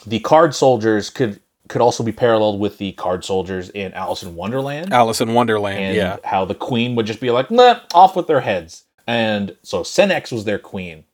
the 0.07 0.21
card 0.21 0.55
soldiers 0.55 1.11
could 1.11 1.41
could 1.73 1.81
also 1.81 2.05
be 2.05 2.13
paralleled 2.13 2.61
with 2.61 2.79
the 2.79 2.93
card 2.93 3.25
soldiers 3.25 3.71
in 3.71 3.93
Alice 3.95 4.23
in 4.23 4.37
Wonderland 4.37 4.93
Alice 4.93 5.21
in 5.21 5.35
Wonderland, 5.35 5.79
and 5.79 5.97
yeah. 5.97 6.17
how 6.25 6.45
the 6.45 6.55
queen 6.55 6.95
would 6.95 7.07
just 7.07 7.21
be 7.21 7.31
like, 7.31 7.51
nah, 7.51 7.81
off 7.95 8.15
with 8.15 8.27
their 8.29 8.41
heads. 8.43 8.85
And 9.07 9.57
so 9.63 9.81
Senex 9.83 10.31
was 10.31 10.45
their 10.45 10.59
queen 10.59 11.05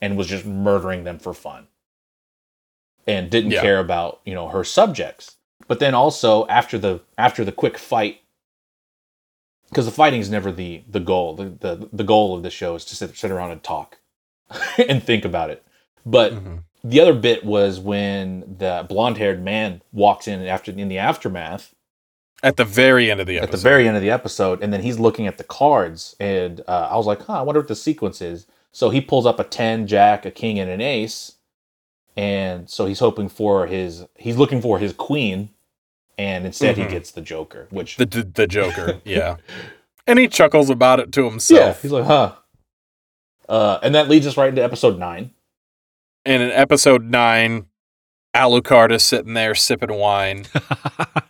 and 0.00 0.16
was 0.16 0.26
just 0.28 0.46
murdering 0.46 1.04
them 1.04 1.18
for 1.18 1.34
fun. 1.34 1.66
And 3.06 3.28
didn't 3.30 3.50
Yeah. 3.50 3.60
care 3.62 3.78
about, 3.80 4.20
you 4.24 4.34
know, 4.34 4.48
her 4.48 4.64
subjects. 4.64 5.36
But 5.66 5.80
then 5.80 5.94
also 5.94 6.46
after 6.46 6.78
the 6.78 7.00
after 7.18 7.44
the 7.44 7.52
quick 7.52 7.76
fight 7.76 8.20
because 9.68 9.84
the 9.86 9.92
fighting 9.92 10.20
is 10.20 10.30
never 10.30 10.50
the 10.52 10.82
the 10.88 11.00
goal. 11.00 11.34
The, 11.34 11.44
the 11.44 11.88
the 11.92 12.04
goal 12.04 12.36
of 12.36 12.42
the 12.42 12.50
show 12.50 12.74
is 12.74 12.84
to 12.86 12.96
sit, 12.96 13.16
sit 13.16 13.30
around 13.30 13.50
and 13.50 13.62
talk 13.62 13.98
and 14.88 15.02
think 15.02 15.24
about 15.24 15.50
it. 15.50 15.62
But 16.06 16.32
Mhm. 16.32 16.62
The 16.84 17.00
other 17.00 17.14
bit 17.14 17.44
was 17.44 17.80
when 17.80 18.40
the 18.58 18.86
blonde-haired 18.88 19.42
man 19.42 19.82
walks 19.92 20.28
in 20.28 20.46
after 20.46 20.70
in 20.72 20.88
the 20.88 20.98
aftermath 20.98 21.74
At 22.42 22.56
the 22.56 22.64
very 22.64 23.10
end 23.10 23.20
of 23.20 23.26
the 23.26 23.38
at 23.38 23.50
the 23.50 23.56
very 23.56 23.86
end 23.88 23.96
of 23.96 24.02
the 24.02 24.10
episode, 24.10 24.62
and 24.62 24.72
then 24.72 24.82
he's 24.82 24.98
looking 24.98 25.26
at 25.26 25.38
the 25.38 25.44
cards, 25.44 26.14
and 26.20 26.60
uh, 26.68 26.88
I 26.90 26.96
was 26.96 27.06
like, 27.06 27.22
"Huh, 27.22 27.40
I 27.40 27.42
wonder 27.42 27.60
what 27.60 27.68
the 27.68 27.74
sequence 27.76 28.22
is." 28.22 28.46
So 28.70 28.90
he 28.90 29.00
pulls 29.00 29.26
up 29.26 29.40
a 29.40 29.44
ten, 29.44 29.86
jack, 29.86 30.24
a 30.24 30.30
king, 30.30 30.58
and 30.60 30.70
an 30.70 30.80
ace, 30.80 31.32
and 32.16 32.68
so 32.70 32.86
he's 32.86 33.00
hoping 33.00 33.28
for 33.28 33.66
his 33.66 34.04
he's 34.16 34.36
looking 34.36 34.60
for 34.62 34.78
his 34.78 34.92
queen, 34.92 35.50
and 36.16 36.46
instead 36.46 36.76
Mhm. 36.76 36.84
he 36.84 36.88
gets 36.90 37.10
the 37.10 37.20
Joker, 37.22 37.66
which 37.70 37.96
the, 37.96 38.06
the 38.06 38.22
the 38.22 38.46
Joker, 38.46 39.00
yeah. 39.04 39.36
And 40.06 40.18
he 40.18 40.28
chuckles 40.28 40.70
about 40.70 41.00
it 41.00 41.10
to 41.12 41.22
yeah, 41.24 41.30
himself. 41.30 41.82
he's 41.82 41.90
like, 41.92 42.04
"Huh," 42.04 42.32
uh, 43.48 43.78
and 43.82 43.94
that 43.96 44.08
leads 44.08 44.26
us 44.26 44.36
right 44.36 44.48
into 44.48 44.62
episode 44.62 44.98
nine. 44.98 45.32
And 46.24 46.42
in 46.42 46.50
episode 46.50 47.04
nine, 47.04 47.66
Alucard 48.34 48.92
is 48.92 49.02
sitting 49.02 49.34
there 49.34 49.54
sipping 49.54 49.94
wine. 49.94 50.44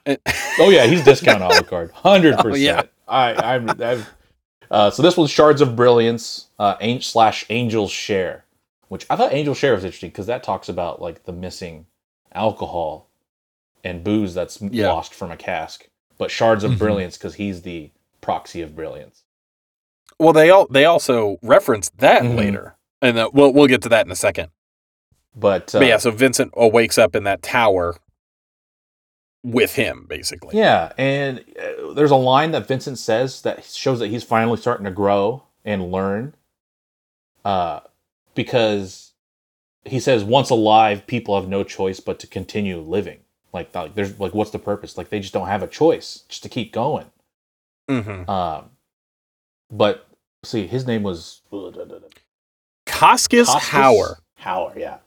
Oh 0.61 0.71
yeah, 0.71 0.87
he's 0.87 1.05
discount 1.05 1.43
Alucard, 1.43 1.91
hundred 1.93 2.35
Oh, 2.39 2.55
yeah. 2.55 2.77
percent. 2.83 2.91
I 3.07 3.35
I'm. 3.35 3.71
I've, 3.81 4.11
uh, 4.71 4.91
so 4.91 5.03
this 5.03 5.17
was 5.17 5.31
Shards 5.31 5.61
of 5.61 5.77
Brilliance, 5.77 6.49
uh, 6.59 6.75
an- 6.81 7.01
slash 7.01 7.45
Angel's 7.49 7.91
Share, 7.93 8.45
which 8.89 9.07
I 9.09 9.17
thought 9.17 9.33
Angel's 9.33 9.57
Share 9.59 9.75
was 9.75 9.85
interesting 9.85 10.11
because 10.11 10.27
that 10.27 10.43
talks 10.43 10.69
about 10.69 11.01
like 11.01 11.25
the 11.25 11.33
missing 11.33 11.87
alcohol 12.33 13.09
and 13.85 14.03
booze 14.03 14.35
that's 14.35 14.61
Yeah. 14.61 14.89
lost 14.93 15.15
from 15.15 15.31
a 15.31 15.37
cask. 15.37 15.89
But 16.19 16.31
Shards 16.31 16.65
of 16.65 16.73
Mhm. 16.73 16.79
Brilliance 16.79 17.17
because 17.17 17.35
he's 17.37 17.63
the 17.63 17.91
proxy 18.21 18.61
of 18.63 18.75
brilliance. 18.75 19.23
Well, 20.19 20.33
they 20.33 20.51
all 20.51 20.67
they 20.69 20.85
also 20.87 21.39
reference 21.43 21.91
that 21.99 22.23
Mhm. 22.23 22.37
later, 22.37 22.77
and 23.01 23.17
uh, 23.19 23.31
we'll 23.33 23.53
we'll 23.53 23.69
get 23.69 23.83
to 23.83 23.89
that 23.91 24.05
in 24.07 24.11
a 24.13 24.17
second. 24.17 24.49
But, 25.37 25.75
uh, 25.75 25.81
but 25.81 25.89
yeah, 25.89 25.99
so 25.99 26.11
Vincent 26.11 26.53
uh, 26.61 26.69
wakes 26.69 26.99
up 26.99 27.15
in 27.15 27.25
that 27.25 27.43
tower, 27.43 27.97
with 29.45 29.75
him, 29.75 30.07
basically. 30.09 30.57
Yeah, 30.59 30.93
and 30.99 31.45
uh, 31.59 31.93
there's 31.95 32.11
a 32.11 32.17
line 32.17 32.51
that 32.53 32.67
Vincent 32.67 32.99
says 32.99 33.43
that 33.43 33.65
shows 33.65 34.01
that 34.01 34.09
he's 34.09 34.25
finally 34.25 34.57
starting 34.57 34.85
to 34.85 34.91
grow 34.91 35.45
and 35.65 35.91
learn. 35.91 36.35
Uh, 37.45 37.81
because 38.35 39.13
he 39.85 40.01
says, 40.01 40.25
once 40.25 40.51
alive, 40.51 41.07
people 41.07 41.39
have 41.41 41.49
no 41.49 41.65
choice 41.65 42.01
but 42.01 42.19
to 42.19 42.27
continue 42.27 42.79
living. 42.79 43.21
Like, 43.53 43.75
like 43.75 43.95
there's 43.95 44.19
like, 44.21 44.35
what's 44.35 44.51
the 44.51 44.59
purpose? 44.59 44.99
Like, 44.99 45.09
they 45.09 45.21
just 45.21 45.33
don't 45.33 45.49
have 45.49 45.63
a 45.63 45.69
choice 45.69 46.25
just 46.29 46.43
to 46.43 46.49
keep 46.49 46.73
going. 46.73 47.07
Mm-hmm. 47.89 48.29
Um, 48.29 48.71
but 49.71 50.07
see, 50.45 50.67
his 50.67 50.87
name 50.87 51.03
was 51.05 51.41
Kazkis 52.87 53.47
Hauer. 53.47 54.17
Hauer, 54.43 54.77
yeah. 54.77 54.99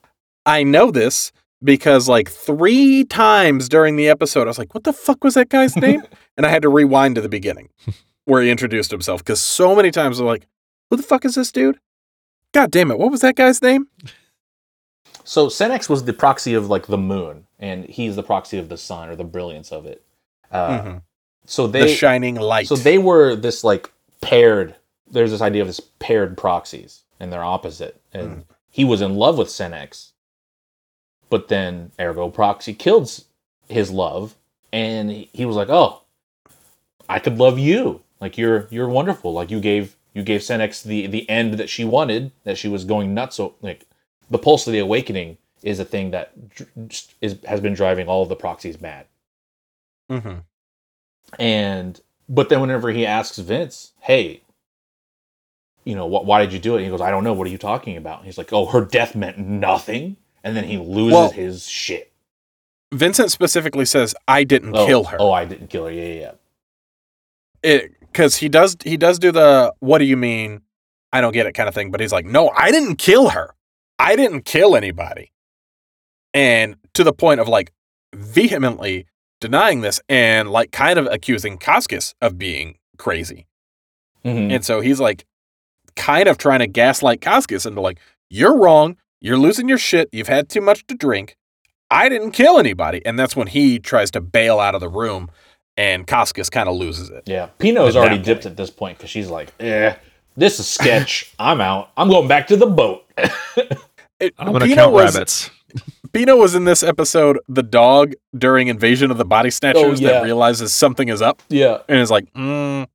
I 0.46 0.64
know 0.64 0.92
this 0.92 1.32
because 1.64 2.10
like 2.10 2.30
three 2.30 3.04
times 3.06 3.70
during 3.70 3.96
the 3.96 4.10
episode, 4.10 4.44
I 4.44 4.46
was 4.48 4.58
like, 4.58 4.74
what 4.74 4.84
the 4.84 4.94
fuck 4.94 5.24
was 5.24 5.36
that 5.36 5.50
guy's 5.50 5.76
name? 5.88 6.02
and 6.38 6.46
I 6.46 6.50
had 6.50 6.62
to 6.64 6.70
rewind 6.70 7.16
to 7.16 7.22
the 7.22 7.30
beginning 7.30 7.70
where 8.26 8.42
he 8.42 8.50
introduced 8.50 8.92
himself 8.92 9.24
because 9.24 9.42
so 9.42 9.76
many 9.76 9.92
times 9.92 10.20
I'm 10.20 10.26
like, 10.26 10.48
who 10.90 10.98
the 10.98 11.04
fuck 11.04 11.26
is 11.26 11.36
this 11.36 11.52
dude? 11.52 11.80
God 12.54 12.72
damn 12.72 12.92
it. 12.92 13.00
What 13.00 13.12
was 13.12 13.22
that 13.22 13.36
guy's 13.36 13.62
name? 13.62 13.88
So 15.24 15.48
Senex 15.48 15.88
was 15.90 16.04
the 16.04 16.14
proxy 16.14 16.54
of 16.54 16.70
like 16.70 16.88
the 16.88 16.98
moon, 16.98 17.46
and 17.60 17.86
he's 17.86 18.16
the 18.16 18.24
proxy 18.24 18.58
of 18.58 18.70
the 18.70 18.78
sun 18.78 19.08
or 19.10 19.16
the 19.16 19.24
brilliance 19.24 19.72
of 19.72 19.86
it. 19.86 20.04
Uh, 20.52 20.82
Mhm. 20.82 21.02
So 21.46 21.68
the 21.68 21.80
they 21.80 21.94
shining 21.96 22.36
light. 22.36 22.68
So 22.68 22.76
they 22.76 22.98
were 22.98 23.36
this 23.36 23.64
like 23.64 23.92
paired. 24.22 24.76
There's 25.10 25.32
this 25.32 25.42
idea 25.42 25.62
of 25.62 25.68
this 25.68 25.80
paired 26.00 26.38
proxies, 26.38 27.04
and 27.20 27.32
they're 27.32 27.44
opposite. 27.44 28.02
And 28.14 28.30
Hmm. 28.30 28.40
he 28.70 28.84
was 28.84 29.02
in 29.02 29.16
love 29.16 29.38
with 29.38 29.48
Senex, 29.48 30.12
but 31.32 31.48
then 31.48 31.92
Ergo 32.00 32.30
Proxy 32.30 32.74
killed 32.74 33.10
his 33.68 33.90
love, 33.90 34.36
and 34.72 35.10
he, 35.10 35.46
was 35.46 35.56
like, 35.56 35.70
"Oh, 35.70 36.02
I 37.10 37.20
could 37.20 37.40
love 37.40 37.58
you. 37.58 38.02
Like 38.20 38.38
you're 38.38 38.68
you're 38.70 38.90
wonderful. 38.90 39.34
Like 39.34 39.50
you 39.50 39.62
gave 39.62 39.96
you 40.14 40.24
gave 40.24 40.42
Senex 40.42 40.84
the 40.84 41.08
the 41.08 41.28
end 41.30 41.56
that 41.56 41.70
she 41.70 41.86
wanted. 41.86 42.32
That 42.44 42.58
she 42.58 42.68
was 42.68 42.84
going 42.84 43.14
nuts. 43.16 43.38
So 43.38 43.56
like 43.62 43.88
the 44.30 44.38
pulse 44.38 44.68
of 44.68 44.74
the 44.74 44.80
awakening 44.80 45.38
is 45.64 45.80
a 45.80 45.86
thing 45.86 46.12
that 46.12 46.34
is 47.22 47.38
has 47.46 47.62
been 47.62 47.74
driving 47.74 48.08
all 48.08 48.24
of 48.24 48.30
the 48.30 48.36
proxies 48.36 48.82
mad." 48.82 49.08
Mm-hmm. 50.12 50.40
And 51.40 52.02
but 52.28 52.50
then 52.50 52.60
whenever 52.60 52.92
he 52.92 53.06
asks 53.06 53.38
Vince, 53.40 53.94
"Hey, 54.02 54.42
you 55.86 55.96
know, 55.96 56.10
wh- 56.10 56.26
why 56.26 56.42
did 56.42 56.52
you 56.52 56.60
do 56.60 56.76
it?" 56.76 56.84
He 56.84 56.90
goes, 56.90 57.00
"I 57.00 57.10
don't 57.10 57.24
know. 57.24 57.34
What 57.34 57.48
are 57.48 57.52
you 57.52 57.58
talking 57.58 57.96
about?" 57.96 58.26
He's 58.26 58.38
like, 58.38 58.52
"Oh, 58.52 58.66
her 58.66 58.84
death 58.84 59.16
meant 59.16 59.38
nothing," 59.38 60.18
and 60.44 60.56
then 60.56 60.64
he 60.66 60.78
loses 60.78 61.14
Well- 61.14 61.32
his 61.32 61.68
shit. 61.68 62.12
Vincent 62.94 63.32
specifically 63.32 63.86
says, 63.86 64.14
I 64.28 64.44
didn't 64.44 64.76
Oh, 64.76 64.86
kill 64.86 65.04
her. 65.06 65.18
Oh, 65.20 65.32
I 65.32 65.46
didn't 65.46 65.68
kill 65.68 65.86
her. 65.86 65.92
Yeah, 65.92 66.34
yeah. 67.64 67.88
because 68.02 68.36
he 68.38 68.50
does 68.50 68.76
he 68.84 68.98
does 68.98 69.18
do 69.20 69.32
the 69.32 69.74
what 69.80 70.00
do 70.00 70.06
you 70.06 70.18
mean 70.18 70.62
I 71.14 71.22
don't 71.22 71.34
get 71.34 71.46
it 71.46 71.54
kind 71.54 71.68
of 71.70 71.76
thing, 71.76 71.92
but 71.92 72.00
he's 72.00 72.12
like, 72.14 72.26
no, 72.26 72.50
I 72.50 72.72
didn't 72.72 72.96
kill 72.96 73.30
her. 73.30 73.54
I 74.00 74.16
didn't 74.16 74.44
kill 74.46 74.76
anybody. 74.78 75.32
And 76.34 76.76
to 76.94 77.04
the 77.04 77.12
point 77.14 77.40
of 77.42 77.48
like 77.50 77.72
vehemently 78.16 79.06
denying 79.42 79.82
this 79.82 80.00
and 80.10 80.50
like 80.50 80.72
kind 80.72 80.98
of 81.00 81.06
accusing 81.08 81.58
Kazkis 81.58 82.14
of 82.22 82.38
being 82.38 82.78
crazy. 82.98 83.48
Mhm. 84.26 84.54
And 84.56 84.66
so 84.66 84.80
he's 84.82 85.00
like 85.00 85.26
kind 85.96 86.28
of 86.30 86.38
trying 86.38 86.60
to 86.60 86.68
gaslight 86.68 87.20
Kazkis 87.22 87.66
into 87.66 87.82
like, 87.82 88.00
you're 88.30 88.56
wrong. 88.58 88.98
You're 89.22 89.38
losing 89.38 89.70
your 89.70 89.78
shit. 89.78 90.10
You've 90.12 90.28
had 90.28 90.50
too 90.50 90.62
much 90.62 90.86
to 90.88 90.96
drink. 90.96 91.38
I 91.90 92.10
didn't 92.10 92.32
kill 92.32 92.58
anybody. 92.58 93.06
And 93.06 93.20
that's 93.20 93.36
when 93.36 93.48
he 93.48 93.78
tries 93.80 94.10
to 94.12 94.22
bail 94.22 94.60
out 94.60 94.74
of 94.76 94.82
the 94.82 94.90
room 94.90 95.30
and 95.78 96.06
Kazkis 96.08 96.50
kind 96.52 96.68
of 96.68 96.76
loses 96.76 97.10
it. 97.10 97.24
yeah. 97.26 97.48
Pino's 97.60 97.96
At 97.96 98.00
already 98.00 98.18
that 98.18 98.26
dipped 98.26 98.46
at 98.46 98.58
this 98.58 98.70
point 98.70 98.98
because 98.98 99.10
she's 99.10 99.30
like, 99.30 99.54
"Eh, 99.60 99.96
this 100.36 100.60
is 100.60 100.68
sketch. 100.68 101.34
I'm 101.40 101.62
out. 101.62 101.92
I'm 101.96 102.10
going 102.10 102.28
back 102.28 102.48
to 102.48 102.58
the 102.58 102.66
boat." 102.68 103.06
It- 104.20 104.34
I'm 104.38 104.52
gonna 104.52 104.66
Pino 104.66 104.76
count 104.76 104.94
was, 104.94 105.16
rabbits. 105.16 105.50
Pino 106.14 106.36
was 106.36 106.54
in 106.56 106.66
this 106.66 106.84
episode 106.84 107.40
the 107.48 107.64
dog 107.64 108.14
during 108.38 108.68
Invasion 108.68 109.10
of 109.12 109.18
the 109.18 109.26
Body 109.26 109.50
Snatchers 109.50 110.00
Oh, 110.02 110.04
yeah. 110.04 110.12
that 110.12 110.24
realizes 110.24 110.74
something 110.74 111.08
is 111.08 111.22
up 111.22 111.42
yeah. 111.50 111.80
and 111.88 112.00
is 112.00 112.12
like, 112.12 112.32
mm, 112.34 112.86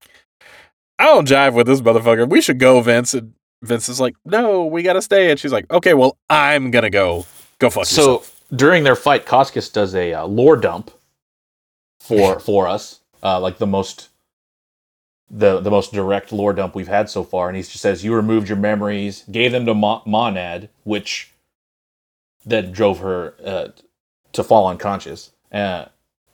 I 0.98 1.04
don't 1.06 1.26
jive 1.26 1.54
with 1.54 1.66
this 1.66 1.80
motherfucker. 1.80 2.28
We 2.28 2.40
should 2.42 2.58
go, 2.60 2.80
Vince. 2.82 3.14
And 3.14 3.32
Vince 3.66 3.88
is 3.88 4.00
like, 4.00 4.14
no, 4.24 4.64
we 4.66 4.82
gotta 4.82 5.02
stay. 5.02 5.30
And 5.30 5.38
she's 5.38 5.52
like, 5.52 5.70
okay, 5.70 5.94
well, 5.94 6.16
I'm 6.30 6.70
gonna 6.70 6.90
go. 6.90 7.26
Go 7.58 7.70
fuck 7.70 7.86
So 7.86 8.00
yourself. 8.00 8.26
So 8.50 8.56
during 8.56 8.84
their 8.84 8.96
fight, 8.96 9.26
Kazkis 9.26 9.72
does 9.72 9.94
a 9.94 10.14
uh, 10.14 10.26
lore 10.26 10.56
dump 10.56 10.90
for 12.00 12.38
for 12.48 12.66
us, 12.68 13.00
uh, 13.22 13.40
like 13.40 13.58
the 13.58 13.66
most 13.66 14.08
the 15.30 15.60
the 15.60 15.70
most 15.70 15.92
direct 15.92 16.32
lore 16.32 16.52
dump 16.52 16.74
we've 16.74 16.88
had 16.88 17.10
so 17.10 17.24
far, 17.24 17.48
and 17.48 17.56
he 17.56 17.62
just 17.62 17.80
says 17.80 18.04
you 18.04 18.14
removed 18.14 18.48
your 18.48 18.58
memories, 18.58 19.24
gave 19.30 19.52
them 19.52 19.66
to 19.66 19.74
Mo- 19.74 20.02
Monad, 20.06 20.68
which 20.84 21.32
that 22.44 22.72
drove 22.72 23.00
her 23.00 23.34
uh, 23.44 23.68
to 24.32 24.44
fall 24.44 24.68
unconscious, 24.68 25.32
uh, 25.52 25.86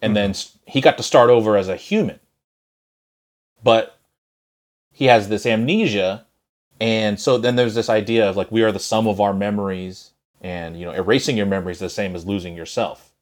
and 0.02 0.14
then 0.14 0.34
he 0.66 0.80
got 0.80 0.96
to 0.98 1.02
start 1.02 1.30
over 1.30 1.56
as 1.56 1.68
a 1.68 1.76
human, 1.76 2.20
but 3.62 3.98
he 4.90 5.06
has 5.06 5.28
this 5.28 5.46
amnesia, 5.46 6.26
and 6.82 7.18
so 7.18 7.38
then 7.38 7.56
there's 7.56 7.74
this 7.74 7.88
idea 7.88 8.28
of 8.28 8.36
like 8.36 8.52
we 8.52 8.62
are 8.62 8.72
the 8.72 8.78
sum 8.78 9.06
of 9.06 9.20
our 9.20 9.32
memories 9.32 10.10
and 10.40 10.78
you 10.78 10.84
know 10.84 10.92
erasing 10.92 11.36
your 11.36 11.46
memories 11.46 11.76
is 11.76 11.80
the 11.80 11.88
same 11.90 12.14
as 12.14 12.26
losing 12.26 12.56
yourself. 12.56 13.12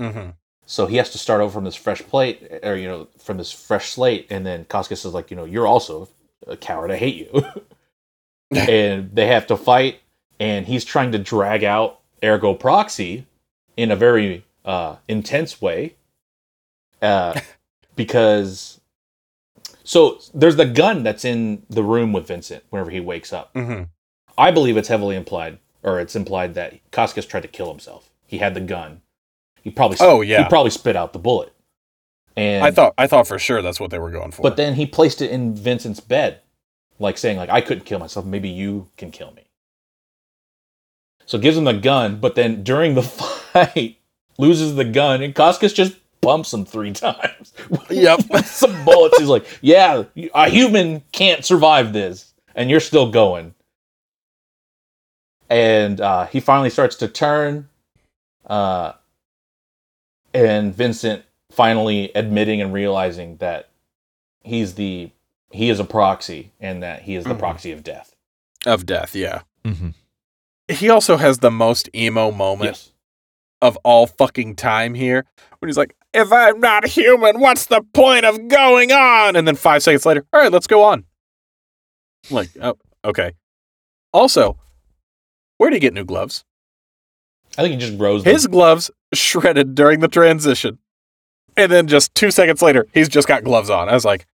Hmm 0.00 0.30
so 0.66 0.86
he 0.86 0.96
has 0.96 1.10
to 1.10 1.18
start 1.18 1.40
over 1.40 1.52
from 1.52 1.64
this 1.64 1.74
fresh 1.74 2.02
plate 2.02 2.60
or 2.62 2.76
you 2.76 2.88
know 2.88 3.08
from 3.18 3.36
this 3.36 3.52
fresh 3.52 3.90
slate. 3.90 4.26
And 4.30 4.44
then 4.46 4.64
Kazkis 4.64 5.04
is 5.04 5.14
like 5.14 5.30
you 5.30 5.36
know 5.36 5.44
you're 5.44 5.66
also 5.66 6.08
a 6.46 6.56
coward. 6.56 6.90
I 6.90 6.96
hate 6.96 7.16
you. 7.16 7.44
And 8.50 9.10
they 9.12 9.26
have 9.26 9.48
to 9.48 9.56
fight. 9.56 10.00
And 10.38 10.66
he's 10.66 10.84
trying 10.84 11.10
to 11.12 11.18
drag 11.18 11.64
out 11.64 11.98
ergo 12.22 12.54
proxy 12.54 13.26
in 13.76 13.90
a 13.90 13.96
very 13.96 14.44
uh, 14.64 14.96
intense 15.08 15.60
way 15.60 15.96
uh, 17.02 17.40
because 17.96 18.80
so 19.84 20.18
there's 20.34 20.56
the 20.56 20.64
gun 20.66 21.02
that's 21.02 21.24
in 21.24 21.62
the 21.70 21.82
room 21.82 22.12
with 22.12 22.26
vincent 22.26 22.64
whenever 22.70 22.90
he 22.90 23.00
wakes 23.00 23.32
up 23.32 23.50
hmm 23.54 23.82
I 24.36 24.50
believe 24.50 24.76
it's 24.76 24.88
heavily 24.88 25.14
implied, 25.14 25.58
or 25.84 26.00
it's 26.00 26.16
implied 26.16 26.54
that 26.54 26.74
Kazkis 26.90 27.28
tried 27.28 27.42
to 27.42 27.48
kill 27.48 27.68
himself. 27.70 28.10
He 28.26 28.38
had 28.38 28.54
the 28.54 28.60
gun. 28.60 29.00
He 29.62 29.70
probably 29.70 29.96
Oh, 30.00 30.22
yeah. 30.22 30.42
he 30.42 30.48
probably 30.48 30.72
spit 30.72 30.96
out 30.96 31.12
the 31.12 31.20
bullet. 31.20 31.52
And 32.36 32.64
I 32.64 32.72
thought 32.72 32.94
I 32.98 33.06
thought 33.06 33.28
for 33.28 33.38
sure 33.38 33.62
that's 33.62 33.78
what 33.78 33.92
they 33.92 33.98
were 34.00 34.10
going 34.10 34.32
for. 34.32 34.42
but 34.42 34.56
then 34.56 34.74
he 34.74 34.86
placed 34.86 35.22
it 35.22 35.30
in 35.30 35.54
Vincent's 35.54 36.00
bed, 36.00 36.40
like 36.98 37.16
saying 37.16 37.36
like 37.36 37.48
I 37.48 37.60
couldn't 37.60 37.84
kill 37.84 38.00
myself. 38.00 38.26
Maybe 38.26 38.48
you 38.48 38.88
can 38.96 39.12
kill 39.12 39.30
me. 39.34 39.46
So 41.26 41.38
gives 41.38 41.56
him 41.56 41.62
the 41.64 41.72
gun, 41.72 42.18
but 42.18 42.34
then 42.34 42.64
during 42.64 42.94
the 42.96 43.02
fight 43.52 43.98
loses 44.36 44.74
the 44.74 44.84
gun, 44.84 45.22
and 45.22 45.32
Kazkis 45.32 45.72
just 45.72 45.94
bumps 46.24 46.52
him 46.52 46.64
three 46.64 46.92
times. 46.92 47.52
Yep. 47.90 48.22
some 48.44 48.84
bullets. 48.84 49.18
He's 49.18 49.28
like, 49.28 49.46
"Yeah, 49.60 50.04
a 50.34 50.48
human 50.48 51.02
can't 51.12 51.44
survive 51.44 51.92
this, 51.92 52.34
and 52.54 52.68
you're 52.70 52.80
still 52.80 53.10
going." 53.10 53.54
And 55.50 56.00
uh, 56.00 56.26
he 56.26 56.40
finally 56.40 56.70
starts 56.70 56.96
to 56.96 57.08
turn, 57.08 57.68
uh, 58.46 58.92
and 60.32 60.74
Vincent 60.74 61.24
finally 61.52 62.10
admitting 62.14 62.60
and 62.60 62.72
realizing 62.72 63.36
that 63.36 63.68
he's 64.42 64.74
the 64.74 65.10
he 65.52 65.68
is 65.70 65.78
a 65.78 65.84
proxy 65.84 66.50
and 66.58 66.82
that 66.82 67.02
he 67.02 67.14
is 67.14 67.22
the 67.24 67.34
Mhm. 67.34 67.38
proxy 67.38 67.70
of 67.70 67.84
death. 67.84 68.10
of 68.66 68.86
death, 68.86 69.14
yeah. 69.14 69.42
hmm 69.64 69.90
He 70.68 70.88
also 70.88 71.16
has 71.18 71.38
the 71.38 71.50
most 71.50 71.88
emo 71.94 72.30
moment 72.32 72.70
Yes. 72.70 72.90
of 73.62 73.76
all 73.84 74.06
fucking 74.06 74.56
time 74.56 74.94
here 74.94 75.26
when 75.58 75.68
he's 75.68 75.76
like, 75.76 75.94
if 76.14 76.32
I'm 76.32 76.60
not 76.60 76.86
human, 76.86 77.40
what's 77.40 77.66
the 77.66 77.82
point 77.92 78.24
of 78.24 78.48
going 78.48 78.92
on? 78.92 79.36
And 79.36 79.46
then 79.46 79.56
five 79.56 79.82
seconds 79.82 80.06
later, 80.06 80.24
all 80.32 80.40
right, 80.40 80.52
let's 80.52 80.66
go 80.66 80.82
on. 80.82 81.04
Like, 82.30 82.50
oh, 82.62 82.76
okay. 83.04 83.32
Also, 84.12 84.56
where 85.58 85.70
did 85.70 85.76
he 85.76 85.80
get 85.80 85.92
new 85.94 86.04
gloves? 86.04 86.44
I 87.58 87.62
think 87.62 87.74
he 87.74 87.78
just 87.80 87.98
grows 87.98 88.24
them. 88.24 88.32
His 88.32 88.46
gloves 88.46 88.90
shredded 89.12 89.74
during 89.74 90.00
the 90.00 90.08
transition. 90.08 90.78
And 91.56 91.70
then 91.70 91.86
just 91.86 92.14
two 92.14 92.30
seconds 92.30 92.62
later, 92.62 92.86
he's 92.94 93.08
just 93.08 93.28
got 93.28 93.44
gloves 93.44 93.70
on. 93.70 93.88
I 93.88 93.94
was 93.94 94.04
like, 94.04 94.26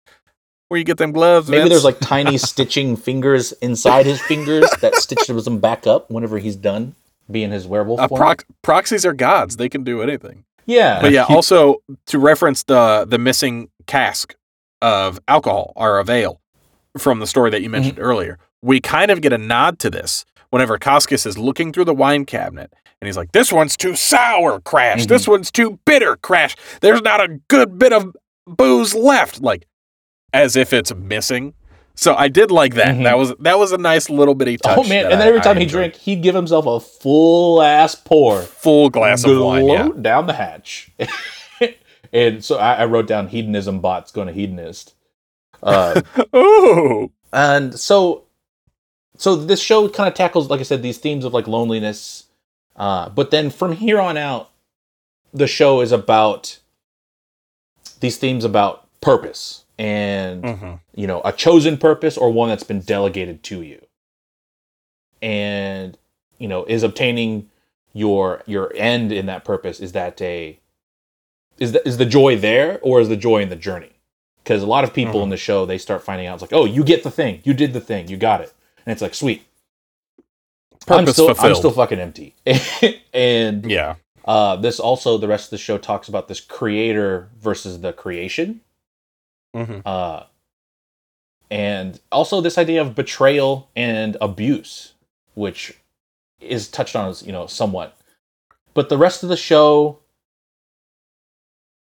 where 0.68 0.78
you 0.78 0.84
get 0.84 0.96
them 0.98 1.12
gloves? 1.12 1.48
Maybe 1.50 1.62
Vince? 1.62 1.70
there's 1.70 1.84
like 1.84 1.98
tiny 2.00 2.38
stitching 2.38 2.96
fingers 2.96 3.52
inside 3.52 4.06
his 4.06 4.20
fingers 4.22 4.70
that 4.80 4.94
stitches 4.94 5.44
them 5.44 5.58
back 5.58 5.86
up 5.86 6.10
whenever 6.10 6.38
he's 6.38 6.56
done 6.56 6.94
being 7.30 7.50
his 7.50 7.66
werewolf 7.66 8.00
Uh, 8.00 8.08
form. 8.08 8.18
prox- 8.20 8.44
proxies 8.62 9.04
are 9.04 9.12
gods. 9.12 9.56
They 9.56 9.68
can 9.68 9.84
do 9.84 10.00
anything. 10.02 10.44
Yeah, 10.70 11.00
But 11.00 11.12
yeah, 11.12 11.26
he- 11.26 11.34
also 11.34 11.82
to 12.06 12.18
reference 12.18 12.62
the 12.64 13.04
the 13.08 13.18
missing 13.18 13.70
cask 13.86 14.34
of 14.82 15.18
alcohol 15.28 15.72
or 15.76 15.98
of 15.98 16.08
ale 16.08 16.40
from 16.96 17.18
the 17.20 17.26
story 17.26 17.50
that 17.50 17.62
you 17.62 17.70
mentioned 17.70 17.96
mm-hmm. 17.96 18.04
earlier, 18.04 18.38
we 18.62 18.80
kind 18.80 19.10
of 19.10 19.20
get 19.20 19.32
a 19.32 19.38
nod 19.38 19.78
to 19.80 19.90
this 19.90 20.24
whenever 20.50 20.78
Kazkis 20.78 21.26
is 21.26 21.38
looking 21.38 21.72
through 21.72 21.84
the 21.84 21.94
wine 21.94 22.24
cabinet 22.24 22.72
and 23.00 23.06
he's 23.06 23.16
like, 23.16 23.32
"This 23.32 23.52
one's 23.52 23.76
too 23.76 23.94
sour, 23.96 24.60
crash. 24.60 25.06
This 25.06 25.22
mm-hmm. 25.22 25.32
one's 25.32 25.50
too 25.50 25.78
bitter, 25.84 26.16
crash. 26.16 26.56
There's 26.80 27.02
not 27.02 27.20
a 27.20 27.40
good 27.48 27.78
bit 27.78 27.92
of 27.92 28.14
booze 28.46 28.94
left." 28.94 29.40
Like, 29.40 29.66
as 30.32 30.56
if 30.56 30.72
it's 30.72 30.94
missing. 30.94 31.54
So 32.00 32.14
I 32.14 32.28
did 32.28 32.50
like 32.50 32.76
that. 32.76 32.94
Mhm. 32.94 33.04
That 33.04 33.18
was 33.18 33.34
that 33.40 33.58
was 33.58 33.72
a 33.72 33.76
nice 33.78 34.08
little 34.08 34.34
bitty 34.34 34.56
touch. 34.56 34.78
oh 34.78 34.84
man! 34.88 35.04
And 35.04 35.12
then 35.20 35.22
I- 35.22 35.26
every 35.26 35.40
time 35.42 35.58
I 35.58 35.60
he 35.60 35.66
drank, 35.66 35.96
he'd 35.96 36.22
give 36.22 36.34
himself 36.34 36.64
a 36.66 36.80
full 36.80 37.60
ass 37.60 37.94
pour, 37.94 38.40
full 38.40 38.88
glass 38.88 39.22
of 39.24 39.38
wine. 39.38 39.66
Yeah. 39.68 39.90
Down 40.00 40.26
the 40.26 40.32
hatch. 40.32 40.90
and 42.12 42.42
so 42.42 42.56
I, 42.56 42.76
I 42.76 42.84
wrote 42.86 43.06
down 43.06 43.28
hedonism 43.28 43.80
bots 43.80 44.12
going 44.12 44.28
to 44.28 44.32
hedonist. 44.32 44.94
Uh, 45.62 46.00
Ooh. 46.34 47.12
and 47.34 47.78
so 47.78 48.24
so 49.18 49.36
this 49.36 49.60
show 49.60 49.86
kind 49.90 50.08
of 50.08 50.14
tackles 50.14 50.48
like 50.48 50.58
i 50.60 50.62
said 50.62 50.80
these 50.80 50.96
themes 50.96 51.26
of 51.26 51.34
like 51.34 51.46
loneliness 51.46 52.24
uh, 52.76 53.10
but 53.10 53.30
then 53.30 53.50
from 53.50 53.72
here 53.72 54.00
on 54.00 54.16
out 54.16 54.48
the 55.34 55.46
show 55.46 55.82
is 55.82 55.92
about 55.92 56.58
these 58.00 58.16
themes 58.16 58.42
about 58.42 58.86
purpose 59.02 59.66
and 59.80 60.44
hmm 60.44 60.74
you 60.94 61.06
know 61.06 61.22
a 61.24 61.32
chosen 61.32 61.78
purpose 61.78 62.18
or 62.18 62.30
one 62.30 62.50
that's 62.50 62.62
been 62.62 62.80
delegated 62.82 63.42
to 63.44 63.62
you. 63.62 63.80
And 65.22 65.96
you 66.38 66.48
know 66.48 66.64
is 66.66 66.82
obtaining 66.82 67.48
your 67.94 68.42
your 68.46 68.72
end 68.76 69.10
in 69.12 69.26
that 69.26 69.44
purpose 69.44 69.80
is 69.80 69.92
that 69.92 70.20
a 70.20 70.58
is 71.58 71.72
the, 71.72 71.86
is 71.86 71.96
the 71.98 72.06
joy 72.06 72.36
there 72.36 72.78
or 72.82 73.00
is 73.00 73.08
the 73.08 73.16
joy 73.16 73.42
in 73.42 73.48
the 73.48 73.56
journey? 73.56 73.90
Because 74.44 74.62
a 74.62 74.66
lot 74.66 74.84
of 74.84 74.92
people 74.94 75.20
Mhm. 75.20 75.24
in 75.24 75.28
the 75.30 75.36
show 75.36 75.64
they 75.66 75.78
start 75.78 76.02
finding 76.02 76.26
out 76.26 76.34
it's 76.34 76.42
like 76.42 76.52
oh 76.52 76.66
you 76.66 76.84
get 76.84 77.02
the 77.02 77.10
thing. 77.10 77.40
You 77.44 77.54
did 77.54 77.72
the 77.72 77.80
thing. 77.80 78.08
You 78.08 78.16
got 78.18 78.40
it. 78.42 78.52
And 78.84 78.92
it's 78.92 79.02
like 79.02 79.14
sweet. 79.14 79.42
I'm 80.88 81.04
Purpose 81.04 81.14
still 81.14 81.28
I'm 81.38 81.54
still 81.54 81.70
fucking 81.72 82.00
empty. 82.00 82.34
And 83.12 83.70
Yeah. 83.70 83.96
uh, 84.24 84.56
this 84.56 84.78
also 84.80 85.18
the 85.18 85.28
rest 85.28 85.46
of 85.46 85.50
the 85.50 85.58
show 85.58 85.78
talks 85.78 86.08
about 86.08 86.28
this 86.28 86.40
creator 86.40 87.28
versus 87.38 87.80
the 87.80 87.92
creation 87.92 88.60
hmm 89.54 89.80
uh, 89.84 90.24
and 91.50 91.98
also 92.12 92.40
this 92.40 92.56
idea 92.58 92.80
of 92.80 92.94
betrayal 92.94 93.68
and 93.74 94.16
abuse, 94.20 94.94
which 95.34 95.76
is 96.40 96.68
touched 96.68 96.94
on 96.94 97.08
as 97.08 97.22
you 97.22 97.32
know 97.32 97.46
somewhat. 97.46 97.96
But 98.74 98.88
the 98.88 98.96
rest 98.98 99.22
of 99.24 99.28
the 99.28 99.36
show, 99.36 99.98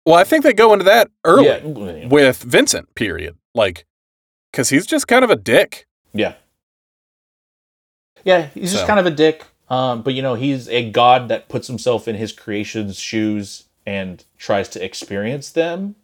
Well, 0.06 0.16
I 0.16 0.24
think 0.26 0.44
they 0.44 0.54
go 0.54 0.74
into 0.74 0.86
that 0.86 1.10
early 1.24 1.46
yeah, 1.46 2.08
with 2.08 2.44
Vincent. 2.44 2.94
Period. 2.96 3.38
Like, 3.54 3.86
because 4.52 4.70
he's 4.70 4.86
just 4.86 5.08
kind 5.08 5.24
of 5.24 5.30
a 5.30 5.36
dick. 5.38 5.88
yeah, 6.14 6.34
yeah, 8.26 8.48
he's 8.54 8.72
just 8.72 8.84
So. 8.84 8.88
kind 8.88 9.00
of 9.00 9.06
a 9.06 9.12
dick. 9.12 9.46
Um, 9.70 10.02
but 10.04 10.14
you 10.14 10.22
know, 10.22 10.36
he's 10.36 10.68
a 10.70 10.92
god 10.92 11.30
that 11.30 11.48
puts 11.50 11.68
himself 11.68 12.08
in 12.08 12.16
his 12.16 12.32
creation's 12.32 13.00
shoes 13.00 13.64
and 13.86 14.24
tries 14.38 14.68
to 14.70 14.84
experience 14.84 15.50
them 15.50 15.96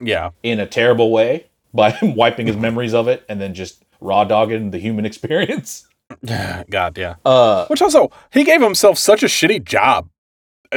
Yeah. 0.00 0.30
in 0.42 0.58
a 0.60 0.66
terrible 0.66 1.10
way 1.10 1.46
by 1.74 1.96
wiping 2.02 2.46
his 2.46 2.56
memories 2.56 2.94
of 2.94 3.06
it 3.08 3.24
and 3.28 3.40
then 3.40 3.54
just 3.54 3.84
raw 4.00 4.24
dogging 4.24 4.70
the 4.70 4.78
human 4.78 5.04
experience. 5.10 5.86
God, 6.70 6.98
yeah. 6.98 7.16
Uh, 7.24 7.66
Which 7.66 7.82
also, 7.82 8.10
he 8.32 8.44
gave 8.44 8.60
himself 8.62 8.98
such 8.98 9.22
a 9.22 9.26
shitty 9.26 9.64
job 9.64 10.08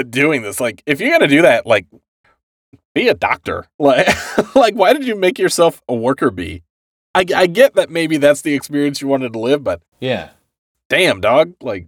doing 0.09 0.41
this. 0.43 0.59
Like, 0.59 0.83
if 0.85 0.99
you're 1.01 1.11
gonna 1.11 1.27
do 1.27 1.41
that, 1.43 1.65
like, 1.65 1.85
be 2.93 3.07
a 3.07 3.13
doctor. 3.15 3.65
Like, 3.79 4.55
like, 4.55 4.75
why 4.75 4.93
did 4.93 5.05
you 5.05 5.15
make 5.15 5.39
yourself 5.39 5.81
a 5.89 5.95
worker 5.95 6.29
bee? 6.29 6.61
I, 7.15 7.25
I 7.35 7.47
get 7.47 7.75
that 7.75 7.89
maybe 7.89 8.17
that's 8.17 8.41
the 8.41 8.53
experience 8.55 9.01
you 9.01 9.07
wanted 9.07 9.33
to 9.33 9.39
live, 9.39 9.63
but 9.63 9.81
yeah. 9.99 10.29
damn, 10.89 11.21
dog. 11.21 11.53
Like, 11.61 11.87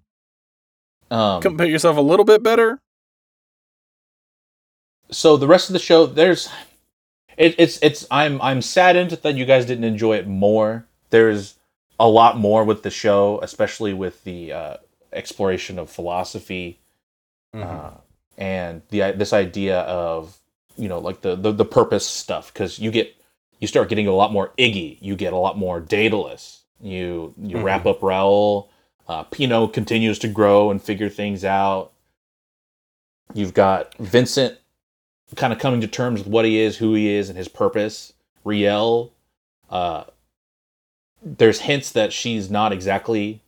Um, 1.12 1.42
couldn't 1.42 1.58
put 1.58 1.68
yourself 1.70 1.98
a 1.98 2.02
little 2.02 2.26
bit 2.26 2.42
better. 2.44 2.80
so 5.12 5.38
the 5.38 5.48
rest 5.48 5.70
of 5.70 5.74
the 5.74 5.80
show 5.80 6.06
there's 6.06 6.50
it, 7.38 7.56
it's 7.58 7.78
it's 7.82 8.06
i'm 8.12 8.42
i'm 8.42 8.62
saddened 8.62 9.12
that 9.12 9.36
you 9.36 9.46
guys 9.46 9.66
didn't 9.66 9.84
enjoy 9.84 10.16
it 10.18 10.28
more 10.28 10.86
there's 11.10 11.56
a 12.00 12.08
lot 12.08 12.38
more 12.38 12.64
with 12.64 12.84
the 12.84 12.90
show 12.92 13.40
especially 13.42 13.94
with 13.94 14.24
the 14.24 14.52
uh, 14.54 14.78
exploration 15.14 15.80
of 15.80 15.90
philosophy 15.90 16.80
Mm-hmm. 17.56 17.86
uh, 17.88 17.92
and 18.38 18.82
the 18.90 19.12
this 19.14 19.32
idea 19.32 19.80
of 19.82 20.38
you 20.78 20.90
know 20.90 21.00
like 21.00 21.22
the 21.22 21.36
the, 21.38 21.54
the 21.54 21.64
purpose 21.66 22.06
stuff 22.06 22.52
because 22.54 22.80
you 22.80 22.92
get 22.92 23.16
you 23.62 23.68
start 23.68 23.88
getting 23.88 24.08
a 24.08 24.12
lot 24.14 24.34
more 24.34 24.52
iggy 24.58 24.98
you 25.02 25.16
get 25.16 25.32
a 25.32 25.38
lot 25.38 25.58
more 25.58 25.80
daedalus 25.80 26.64
you 26.82 27.34
you 27.42 27.56
Mhm. 27.58 27.64
wrap 27.64 27.86
up 27.86 28.02
Raul 28.02 28.68
uh, 29.08 29.24
pino 29.24 29.68
continues 29.68 30.20
to 30.20 30.28
grow 30.28 30.70
and 30.70 30.82
figure 30.82 31.08
things 31.10 31.46
out 31.46 31.94
you've 33.34 33.54
got 33.54 33.96
vincent 34.00 34.58
kind 35.36 35.52
of 35.52 35.60
coming 35.60 35.82
to 35.82 35.88
terms 35.88 36.20
with 36.20 36.28
what 36.28 36.46
he 36.46 36.60
is 36.60 36.78
who 36.78 36.94
he 36.94 37.10
is 37.10 37.30
and 37.30 37.38
his 37.38 37.48
purpose 37.48 38.14
Re-l 38.44 39.12
uh, 39.70 40.04
there's 41.22 41.62
hints 41.62 41.92
that 41.92 42.14
she's 42.14 42.50
not 42.50 42.72
exactly 42.72 43.42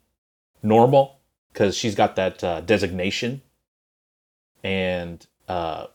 normal 0.63 1.19
because 1.53 1.75
she's 1.77 1.95
got 1.95 2.15
that 2.15 2.43
uh, 2.43 2.61
designation 2.61 3.41
and 4.63 5.27
uh, 5.47 5.87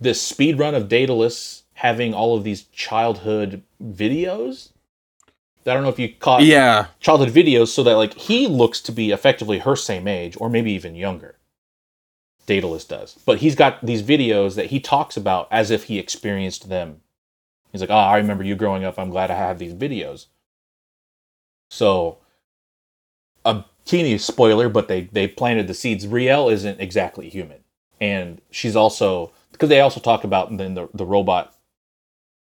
this 0.00 0.20
speed 0.20 0.58
run 0.58 0.74
of 0.74 0.88
Daedalus 0.88 1.64
having 1.74 2.14
all 2.14 2.36
of 2.36 2.44
these 2.44 2.62
childhood 2.64 3.62
videos. 3.82 4.70
I 5.66 5.72
don't 5.72 5.82
know 5.82 5.88
if 5.88 5.98
you 5.98 6.12
caught 6.12 6.42
yeah. 6.42 6.86
childhood 7.00 7.30
videos, 7.30 7.68
so 7.68 7.82
that 7.82 7.94
like 7.94 8.14
he 8.14 8.46
looks 8.46 8.80
to 8.82 8.92
be 8.92 9.10
effectively 9.12 9.58
her 9.58 9.76
same 9.76 10.06
age, 10.06 10.36
or 10.38 10.50
maybe 10.50 10.72
even 10.72 10.94
younger. 10.94 11.36
Daedalus 12.46 12.84
does, 12.84 13.18
but 13.24 13.38
he's 13.38 13.54
got 13.54 13.84
these 13.84 14.02
videos 14.02 14.54
that 14.56 14.66
he 14.66 14.80
talks 14.80 15.16
about 15.16 15.48
as 15.50 15.70
if 15.70 15.84
he 15.84 15.98
experienced 15.98 16.68
them. 16.68 17.00
He's 17.72 17.80
like, 17.80 17.90
"Oh, 17.90 17.94
I 17.94 18.16
remember 18.16 18.44
you 18.44 18.54
growing 18.54 18.84
up. 18.84 18.98
I'm 18.98 19.10
glad 19.10 19.30
I 19.30 19.34
have 19.34 19.58
these 19.58 19.74
videos." 19.74 20.26
So, 21.70 22.18
a 23.44 23.64
teeny 23.84 24.18
spoiler, 24.18 24.68
but 24.68 24.88
they 24.88 25.02
they 25.12 25.26
planted 25.26 25.66
the 25.66 25.74
seeds. 25.74 26.06
Re-l 26.06 26.48
isn't 26.48 26.80
exactly 26.80 27.28
human, 27.28 27.64
and 28.00 28.40
she's 28.50 28.76
also 28.76 29.32
because 29.52 29.68
they 29.68 29.80
also 29.80 30.00
talk 30.00 30.24
about 30.24 30.56
then 30.56 30.74
the 30.74 30.88
the 30.94 31.06
robot 31.06 31.54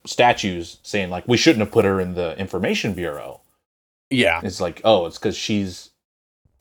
statues 0.06 0.80
saying 0.84 1.10
like 1.10 1.28
we 1.28 1.38
shouldn't 1.38 1.62
have 1.62 1.72
put 1.72 1.86
her 1.86 2.00
in 2.00 2.16
the 2.16 2.38
information 2.38 2.94
bureau. 2.94 3.42
Yeah. 4.10 4.42
It's 4.44 4.62
like 4.62 4.82
oh, 4.84 5.06
it's 5.06 5.18
because 5.18 5.38
she's 5.38 5.92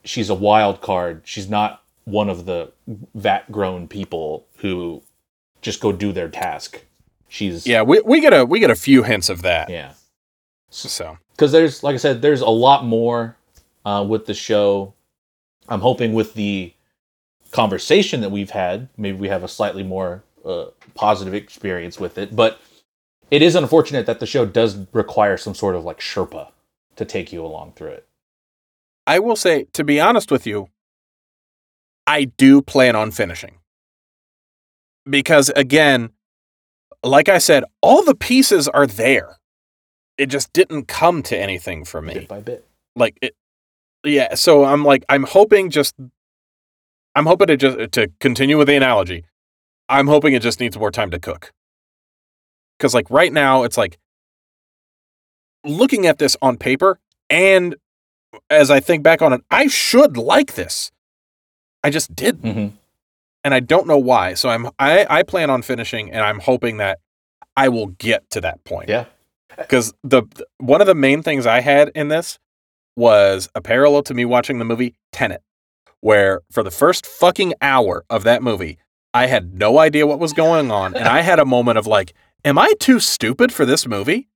she's 0.05 0.31
a 0.31 0.35
wild 0.35 0.81
card. 0.81 1.23
She's 1.25 1.49
not 1.49 1.82
one 2.05 2.29
of 2.29 2.47
the 2.47 2.73
vat 3.15 3.51
grown 3.51 3.89
people 3.89 4.47
who 4.57 5.03
just 5.61 5.81
go 5.81 5.93
do 5.93 6.13
their 6.13 6.29
task. 6.29 6.83
She's 7.29 7.67
Yeah. 7.67 7.83
We, 7.83 8.01
we 8.01 8.21
get 8.21 8.33
a 8.33 8.45
we 8.45 8.61
get 8.61 8.71
a 8.71 8.75
few 8.77 9.03
hints 9.03 9.29
of 9.29 9.43
that. 9.43 9.71
yeah 9.71 9.93
So 10.71 11.19
because 11.33 11.53
there's 11.53 11.83
like 11.83 11.95
I 11.95 11.99
said, 11.99 12.23
there's 12.23 12.41
a 12.41 12.49
lot 12.49 12.85
more 12.85 13.37
uh, 13.85 14.05
with 14.07 14.27
the 14.27 14.35
show. 14.35 14.95
I'm 15.69 15.81
hoping 15.81 16.13
with 16.13 16.35
the 16.35 16.75
conversation 17.53 18.21
that 18.23 18.31
we've 18.31 18.51
had, 18.51 18.89
maybe 18.97 19.17
we 19.17 19.29
have 19.29 19.45
a 19.45 19.49
slightly 19.49 19.83
more 19.83 20.25
uh, 20.45 20.67
positive 20.95 21.35
experience 21.35 22.01
with 22.01 22.19
it. 22.19 22.35
But 22.35 22.61
it 23.31 23.43
is 23.43 23.55
unfortunate 23.55 24.07
that 24.07 24.21
the 24.21 24.27
show 24.27 24.45
does 24.45 24.87
require 24.93 25.37
some 25.37 25.55
sort 25.55 25.77
of 25.77 25.85
like 25.85 26.01
Sherpa 26.01 26.51
to 26.97 27.05
take 27.05 27.33
you 27.33 27.45
along 27.45 27.73
through 27.73 27.91
it. 27.91 28.07
I 29.07 29.19
will 29.19 29.37
say, 29.37 29.65
to 29.73 29.85
be 29.85 30.01
honest 30.01 30.31
with 30.31 30.47
you, 30.47 30.69
I 32.07 32.25
do 32.25 32.63
plan 32.63 32.97
on 32.97 33.11
finishing. 33.11 33.59
Because 35.09 35.51
again, 35.51 36.11
like 37.03 37.29
I 37.29 37.39
said, 37.39 37.65
all 37.81 38.05
the 38.05 38.15
pieces 38.15 38.69
are 38.69 38.87
there. 38.87 39.39
It 40.19 40.27
just 40.27 40.53
didn't 40.53 40.87
come 40.87 41.23
to 41.25 41.39
anything 41.39 41.85
for 41.85 42.01
me. 42.01 42.15
bit 42.15 42.29
by 42.29 42.41
bit. 42.41 42.67
Like 42.95 43.19
it 43.23 43.35
Yeah, 44.05 44.35
so 44.35 44.65
I'm 44.65 44.85
like 44.85 45.05
I'm 45.09 45.25
hoping 45.25 45.71
just 45.71 45.95
I'm 47.15 47.27
hoping 47.27 47.49
to 47.49 47.57
just 47.57 47.93
to 47.93 48.11
continue 48.21 48.59
with 48.59 48.69
the 48.69 48.77
analogy. 48.77 49.25
I'm 49.89 50.07
hoping 50.07 50.35
it 50.35 50.43
just 50.43 50.61
needs 50.61 50.79
more 50.79 50.91
time 50.91 51.11
to 51.11 51.19
cook. 51.19 51.53
Cuz 52.79 52.95
like 52.95 53.11
right 53.11 53.33
now 53.33 53.65
it's 53.65 53.77
like 53.77 53.99
looking 55.65 56.07
at 56.07 56.19
this 56.19 56.37
on 56.43 56.57
paper 56.57 56.99
and 57.31 57.77
as 58.51 58.71
I 58.71 58.81
think 58.81 59.03
back 59.03 59.23
on 59.23 59.33
it, 59.33 59.43
I 59.51 59.67
should 59.67 60.17
like 60.17 60.55
this. 60.55 60.93
I 61.85 61.91
just 61.91 62.15
didn't 62.15 62.43
Mm-hmm. 62.43 62.77
and 63.45 63.55
I 63.55 63.61
don't 63.61 63.87
know 63.87 63.99
why. 63.99 64.35
So 64.35 64.49
I'm 64.49 64.69
I 64.79 65.07
I 65.09 65.23
plan 65.23 65.51
on 65.51 65.63
finishing 65.63 66.11
and 66.11 66.23
I'm 66.25 66.41
hoping 66.41 66.77
that 66.79 66.99
I 67.57 67.69
will 67.69 67.89
get 67.89 68.29
to 68.31 68.41
that 68.41 68.63
point. 68.65 68.89
Yeah. 68.89 69.07
Cuz 69.69 69.93
the 70.03 70.23
one 70.59 70.81
of 70.81 70.87
the 70.87 70.95
main 70.95 71.23
things 71.23 71.47
I 71.47 71.61
had 71.61 71.91
in 71.95 72.09
this 72.09 72.39
was 72.97 73.49
a 73.55 73.61
parallel 73.61 74.03
to 74.05 74.15
me 74.15 74.25
watching 74.25 74.59
the 74.59 74.65
movie 74.65 74.95
Tenet, 75.13 75.43
where 76.01 76.41
for 76.51 76.63
the 76.63 76.71
first 76.71 77.07
fucking 77.07 77.55
hour 77.63 78.05
of 78.11 78.23
that 78.25 78.43
movie, 78.43 78.79
I 79.15 79.27
had 79.27 79.55
no 79.55 79.79
idea 79.79 80.07
what 80.07 80.19
was 80.19 80.33
going 80.33 80.71
on 80.71 80.95
and 80.95 81.09
I 81.09 81.21
had 81.23 81.39
a 81.39 81.45
moment 81.45 81.79
of 81.79 81.87
like, 81.87 82.15
am 82.45 82.59
I 82.59 82.73
too 82.79 83.01
stupid 83.01 83.53
for 83.53 83.65
this 83.67 83.87
movie? 83.87 84.29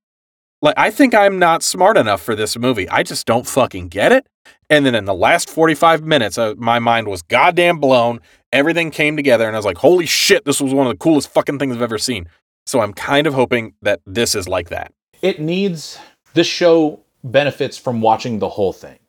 Like 0.61 0.75
I 0.77 0.89
think 0.91 1.13
I'm 1.13 1.39
not 1.39 1.63
smart 1.63 1.97
enough 1.97 2.21
for 2.21 2.35
this 2.35 2.57
movie. 2.57 2.89
I 2.89 3.03
just 3.03 3.25
don't 3.25 3.47
fucking 3.47 3.89
get 3.89 4.11
it. 4.11 4.27
And 4.69 4.85
then 4.85 4.95
in 4.95 5.05
the 5.05 5.13
last 5.13 5.49
45 5.49 6.03
minutes, 6.03 6.37
uh, 6.37 6.53
my 6.57 6.79
mind 6.79 7.07
was 7.07 7.21
goddamn 7.21 7.79
blown. 7.79 8.19
Everything 8.51 8.91
came 8.91 9.15
together, 9.15 9.45
and 9.45 9.55
I 9.55 9.59
was 9.59 9.65
like, 9.65 9.77
holy 9.77 10.05
shit, 10.05 10.45
this 10.45 10.59
was 10.61 10.73
one 10.73 10.87
of 10.87 10.91
the 10.93 10.97
coolest 10.97 11.29
fucking 11.29 11.59
things 11.59 11.75
I've 11.75 11.81
ever 11.81 11.97
seen. 11.97 12.27
So 12.65 12.81
I'm 12.81 12.93
kind 12.93 13.27
of 13.27 13.33
hoping 13.33 13.73
that 13.81 14.01
this 14.05 14.35
is 14.35 14.47
like 14.47 14.69
that. 14.69 14.93
It 15.21 15.39
needs 15.39 15.99
this 16.33 16.47
show 16.47 17.01
benefits 17.23 17.77
from 17.77 18.01
watching 18.01 18.39
the 18.39 18.49
whole 18.49 18.73
thing. 18.73 18.99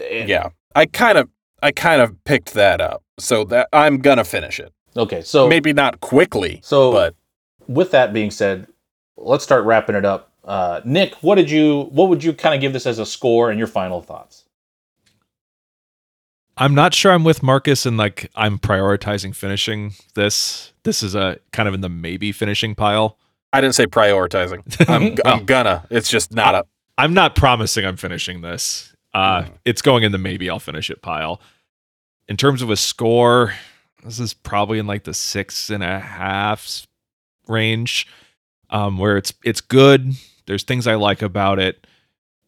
Yeah. 0.00 0.50
I 0.74 0.86
kind 0.86 1.18
of 1.18 1.28
I 1.62 1.70
kind 1.72 2.02
of 2.02 2.22
picked 2.24 2.54
that 2.54 2.80
up. 2.80 3.02
So 3.18 3.44
that 3.44 3.68
I'm 3.72 3.98
gonna 3.98 4.24
finish 4.24 4.58
it. 4.58 4.72
Okay. 4.96 5.22
So 5.22 5.48
Maybe 5.48 5.72
not 5.72 6.00
quickly, 6.00 6.60
so 6.62 6.92
but 6.92 7.14
with 7.68 7.90
that 7.92 8.12
being 8.12 8.30
said, 8.30 8.66
let's 9.16 9.44
start 9.44 9.64
wrapping 9.64 9.94
it 9.94 10.04
up. 10.04 10.31
Uh, 10.44 10.80
Nick, 10.84 11.14
what 11.22 11.36
did 11.36 11.50
you 11.50 11.82
what 11.92 12.08
would 12.08 12.24
you 12.24 12.32
kind 12.32 12.54
of 12.54 12.60
give 12.60 12.72
this 12.72 12.86
as 12.86 12.98
a 12.98 13.06
score 13.06 13.50
and 13.50 13.58
your 13.58 13.68
final 13.68 14.00
thoughts? 14.02 14.44
I'm 16.56 16.74
not 16.74 16.94
sure 16.94 17.12
I'm 17.12 17.24
with 17.24 17.42
Marcus 17.42 17.86
and 17.86 17.96
like 17.96 18.30
I'm 18.34 18.58
prioritizing 18.58 19.34
finishing 19.34 19.94
this. 20.14 20.72
This 20.84 21.02
is 21.02 21.14
a 21.14 21.38
kind 21.52 21.68
of 21.68 21.74
in 21.74 21.80
the 21.80 21.88
maybe 21.88 22.32
finishing 22.32 22.74
pile. 22.74 23.18
I 23.52 23.60
didn't 23.60 23.74
say 23.74 23.86
prioritizing. 23.86 24.62
I'm, 24.88 25.16
I'm 25.24 25.44
gonna. 25.44 25.86
It's 25.90 26.10
just 26.10 26.32
not 26.32 26.54
a. 26.54 26.64
I'm 26.98 27.14
not 27.14 27.34
promising 27.34 27.84
I'm 27.86 27.96
finishing 27.96 28.40
this. 28.42 28.94
Uh, 29.14 29.42
Mhm. 29.42 29.50
It's 29.64 29.82
going 29.82 30.02
in 30.04 30.12
the 30.12 30.18
maybe 30.18 30.48
I'll 30.50 30.58
finish 30.58 30.90
it 30.90 31.02
pile. 31.02 31.40
In 32.28 32.36
terms 32.36 32.62
of 32.62 32.70
a 32.70 32.76
score, 32.76 33.54
this 34.04 34.18
is 34.18 34.32
probably 34.34 34.78
in 34.78 34.86
like 34.86 35.04
the 35.04 35.14
six 35.14 35.70
and 35.70 35.82
a 35.82 35.98
half 36.00 36.86
range, 37.48 38.06
um, 38.70 38.98
where 38.98 39.16
it's 39.16 39.32
it's 39.44 39.60
good. 39.60 40.14
There's 40.46 40.62
things 40.62 40.86
I 40.86 40.94
like 40.94 41.22
about 41.22 41.58
it, 41.58 41.86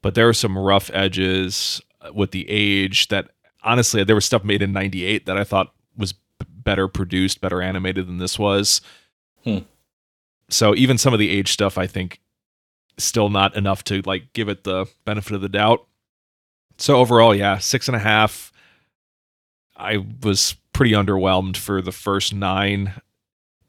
but 0.02 0.14
there 0.14 0.28
are 0.28 0.34
some 0.34 0.58
rough 0.58 0.90
edges 0.92 1.80
uh, 2.00 2.12
with 2.12 2.30
the 2.32 2.48
age 2.48 3.08
that 3.08 3.30
honestly 3.62 4.04
there 4.04 4.14
was 4.14 4.24
stuff 4.24 4.44
made 4.44 4.62
in 4.62 4.72
98 4.72 5.26
that 5.26 5.36
I 5.36 5.44
thought 5.44 5.72
was 5.96 6.12
b- 6.12 6.18
better 6.48 6.88
produced, 6.88 7.40
better 7.40 7.62
animated 7.62 8.06
than 8.06 8.18
this 8.18 8.38
was. 8.38 8.80
Hmm. 9.44 9.58
So 10.48 10.74
even 10.74 10.98
some 10.98 11.12
of 11.12 11.18
the 11.18 11.30
age 11.30 11.52
stuff 11.52 11.78
I 11.78 11.86
think 11.86 12.20
still 12.98 13.28
not 13.28 13.56
enough 13.56 13.84
to 13.84 14.02
like 14.04 14.32
give 14.32 14.48
it 14.48 14.64
the 14.64 14.86
benefit 15.04 15.32
of 15.34 15.40
the 15.40 15.48
doubt. 15.48 15.86
So 16.78 16.96
overall, 16.96 17.34
yeah, 17.34 17.58
six 17.58 17.88
and 17.88 17.96
a 17.96 18.00
half. 18.00 18.52
I 19.76 20.04
was 20.22 20.54
pretty 20.72 20.92
underwhelmed 20.92 21.56
for 21.56 21.82
the 21.82 21.92
first 21.92 22.34
nine, 22.34 22.92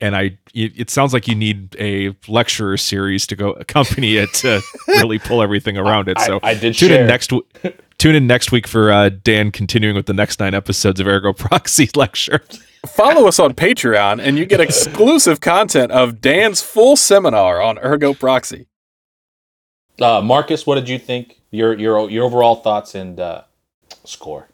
and 0.01 0.15
I 0.15 0.37
it, 0.53 0.73
it 0.79 0.89
sounds 0.89 1.13
like 1.13 1.27
you 1.27 1.35
need 1.35 1.75
a 1.79 2.15
lecturer 2.27 2.77
series 2.77 3.25
to 3.27 3.35
go 3.35 3.51
accompany 3.51 4.17
it 4.17 4.33
to 4.35 4.61
really 4.87 5.19
pull 5.19 5.41
everything 5.41 5.77
around 5.77 6.07
it. 6.09 6.17
I- 6.19 6.25
So 6.25 6.39
I, 6.43 6.53
did 6.53 6.75
tune 6.75 6.89
share. 6.89 7.01
in 7.01 7.07
next. 7.07 7.27
W- 7.27 7.45
tune 7.97 8.15
in 8.15 8.27
next 8.27 8.51
week 8.51 8.67
for 8.67 8.91
uh, 8.91 9.09
Dan 9.09 9.51
continuing 9.51 9.95
with 9.95 10.05
the 10.05 10.13
next 10.13 10.39
nine 10.39 10.53
episodes 10.53 10.99
of 10.99 11.07
Ergo 11.07 11.31
Proxy 11.33 11.89
lecture. 11.95 12.41
Follow 12.87 13.27
us 13.27 13.39
on 13.39 13.53
Patreon, 13.53 14.19
and 14.21 14.37
you 14.37 14.45
get 14.45 14.59
exclusive 14.61 15.39
content 15.41 15.91
of 15.91 16.21
Dan's 16.21 16.61
full 16.61 16.95
seminar 16.95 17.59
on 17.61 17.79
Ergo 17.79 18.13
Proxy. 18.13 18.67
Uh, 19.99 20.21
Marcus, 20.21 20.67
what 20.67 20.75
did 20.75 20.87
you 20.89 20.99
think? 20.99 21.39
Your 21.51 21.73
your 21.79 22.09
your 22.09 22.25
overall 22.25 22.55
thoughts 22.57 22.93
and 22.95 23.19
uh, 23.19 23.43
score. 24.03 24.49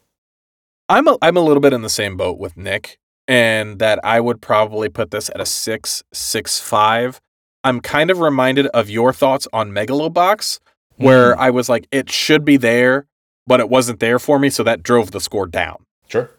I'm 0.87 1.07
a, 1.07 1.17
I'm 1.21 1.35
a 1.35 1.41
little 1.41 1.61
bit 1.61 1.73
in 1.73 1.81
the 1.81 1.89
same 1.89 2.15
boat 2.15 2.37
with 2.37 2.55
Nick, 2.55 2.99
and 3.31 3.79
that 3.79 3.97
I 4.03 4.19
would 4.19 4.41
probably 4.41 4.89
put 4.89 5.11
this 5.11 5.29
at 5.29 5.39
a 5.39 5.45
six 5.45 6.03
six 6.11 6.59
five. 6.59 7.21
I'm 7.63 7.79
kind 7.79 8.11
of 8.11 8.19
reminded 8.19 8.67
of 8.67 8.89
your 8.89 9.13
thoughts 9.13 9.47
on 9.53 9.71
Megalobox, 9.71 10.59
where 10.97 11.31
mm-hmm. 11.31 11.41
I 11.41 11.49
was 11.51 11.69
like, 11.69 11.87
it 11.91 12.11
should 12.11 12.43
be 12.43 12.57
there, 12.57 13.07
but 13.47 13.61
it 13.61 13.69
wasn't 13.69 14.01
there 14.01 14.19
for 14.19 14.37
me, 14.37 14.49
so 14.49 14.63
that 14.63 14.83
drove 14.83 15.11
the 15.11 15.21
score 15.21 15.47
down 15.47 15.85
Sure. 16.09 16.29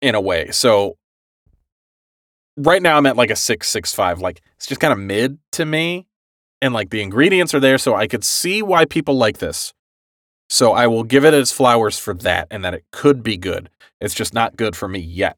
in 0.00 0.14
a 0.14 0.20
way. 0.20 0.52
So 0.52 0.96
right 2.56 2.80
now 2.80 2.96
I'm 2.96 3.06
at 3.06 3.16
like 3.16 3.30
a 3.30 3.36
six 3.36 3.68
six 3.68 3.92
five. 3.92 4.20
Like 4.20 4.40
it's 4.56 4.68
just 4.68 4.80
kind 4.80 4.92
of 4.92 5.00
mid 5.00 5.38
to 5.52 5.64
me, 5.64 6.06
and 6.62 6.72
like 6.72 6.90
the 6.90 7.02
ingredients 7.02 7.54
are 7.54 7.60
there, 7.60 7.76
so 7.76 7.96
I 7.96 8.06
could 8.06 8.22
see 8.22 8.62
why 8.62 8.84
people 8.84 9.16
like 9.16 9.38
this. 9.38 9.74
So 10.48 10.74
I 10.74 10.86
will 10.86 11.02
give 11.02 11.24
it 11.24 11.34
its 11.34 11.50
flowers 11.50 11.98
for 11.98 12.14
that, 12.14 12.46
and 12.52 12.64
that 12.64 12.72
it 12.72 12.84
could 12.92 13.24
be 13.24 13.36
good. 13.36 13.68
It's 14.00 14.14
just 14.14 14.32
not 14.32 14.56
good 14.56 14.76
for 14.76 14.86
me 14.86 15.00
yet. 15.00 15.36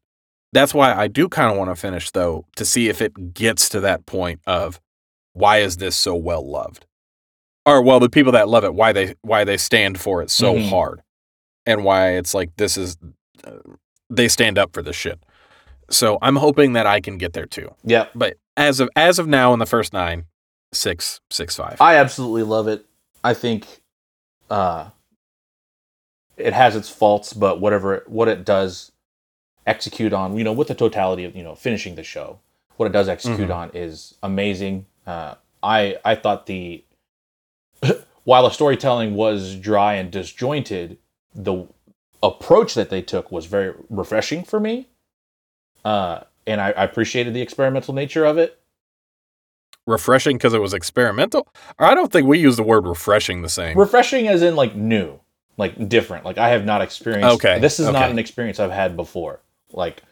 That's 0.52 0.73
why 0.73 0.94
I 0.94 1.09
do 1.09 1.28
kind 1.28 1.51
of 1.51 1.59
want 1.59 1.70
to 1.70 1.77
finish 1.77 2.10
though 2.10 2.47
to 2.56 2.64
see 2.64 2.89
if 2.89 3.01
it 3.02 3.35
gets 3.35 3.68
to 3.70 3.81
that 3.81 4.06
point 4.06 4.40
of 4.47 4.81
why 5.32 5.59
is 5.59 5.77
this 5.77 5.97
so 5.97 6.14
well 6.14 6.48
loved, 6.48 6.86
or 7.66 7.82
well 7.82 8.01
the 8.01 8.09
people 8.09 8.32
that 8.32 8.48
love 8.48 8.64
it 8.64 8.74
why 8.74 8.93
they 8.93 9.14
why 9.23 9.44
they 9.44 9.56
stand 9.56 10.01
for 10.01 10.23
it 10.23 10.31
so 10.31 10.55
Mhm. 10.55 10.68
hard, 10.70 11.02
and 11.66 11.85
why 11.85 12.12
it's 12.12 12.32
like 12.32 12.56
this 12.56 12.77
is 12.77 12.97
uh, 13.44 13.51
they 14.09 14.28
stand 14.28 14.56
up 14.59 14.73
for 14.73 14.82
this 14.82 14.97
shit. 14.97 15.18
So 15.90 16.18
I'm 16.23 16.36
hoping 16.36 16.73
that 16.73 16.86
I 16.86 17.01
can 17.01 17.18
get 17.18 17.32
there 17.32 17.47
too. 17.47 17.74
Yeah, 17.85 18.06
But 18.14 18.39
as 18.56 18.81
of 18.81 18.89
as 18.97 19.18
of 19.18 19.27
now 19.28 19.52
in 19.52 19.59
the 19.59 19.66
first 19.66 19.93
nine, 19.93 20.24
six 20.73 21.20
six 21.31 21.55
five. 21.56 21.77
I 21.81 21.97
absolutely 21.97 22.44
love 22.44 22.66
it. 22.66 22.86
I 23.23 23.35
think 23.35 23.66
uh, 24.48 24.89
it 26.36 26.52
has 26.55 26.77
its 26.77 26.89
faults, 26.89 27.32
but 27.32 27.60
whatever 27.60 27.94
it, 27.97 28.09
what 28.09 28.28
it 28.28 28.44
does 28.44 28.93
execute 29.67 30.13
on, 30.13 30.37
you 30.37 30.45
know, 30.45 30.53
with 30.53 30.69
the 30.69 30.75
totality 30.75 31.25
of 31.25 31.35
you 31.37 31.43
know 31.43 31.55
finishing 31.55 31.95
the 31.97 32.03
show, 32.05 32.39
what 32.77 32.87
it 32.87 32.93
does 32.93 33.09
execute 33.09 33.49
Mhm. 33.49 33.55
on 33.57 33.71
is 33.75 34.15
amazing. 34.23 34.87
Uh, 35.07 35.35
I 35.63 35.97
I 36.05 36.15
thought 36.15 36.47
the 36.47 36.85
while 38.25 38.43
the 38.45 38.51
storytelling 38.51 39.15
was 39.15 39.55
dry 39.57 39.95
and 39.95 40.11
disjointed, 40.11 40.99
the 41.35 41.67
approach 42.23 42.75
that 42.75 42.91
they 42.91 43.03
took 43.03 43.31
was 43.31 43.47
very 43.47 43.75
refreshing 43.91 44.43
for 44.45 44.59
me. 44.59 44.89
Uh, 45.85 46.21
and 46.47 46.61
I, 46.61 46.71
I 46.71 46.85
appreciated 46.85 47.35
the 47.35 47.41
experimental 47.43 47.95
nature 47.95 48.25
of 48.25 48.39
it. 48.39 48.59
refreshing 49.87 50.37
because 50.37 50.53
it 50.55 50.61
was 50.61 50.75
experimental. 50.75 51.47
I 51.79 51.95
don't 51.95 52.11
think 52.11 52.27
we 52.27 52.39
use 52.41 52.57
the 52.57 52.63
word 52.65 52.87
refreshing 52.87 53.43
the 53.43 53.49
same. 53.49 53.79
refreshing 53.79 54.27
as 54.27 54.43
in 54.43 54.57
like 54.57 54.75
new 54.75 55.21
like 55.59 55.89
different 55.89 56.23
like 56.25 56.37
i 56.37 56.51
have 56.51 56.67
not 56.67 56.83
experienced 56.83 57.37
Okay, 57.37 57.59
this 57.61 57.81
is 57.81 57.87
not 57.89 58.11
an 58.11 58.19
experience 58.19 58.61
i've 58.61 58.71
had 58.73 58.95
before 58.95 59.41
like 59.73 60.03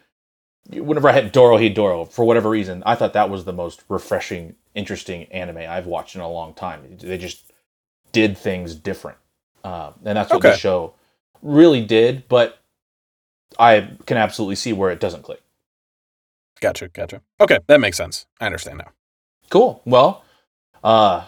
whenever 0.69 1.07
i 1.09 1.11
had 1.11 1.33
Dorohedoro, 1.33 2.11
for 2.11 2.25
whatever 2.25 2.49
reason 2.49 2.83
i 2.85 2.95
thought 2.95 3.13
that 3.13 3.29
was 3.29 3.45
the 3.45 3.53
most 3.53 3.83
refreshing 3.89 4.55
interesting 4.73 5.25
anime 5.25 5.57
i've 5.57 5.85
watched 5.85 6.15
in 6.15 6.21
a 6.21 6.29
long 6.29 6.53
time 6.53 6.81
they 6.99 7.17
just 7.17 7.51
did 8.11 8.37
things 8.37 8.75
different 8.75 9.17
uh, 9.63 9.91
and 10.03 10.17
that's 10.17 10.31
what 10.31 10.41
the 10.41 10.57
show 10.57 10.93
really 11.41 11.83
did 11.85 12.27
but 12.27 12.59
i 13.59 13.89
can 14.05 14.17
absolutely 14.17 14.55
see 14.55 14.73
where 14.73 14.91
it 14.91 14.99
doesn't 14.99 15.23
click 15.23 15.41
Gotcha, 16.61 16.87
gotcha. 16.87 17.21
Okay, 17.39 17.59
that 17.67 17.79
makes 17.79 17.97
sense. 17.97 18.25
I 18.39 18.45
understand 18.45 18.79
now. 18.79 18.91
Cool. 19.49 19.81
Well, 19.85 20.23
uh, 20.83 21.25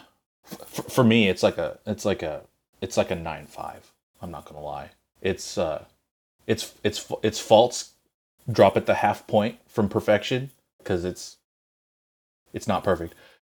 f- 0.51 0.85
for 0.89 1.03
me, 1.03 1.29
it's 1.29 1.43
like 1.43 1.57
a, 1.57 1.77
it's 1.85 2.05
like 2.05 2.23
a, 2.23 2.41
it's 2.81 2.97
like 2.97 3.11
a 3.11 3.15
nine 3.15 3.45
five. 3.45 3.91
I'm 4.21 4.31
not 4.31 4.45
gonna 4.45 4.63
lie. 4.63 4.91
It's 5.21 5.57
uh, 5.57 5.83
it's 6.47 6.73
it's 6.83 7.11
it's 7.23 7.39
faults 7.39 7.91
drop 8.51 8.77
at 8.77 8.85
the 8.85 8.95
half 8.95 9.27
point 9.27 9.57
from 9.67 9.89
perfection 9.89 10.51
because 10.79 11.03
it's 11.03 11.37
it's 12.53 12.67
not 12.67 12.83
perfect, 12.83 13.13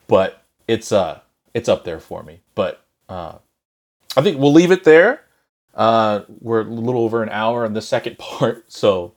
but 0.07 0.43
it's 0.67 0.91
uh, 0.91 1.19
it's 1.53 1.69
up 1.69 1.83
there 1.83 1.99
for 1.99 2.23
me. 2.23 2.41
But 2.55 2.83
uh, 3.09 3.37
I 4.15 4.21
think 4.21 4.39
we'll 4.39 4.53
leave 4.53 4.71
it 4.71 4.83
there. 4.83 5.21
Uh, 5.73 6.21
we're 6.39 6.61
a 6.61 6.65
little 6.65 7.03
over 7.03 7.23
an 7.23 7.29
hour 7.29 7.65
in 7.65 7.73
the 7.73 7.81
second 7.81 8.17
part, 8.19 8.71
so 8.71 9.13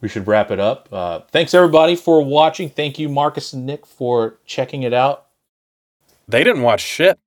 we 0.00 0.08
should 0.08 0.26
wrap 0.26 0.50
it 0.50 0.60
up. 0.60 0.88
Uh, 0.92 1.20
thanks 1.30 1.54
everybody 1.54 1.96
for 1.96 2.22
watching. 2.22 2.68
Thank 2.68 2.98
you, 2.98 3.08
Marcus 3.08 3.52
and 3.52 3.66
Nick, 3.66 3.86
for 3.86 4.38
checking 4.44 4.82
it 4.82 4.92
out. 4.92 5.26
They 6.28 6.44
didn't 6.44 6.62
watch 6.62 6.82
shit. 6.82 7.18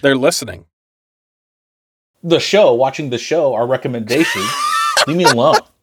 They're 0.00 0.16
listening. 0.16 0.64
The 2.22 2.40
show, 2.40 2.72
watching 2.72 3.10
the 3.10 3.18
show, 3.18 3.54
our 3.54 3.66
recommendation. 3.66 4.42
Leave 5.06 5.16
me 5.16 5.24
alone. 5.24 5.58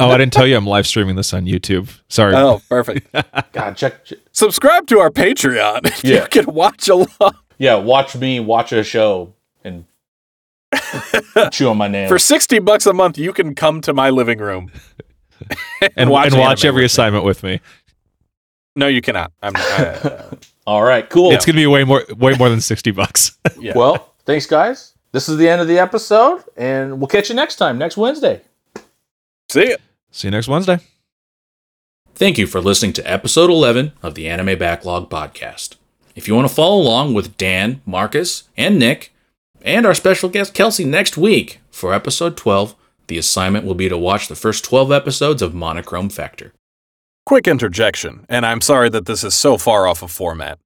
Oh, 0.00 0.08
I 0.10 0.18
didn't 0.18 0.32
tell 0.32 0.46
you 0.46 0.56
I'm 0.56 0.66
live 0.66 0.86
streaming 0.86 1.16
this 1.16 1.32
on 1.34 1.44
YouTube. 1.44 1.90
Sorry. 2.08 2.34
Oh, 2.34 2.60
perfect. 2.68 3.14
God, 3.52 3.76
check. 3.76 4.04
ch- 4.04 4.14
Subscribe 4.32 4.86
to 4.88 4.98
our 4.98 5.10
Patreon. 5.10 5.82
Yeah. 6.04 6.22
You 6.22 6.28
can 6.28 6.46
watch 6.54 6.88
along. 6.88 7.08
Yeah, 7.58 7.74
watch 7.76 8.16
me 8.16 8.40
watch 8.40 8.72
a 8.72 8.82
show 8.82 9.34
and 9.62 9.84
chew 11.52 11.68
on 11.68 11.76
my 11.76 11.88
nails. 11.88 12.08
For 12.08 12.18
60 12.18 12.58
bucks 12.60 12.86
a 12.86 12.92
month, 12.92 13.18
you 13.18 13.32
can 13.32 13.54
come 13.54 13.80
to 13.82 13.92
my 13.92 14.10
living 14.10 14.38
room 14.38 14.70
and 15.80 15.90
and 15.96 16.10
watch, 16.10 16.32
anime 16.32 16.40
every 16.40 16.68
with 16.70 16.76
me. 16.76 16.84
assignment 16.84 17.24
with 17.24 17.42
me. 17.42 17.60
No, 18.74 18.86
you 18.86 19.02
cannot. 19.02 19.32
I'm 19.42 19.52
uh, 19.54 20.22
All 20.66 20.82
right, 20.82 21.08
cool. 21.10 21.32
It's 21.32 21.44
gonna 21.44 21.56
be 21.56 21.66
way 21.66 21.84
more 21.84 22.04
way 22.16 22.34
more 22.38 22.48
than 22.48 22.60
sixty 22.62 22.90
bucks. 22.90 23.36
yeah. 23.58 23.74
well, 23.76 24.12
thanks, 24.24 24.46
guys. 24.46 24.94
This 25.12 25.28
is 25.28 25.36
the 25.36 25.46
end 25.48 25.60
of 25.60 25.68
the 25.68 25.78
episode, 25.78 26.42
and 26.56 26.98
we'll 26.98 27.08
catch 27.08 27.28
you 27.28 27.34
next 27.34 27.56
time, 27.56 27.76
next 27.76 27.98
Wednesday. 27.98 28.40
See 29.52 29.68
ya. 29.68 29.76
See 30.10 30.28
you 30.28 30.32
next 30.32 30.48
Wednesday. 30.48 30.78
Thank 32.14 32.38
you 32.38 32.46
for 32.46 32.62
listening 32.62 32.94
to 32.94 33.10
episode 33.10 33.50
11 33.50 33.92
of 34.02 34.14
the 34.14 34.26
Anime 34.26 34.58
Backlog 34.58 35.10
Podcast. 35.10 35.76
If 36.16 36.26
you 36.26 36.34
want 36.34 36.48
to 36.48 36.54
follow 36.54 36.80
along 36.80 37.12
with 37.12 37.36
Dan, 37.36 37.82
Marcus, 37.84 38.44
and 38.56 38.78
Nick, 38.78 39.12
and 39.60 39.84
our 39.84 39.92
special 39.92 40.30
guest 40.30 40.54
Kelsey 40.54 40.86
next 40.86 41.18
week 41.18 41.60
for 41.70 41.92
episode 41.92 42.34
12. 42.34 42.74
The 43.08 43.18
assignment 43.18 43.66
will 43.66 43.74
be 43.74 43.90
to 43.90 43.98
watch 43.98 44.28
the 44.28 44.34
first 44.34 44.64
12 44.64 44.90
episodes 44.90 45.42
of 45.42 45.52
Monochrome 45.52 46.08
Factor. 46.08 46.54
Quick 47.26 47.46
interjection, 47.46 48.24
and 48.30 48.46
I'm 48.46 48.62
sorry 48.62 48.88
that 48.88 49.04
this 49.04 49.22
is 49.22 49.34
so 49.34 49.58
far 49.58 49.86
off 49.86 50.02
of 50.02 50.10
format. 50.10 50.58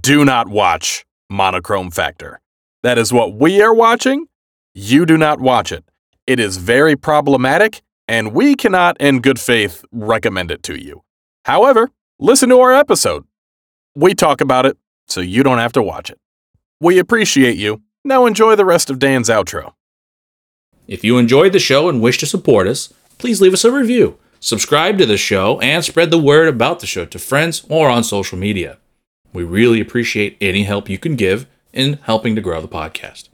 Do 0.00 0.24
not 0.24 0.48
watch 0.48 1.04
Monochrome 1.30 1.92
Factor. 1.92 2.40
That 2.82 2.98
is 2.98 3.12
what 3.12 3.34
we 3.34 3.62
are 3.62 3.72
watching. 3.72 4.26
You 4.74 5.06
do 5.06 5.16
not 5.16 5.40
watch 5.40 5.70
it. 5.70 5.84
It 6.26 6.40
is 6.40 6.56
very 6.56 6.96
problematic, 6.96 7.82
and 8.10 8.32
we 8.32 8.56
cannot, 8.56 8.96
in 9.00 9.20
good 9.20 9.38
faith, 9.38 9.84
recommend 9.92 10.50
it 10.50 10.64
to 10.64 10.74
you. 10.74 11.04
However, 11.44 11.90
listen 12.18 12.48
to 12.48 12.58
our 12.58 12.72
episode. 12.72 13.24
We 13.94 14.14
talk 14.14 14.40
about 14.40 14.66
it, 14.66 14.76
so 15.06 15.20
you 15.20 15.44
don't 15.44 15.58
have 15.58 15.72
to 15.74 15.82
watch 15.82 16.10
it. 16.10 16.18
We 16.80 16.98
appreciate 16.98 17.56
you. 17.56 17.82
Now 18.04 18.26
enjoy 18.26 18.56
the 18.56 18.64
rest 18.64 18.90
of 18.90 18.98
Dan's 18.98 19.28
outro. 19.28 19.74
If 20.88 21.04
you 21.04 21.18
enjoyed 21.18 21.52
the 21.52 21.60
show 21.60 21.88
and 21.88 22.02
wish 22.02 22.18
to 22.18 22.26
support 22.26 22.66
us, 22.66 22.92
please 23.18 23.40
leave 23.40 23.54
us 23.54 23.64
a 23.64 23.70
review, 23.70 24.18
subscribe 24.40 24.98
to 24.98 25.06
the 25.06 25.16
show, 25.16 25.60
and 25.60 25.84
spread 25.84 26.10
the 26.10 26.18
word 26.18 26.48
about 26.48 26.80
the 26.80 26.88
show 26.88 27.04
to 27.04 27.18
friends 27.20 27.64
or 27.68 27.88
on 27.88 28.02
social 28.02 28.36
media. 28.36 28.78
We 29.32 29.44
really 29.44 29.80
appreciate 29.80 30.36
any 30.40 30.64
help 30.64 30.88
you 30.88 30.98
can 30.98 31.14
give 31.14 31.46
in 31.72 32.00
helping 32.02 32.34
to 32.34 32.40
grow 32.40 32.60
the 32.60 32.66
podcast. 32.66 33.28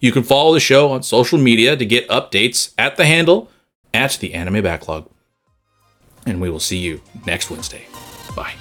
You 0.00 0.10
can 0.10 0.22
follow 0.22 0.54
the 0.54 0.60
show 0.60 0.90
on 0.90 1.02
social 1.02 1.38
media 1.38 1.76
to 1.76 1.84
get 1.84 2.08
updates 2.08 2.72
at 2.78 2.96
the 2.96 3.04
handle 3.04 3.50
at 3.94 4.12
the 4.20 4.34
Anime 4.34 4.62
Backlog. 4.62 5.08
And 6.26 6.40
we 6.40 6.50
will 6.50 6.60
see 6.60 6.78
you 6.78 7.00
next 7.26 7.50
Wednesday. 7.50 7.86
Bye. 8.36 8.54